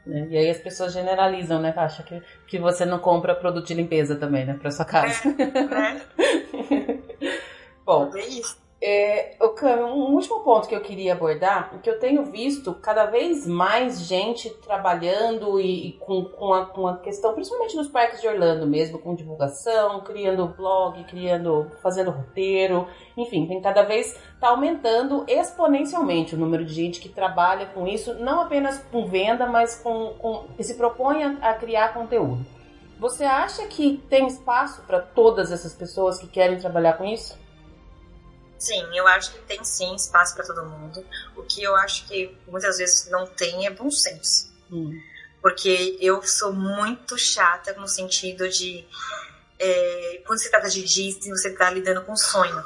É, 0.06 0.28
e 0.28 0.38
aí 0.38 0.50
as 0.50 0.58
pessoas 0.58 0.92
generalizam, 0.92 1.60
né, 1.60 1.72
Acha 1.76 2.02
que, 2.02 2.22
que 2.46 2.58
você 2.58 2.84
não 2.84 2.98
compra 2.98 3.34
produto 3.34 3.66
de 3.66 3.74
limpeza 3.74 4.16
também, 4.16 4.46
né, 4.46 4.54
pra 4.54 4.70
sua 4.70 4.84
casa. 4.84 5.22
É, 5.38 6.74
é. 6.74 6.98
Bom, 7.84 8.10
é 8.14 8.26
isso. 8.26 8.56
É, 8.80 9.34
um 9.40 10.14
último 10.14 10.38
ponto 10.44 10.68
que 10.68 10.74
eu 10.74 10.80
queria 10.80 11.12
abordar, 11.12 11.80
que 11.82 11.90
eu 11.90 11.98
tenho 11.98 12.24
visto 12.26 12.72
cada 12.74 13.06
vez 13.06 13.44
mais 13.44 14.02
gente 14.02 14.48
trabalhando 14.50 15.58
e, 15.58 15.88
e 15.88 15.92
com, 15.94 16.24
com, 16.24 16.54
a, 16.54 16.64
com, 16.66 16.86
a, 16.86 16.96
questão, 16.98 17.34
principalmente 17.34 17.74
nos 17.74 17.88
parques 17.88 18.20
de 18.20 18.28
Orlando 18.28 18.68
mesmo, 18.68 19.00
com 19.00 19.16
divulgação, 19.16 20.00
criando 20.02 20.54
blog, 20.56 21.02
criando, 21.04 21.68
fazendo 21.82 22.12
roteiro, 22.12 22.86
enfim, 23.16 23.46
tem 23.46 23.60
cada 23.60 23.82
vez 23.82 24.16
está 24.32 24.50
aumentando 24.50 25.24
exponencialmente 25.26 26.36
o 26.36 26.38
número 26.38 26.64
de 26.64 26.72
gente 26.72 27.00
que 27.00 27.08
trabalha 27.08 27.66
com 27.66 27.84
isso, 27.84 28.14
não 28.14 28.42
apenas 28.42 28.78
com 28.92 29.06
venda, 29.06 29.44
mas 29.44 29.74
com, 29.82 30.14
com 30.20 30.44
que 30.56 30.62
se 30.62 30.76
propõe 30.76 31.24
a, 31.24 31.50
a 31.50 31.54
criar 31.54 31.92
conteúdo. 31.92 32.46
Você 33.00 33.24
acha 33.24 33.66
que 33.66 34.00
tem 34.08 34.28
espaço 34.28 34.82
para 34.82 35.00
todas 35.00 35.50
essas 35.50 35.74
pessoas 35.74 36.18
que 36.20 36.28
querem 36.28 36.58
trabalhar 36.58 36.92
com 36.92 37.04
isso? 37.04 37.36
Sim, 38.58 38.84
eu 38.92 39.06
acho 39.06 39.32
que 39.32 39.38
tem 39.42 39.62
sim 39.64 39.94
espaço 39.94 40.34
para 40.34 40.44
todo 40.44 40.64
mundo. 40.64 41.06
O 41.36 41.44
que 41.44 41.62
eu 41.62 41.76
acho 41.76 42.06
que 42.08 42.36
muitas 42.46 42.78
vezes 42.78 43.08
não 43.08 43.26
tem 43.26 43.66
é 43.66 43.70
bom 43.70 43.90
senso. 43.90 44.52
Hum. 44.70 45.00
Porque 45.40 45.96
eu 46.00 46.20
sou 46.24 46.52
muito 46.52 47.16
chata 47.16 47.72
no 47.74 47.86
sentido 47.86 48.48
de. 48.48 48.84
É, 49.60 50.22
quando 50.26 50.40
se 50.40 50.50
trata 50.50 50.68
de 50.68 50.82
Disney, 50.82 51.30
você 51.30 51.50
está 51.50 51.70
lidando 51.70 52.04
com 52.04 52.12
um 52.12 52.16
sonho. 52.16 52.64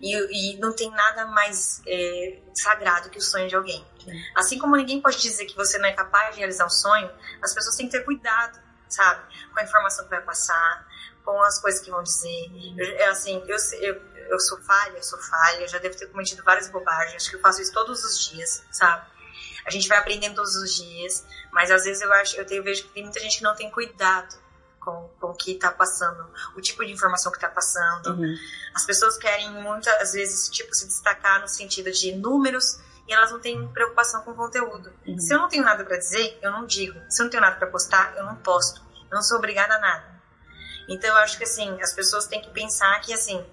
E, 0.00 0.14
e, 0.54 0.58
não 0.58 0.72
tem 0.74 0.90
nada 0.90 1.26
mais 1.26 1.80
é, 1.86 2.38
sagrado 2.54 3.10
que 3.10 3.18
o 3.18 3.22
sonho 3.22 3.48
de 3.48 3.56
alguém. 3.56 3.84
Sim. 4.04 4.22
Assim 4.36 4.58
como 4.58 4.76
ninguém 4.76 5.00
pode 5.00 5.20
dizer 5.20 5.46
que 5.46 5.56
você 5.56 5.78
não 5.78 5.88
é 5.88 5.92
capaz 5.92 6.34
de 6.34 6.38
realizar 6.38 6.66
um 6.66 6.70
sonho, 6.70 7.10
as 7.42 7.54
pessoas 7.54 7.76
têm 7.76 7.86
que 7.86 7.92
ter 7.92 8.04
cuidado, 8.04 8.60
sabe? 8.88 9.22
Com 9.52 9.60
a 9.60 9.62
informação 9.64 10.04
que 10.04 10.10
vai 10.10 10.20
passar, 10.20 10.86
com 11.24 11.40
as 11.42 11.60
coisas 11.60 11.80
que 11.80 11.90
vão 11.90 12.02
dizer. 12.02 12.50
Eu, 12.76 12.96
é 12.96 13.06
assim, 13.06 13.42
eu, 13.46 13.56
eu, 13.80 14.02
eu 14.30 14.40
sou 14.40 14.58
falha, 14.62 14.96
eu 14.96 15.02
sou 15.02 15.18
falha, 15.18 15.62
eu 15.62 15.68
já 15.68 15.78
devo 15.78 15.96
ter 15.96 16.06
cometido 16.06 16.42
várias 16.42 16.68
bobagens, 16.68 17.16
acho 17.16 17.30
que 17.30 17.36
eu 17.36 17.40
faço 17.40 17.60
isso 17.62 17.72
todos 17.72 18.04
os 18.04 18.28
dias, 18.28 18.64
sabe? 18.70 19.06
A 19.66 19.70
gente 19.70 19.88
vai 19.88 19.98
aprendendo 19.98 20.36
todos 20.36 20.54
os 20.56 20.74
dias, 20.74 21.24
mas 21.52 21.70
às 21.70 21.84
vezes 21.84 22.02
eu 22.02 22.12
acho, 22.12 22.36
eu 22.36 22.46
tenho, 22.46 22.62
vejo 22.62 22.84
que 22.84 22.90
tem 22.90 23.02
muita 23.02 23.20
gente 23.20 23.38
que 23.38 23.42
não 23.42 23.54
tem 23.54 23.70
cuidado 23.70 24.36
com, 24.86 25.10
com 25.20 25.26
o 25.28 25.34
que 25.34 25.52
está 25.52 25.72
passando, 25.72 26.24
o 26.56 26.60
tipo 26.60 26.86
de 26.86 26.92
informação 26.92 27.32
que 27.32 27.38
está 27.38 27.48
passando. 27.48 28.10
Uhum. 28.10 28.34
As 28.72 28.86
pessoas 28.86 29.16
querem 29.16 29.50
muitas 29.50 30.12
vezes 30.12 30.48
tipo 30.48 30.72
se 30.72 30.86
destacar 30.86 31.40
no 31.40 31.48
sentido 31.48 31.90
de 31.90 32.12
números 32.12 32.78
e 33.08 33.12
elas 33.12 33.32
não 33.32 33.40
têm 33.40 33.66
preocupação 33.68 34.22
com 34.22 34.30
o 34.30 34.34
conteúdo. 34.34 34.92
Uhum. 35.04 35.18
Se 35.18 35.34
eu 35.34 35.38
não 35.38 35.48
tenho 35.48 35.64
nada 35.64 35.84
para 35.84 35.96
dizer, 35.96 36.38
eu 36.40 36.52
não 36.52 36.64
digo. 36.64 37.00
Se 37.08 37.20
eu 37.20 37.24
não 37.24 37.30
tenho 37.30 37.40
nada 37.40 37.56
para 37.56 37.66
postar, 37.66 38.16
eu 38.16 38.24
não 38.24 38.36
posto. 38.36 38.80
Eu 39.10 39.16
não 39.16 39.22
sou 39.22 39.38
obrigada 39.38 39.74
a 39.74 39.80
nada. 39.80 40.16
Então 40.88 41.10
eu 41.10 41.16
acho 41.16 41.36
que 41.36 41.44
assim, 41.44 41.80
as 41.82 41.92
pessoas 41.92 42.26
têm 42.26 42.40
que 42.40 42.50
pensar 42.50 43.00
que 43.00 43.12
assim, 43.12 43.44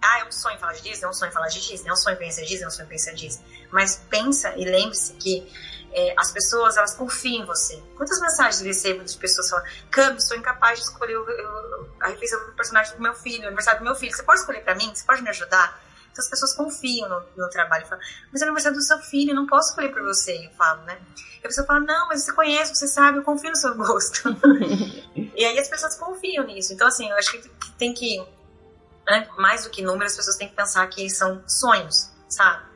ah, 0.00 0.20
é 0.20 0.24
um 0.24 0.32
sonho 0.32 0.58
falar 0.58 0.72
de 0.74 0.82
Disney, 0.82 1.04
é 1.04 1.08
um 1.08 1.12
sonho 1.12 1.32
falar 1.32 1.48
de 1.48 1.60
Disney, 1.60 1.88
é 1.88 1.92
um 1.92 1.96
sonho 1.96 2.16
conhecer 2.16 2.44
Disney, 2.44 2.64
é 2.64 2.68
um 2.68 2.70
sonho 2.70 2.86
conhecer 2.86 3.14
Disney. 3.14 3.44
Mas 3.70 3.96
pensa 4.08 4.54
e 4.56 4.64
lembre-se 4.64 5.14
que 5.14 5.46
é, 5.92 6.14
as 6.16 6.30
pessoas, 6.30 6.76
elas 6.76 6.94
confiam 6.94 7.42
em 7.42 7.46
você. 7.46 7.82
Quantas 7.96 8.20
mensagens 8.20 8.60
eu 8.60 8.66
recebo 8.66 9.04
de 9.04 9.16
pessoas 9.16 9.48
falando, 9.48 9.66
Cami, 9.90 10.20
sou 10.20 10.36
incapaz 10.36 10.78
de 10.78 10.84
escolher 10.84 11.16
o, 11.16 11.22
o, 11.22 11.88
a 12.00 12.08
refeição 12.08 12.44
do 12.46 12.52
personagem 12.52 12.94
do 12.94 13.02
meu 13.02 13.14
filho, 13.14 13.44
o 13.44 13.46
aniversário 13.46 13.80
do 13.80 13.84
meu 13.84 13.94
filho, 13.94 14.14
você 14.14 14.22
pode 14.22 14.40
escolher 14.40 14.62
para 14.62 14.74
mim? 14.74 14.92
Você 14.94 15.04
pode 15.04 15.22
me 15.22 15.30
ajudar? 15.30 15.82
Então 16.12 16.24
as 16.24 16.30
pessoas 16.30 16.52
confiam 16.54 17.08
no, 17.08 17.22
no 17.36 17.50
trabalho. 17.50 17.86
Falam, 17.86 18.04
mas 18.32 18.42
é 18.42 18.44
o 18.44 18.48
aniversário 18.48 18.76
do 18.76 18.84
seu 18.84 18.98
filho, 18.98 19.34
não 19.34 19.46
posso 19.46 19.70
escolher 19.70 19.92
por 19.92 20.02
você, 20.02 20.46
eu 20.46 20.50
falo, 20.52 20.82
né? 20.82 20.98
E 21.42 21.46
a 21.46 21.48
pessoa 21.48 21.66
fala, 21.66 21.80
não, 21.80 22.08
mas 22.08 22.22
você 22.24 22.32
conhece, 22.32 22.74
você 22.74 22.88
sabe, 22.88 23.18
eu 23.18 23.22
confio 23.22 23.50
no 23.50 23.56
seu 23.56 23.74
gosto. 23.74 24.28
e 25.14 25.44
aí 25.44 25.58
as 25.58 25.68
pessoas 25.68 25.96
confiam 25.96 26.44
nisso. 26.44 26.72
Então, 26.72 26.86
assim, 26.86 27.08
eu 27.08 27.16
acho 27.16 27.32
que 27.32 27.48
tem 27.78 27.94
que 27.94 28.20
né, 29.08 29.28
mais 29.38 29.64
do 29.64 29.70
que 29.70 29.82
números, 29.82 30.12
as 30.12 30.16
pessoas 30.16 30.36
têm 30.36 30.48
que 30.48 30.54
pensar 30.54 30.86
que 30.88 31.08
são 31.08 31.42
sonhos, 31.48 32.10
sabe? 32.28 32.68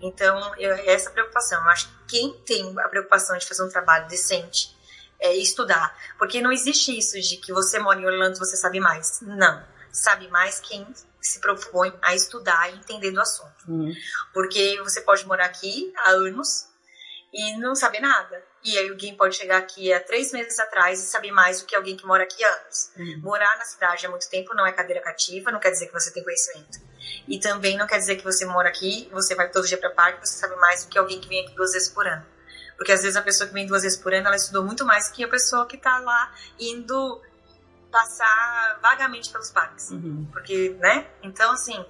Então, 0.00 0.54
eu, 0.56 0.72
essa 0.86 1.10
preocupação. 1.10 1.62
Eu 1.62 1.70
acho 1.70 1.88
que 1.88 1.94
quem 2.18 2.32
tem 2.44 2.74
a 2.78 2.88
preocupação 2.88 3.36
de 3.36 3.46
fazer 3.46 3.64
um 3.64 3.68
trabalho 3.68 4.06
decente 4.06 4.76
é 5.18 5.34
estudar. 5.34 5.96
Porque 6.18 6.40
não 6.40 6.52
existe 6.52 6.96
isso 6.96 7.18
de 7.20 7.38
que 7.38 7.52
você 7.52 7.78
mora 7.78 7.98
em 7.98 8.06
Orlando 8.06 8.38
você 8.38 8.56
sabe 8.56 8.80
mais. 8.80 9.20
Não. 9.22 9.64
sabe 9.92 10.28
mais 10.28 10.60
quem 10.60 10.86
se 11.22 11.40
propõe 11.40 11.96
a 12.02 12.14
estudar 12.14 12.70
e 12.70 12.76
entender 12.76 13.10
do 13.12 13.20
assunto. 13.20 13.64
Uhum. 13.66 13.94
Porque 14.32 14.78
você 14.82 15.00
pode 15.00 15.26
morar 15.26 15.46
aqui 15.46 15.92
há 15.96 16.10
anos 16.10 16.68
e 17.32 17.56
não 17.56 17.74
saber 17.74 18.00
nada. 18.00 18.42
E 18.64 18.78
aí 18.78 18.88
alguém 18.88 19.14
pode 19.14 19.36
chegar 19.36 19.58
aqui 19.58 19.92
há 19.92 20.00
três 20.00 20.32
meses 20.32 20.58
atrás 20.58 20.98
e 20.98 21.06
saber 21.06 21.30
mais 21.30 21.60
do 21.60 21.66
que 21.66 21.76
alguém 21.76 21.96
que 21.96 22.06
mora 22.06 22.22
aqui 22.22 22.42
há 22.42 22.48
anos. 22.48 22.90
Uhum. 22.96 23.20
Morar 23.22 23.58
na 23.58 23.64
cidade 23.64 24.06
há 24.06 24.10
muito 24.10 24.28
tempo 24.30 24.54
não 24.54 24.66
é 24.66 24.72
cadeira 24.72 25.02
cativa, 25.02 25.52
não 25.52 25.60
quer 25.60 25.70
dizer 25.70 25.86
que 25.86 25.92
você 25.92 26.10
tem 26.10 26.24
conhecimento. 26.24 26.80
E 27.28 27.38
também 27.38 27.76
não 27.76 27.86
quer 27.86 27.98
dizer 27.98 28.16
que 28.16 28.24
você 28.24 28.46
mora 28.46 28.70
aqui, 28.70 29.06
você 29.12 29.34
vai 29.34 29.50
todo 29.50 29.66
dia 29.66 29.76
para 29.76 29.90
parque, 29.90 30.26
você 30.26 30.38
sabe 30.38 30.56
mais 30.56 30.82
do 30.82 30.88
que 30.88 30.98
alguém 30.98 31.20
que 31.20 31.28
vem 31.28 31.44
aqui 31.44 31.54
duas 31.54 31.72
vezes 31.72 31.90
por 31.90 32.06
ano. 32.06 32.24
Porque 32.76 32.90
às 32.90 33.02
vezes 33.02 33.16
a 33.16 33.22
pessoa 33.22 33.46
que 33.46 33.52
vem 33.52 33.66
duas 33.66 33.82
vezes 33.82 33.98
por 33.98 34.14
ano, 34.14 34.26
ela 34.26 34.36
estudou 34.36 34.64
muito 34.64 34.84
mais 34.84 35.10
que 35.10 35.22
a 35.22 35.28
pessoa 35.28 35.66
que 35.66 35.76
está 35.76 35.98
lá 35.98 36.34
indo 36.58 37.22
passar 37.90 38.78
vagamente 38.82 39.30
pelos 39.30 39.50
parques. 39.50 39.90
Uhum. 39.90 40.26
Porque, 40.32 40.74
né? 40.80 41.06
Então, 41.22 41.52
assim, 41.52 41.84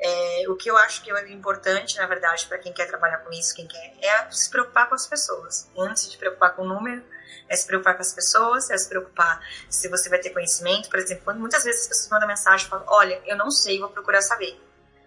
é, 0.00 0.44
o 0.48 0.54
que 0.54 0.70
eu 0.70 0.76
acho 0.76 1.02
que 1.02 1.10
é 1.10 1.32
importante, 1.32 1.96
na 1.96 2.06
verdade, 2.06 2.46
para 2.46 2.58
quem 2.58 2.72
quer 2.72 2.86
trabalhar 2.86 3.18
com 3.18 3.32
isso, 3.32 3.54
quem 3.54 3.66
quer, 3.66 3.94
é 4.00 4.30
se 4.30 4.48
preocupar 4.48 4.88
com 4.88 4.94
as 4.94 5.06
pessoas. 5.06 5.68
Antes 5.76 6.10
de 6.10 6.16
preocupar 6.16 6.54
com 6.54 6.62
o 6.62 6.68
número, 6.68 7.02
é 7.48 7.56
se 7.56 7.66
preocupar 7.66 7.94
com 7.94 8.02
as 8.02 8.12
pessoas, 8.12 8.70
é 8.70 8.78
se 8.78 8.88
preocupar 8.88 9.40
se 9.68 9.88
você 9.88 10.08
vai 10.08 10.20
ter 10.20 10.30
conhecimento. 10.30 10.88
Por 10.88 11.00
exemplo, 11.00 11.24
quando 11.24 11.40
muitas 11.40 11.64
vezes 11.64 11.82
as 11.82 11.88
pessoas 11.88 12.10
mandam 12.10 12.28
mensagem 12.28 12.66
e 12.66 12.70
falam: 12.70 12.84
Olha, 12.88 13.20
eu 13.26 13.36
não 13.36 13.50
sei, 13.50 13.80
vou 13.80 13.88
procurar 13.88 14.22
saber. 14.22 14.60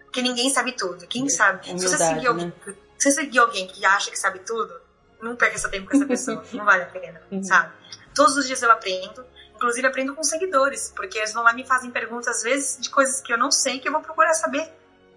Porque 0.04 0.20
ninguém 0.20 0.50
sabe 0.50 0.72
tudo. 0.72 1.06
Quem 1.06 1.28
sabe? 1.30 1.70
Humildade, 1.70 1.80
se, 1.80 1.88
você 1.88 2.04
seguir 2.04 2.26
alguém, 2.26 2.46
né? 2.46 2.74
se 2.98 3.10
você 3.10 3.20
seguir 3.22 3.38
alguém 3.38 3.66
que 3.66 3.86
acha 3.86 4.10
que 4.10 4.18
sabe 4.18 4.40
tudo, 4.40 4.78
não 5.22 5.36
perca 5.36 5.56
seu 5.56 5.70
tempo 5.70 5.88
com 5.88 5.96
essa 5.96 6.06
pessoa. 6.06 6.44
não 6.52 6.66
vale 6.66 6.82
a 6.82 6.86
pena, 6.86 7.22
uhum. 7.30 7.42
sabe? 7.42 7.72
Todos 8.14 8.36
os 8.36 8.46
dias 8.46 8.60
eu 8.62 8.70
aprendo. 8.70 9.24
Inclusive, 9.54 9.86
aprendo 9.86 10.14
com 10.16 10.24
seguidores, 10.24 10.92
porque 10.94 11.16
eles 11.16 11.32
vão 11.32 11.44
lá 11.44 11.52
me 11.52 11.64
fazem 11.64 11.88
perguntas, 11.88 12.26
às 12.26 12.42
vezes, 12.42 12.78
de 12.80 12.90
coisas 12.90 13.20
que 13.20 13.32
eu 13.32 13.38
não 13.38 13.48
sei, 13.52 13.78
que 13.78 13.86
eu 13.86 13.92
vou 13.92 14.00
procurar 14.02 14.34
saber 14.34 14.68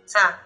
sabe? 0.06 0.40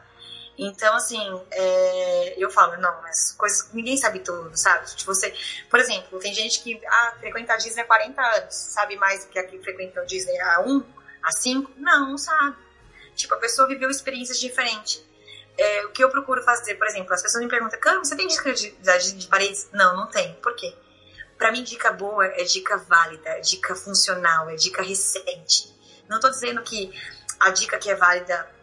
Então, 0.61 0.93
assim, 0.93 1.41
é, 1.51 2.35
eu 2.37 2.49
falo, 2.49 2.75
não, 2.81 3.01
mas 3.01 3.31
coisas 3.31 3.71
ninguém 3.71 3.95
sabe 3.95 4.19
tudo, 4.19 4.51
sabe? 4.57 4.93
Tipo, 4.93 5.15
você, 5.15 5.33
por 5.69 5.79
exemplo, 5.79 6.19
tem 6.19 6.33
gente 6.33 6.61
que 6.61 6.81
ah, 6.85 7.13
frequenta 7.17 7.53
a 7.53 7.57
Disney 7.57 7.81
há 7.81 7.85
40 7.85 8.21
anos, 8.21 8.55
sabe 8.55 8.97
mais 8.97 9.23
do 9.23 9.31
que 9.31 9.39
aqui 9.39 9.57
frequenta 9.59 10.01
a 10.01 10.05
Disney 10.05 10.37
há 10.37 10.61
1, 10.61 10.83
há 11.23 11.31
5? 11.31 11.71
Não, 11.77 12.09
não 12.09 12.17
sabe. 12.17 12.57
Tipo, 13.15 13.35
a 13.35 13.37
pessoa 13.37 13.69
viveu 13.69 13.89
experiências 13.89 14.37
diferentes. 14.37 15.01
É, 15.57 15.85
o 15.85 15.91
que 15.91 16.03
eu 16.03 16.09
procuro 16.09 16.43
fazer, 16.43 16.75
por 16.75 16.87
exemplo, 16.87 17.13
as 17.13 17.21
pessoas 17.21 17.41
me 17.41 17.49
perguntam, 17.49 17.79
Cam, 17.79 17.99
você 17.99 18.17
tem 18.17 18.27
dica 18.27 18.53
de, 18.53 18.71
de, 18.71 19.11
de 19.13 19.27
paredes? 19.27 19.69
Não, 19.71 19.95
não 19.95 20.07
tem. 20.07 20.33
Por 20.35 20.55
quê? 20.55 20.75
Pra 21.37 21.53
mim, 21.53 21.63
dica 21.63 21.93
boa 21.93 22.25
é 22.25 22.43
dica 22.43 22.77
válida, 22.77 23.29
é 23.29 23.39
dica 23.39 23.73
funcional, 23.75 24.49
é 24.49 24.55
dica 24.55 24.81
recente. 24.81 25.73
Não 26.09 26.19
tô 26.19 26.29
dizendo 26.29 26.61
que 26.63 26.93
a 27.39 27.49
dica 27.49 27.77
que 27.77 27.89
é 27.89 27.95
válida 27.95 28.58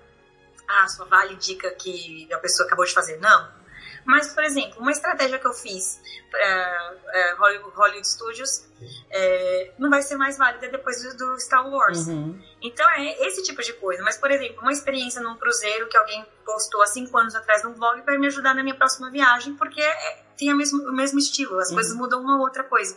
ah, 0.68 0.88
só 0.88 1.04
vale 1.04 1.36
dica 1.36 1.70
que 1.70 2.28
a 2.32 2.38
pessoa 2.38 2.66
acabou 2.66 2.84
de 2.84 2.92
fazer. 2.92 3.18
Não. 3.18 3.66
Mas, 4.06 4.32
por 4.32 4.44
exemplo, 4.44 4.80
uma 4.80 4.92
estratégia 4.92 5.36
que 5.36 5.46
eu 5.46 5.52
fiz 5.52 6.00
para 6.30 6.94
uh, 7.34 7.40
Hollywood, 7.40 7.76
Hollywood, 7.76 8.06
Studios 8.06 8.64
é, 9.10 9.72
não 9.78 9.90
vai 9.90 10.00
ser 10.00 10.14
mais 10.14 10.38
válida 10.38 10.68
depois 10.68 11.02
do, 11.02 11.16
do 11.16 11.40
Star 11.40 11.68
Wars. 11.68 12.06
Uhum. 12.06 12.40
Então 12.62 12.88
é 12.88 13.26
esse 13.26 13.42
tipo 13.42 13.60
de 13.62 13.72
coisa. 13.72 14.04
Mas, 14.04 14.16
por 14.16 14.30
exemplo, 14.30 14.62
uma 14.62 14.70
experiência 14.70 15.20
num 15.20 15.36
cruzeiro 15.36 15.88
que 15.88 15.96
alguém 15.96 16.24
postou 16.44 16.82
há 16.82 16.86
cinco 16.86 17.18
anos 17.18 17.34
atrás 17.34 17.64
num 17.64 17.72
blog 17.72 18.00
vai 18.02 18.16
me 18.16 18.28
ajudar 18.28 18.54
na 18.54 18.62
minha 18.62 18.76
próxima 18.76 19.10
viagem, 19.10 19.56
porque 19.56 19.80
é, 19.82 20.24
tem 20.38 20.52
o 20.52 20.56
mesmo, 20.56 20.88
o 20.88 20.92
mesmo 20.92 21.18
estilo, 21.18 21.58
as 21.58 21.70
uhum. 21.70 21.74
coisas 21.74 21.96
mudam 21.96 22.20
uma 22.20 22.36
ou 22.36 22.42
outra 22.42 22.62
coisa. 22.62 22.96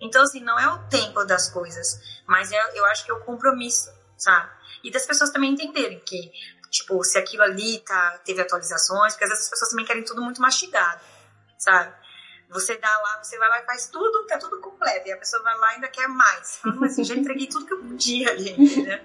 Então, 0.00 0.22
assim, 0.24 0.40
não 0.40 0.58
é 0.58 0.66
o 0.66 0.78
tempo 0.88 1.24
das 1.24 1.48
coisas, 1.50 2.00
mas 2.26 2.50
é, 2.50 2.58
eu 2.74 2.84
acho 2.86 3.04
que 3.04 3.12
é 3.12 3.14
o 3.14 3.20
compromisso, 3.20 3.88
sabe? 4.16 4.50
E 4.82 4.90
das 4.90 5.06
pessoas 5.06 5.30
também 5.30 5.52
entenderem 5.52 6.00
que 6.00 6.32
Tipo, 6.72 7.04
se 7.04 7.18
aquilo 7.18 7.42
ali 7.42 7.80
tá, 7.80 8.18
teve 8.24 8.40
atualizações, 8.40 9.12
porque 9.12 9.24
às 9.24 9.30
vezes 9.30 9.44
as 9.44 9.50
pessoas 9.50 9.70
também 9.72 9.84
querem 9.84 10.02
tudo 10.02 10.22
muito 10.22 10.40
mastigado, 10.40 11.02
sabe? 11.58 11.94
Você 12.48 12.78
dá 12.78 12.88
lá, 12.88 13.22
você 13.22 13.36
vai 13.36 13.46
lá 13.46 13.60
e 13.60 13.66
faz 13.66 13.88
tudo, 13.88 14.26
tá 14.26 14.38
tudo 14.38 14.58
completo. 14.58 15.06
E 15.06 15.12
a 15.12 15.18
pessoa 15.18 15.42
vai 15.42 15.54
lá 15.58 15.72
e 15.72 15.74
ainda 15.74 15.88
quer 15.88 16.08
mais. 16.08 16.60
Mas 16.64 16.92
assim, 16.92 17.04
já 17.04 17.14
entreguei 17.14 17.46
tudo 17.46 17.66
que 17.66 17.74
eu 17.74 17.78
podia 17.78 18.30
ali, 18.32 18.84
né? 18.86 19.04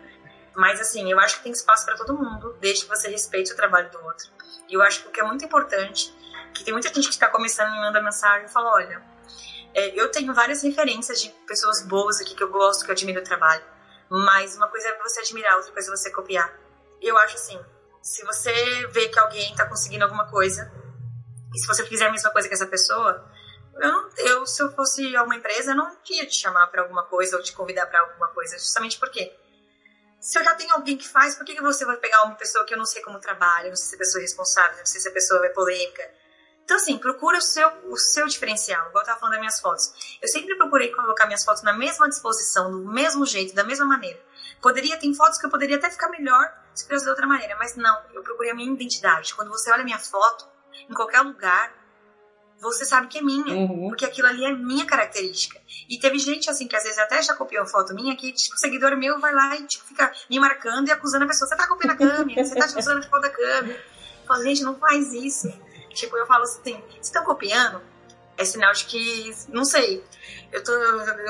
Mas 0.55 0.79
assim, 0.79 1.11
eu 1.11 1.19
acho 1.19 1.37
que 1.37 1.43
tem 1.43 1.51
espaço 1.51 1.85
para 1.85 1.97
todo 1.97 2.17
mundo, 2.17 2.57
desde 2.61 2.85
que 2.85 2.89
você 2.89 3.09
respeite 3.09 3.51
o 3.51 3.55
trabalho 3.57 3.91
do 3.91 4.01
outro. 4.01 4.31
E 4.69 4.73
eu 4.73 4.81
acho 4.81 5.01
que 5.01 5.09
o 5.09 5.11
que 5.11 5.19
é 5.19 5.23
muito 5.23 5.43
importante, 5.43 6.15
que 6.53 6.63
tem 6.63 6.73
muita 6.73 6.87
gente 6.87 7.09
que 7.09 7.13
está 7.13 7.27
começando 7.27 7.75
e 7.75 7.79
manda 7.81 8.01
mensagem 8.01 8.45
e 8.45 8.49
fala, 8.49 8.75
olha, 8.75 9.03
é, 9.73 9.89
eu 9.93 10.09
tenho 10.09 10.33
várias 10.33 10.63
referências 10.63 11.21
de 11.21 11.29
pessoas 11.45 11.85
boas 11.85 12.21
aqui 12.21 12.33
que 12.33 12.43
eu 12.43 12.49
gosto, 12.49 12.85
que 12.85 12.91
eu 12.91 12.93
admiro 12.93 13.19
o 13.19 13.23
trabalho. 13.25 13.63
Mas 14.09 14.55
uma 14.55 14.69
coisa 14.69 14.87
é 14.87 14.97
você 15.03 15.19
admirar, 15.19 15.57
outra 15.57 15.73
coisa 15.73 15.91
é 15.91 15.97
você 15.97 16.09
copiar 16.11 16.66
eu 17.01 17.17
acho 17.17 17.35
assim, 17.35 17.59
se 18.01 18.23
você 18.25 18.87
vê 18.87 19.09
que 19.09 19.19
alguém 19.19 19.51
está 19.51 19.67
conseguindo 19.67 20.03
alguma 20.03 20.29
coisa, 20.29 20.71
e 21.53 21.59
se 21.59 21.67
você 21.67 21.85
fizer 21.85 22.07
a 22.07 22.11
mesma 22.11 22.31
coisa 22.31 22.47
que 22.47 22.53
essa 22.53 22.67
pessoa, 22.67 23.29
eu, 23.75 23.91
não, 23.91 24.09
eu 24.17 24.45
se 24.45 24.61
eu 24.61 24.71
fosse 24.71 25.15
uma 25.17 25.35
empresa, 25.35 25.71
eu 25.71 25.75
não 25.75 25.95
ia 26.09 26.25
te 26.25 26.35
chamar 26.35 26.67
para 26.67 26.81
alguma 26.81 27.03
coisa 27.03 27.37
ou 27.37 27.43
te 27.43 27.53
convidar 27.53 27.85
para 27.87 27.99
alguma 28.01 28.29
coisa, 28.29 28.57
justamente 28.57 28.97
porque 28.99 29.35
se 30.19 30.37
eu 30.37 30.43
já 30.43 30.55
tenho 30.55 30.73
alguém 30.73 30.97
que 30.97 31.07
faz, 31.07 31.35
por 31.35 31.45
que, 31.45 31.55
que 31.55 31.61
você 31.61 31.85
vai 31.85 31.97
pegar 31.97 32.23
uma 32.23 32.35
pessoa 32.35 32.65
que 32.65 32.73
eu 32.73 32.77
não 32.77 32.85
sei 32.85 33.01
como 33.01 33.19
trabalha, 33.19 33.69
não 33.69 33.75
sei 33.75 33.87
se 33.87 33.95
a 33.95 33.97
pessoa 33.97 34.19
é 34.19 34.23
responsável, 34.23 34.77
não 34.77 34.85
sei 34.85 34.99
se 34.99 35.07
a 35.07 35.11
pessoa 35.11 35.45
é 35.45 35.49
polêmica. 35.49 36.03
Então, 36.63 36.75
assim, 36.75 36.97
procura 36.97 37.37
o 37.37 37.41
seu, 37.41 37.69
o 37.85 37.95
seu 37.95 38.27
diferencial, 38.27 38.89
igual 38.89 39.01
eu 39.03 39.05
tava 39.05 39.19
falando 39.19 39.33
das 39.33 39.39
minhas 39.39 39.59
fotos. 39.59 40.17
Eu 40.21 40.27
sempre 40.27 40.53
procurei 40.57 40.91
colocar 40.91 41.25
minhas 41.25 41.45
fotos 41.45 41.63
na 41.63 41.71
mesma 41.71 42.09
disposição, 42.09 42.69
do 42.69 42.91
mesmo 42.91 43.25
jeito, 43.25 43.55
da 43.55 43.63
mesma 43.63 43.85
maneira. 43.85 44.19
Poderia, 44.61 44.97
tem 44.97 45.13
fotos 45.13 45.39
que 45.39 45.45
eu 45.45 45.49
poderia 45.49 45.77
até 45.77 45.89
ficar 45.89 46.09
melhor 46.09 46.51
se 46.77 46.85
fizesse 46.85 47.05
de 47.05 47.09
outra 47.09 47.25
maneira, 47.25 47.55
mas 47.57 47.75
não, 47.75 47.99
eu 48.13 48.21
procurei 48.21 48.51
a 48.51 48.55
minha 48.55 48.71
identidade. 48.71 49.33
Quando 49.33 49.49
você 49.49 49.71
olha 49.71 49.81
a 49.81 49.85
minha 49.85 49.97
foto, 49.97 50.45
em 50.87 50.93
qualquer 50.93 51.21
lugar, 51.21 51.73
você 52.59 52.85
sabe 52.85 53.07
que 53.07 53.17
é 53.17 53.21
minha, 53.21 53.53
uhum. 53.53 53.87
porque 53.89 54.05
aquilo 54.05 54.27
ali 54.27 54.45
é 54.45 54.51
minha 54.53 54.85
característica. 54.85 55.59
E 55.89 55.99
teve 55.99 56.19
gente 56.19 56.49
assim 56.49 56.67
que 56.67 56.75
às 56.75 56.83
vezes 56.83 56.97
até 56.99 57.21
já 57.21 57.33
copiou 57.33 57.65
foto 57.65 57.93
minha 57.93 58.15
que 58.15 58.31
tipo 58.31 58.57
seguidor 58.57 58.95
meu 58.95 59.19
vai 59.19 59.33
lá 59.33 59.55
e 59.55 59.65
tipo 59.65 59.85
fica 59.85 60.11
me 60.29 60.39
marcando 60.39 60.87
e 60.87 60.91
acusando 60.91 61.25
a 61.25 61.27
pessoa, 61.27 61.47
você 61.47 61.55
tá 61.55 61.67
copiando 61.67 61.91
a 61.91 61.95
câmera, 61.95 62.43
você 62.43 62.55
tá 62.55 62.65
usando 62.77 62.99
a 62.99 63.09
foto 63.09 63.21
da 63.21 63.29
câmera. 63.29 63.79
Eu 64.21 64.27
falo, 64.27 64.43
gente, 64.43 64.63
não 64.63 64.75
faz 64.75 65.13
isso. 65.13 65.51
Tipo, 65.89 66.15
eu 66.17 66.27
falo 66.27 66.43
assim, 66.43 66.83
se 67.01 67.07
estão 67.07 67.23
copiando, 67.23 67.81
é 68.37 68.45
sinal 68.45 68.71
de 68.73 68.85
que, 68.85 69.35
não 69.49 69.65
sei, 69.65 70.03
eu 70.51 70.63
tô 70.63 70.71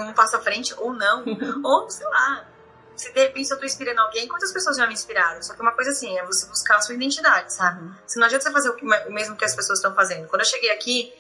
um 0.02 0.14
passo 0.14 0.36
à 0.36 0.42
frente 0.42 0.74
ou 0.78 0.94
não, 0.94 1.24
ou 1.64 1.90
sei 1.90 2.06
lá, 2.06 2.46
se 2.98 3.14
de 3.14 3.20
repente 3.20 3.52
eu 3.52 3.60
tô 3.60 3.66
inspirando 3.66 4.02
alguém, 4.02 4.28
quantas 4.28 4.52
pessoas 4.52 4.76
já 4.76 4.88
me 4.88 4.94
inspiraram? 4.94 5.42
Só 5.42 5.54
que 5.54 5.62
uma 5.62 5.72
coisa 5.72 5.92
assim, 5.92 6.18
é 6.18 6.26
você 6.26 6.48
buscar 6.48 6.78
a 6.78 6.82
sua 6.82 6.96
identidade, 6.96 7.54
sabe? 7.54 7.84
Uhum. 7.84 7.96
Se 8.08 8.18
não 8.18 8.26
adianta 8.26 8.46
você 8.46 8.52
fazer 8.52 8.70
o, 8.70 9.12
mesmo 9.14 9.38
que 9.38 9.46
as 9.46 9.56
pessoas 9.56 9.80
estão 9.80 9.94
fazendo. 9.94 10.28
Quando 10.28 10.42
eu 10.42 10.48
cheguei 10.48 10.72
aqui, 10.72 11.14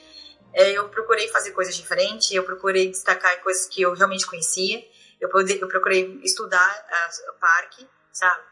é, 0.53 0.71
eu 0.71 0.89
procurei 0.89 1.27
fazer 1.27 1.51
coisas 1.51 1.75
diferentes, 1.75 2.31
eu 2.31 2.43
procurei 2.43 2.89
destacar 2.89 3.39
coisas 3.43 3.67
que 3.67 3.81
eu 3.81 3.93
realmente 3.93 4.25
conhecia, 4.25 4.83
eu, 5.21 5.29
eu 5.29 5.67
procurei 5.67 6.19
estudar 6.23 6.85
o 7.29 7.39
parque, 7.39 7.87
sabe? 8.11 8.43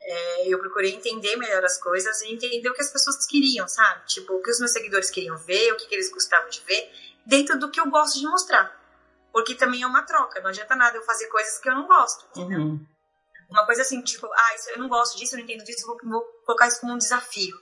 É, 0.00 0.48
eu 0.48 0.58
procurei 0.58 0.94
entender 0.94 1.36
melhor 1.36 1.64
as 1.64 1.78
coisas 1.78 2.22
e 2.22 2.32
entender 2.32 2.68
o 2.68 2.74
que 2.74 2.82
as 2.82 2.90
pessoas 2.90 3.24
queriam, 3.26 3.68
sabe? 3.68 4.06
Tipo, 4.06 4.34
o 4.34 4.42
que 4.42 4.50
os 4.50 4.58
meus 4.58 4.72
seguidores 4.72 5.10
queriam 5.10 5.36
ver, 5.36 5.72
o 5.72 5.76
que, 5.76 5.86
que 5.86 5.94
eles 5.94 6.10
gostavam 6.10 6.48
de 6.48 6.60
ver, 6.62 6.90
dentro 7.24 7.58
do 7.58 7.70
que 7.70 7.80
eu 7.80 7.88
gosto 7.88 8.18
de 8.18 8.26
mostrar. 8.26 8.81
Porque 9.32 9.54
também 9.54 9.82
é 9.82 9.86
uma 9.86 10.02
troca, 10.02 10.40
não 10.40 10.50
adianta 10.50 10.76
nada 10.76 10.96
eu 10.96 11.02
fazer 11.02 11.26
coisas 11.28 11.58
que 11.58 11.68
eu 11.68 11.74
não 11.74 11.86
gosto, 11.86 12.26
entendeu? 12.30 12.60
Uhum. 12.60 12.86
Uma 13.50 13.66
coisa 13.66 13.82
assim, 13.82 14.02
tipo, 14.02 14.26
ah, 14.26 14.54
isso, 14.54 14.70
eu 14.70 14.78
não 14.78 14.88
gosto 14.88 15.16
disso, 15.18 15.34
eu 15.34 15.38
não 15.38 15.44
entendo 15.44 15.64
disso, 15.64 15.82
eu 15.82 15.86
vou, 15.86 15.98
vou 16.04 16.22
colocar 16.44 16.68
isso 16.68 16.80
como 16.80 16.94
um 16.94 16.98
desafio. 16.98 17.54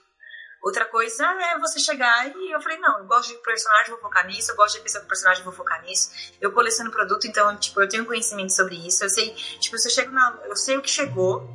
Outra 0.61 0.85
coisa 0.85 1.25
é 1.25 1.57
você 1.57 1.79
chegar 1.79 2.27
e 2.35 2.51
eu 2.51 2.61
falei, 2.61 2.77
não, 2.77 2.99
eu 2.99 3.05
gosto 3.05 3.29
de 3.29 3.41
personagem, 3.41 3.89
vou 3.89 3.99
focar 3.99 4.27
nisso, 4.27 4.51
eu 4.51 4.55
gosto 4.55 4.75
de 4.75 4.81
pessoa 4.81 5.01
com 5.01 5.07
personagem, 5.07 5.43
vou 5.43 5.51
focar 5.51 5.81
nisso. 5.81 6.11
Eu 6.39 6.51
coleciono 6.51 6.91
produto, 6.91 7.25
então, 7.25 7.57
tipo, 7.57 7.81
eu 7.81 7.89
tenho 7.89 8.05
conhecimento 8.05 8.53
sobre 8.53 8.75
isso. 8.75 9.03
Eu 9.03 9.09
sei, 9.09 9.33
tipo, 9.59 9.75
se 9.79 9.87
eu 9.87 9.91
chego 9.91 10.11
na. 10.11 10.39
Eu 10.45 10.55
sei 10.55 10.77
o 10.77 10.81
que 10.83 10.89
chegou, 10.89 11.49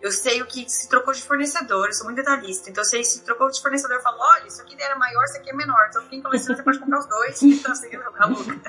eu 0.00 0.10
sei 0.10 0.42
o 0.42 0.46
que 0.46 0.68
se 0.68 0.88
trocou 0.88 1.14
de 1.14 1.22
fornecedor, 1.22 1.86
eu 1.86 1.92
sou 1.92 2.06
muito 2.06 2.16
detalhista. 2.16 2.68
Então, 2.68 2.82
eu 2.82 2.88
sei 2.88 3.04
se 3.04 3.22
trocou 3.24 3.48
de 3.50 3.62
fornecedor, 3.62 3.98
eu 3.98 4.02
falo, 4.02 4.18
olha, 4.18 4.48
isso 4.48 4.60
aqui 4.62 4.74
era 4.82 4.96
maior, 4.96 5.22
isso 5.24 5.36
aqui 5.36 5.50
é 5.50 5.52
menor. 5.52 5.86
Então, 5.88 6.08
quem 6.08 6.20
colecionando, 6.20 6.56
você 6.56 6.64
pode 6.64 6.78
comprar 6.80 6.98
os 6.98 7.06
dois. 7.06 7.42
Então, 7.60 7.70
assim, 7.70 7.88
eu 7.92 8.02
a 8.02 8.26
louca. 8.26 8.60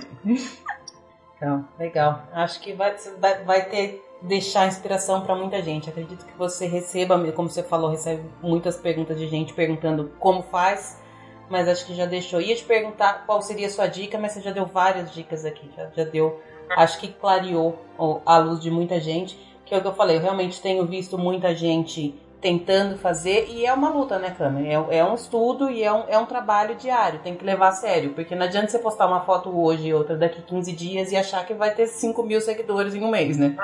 Então, 1.42 1.68
legal. 1.80 2.22
Acho 2.32 2.60
que 2.60 2.72
vai, 2.72 2.96
vai, 3.20 3.44
vai 3.44 3.66
ter 3.66 4.06
deixar 4.22 4.68
inspiração 4.68 5.22
para 5.22 5.36
muita 5.36 5.60
gente. 5.64 5.90
Acredito 5.90 6.24
que 6.24 6.38
você 6.38 6.68
receba, 6.68 7.20
como 7.32 7.50
você 7.50 7.64
falou, 7.64 7.90
recebe 7.90 8.22
muitas 8.44 8.78
perguntas 8.78 9.18
de 9.18 9.28
gente 9.28 9.52
perguntando 9.52 10.12
como 10.20 10.44
faz, 10.44 11.02
mas 11.50 11.68
acho 11.68 11.84
que 11.88 11.96
já 11.96 12.06
deixou. 12.06 12.40
Ia 12.40 12.56
te 12.56 12.64
perguntar 12.64 13.26
qual 13.26 13.42
seria 13.42 13.66
a 13.66 13.70
sua 13.72 13.88
dica, 13.88 14.20
mas 14.20 14.34
você 14.34 14.42
já 14.42 14.52
deu 14.52 14.68
várias 14.68 15.12
dicas 15.12 15.44
aqui, 15.44 15.68
já, 15.76 15.90
já 15.90 16.04
deu. 16.04 16.40
Acho 16.78 17.00
que 17.00 17.08
clareou 17.08 17.76
a 18.24 18.38
luz 18.38 18.60
de 18.62 18.70
muita 18.70 19.00
gente, 19.00 19.36
que 19.66 19.74
é 19.74 19.80
o 19.80 19.82
que 19.82 19.88
eu 19.88 19.96
falei. 19.96 20.18
Eu 20.18 20.22
realmente 20.22 20.62
tenho 20.62 20.86
visto 20.86 21.18
muita 21.18 21.56
gente 21.56 22.14
tentando 22.42 22.98
fazer 22.98 23.48
e 23.50 23.66
é 23.66 23.74
uma 23.74 23.90
luta, 23.90 24.18
né, 24.18 24.34
Câmera? 24.36 24.68
É, 24.92 24.98
é, 24.98 25.04
um 25.06 25.14
estudo 25.16 25.70
e 25.70 25.84
é 25.84 25.94
um, 25.94 26.06
é 26.10 26.18
um 26.18 26.26
trabalho 26.26 26.76
diário, 26.76 27.20
tem 27.20 27.36
que 27.36 27.46
levar 27.46 27.68
a 27.70 27.72
sério, 27.74 28.14
porque 28.14 28.36
não 28.36 28.46
adianta 28.46 28.70
você 28.72 28.80
postar 28.80 29.06
uma 29.08 29.24
foto 29.24 29.50
hoje 29.58 29.88
e 29.88 29.94
outra 29.94 30.18
daqui 30.18 30.42
15 30.42 30.72
dias 30.74 31.12
e 31.12 31.16
achar 31.16 31.46
que 31.46 31.54
vai 31.54 31.74
ter 31.74 31.88
5 31.88 32.24
mil 32.24 32.42
seguidores 32.42 32.96
em 32.96 33.04
um 33.04 33.10
mês, 33.12 33.38
né? 33.38 33.56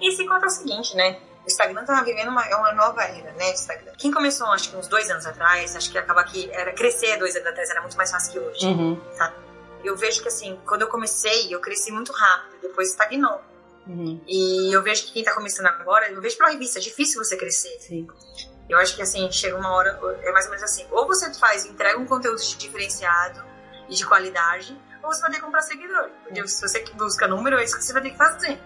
E 0.00 0.10
se 0.12 0.26
conta 0.26 0.46
o 0.46 0.50
seguinte, 0.50 0.96
né? 0.96 1.18
O 1.44 1.46
Instagram 1.46 1.84
tá 1.84 2.02
vivendo 2.02 2.28
uma, 2.28 2.42
uma 2.56 2.72
nova 2.72 3.02
era, 3.04 3.30
né? 3.32 3.52
Instagram. 3.52 3.92
Quem 3.98 4.10
começou, 4.10 4.46
acho 4.48 4.70
que 4.70 4.76
uns 4.76 4.88
dois 4.88 5.08
anos 5.10 5.26
atrás, 5.26 5.76
acho 5.76 5.92
que 5.92 5.98
acaba 5.98 6.24
que 6.24 6.50
era 6.50 6.72
crescer 6.72 7.18
dois 7.18 7.36
anos 7.36 7.48
atrás 7.48 7.70
era 7.70 7.80
muito 7.82 7.96
mais 7.96 8.10
fácil 8.10 8.32
que 8.32 8.38
hoje, 8.40 8.66
Uhum. 8.66 8.98
sabe? 9.12 9.34
Eu 9.84 9.96
vejo 9.96 10.22
que 10.22 10.28
assim, 10.28 10.58
quando 10.66 10.82
eu 10.82 10.88
comecei, 10.88 11.54
eu 11.54 11.60
cresci 11.60 11.92
muito 11.92 12.10
rápido, 12.12 12.56
depois 12.62 12.88
estagnou. 12.90 13.40
Uhum. 13.86 14.20
E 14.26 14.74
eu 14.74 14.82
vejo 14.82 15.04
que 15.06 15.12
quem 15.12 15.22
tá 15.24 15.32
começando 15.34 15.66
agora, 15.66 16.10
eu 16.10 16.20
vejo 16.20 16.36
pela 16.36 16.50
revista, 16.50 16.78
é 16.78 16.82
difícil 16.82 17.22
você 17.22 17.36
crescer. 17.36 17.76
Sim. 17.80 18.06
Eu 18.68 18.78
acho 18.78 18.96
que 18.96 19.02
assim, 19.02 19.30
chega 19.30 19.56
uma 19.56 19.70
hora, 19.72 19.98
é 20.22 20.32
mais 20.32 20.46
ou 20.46 20.50
menos 20.50 20.64
assim, 20.64 20.84
ou 20.90 21.06
você 21.06 21.32
faz, 21.34 21.64
entrega 21.64 21.98
um 21.98 22.04
conteúdo 22.06 22.40
diferenciado 22.58 23.44
e 23.88 23.94
de 23.94 24.04
qualidade, 24.04 24.76
ou 25.02 25.12
você 25.12 25.20
vai 25.20 25.30
ter 25.30 25.36
que 25.36 25.42
comprar 25.44 25.62
seguidor. 25.62 26.10
Porque 26.24 26.46
se 26.48 26.60
você 26.60 26.84
busca 26.94 27.28
número, 27.28 27.56
é 27.58 27.64
isso 27.64 27.76
que 27.76 27.84
você 27.84 27.92
vai 27.92 28.02
ter 28.02 28.10
que 28.10 28.16
fazer. 28.18 28.58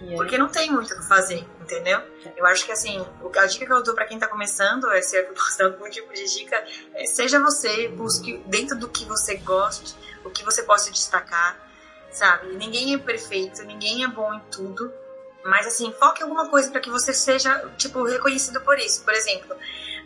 Aí- 0.00 0.16
Porque 0.16 0.36
não 0.36 0.48
tem 0.48 0.70
muito 0.70 0.92
o 0.92 0.96
que 1.00 1.06
fazer, 1.08 1.46
entendeu? 1.60 2.00
Eu 2.36 2.44
acho 2.46 2.66
que 2.66 2.72
assim, 2.72 2.98
a 3.36 3.46
dica 3.46 3.64
que 3.64 3.72
eu 3.72 3.82
dou 3.84 3.94
pra 3.94 4.04
quem 4.04 4.18
tá 4.18 4.26
começando, 4.26 4.90
é 4.90 5.00
se 5.00 5.16
eu 5.16 5.24
posso 5.32 5.56
dar 5.58 5.66
algum 5.66 5.88
tipo 5.88 6.12
de 6.12 6.24
dica, 6.26 6.56
é 6.94 7.06
seja 7.06 7.38
você, 7.40 7.88
busque 7.88 8.36
dentro 8.48 8.76
do 8.76 8.88
que 8.88 9.04
você 9.06 9.36
goste, 9.36 9.94
o 10.24 10.30
que 10.30 10.44
você 10.44 10.62
possa 10.64 10.90
destacar, 10.90 11.56
sabe? 12.12 12.54
Ninguém 12.56 12.94
é 12.94 12.98
perfeito, 12.98 13.62
ninguém 13.64 14.04
é 14.04 14.08
bom 14.08 14.32
em 14.34 14.40
tudo, 14.50 14.92
mas 15.44 15.66
assim, 15.66 15.92
foque 15.98 16.20
em 16.20 16.24
alguma 16.24 16.48
coisa 16.48 16.70
pra 16.70 16.80
que 16.80 16.90
você 16.90 17.12
seja, 17.12 17.68
tipo, 17.76 18.02
reconhecido 18.04 18.60
por 18.60 18.78
isso. 18.78 19.02
Por 19.02 19.12
exemplo, 19.12 19.56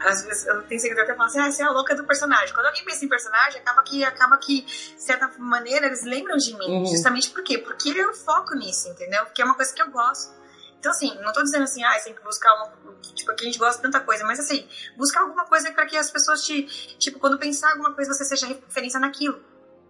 às 0.00 0.22
vezes 0.22 0.46
eu 0.46 0.62
tenho 0.62 0.80
seguidor 0.80 1.04
que 1.04 1.14
fala 1.14 1.26
assim, 1.26 1.40
ah, 1.40 1.50
você 1.50 1.62
é 1.62 1.66
a 1.66 1.70
louca 1.70 1.94
do 1.94 2.04
personagem. 2.04 2.54
Quando 2.54 2.66
alguém 2.66 2.84
pensa 2.84 3.04
em 3.04 3.08
personagem, 3.08 3.60
acaba 3.60 3.82
que, 3.82 4.04
acaba 4.04 4.38
que, 4.38 4.62
de 4.62 5.02
certa 5.02 5.30
maneira, 5.38 5.86
eles 5.86 6.04
lembram 6.04 6.36
de 6.36 6.56
mim. 6.56 6.66
Uhum. 6.66 6.86
Justamente 6.86 7.30
por 7.30 7.42
quê? 7.42 7.58
Porque 7.58 7.90
eu 7.90 8.14
foco 8.14 8.54
nisso, 8.54 8.88
entendeu? 8.88 9.24
Porque 9.26 9.42
é 9.42 9.44
uma 9.44 9.54
coisa 9.54 9.74
que 9.74 9.82
eu 9.82 9.90
gosto. 9.90 10.34
Então, 10.78 10.90
assim, 10.90 11.18
não 11.20 11.32
tô 11.32 11.42
dizendo 11.42 11.64
assim, 11.64 11.82
ah, 11.84 11.98
você 11.98 12.04
tem 12.04 12.14
que 12.14 12.22
buscar 12.22 12.54
uma. 12.54 12.72
Tipo, 13.14 13.32
aqui 13.32 13.42
a 13.42 13.46
gente 13.46 13.58
gosta 13.58 13.76
de 13.76 13.82
tanta 13.82 14.00
coisa, 14.00 14.24
mas 14.24 14.38
assim, 14.38 14.68
buscar 14.96 15.20
alguma 15.20 15.44
coisa 15.44 15.70
para 15.72 15.84
que 15.86 15.96
as 15.96 16.10
pessoas 16.10 16.42
te. 16.44 16.62
Tipo, 16.98 17.18
quando 17.18 17.38
pensar 17.38 17.70
alguma 17.70 17.92
coisa, 17.92 18.12
você 18.12 18.24
seja 18.24 18.46
referência 18.46 19.00
naquilo. 19.00 19.42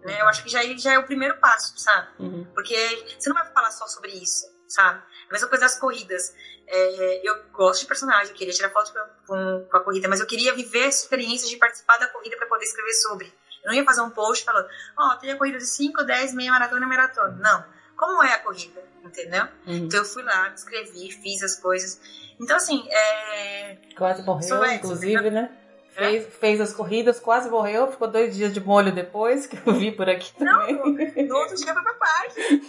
Né? 0.03 0.21
Eu 0.21 0.27
acho 0.27 0.43
que 0.43 0.49
já, 0.49 0.63
é- 0.63 0.77
já 0.77 0.93
é 0.93 0.99
o 0.99 1.05
primeiro 1.05 1.37
passo, 1.37 1.77
sabe? 1.77 2.07
Uhum. 2.19 2.45
Porque 2.53 2.75
você 3.17 3.29
não 3.29 3.35
vai 3.35 3.51
falar 3.51 3.71
só 3.71 3.87
sobre 3.87 4.11
isso, 4.11 4.45
sabe? 4.67 5.01
A 5.29 5.33
mesma 5.33 5.47
coisa 5.47 5.65
das 5.65 5.79
corridas. 5.79 6.33
É, 6.67 7.21
eu 7.27 7.43
gosto 7.53 7.81
de 7.81 7.87
personagem, 7.87 8.31
eu 8.31 8.35
queria 8.37 8.53
tirar 8.53 8.69
foto 8.69 8.91
com, 9.25 9.65
com, 9.69 9.77
a 9.77 9.79
corrida, 9.79 10.07
mas 10.07 10.19
eu 10.19 10.25
queria 10.27 10.53
viver 10.53 10.83
a 10.83 10.87
experiência 10.87 11.47
de 11.47 11.55
participar 11.57 11.97
da 11.97 12.07
corrida 12.07 12.35
para 12.37 12.47
poder 12.47 12.65
escrever 12.65 12.93
sobre. 12.93 13.33
Eu 13.63 13.69
não 13.69 13.73
ia 13.73 13.85
fazer 13.85 14.01
um 14.01 14.09
post 14.09 14.43
falando, 14.43 14.67
ó, 14.97 15.15
tem 15.15 15.31
a 15.31 15.37
corrida 15.37 15.57
de 15.57 15.65
5, 15.65 16.03
10, 16.03 16.33
meia 16.33 16.51
maratona 16.51 16.85
maratona. 16.85 17.37
Não. 17.39 17.65
Como 17.95 18.21
é 18.23 18.33
a 18.33 18.39
corrida? 18.39 18.83
Entendeu? 19.03 19.45
Uhum. 19.65 19.75
Então 19.77 19.99
eu 20.01 20.05
fui 20.05 20.23
lá, 20.23 20.49
escrevi, 20.53 21.11
fiz 21.11 21.41
as 21.41 21.55
coisas. 21.55 21.99
Então, 22.39 22.57
assim, 22.57 22.85
é. 22.89 23.77
Quase 23.97 24.21
morreu, 24.23 24.63
é, 24.63 24.75
inclusive, 24.75 25.29
né? 25.31 25.49
É? 25.97 26.09
Fez, 26.11 26.27
fez 26.39 26.61
as 26.61 26.73
corridas, 26.73 27.19
quase 27.19 27.49
morreu, 27.49 27.87
ficou 27.91 28.07
dois 28.07 28.35
dias 28.35 28.53
de 28.53 28.59
molho 28.63 28.91
depois, 28.93 29.47
que 29.47 29.57
eu 29.65 29.73
vi 29.73 29.91
por 29.91 30.07
aqui 30.07 30.31
Não, 30.39 30.67
também. 30.67 31.27
no 31.27 31.35
outro 31.35 31.55
dia 31.55 31.73
fui 31.73 31.83
pra 31.83 31.93
parque. 31.95 32.61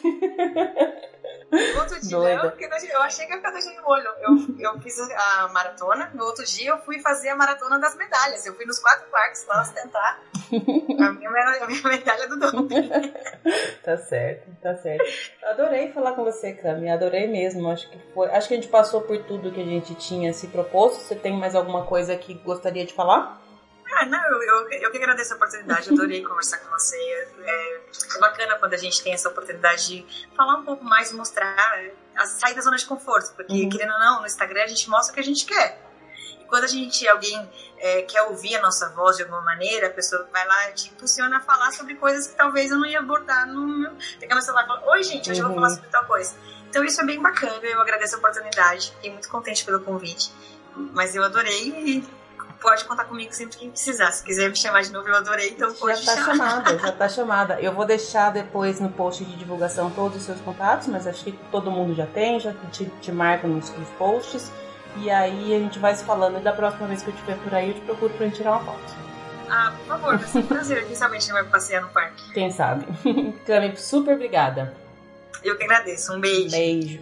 No 1.50 1.80
outro 1.80 2.00
dia, 2.00 2.16
Doida. 2.16 2.50
porque 2.50 2.64
eu 2.66 3.02
achei 3.02 3.26
que 3.26 3.32
ia 3.32 3.38
ficar 3.38 3.50
dois 3.50 3.64
dias 3.64 3.76
de 3.76 3.82
molho. 3.82 4.08
Eu, 4.20 4.72
eu 4.72 4.80
fiz 4.80 4.98
a 5.00 5.48
maratona, 5.48 6.10
no 6.14 6.24
outro 6.24 6.44
dia 6.44 6.70
eu 6.70 6.78
fui 6.78 7.00
fazer 7.00 7.30
a 7.30 7.36
maratona 7.36 7.78
das 7.78 7.96
medalhas. 7.96 8.44
Eu 8.44 8.54
fui 8.54 8.66
nos 8.66 8.78
quatro 8.78 9.08
parques 9.10 9.46
lá 9.46 9.62
ostentar 9.62 10.20
a 11.00 11.12
minha, 11.12 11.30
a 11.30 11.66
minha 11.66 11.82
medalha 11.84 12.28
do 12.28 12.38
doping. 12.38 12.90
Tá 13.82 13.96
certo, 13.96 14.50
tá 14.60 14.76
certo. 14.76 15.02
Adorei 15.44 15.90
falar 15.92 16.12
com 16.12 16.22
você, 16.22 16.52
Cami, 16.52 16.90
adorei 16.90 17.26
mesmo. 17.26 17.70
Acho 17.70 17.88
que 17.88 17.98
foi. 18.12 18.28
Acho 18.30 18.46
que 18.48 18.52
a 18.52 18.56
gente 18.58 18.68
passou 18.68 19.00
por 19.00 19.16
tudo 19.24 19.50
que 19.50 19.62
a 19.62 19.64
gente 19.64 19.94
tinha 19.94 20.30
se 20.34 20.48
proposto. 20.48 21.00
Você 21.00 21.14
tem 21.14 21.32
mais 21.32 21.54
alguma 21.54 21.86
coisa 21.86 22.14
que 22.14 22.34
gostaria 22.34 22.84
de 22.84 22.92
falar? 22.92 23.40
Ah, 23.96 24.04
não, 24.06 24.22
eu, 24.42 24.70
eu, 24.70 24.90
que 24.90 24.98
agradeço 24.98 25.32
a 25.32 25.36
oportunidade, 25.36 25.90
adorei 25.90 26.22
conversar 26.22 26.58
com 26.58 26.70
você. 26.70 26.96
É, 27.42 27.80
é 28.16 28.18
bacana 28.20 28.56
quando 28.56 28.74
a 28.74 28.76
gente 28.76 29.02
tem 29.02 29.12
essa 29.14 29.28
oportunidade 29.28 29.86
de 29.88 30.28
falar 30.36 30.56
um 30.56 30.64
pouco 30.64 30.84
mais 30.84 31.10
e 31.10 31.14
mostrar, 31.14 31.56
é, 31.82 31.92
a 32.16 32.26
sair 32.26 32.54
da 32.54 32.60
zona 32.60 32.76
de 32.76 32.84
conforto, 32.86 33.32
porque 33.34 33.52
Uhum. 33.52 33.68
querendo 33.70 33.92
ou 33.92 33.98
não, 33.98 34.20
no 34.20 34.26
Instagram 34.26 34.62
a 34.64 34.66
gente 34.66 34.88
mostra 34.90 35.12
o 35.12 35.14
que 35.14 35.20
a 35.20 35.24
gente 35.24 35.46
quer. 35.46 35.80
E 36.40 36.44
quando 36.44 36.64
a 36.64 36.66
gente, 36.68 37.06
alguém 37.08 37.50
é, 37.78 38.02
quer 38.02 38.22
ouvir 38.22 38.56
a 38.56 38.62
nossa 38.62 38.88
voz 38.90 39.16
de 39.16 39.22
alguma 39.22 39.40
maneira, 39.40 39.86
a 39.86 39.90
pessoa 39.90 40.28
vai 40.32 40.46
lá 40.46 40.70
e 40.70 40.74
te 40.74 40.90
impulsiona 40.90 41.38
a 41.38 41.40
falar 41.40 41.72
sobre 41.72 41.94
coisas 41.94 42.26
que 42.26 42.36
talvez 42.36 42.70
eu 42.70 42.76
não 42.78 42.86
ia 42.86 42.98
abordar 43.00 43.46
no 43.46 43.66
meu. 43.66 43.96
Pegar 44.20 44.34
meu 44.34 44.42
celular 44.42 44.64
e 44.64 44.66
falar, 44.66 44.86
oi 44.86 45.02
gente, 45.02 45.30
hoje 45.30 45.40
eu 45.40 45.46
vou 45.46 45.56
Uhum. 45.56 45.62
falar 45.62 45.74
sobre 45.74 45.88
tal 45.90 46.04
coisa. 46.04 46.34
Então 46.68 46.84
isso 46.84 47.00
é 47.00 47.04
bem 47.04 47.20
bacana, 47.22 47.64
eu 47.64 47.80
agradeço 47.80 48.16
a 48.16 48.18
oportunidade, 48.18 48.92
fiquei 48.96 49.10
muito 49.12 49.28
contente 49.30 49.64
pelo 49.64 49.80
convite. 49.80 50.30
Mas 50.94 51.16
eu 51.16 51.24
adorei 51.24 51.68
e 51.70 52.17
pode 52.60 52.84
contar 52.84 53.04
comigo 53.04 53.32
sempre 53.32 53.56
que 53.56 53.68
precisar. 53.68 54.12
Se 54.12 54.22
quiser 54.22 54.48
me 54.48 54.56
chamar 54.56 54.82
de 54.82 54.92
novo, 54.92 55.08
eu 55.08 55.16
adorei, 55.16 55.50
então 55.50 55.72
pode 55.74 56.02
já 56.02 56.14
tá 56.14 56.24
chamar. 56.24 56.50
chamada, 56.50 56.78
já 56.78 56.92
tá 56.92 57.08
chamada. 57.10 57.60
Eu 57.60 57.72
vou 57.72 57.84
deixar 57.84 58.30
depois 58.30 58.80
no 58.80 58.90
post 58.90 59.24
de 59.24 59.36
divulgação 59.36 59.90
todos 59.90 60.18
os 60.18 60.22
seus 60.24 60.40
contatos, 60.40 60.86
mas 60.88 61.06
acho 61.06 61.24
que 61.24 61.32
todo 61.50 61.70
mundo 61.70 61.94
já 61.94 62.06
tem, 62.06 62.38
já 62.40 62.52
te, 62.72 62.86
te 63.00 63.12
marca 63.12 63.46
nos, 63.46 63.70
nos 63.70 63.88
posts. 63.90 64.50
E 64.96 65.10
aí 65.10 65.54
a 65.54 65.58
gente 65.58 65.78
vai 65.78 65.94
se 65.94 66.04
falando. 66.04 66.38
E 66.38 66.42
da 66.42 66.52
próxima 66.52 66.86
vez 66.88 67.02
que 67.02 67.10
eu 67.10 67.14
estiver 67.14 67.36
por 67.38 67.54
aí, 67.54 67.68
eu 67.68 67.74
te 67.74 67.80
procuro 67.82 68.12
pra 68.14 68.26
gente 68.26 68.36
tirar 68.36 68.52
uma 68.52 68.64
foto. 68.64 68.96
Ah, 69.50 69.72
por 69.78 69.86
favor, 69.86 70.18
vai 70.18 70.28
ser 70.28 70.38
um 70.38 70.46
prazer. 70.46 70.86
Quem 70.86 70.96
sabe 70.96 71.16
a 71.16 71.20
gente 71.20 71.32
vai 71.32 71.44
passear 71.44 71.82
no 71.82 71.88
parque. 71.88 72.32
Quem 72.32 72.50
sabe? 72.50 72.86
Cami, 73.46 73.76
super 73.76 74.14
obrigada. 74.14 74.74
Eu 75.42 75.56
que 75.56 75.64
agradeço. 75.64 76.12
Um 76.14 76.20
beijo. 76.20 76.50
Beijo. 76.50 77.00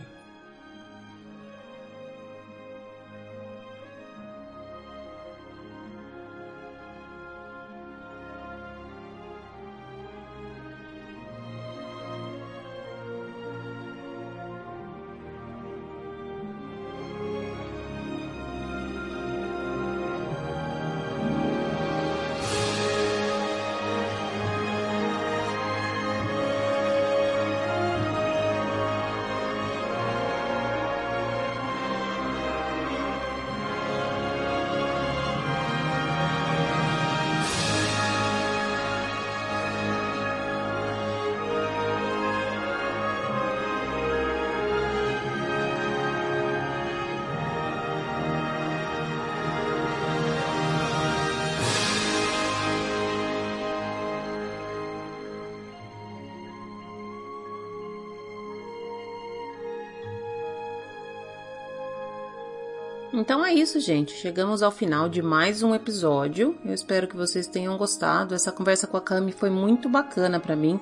Então 63.16 63.42
é 63.42 63.50
isso, 63.50 63.80
gente. 63.80 64.12
Chegamos 64.12 64.62
ao 64.62 64.70
final 64.70 65.08
de 65.08 65.22
mais 65.22 65.62
um 65.62 65.74
episódio. 65.74 66.54
Eu 66.62 66.74
espero 66.74 67.08
que 67.08 67.16
vocês 67.16 67.46
tenham 67.46 67.78
gostado. 67.78 68.34
Essa 68.34 68.52
conversa 68.52 68.86
com 68.86 68.98
a 68.98 69.00
Cami 69.00 69.32
foi 69.32 69.48
muito 69.48 69.88
bacana 69.88 70.38
para 70.38 70.54
mim. 70.54 70.78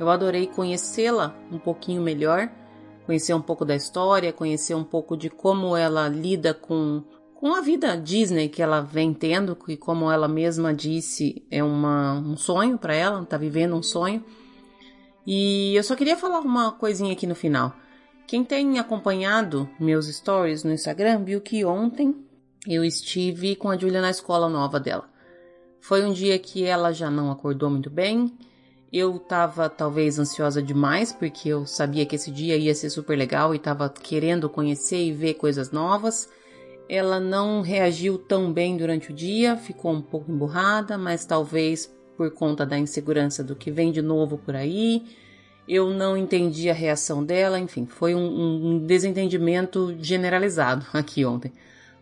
Eu 0.00 0.08
adorei 0.08 0.46
conhecê-la 0.46 1.36
um 1.52 1.58
pouquinho 1.58 2.00
melhor, 2.00 2.48
conhecer 3.04 3.34
um 3.34 3.42
pouco 3.42 3.66
da 3.66 3.76
história, 3.76 4.32
conhecer 4.32 4.74
um 4.74 4.82
pouco 4.82 5.14
de 5.14 5.28
como 5.28 5.76
ela 5.76 6.08
lida 6.08 6.54
com, 6.54 7.04
com 7.34 7.54
a 7.54 7.60
vida 7.60 7.98
Disney 7.98 8.48
que 8.48 8.62
ela 8.62 8.80
vem 8.80 9.12
tendo, 9.12 9.54
que 9.54 9.76
como 9.76 10.10
ela 10.10 10.26
mesma 10.26 10.72
disse, 10.72 11.44
é 11.50 11.62
uma, 11.62 12.14
um 12.14 12.34
sonho 12.34 12.78
para 12.78 12.94
ela, 12.94 13.26
tá 13.26 13.36
vivendo 13.36 13.76
um 13.76 13.82
sonho. 13.82 14.24
E 15.26 15.76
eu 15.76 15.84
só 15.84 15.94
queria 15.94 16.16
falar 16.16 16.40
uma 16.40 16.72
coisinha 16.72 17.12
aqui 17.12 17.26
no 17.26 17.34
final. 17.34 17.74
Quem 18.26 18.42
tem 18.42 18.78
acompanhado 18.78 19.68
meus 19.78 20.06
stories 20.06 20.64
no 20.64 20.72
Instagram 20.72 21.24
viu 21.24 21.40
que 21.40 21.64
ontem 21.64 22.14
eu 22.66 22.82
estive 22.82 23.54
com 23.54 23.70
a 23.70 23.76
Julia 23.76 24.00
na 24.00 24.10
escola 24.10 24.48
nova 24.48 24.80
dela. 24.80 25.08
Foi 25.78 26.02
um 26.02 26.12
dia 26.12 26.38
que 26.38 26.64
ela 26.64 26.92
já 26.92 27.10
não 27.10 27.30
acordou 27.30 27.68
muito 27.68 27.90
bem. 27.90 28.32
Eu 28.90 29.18
tava 29.18 29.68
talvez 29.68 30.18
ansiosa 30.18 30.62
demais, 30.62 31.12
porque 31.12 31.50
eu 31.50 31.66
sabia 31.66 32.06
que 32.06 32.16
esse 32.16 32.30
dia 32.30 32.56
ia 32.56 32.74
ser 32.74 32.88
super 32.88 33.18
legal 33.18 33.54
e 33.54 33.58
tava 33.58 33.90
querendo 33.90 34.48
conhecer 34.48 35.04
e 35.04 35.12
ver 35.12 35.34
coisas 35.34 35.70
novas. 35.70 36.30
Ela 36.88 37.20
não 37.20 37.60
reagiu 37.60 38.16
tão 38.16 38.50
bem 38.50 38.76
durante 38.78 39.10
o 39.10 39.14
dia, 39.14 39.56
ficou 39.56 39.92
um 39.92 40.00
pouco 40.00 40.32
emburrada, 40.32 40.96
mas 40.96 41.26
talvez 41.26 41.92
por 42.16 42.30
conta 42.30 42.64
da 42.64 42.78
insegurança 42.78 43.44
do 43.44 43.54
que 43.54 43.70
vem 43.70 43.92
de 43.92 44.00
novo 44.00 44.38
por 44.38 44.56
aí. 44.56 45.04
Eu 45.68 45.90
não 45.90 46.16
entendi 46.16 46.68
a 46.68 46.74
reação 46.74 47.24
dela, 47.24 47.58
enfim, 47.58 47.86
foi 47.86 48.14
um, 48.14 48.74
um 48.74 48.78
desentendimento 48.86 49.96
generalizado 49.98 50.86
aqui 50.92 51.24
ontem. 51.24 51.52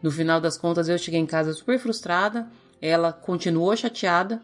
No 0.03 0.11
final 0.11 0.41
das 0.41 0.59
contas, 0.59 0.89
eu 0.89 0.99
cheguei 0.99 1.21
em 1.21 1.27
casa 1.27 1.53
super 1.53 1.79
frustrada, 1.79 2.49
ela 2.81 3.13
continuou 3.13 3.77
chateada, 3.77 4.43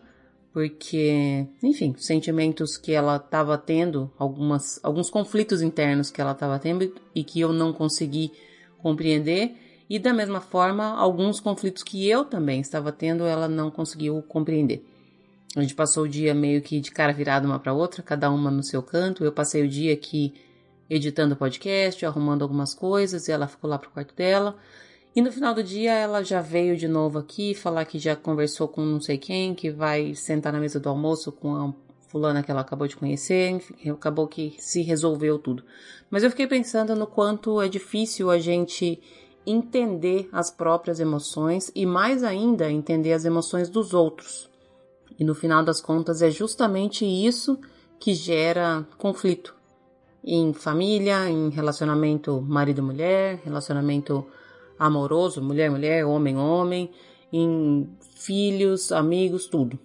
porque, 0.52 1.46
enfim, 1.62 1.94
sentimentos 1.98 2.76
que 2.76 2.92
ela 2.92 3.16
estava 3.16 3.58
tendo, 3.58 4.10
algumas, 4.16 4.78
alguns 4.82 5.10
conflitos 5.10 5.62
internos 5.62 6.10
que 6.10 6.20
ela 6.20 6.32
estava 6.32 6.58
tendo 6.58 6.94
e 7.14 7.24
que 7.24 7.40
eu 7.40 7.52
não 7.52 7.72
consegui 7.72 8.32
compreender, 8.80 9.56
e 9.90 9.98
da 9.98 10.12
mesma 10.12 10.40
forma, 10.40 10.84
alguns 10.96 11.40
conflitos 11.40 11.82
que 11.82 12.08
eu 12.08 12.24
também 12.24 12.60
estava 12.60 12.92
tendo, 12.92 13.24
ela 13.24 13.48
não 13.48 13.70
conseguiu 13.70 14.22
compreender. 14.22 14.84
A 15.56 15.60
gente 15.60 15.74
passou 15.74 16.04
o 16.04 16.08
dia 16.08 16.34
meio 16.34 16.60
que 16.60 16.80
de 16.80 16.90
cara 16.90 17.12
virada 17.12 17.46
uma 17.46 17.58
para 17.58 17.72
outra, 17.72 18.02
cada 18.02 18.30
uma 18.30 18.50
no 18.50 18.62
seu 18.62 18.82
canto. 18.82 19.24
Eu 19.24 19.32
passei 19.32 19.64
o 19.64 19.68
dia 19.68 19.94
aqui 19.94 20.34
editando 20.88 21.34
o 21.34 21.36
podcast, 21.36 22.04
arrumando 22.04 22.42
algumas 22.42 22.74
coisas, 22.74 23.28
e 23.28 23.32
ela 23.32 23.46
ficou 23.46 23.68
lá 23.68 23.78
pro 23.78 23.90
quarto 23.90 24.14
dela. 24.14 24.56
E 25.14 25.22
no 25.22 25.32
final 25.32 25.54
do 25.54 25.62
dia 25.62 25.92
ela 25.92 26.22
já 26.22 26.40
veio 26.40 26.76
de 26.76 26.86
novo 26.86 27.18
aqui 27.18 27.54
falar 27.54 27.84
que 27.84 27.98
já 27.98 28.14
conversou 28.14 28.68
com 28.68 28.82
não 28.82 29.00
sei 29.00 29.18
quem, 29.18 29.54
que 29.54 29.70
vai 29.70 30.14
sentar 30.14 30.52
na 30.52 30.60
mesa 30.60 30.78
do 30.78 30.88
almoço 30.88 31.32
com 31.32 31.54
a 31.56 31.74
fulana 32.08 32.42
que 32.42 32.50
ela 32.50 32.60
acabou 32.60 32.86
de 32.86 32.96
conhecer, 32.96 33.50
enfim, 33.50 33.90
acabou 33.90 34.26
que 34.26 34.54
se 34.58 34.82
resolveu 34.82 35.38
tudo. 35.38 35.64
Mas 36.10 36.22
eu 36.22 36.30
fiquei 36.30 36.46
pensando 36.46 36.94
no 36.94 37.06
quanto 37.06 37.60
é 37.60 37.68
difícil 37.68 38.30
a 38.30 38.38
gente 38.38 39.00
entender 39.46 40.28
as 40.30 40.50
próprias 40.50 41.00
emoções 41.00 41.70
e 41.74 41.84
mais 41.84 42.22
ainda 42.22 42.70
entender 42.70 43.12
as 43.12 43.24
emoções 43.24 43.68
dos 43.68 43.94
outros. 43.94 44.48
E 45.18 45.24
no 45.24 45.34
final 45.34 45.64
das 45.64 45.80
contas 45.80 46.22
é 46.22 46.30
justamente 46.30 47.04
isso 47.04 47.58
que 47.98 48.14
gera 48.14 48.86
conflito 48.96 49.54
em 50.24 50.52
família, 50.52 51.28
em 51.28 51.48
relacionamento 51.48 52.40
marido-mulher, 52.42 53.40
relacionamento 53.44 54.26
amoroso, 54.78 55.42
mulher-mulher, 55.42 56.04
homem-homem, 56.04 56.90
em 57.32 57.88
filhos, 58.16 58.92
amigos, 58.92 59.46
tudo. 59.46 59.78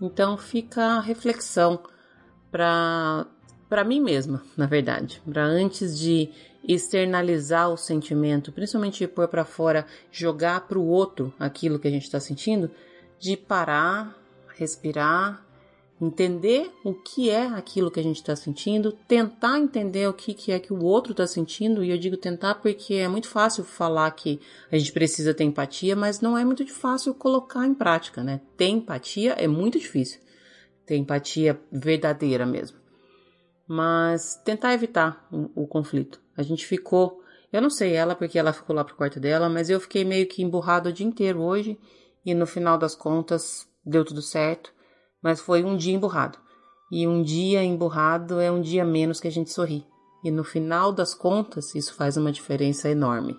Então 0.00 0.36
fica 0.36 0.82
a 0.82 1.00
reflexão 1.00 1.80
para 2.50 3.26
para 3.68 3.84
mim 3.84 4.02
mesma, 4.02 4.42
na 4.54 4.66
verdade, 4.66 5.22
para 5.24 5.46
antes 5.46 5.98
de 5.98 6.28
externalizar 6.62 7.70
o 7.70 7.76
sentimento, 7.78 8.52
principalmente 8.52 9.06
pôr 9.06 9.26
para 9.28 9.46
fora, 9.46 9.86
jogar 10.10 10.68
para 10.68 10.78
o 10.78 10.86
outro 10.86 11.32
aquilo 11.38 11.78
que 11.78 11.88
a 11.88 11.90
gente 11.90 12.02
está 12.02 12.20
sentindo, 12.20 12.70
de 13.18 13.34
parar, 13.34 14.14
respirar, 14.62 15.44
entender 16.04 16.72
o 16.84 16.92
que 16.92 17.30
é 17.30 17.46
aquilo 17.46 17.90
que 17.90 18.00
a 18.00 18.02
gente 18.02 18.16
está 18.16 18.34
sentindo, 18.34 18.90
tentar 19.06 19.58
entender 19.58 20.08
o 20.08 20.12
que, 20.12 20.34
que 20.34 20.50
é 20.50 20.58
que 20.58 20.72
o 20.72 20.82
outro 20.82 21.12
está 21.12 21.26
sentindo, 21.26 21.84
e 21.84 21.90
eu 21.90 21.98
digo 21.98 22.16
tentar 22.16 22.56
porque 22.56 22.94
é 22.94 23.06
muito 23.06 23.28
fácil 23.28 23.62
falar 23.62 24.10
que 24.10 24.40
a 24.70 24.76
gente 24.76 24.92
precisa 24.92 25.32
ter 25.32 25.44
empatia, 25.44 25.94
mas 25.94 26.20
não 26.20 26.36
é 26.36 26.44
muito 26.44 26.66
fácil 26.66 27.14
colocar 27.14 27.64
em 27.66 27.74
prática, 27.74 28.24
né? 28.24 28.40
Ter 28.56 28.66
empatia 28.66 29.32
é 29.34 29.46
muito 29.46 29.78
difícil, 29.78 30.20
ter 30.84 30.96
empatia 30.96 31.60
verdadeira 31.70 32.44
mesmo. 32.44 32.78
Mas 33.68 34.34
tentar 34.44 34.74
evitar 34.74 35.26
o, 35.30 35.62
o 35.62 35.66
conflito. 35.68 36.20
A 36.36 36.42
gente 36.42 36.66
ficou, 36.66 37.22
eu 37.52 37.62
não 37.62 37.70
sei 37.70 37.92
ela 37.92 38.16
porque 38.16 38.38
ela 38.38 38.52
ficou 38.52 38.74
lá 38.74 38.84
pro 38.84 38.96
quarto 38.96 39.20
dela, 39.20 39.48
mas 39.48 39.70
eu 39.70 39.78
fiquei 39.78 40.04
meio 40.04 40.26
que 40.26 40.42
emburrado 40.42 40.88
o 40.88 40.92
dia 40.92 41.06
inteiro 41.06 41.40
hoje, 41.40 41.78
e 42.24 42.34
no 42.34 42.46
final 42.46 42.76
das 42.76 42.96
contas 42.96 43.70
deu 43.84 44.04
tudo 44.04 44.22
certo, 44.22 44.72
mas 45.22 45.40
foi 45.40 45.64
um 45.64 45.76
dia 45.76 45.94
emburrado. 45.94 46.38
E 46.90 47.06
um 47.06 47.22
dia 47.22 47.62
emburrado 47.64 48.40
é 48.40 48.50
um 48.50 48.60
dia 48.60 48.84
menos 48.84 49.20
que 49.20 49.28
a 49.28 49.32
gente 49.32 49.50
sorri. 49.50 49.86
E 50.22 50.30
no 50.30 50.44
final 50.44 50.92
das 50.92 51.14
contas, 51.14 51.74
isso 51.74 51.94
faz 51.94 52.16
uma 52.16 52.30
diferença 52.30 52.88
enorme. 52.88 53.36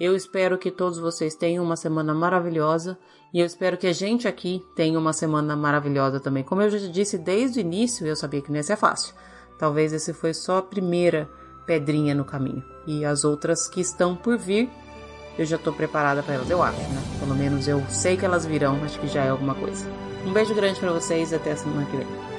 Eu 0.00 0.16
espero 0.16 0.58
que 0.58 0.70
todos 0.70 0.98
vocês 0.98 1.34
tenham 1.34 1.64
uma 1.64 1.76
semana 1.76 2.12
maravilhosa 2.12 2.98
e 3.32 3.38
eu 3.38 3.46
espero 3.46 3.76
que 3.76 3.86
a 3.86 3.92
gente 3.92 4.26
aqui 4.26 4.60
tenha 4.74 4.98
uma 4.98 5.12
semana 5.12 5.54
maravilhosa 5.54 6.18
também. 6.18 6.42
Como 6.42 6.60
eu 6.60 6.70
já 6.70 6.88
disse 6.88 7.16
desde 7.16 7.60
o 7.60 7.62
início, 7.62 8.06
eu 8.06 8.16
sabia 8.16 8.42
que 8.42 8.50
não 8.50 8.56
ia 8.56 8.64
ser 8.64 8.76
fácil. 8.76 9.14
Talvez 9.58 9.92
esse 9.92 10.12
foi 10.12 10.34
só 10.34 10.58
a 10.58 10.62
primeira 10.62 11.30
pedrinha 11.66 12.14
no 12.14 12.24
caminho. 12.24 12.64
E 12.84 13.04
as 13.04 13.24
outras 13.24 13.68
que 13.68 13.80
estão 13.80 14.16
por 14.16 14.36
vir, 14.36 14.68
eu 15.38 15.46
já 15.46 15.56
estou 15.56 15.72
preparada 15.72 16.22
para 16.22 16.34
elas, 16.34 16.50
eu 16.50 16.62
acho, 16.62 16.78
né? 16.78 17.02
Pelo 17.18 17.34
menos 17.34 17.66
eu 17.66 17.82
sei 17.88 18.16
que 18.16 18.24
elas 18.24 18.44
virão, 18.44 18.78
acho 18.84 18.98
que 18.98 19.06
já 19.06 19.24
é 19.24 19.30
alguma 19.30 19.54
coisa. 19.54 19.86
Um 20.26 20.32
beijo 20.32 20.54
grande 20.54 20.78
para 20.78 20.92
vocês 20.92 21.32
e 21.32 21.34
até 21.34 21.52
a 21.52 21.56
semana 21.56 21.86
que 21.86 21.96
vem. 21.96 22.31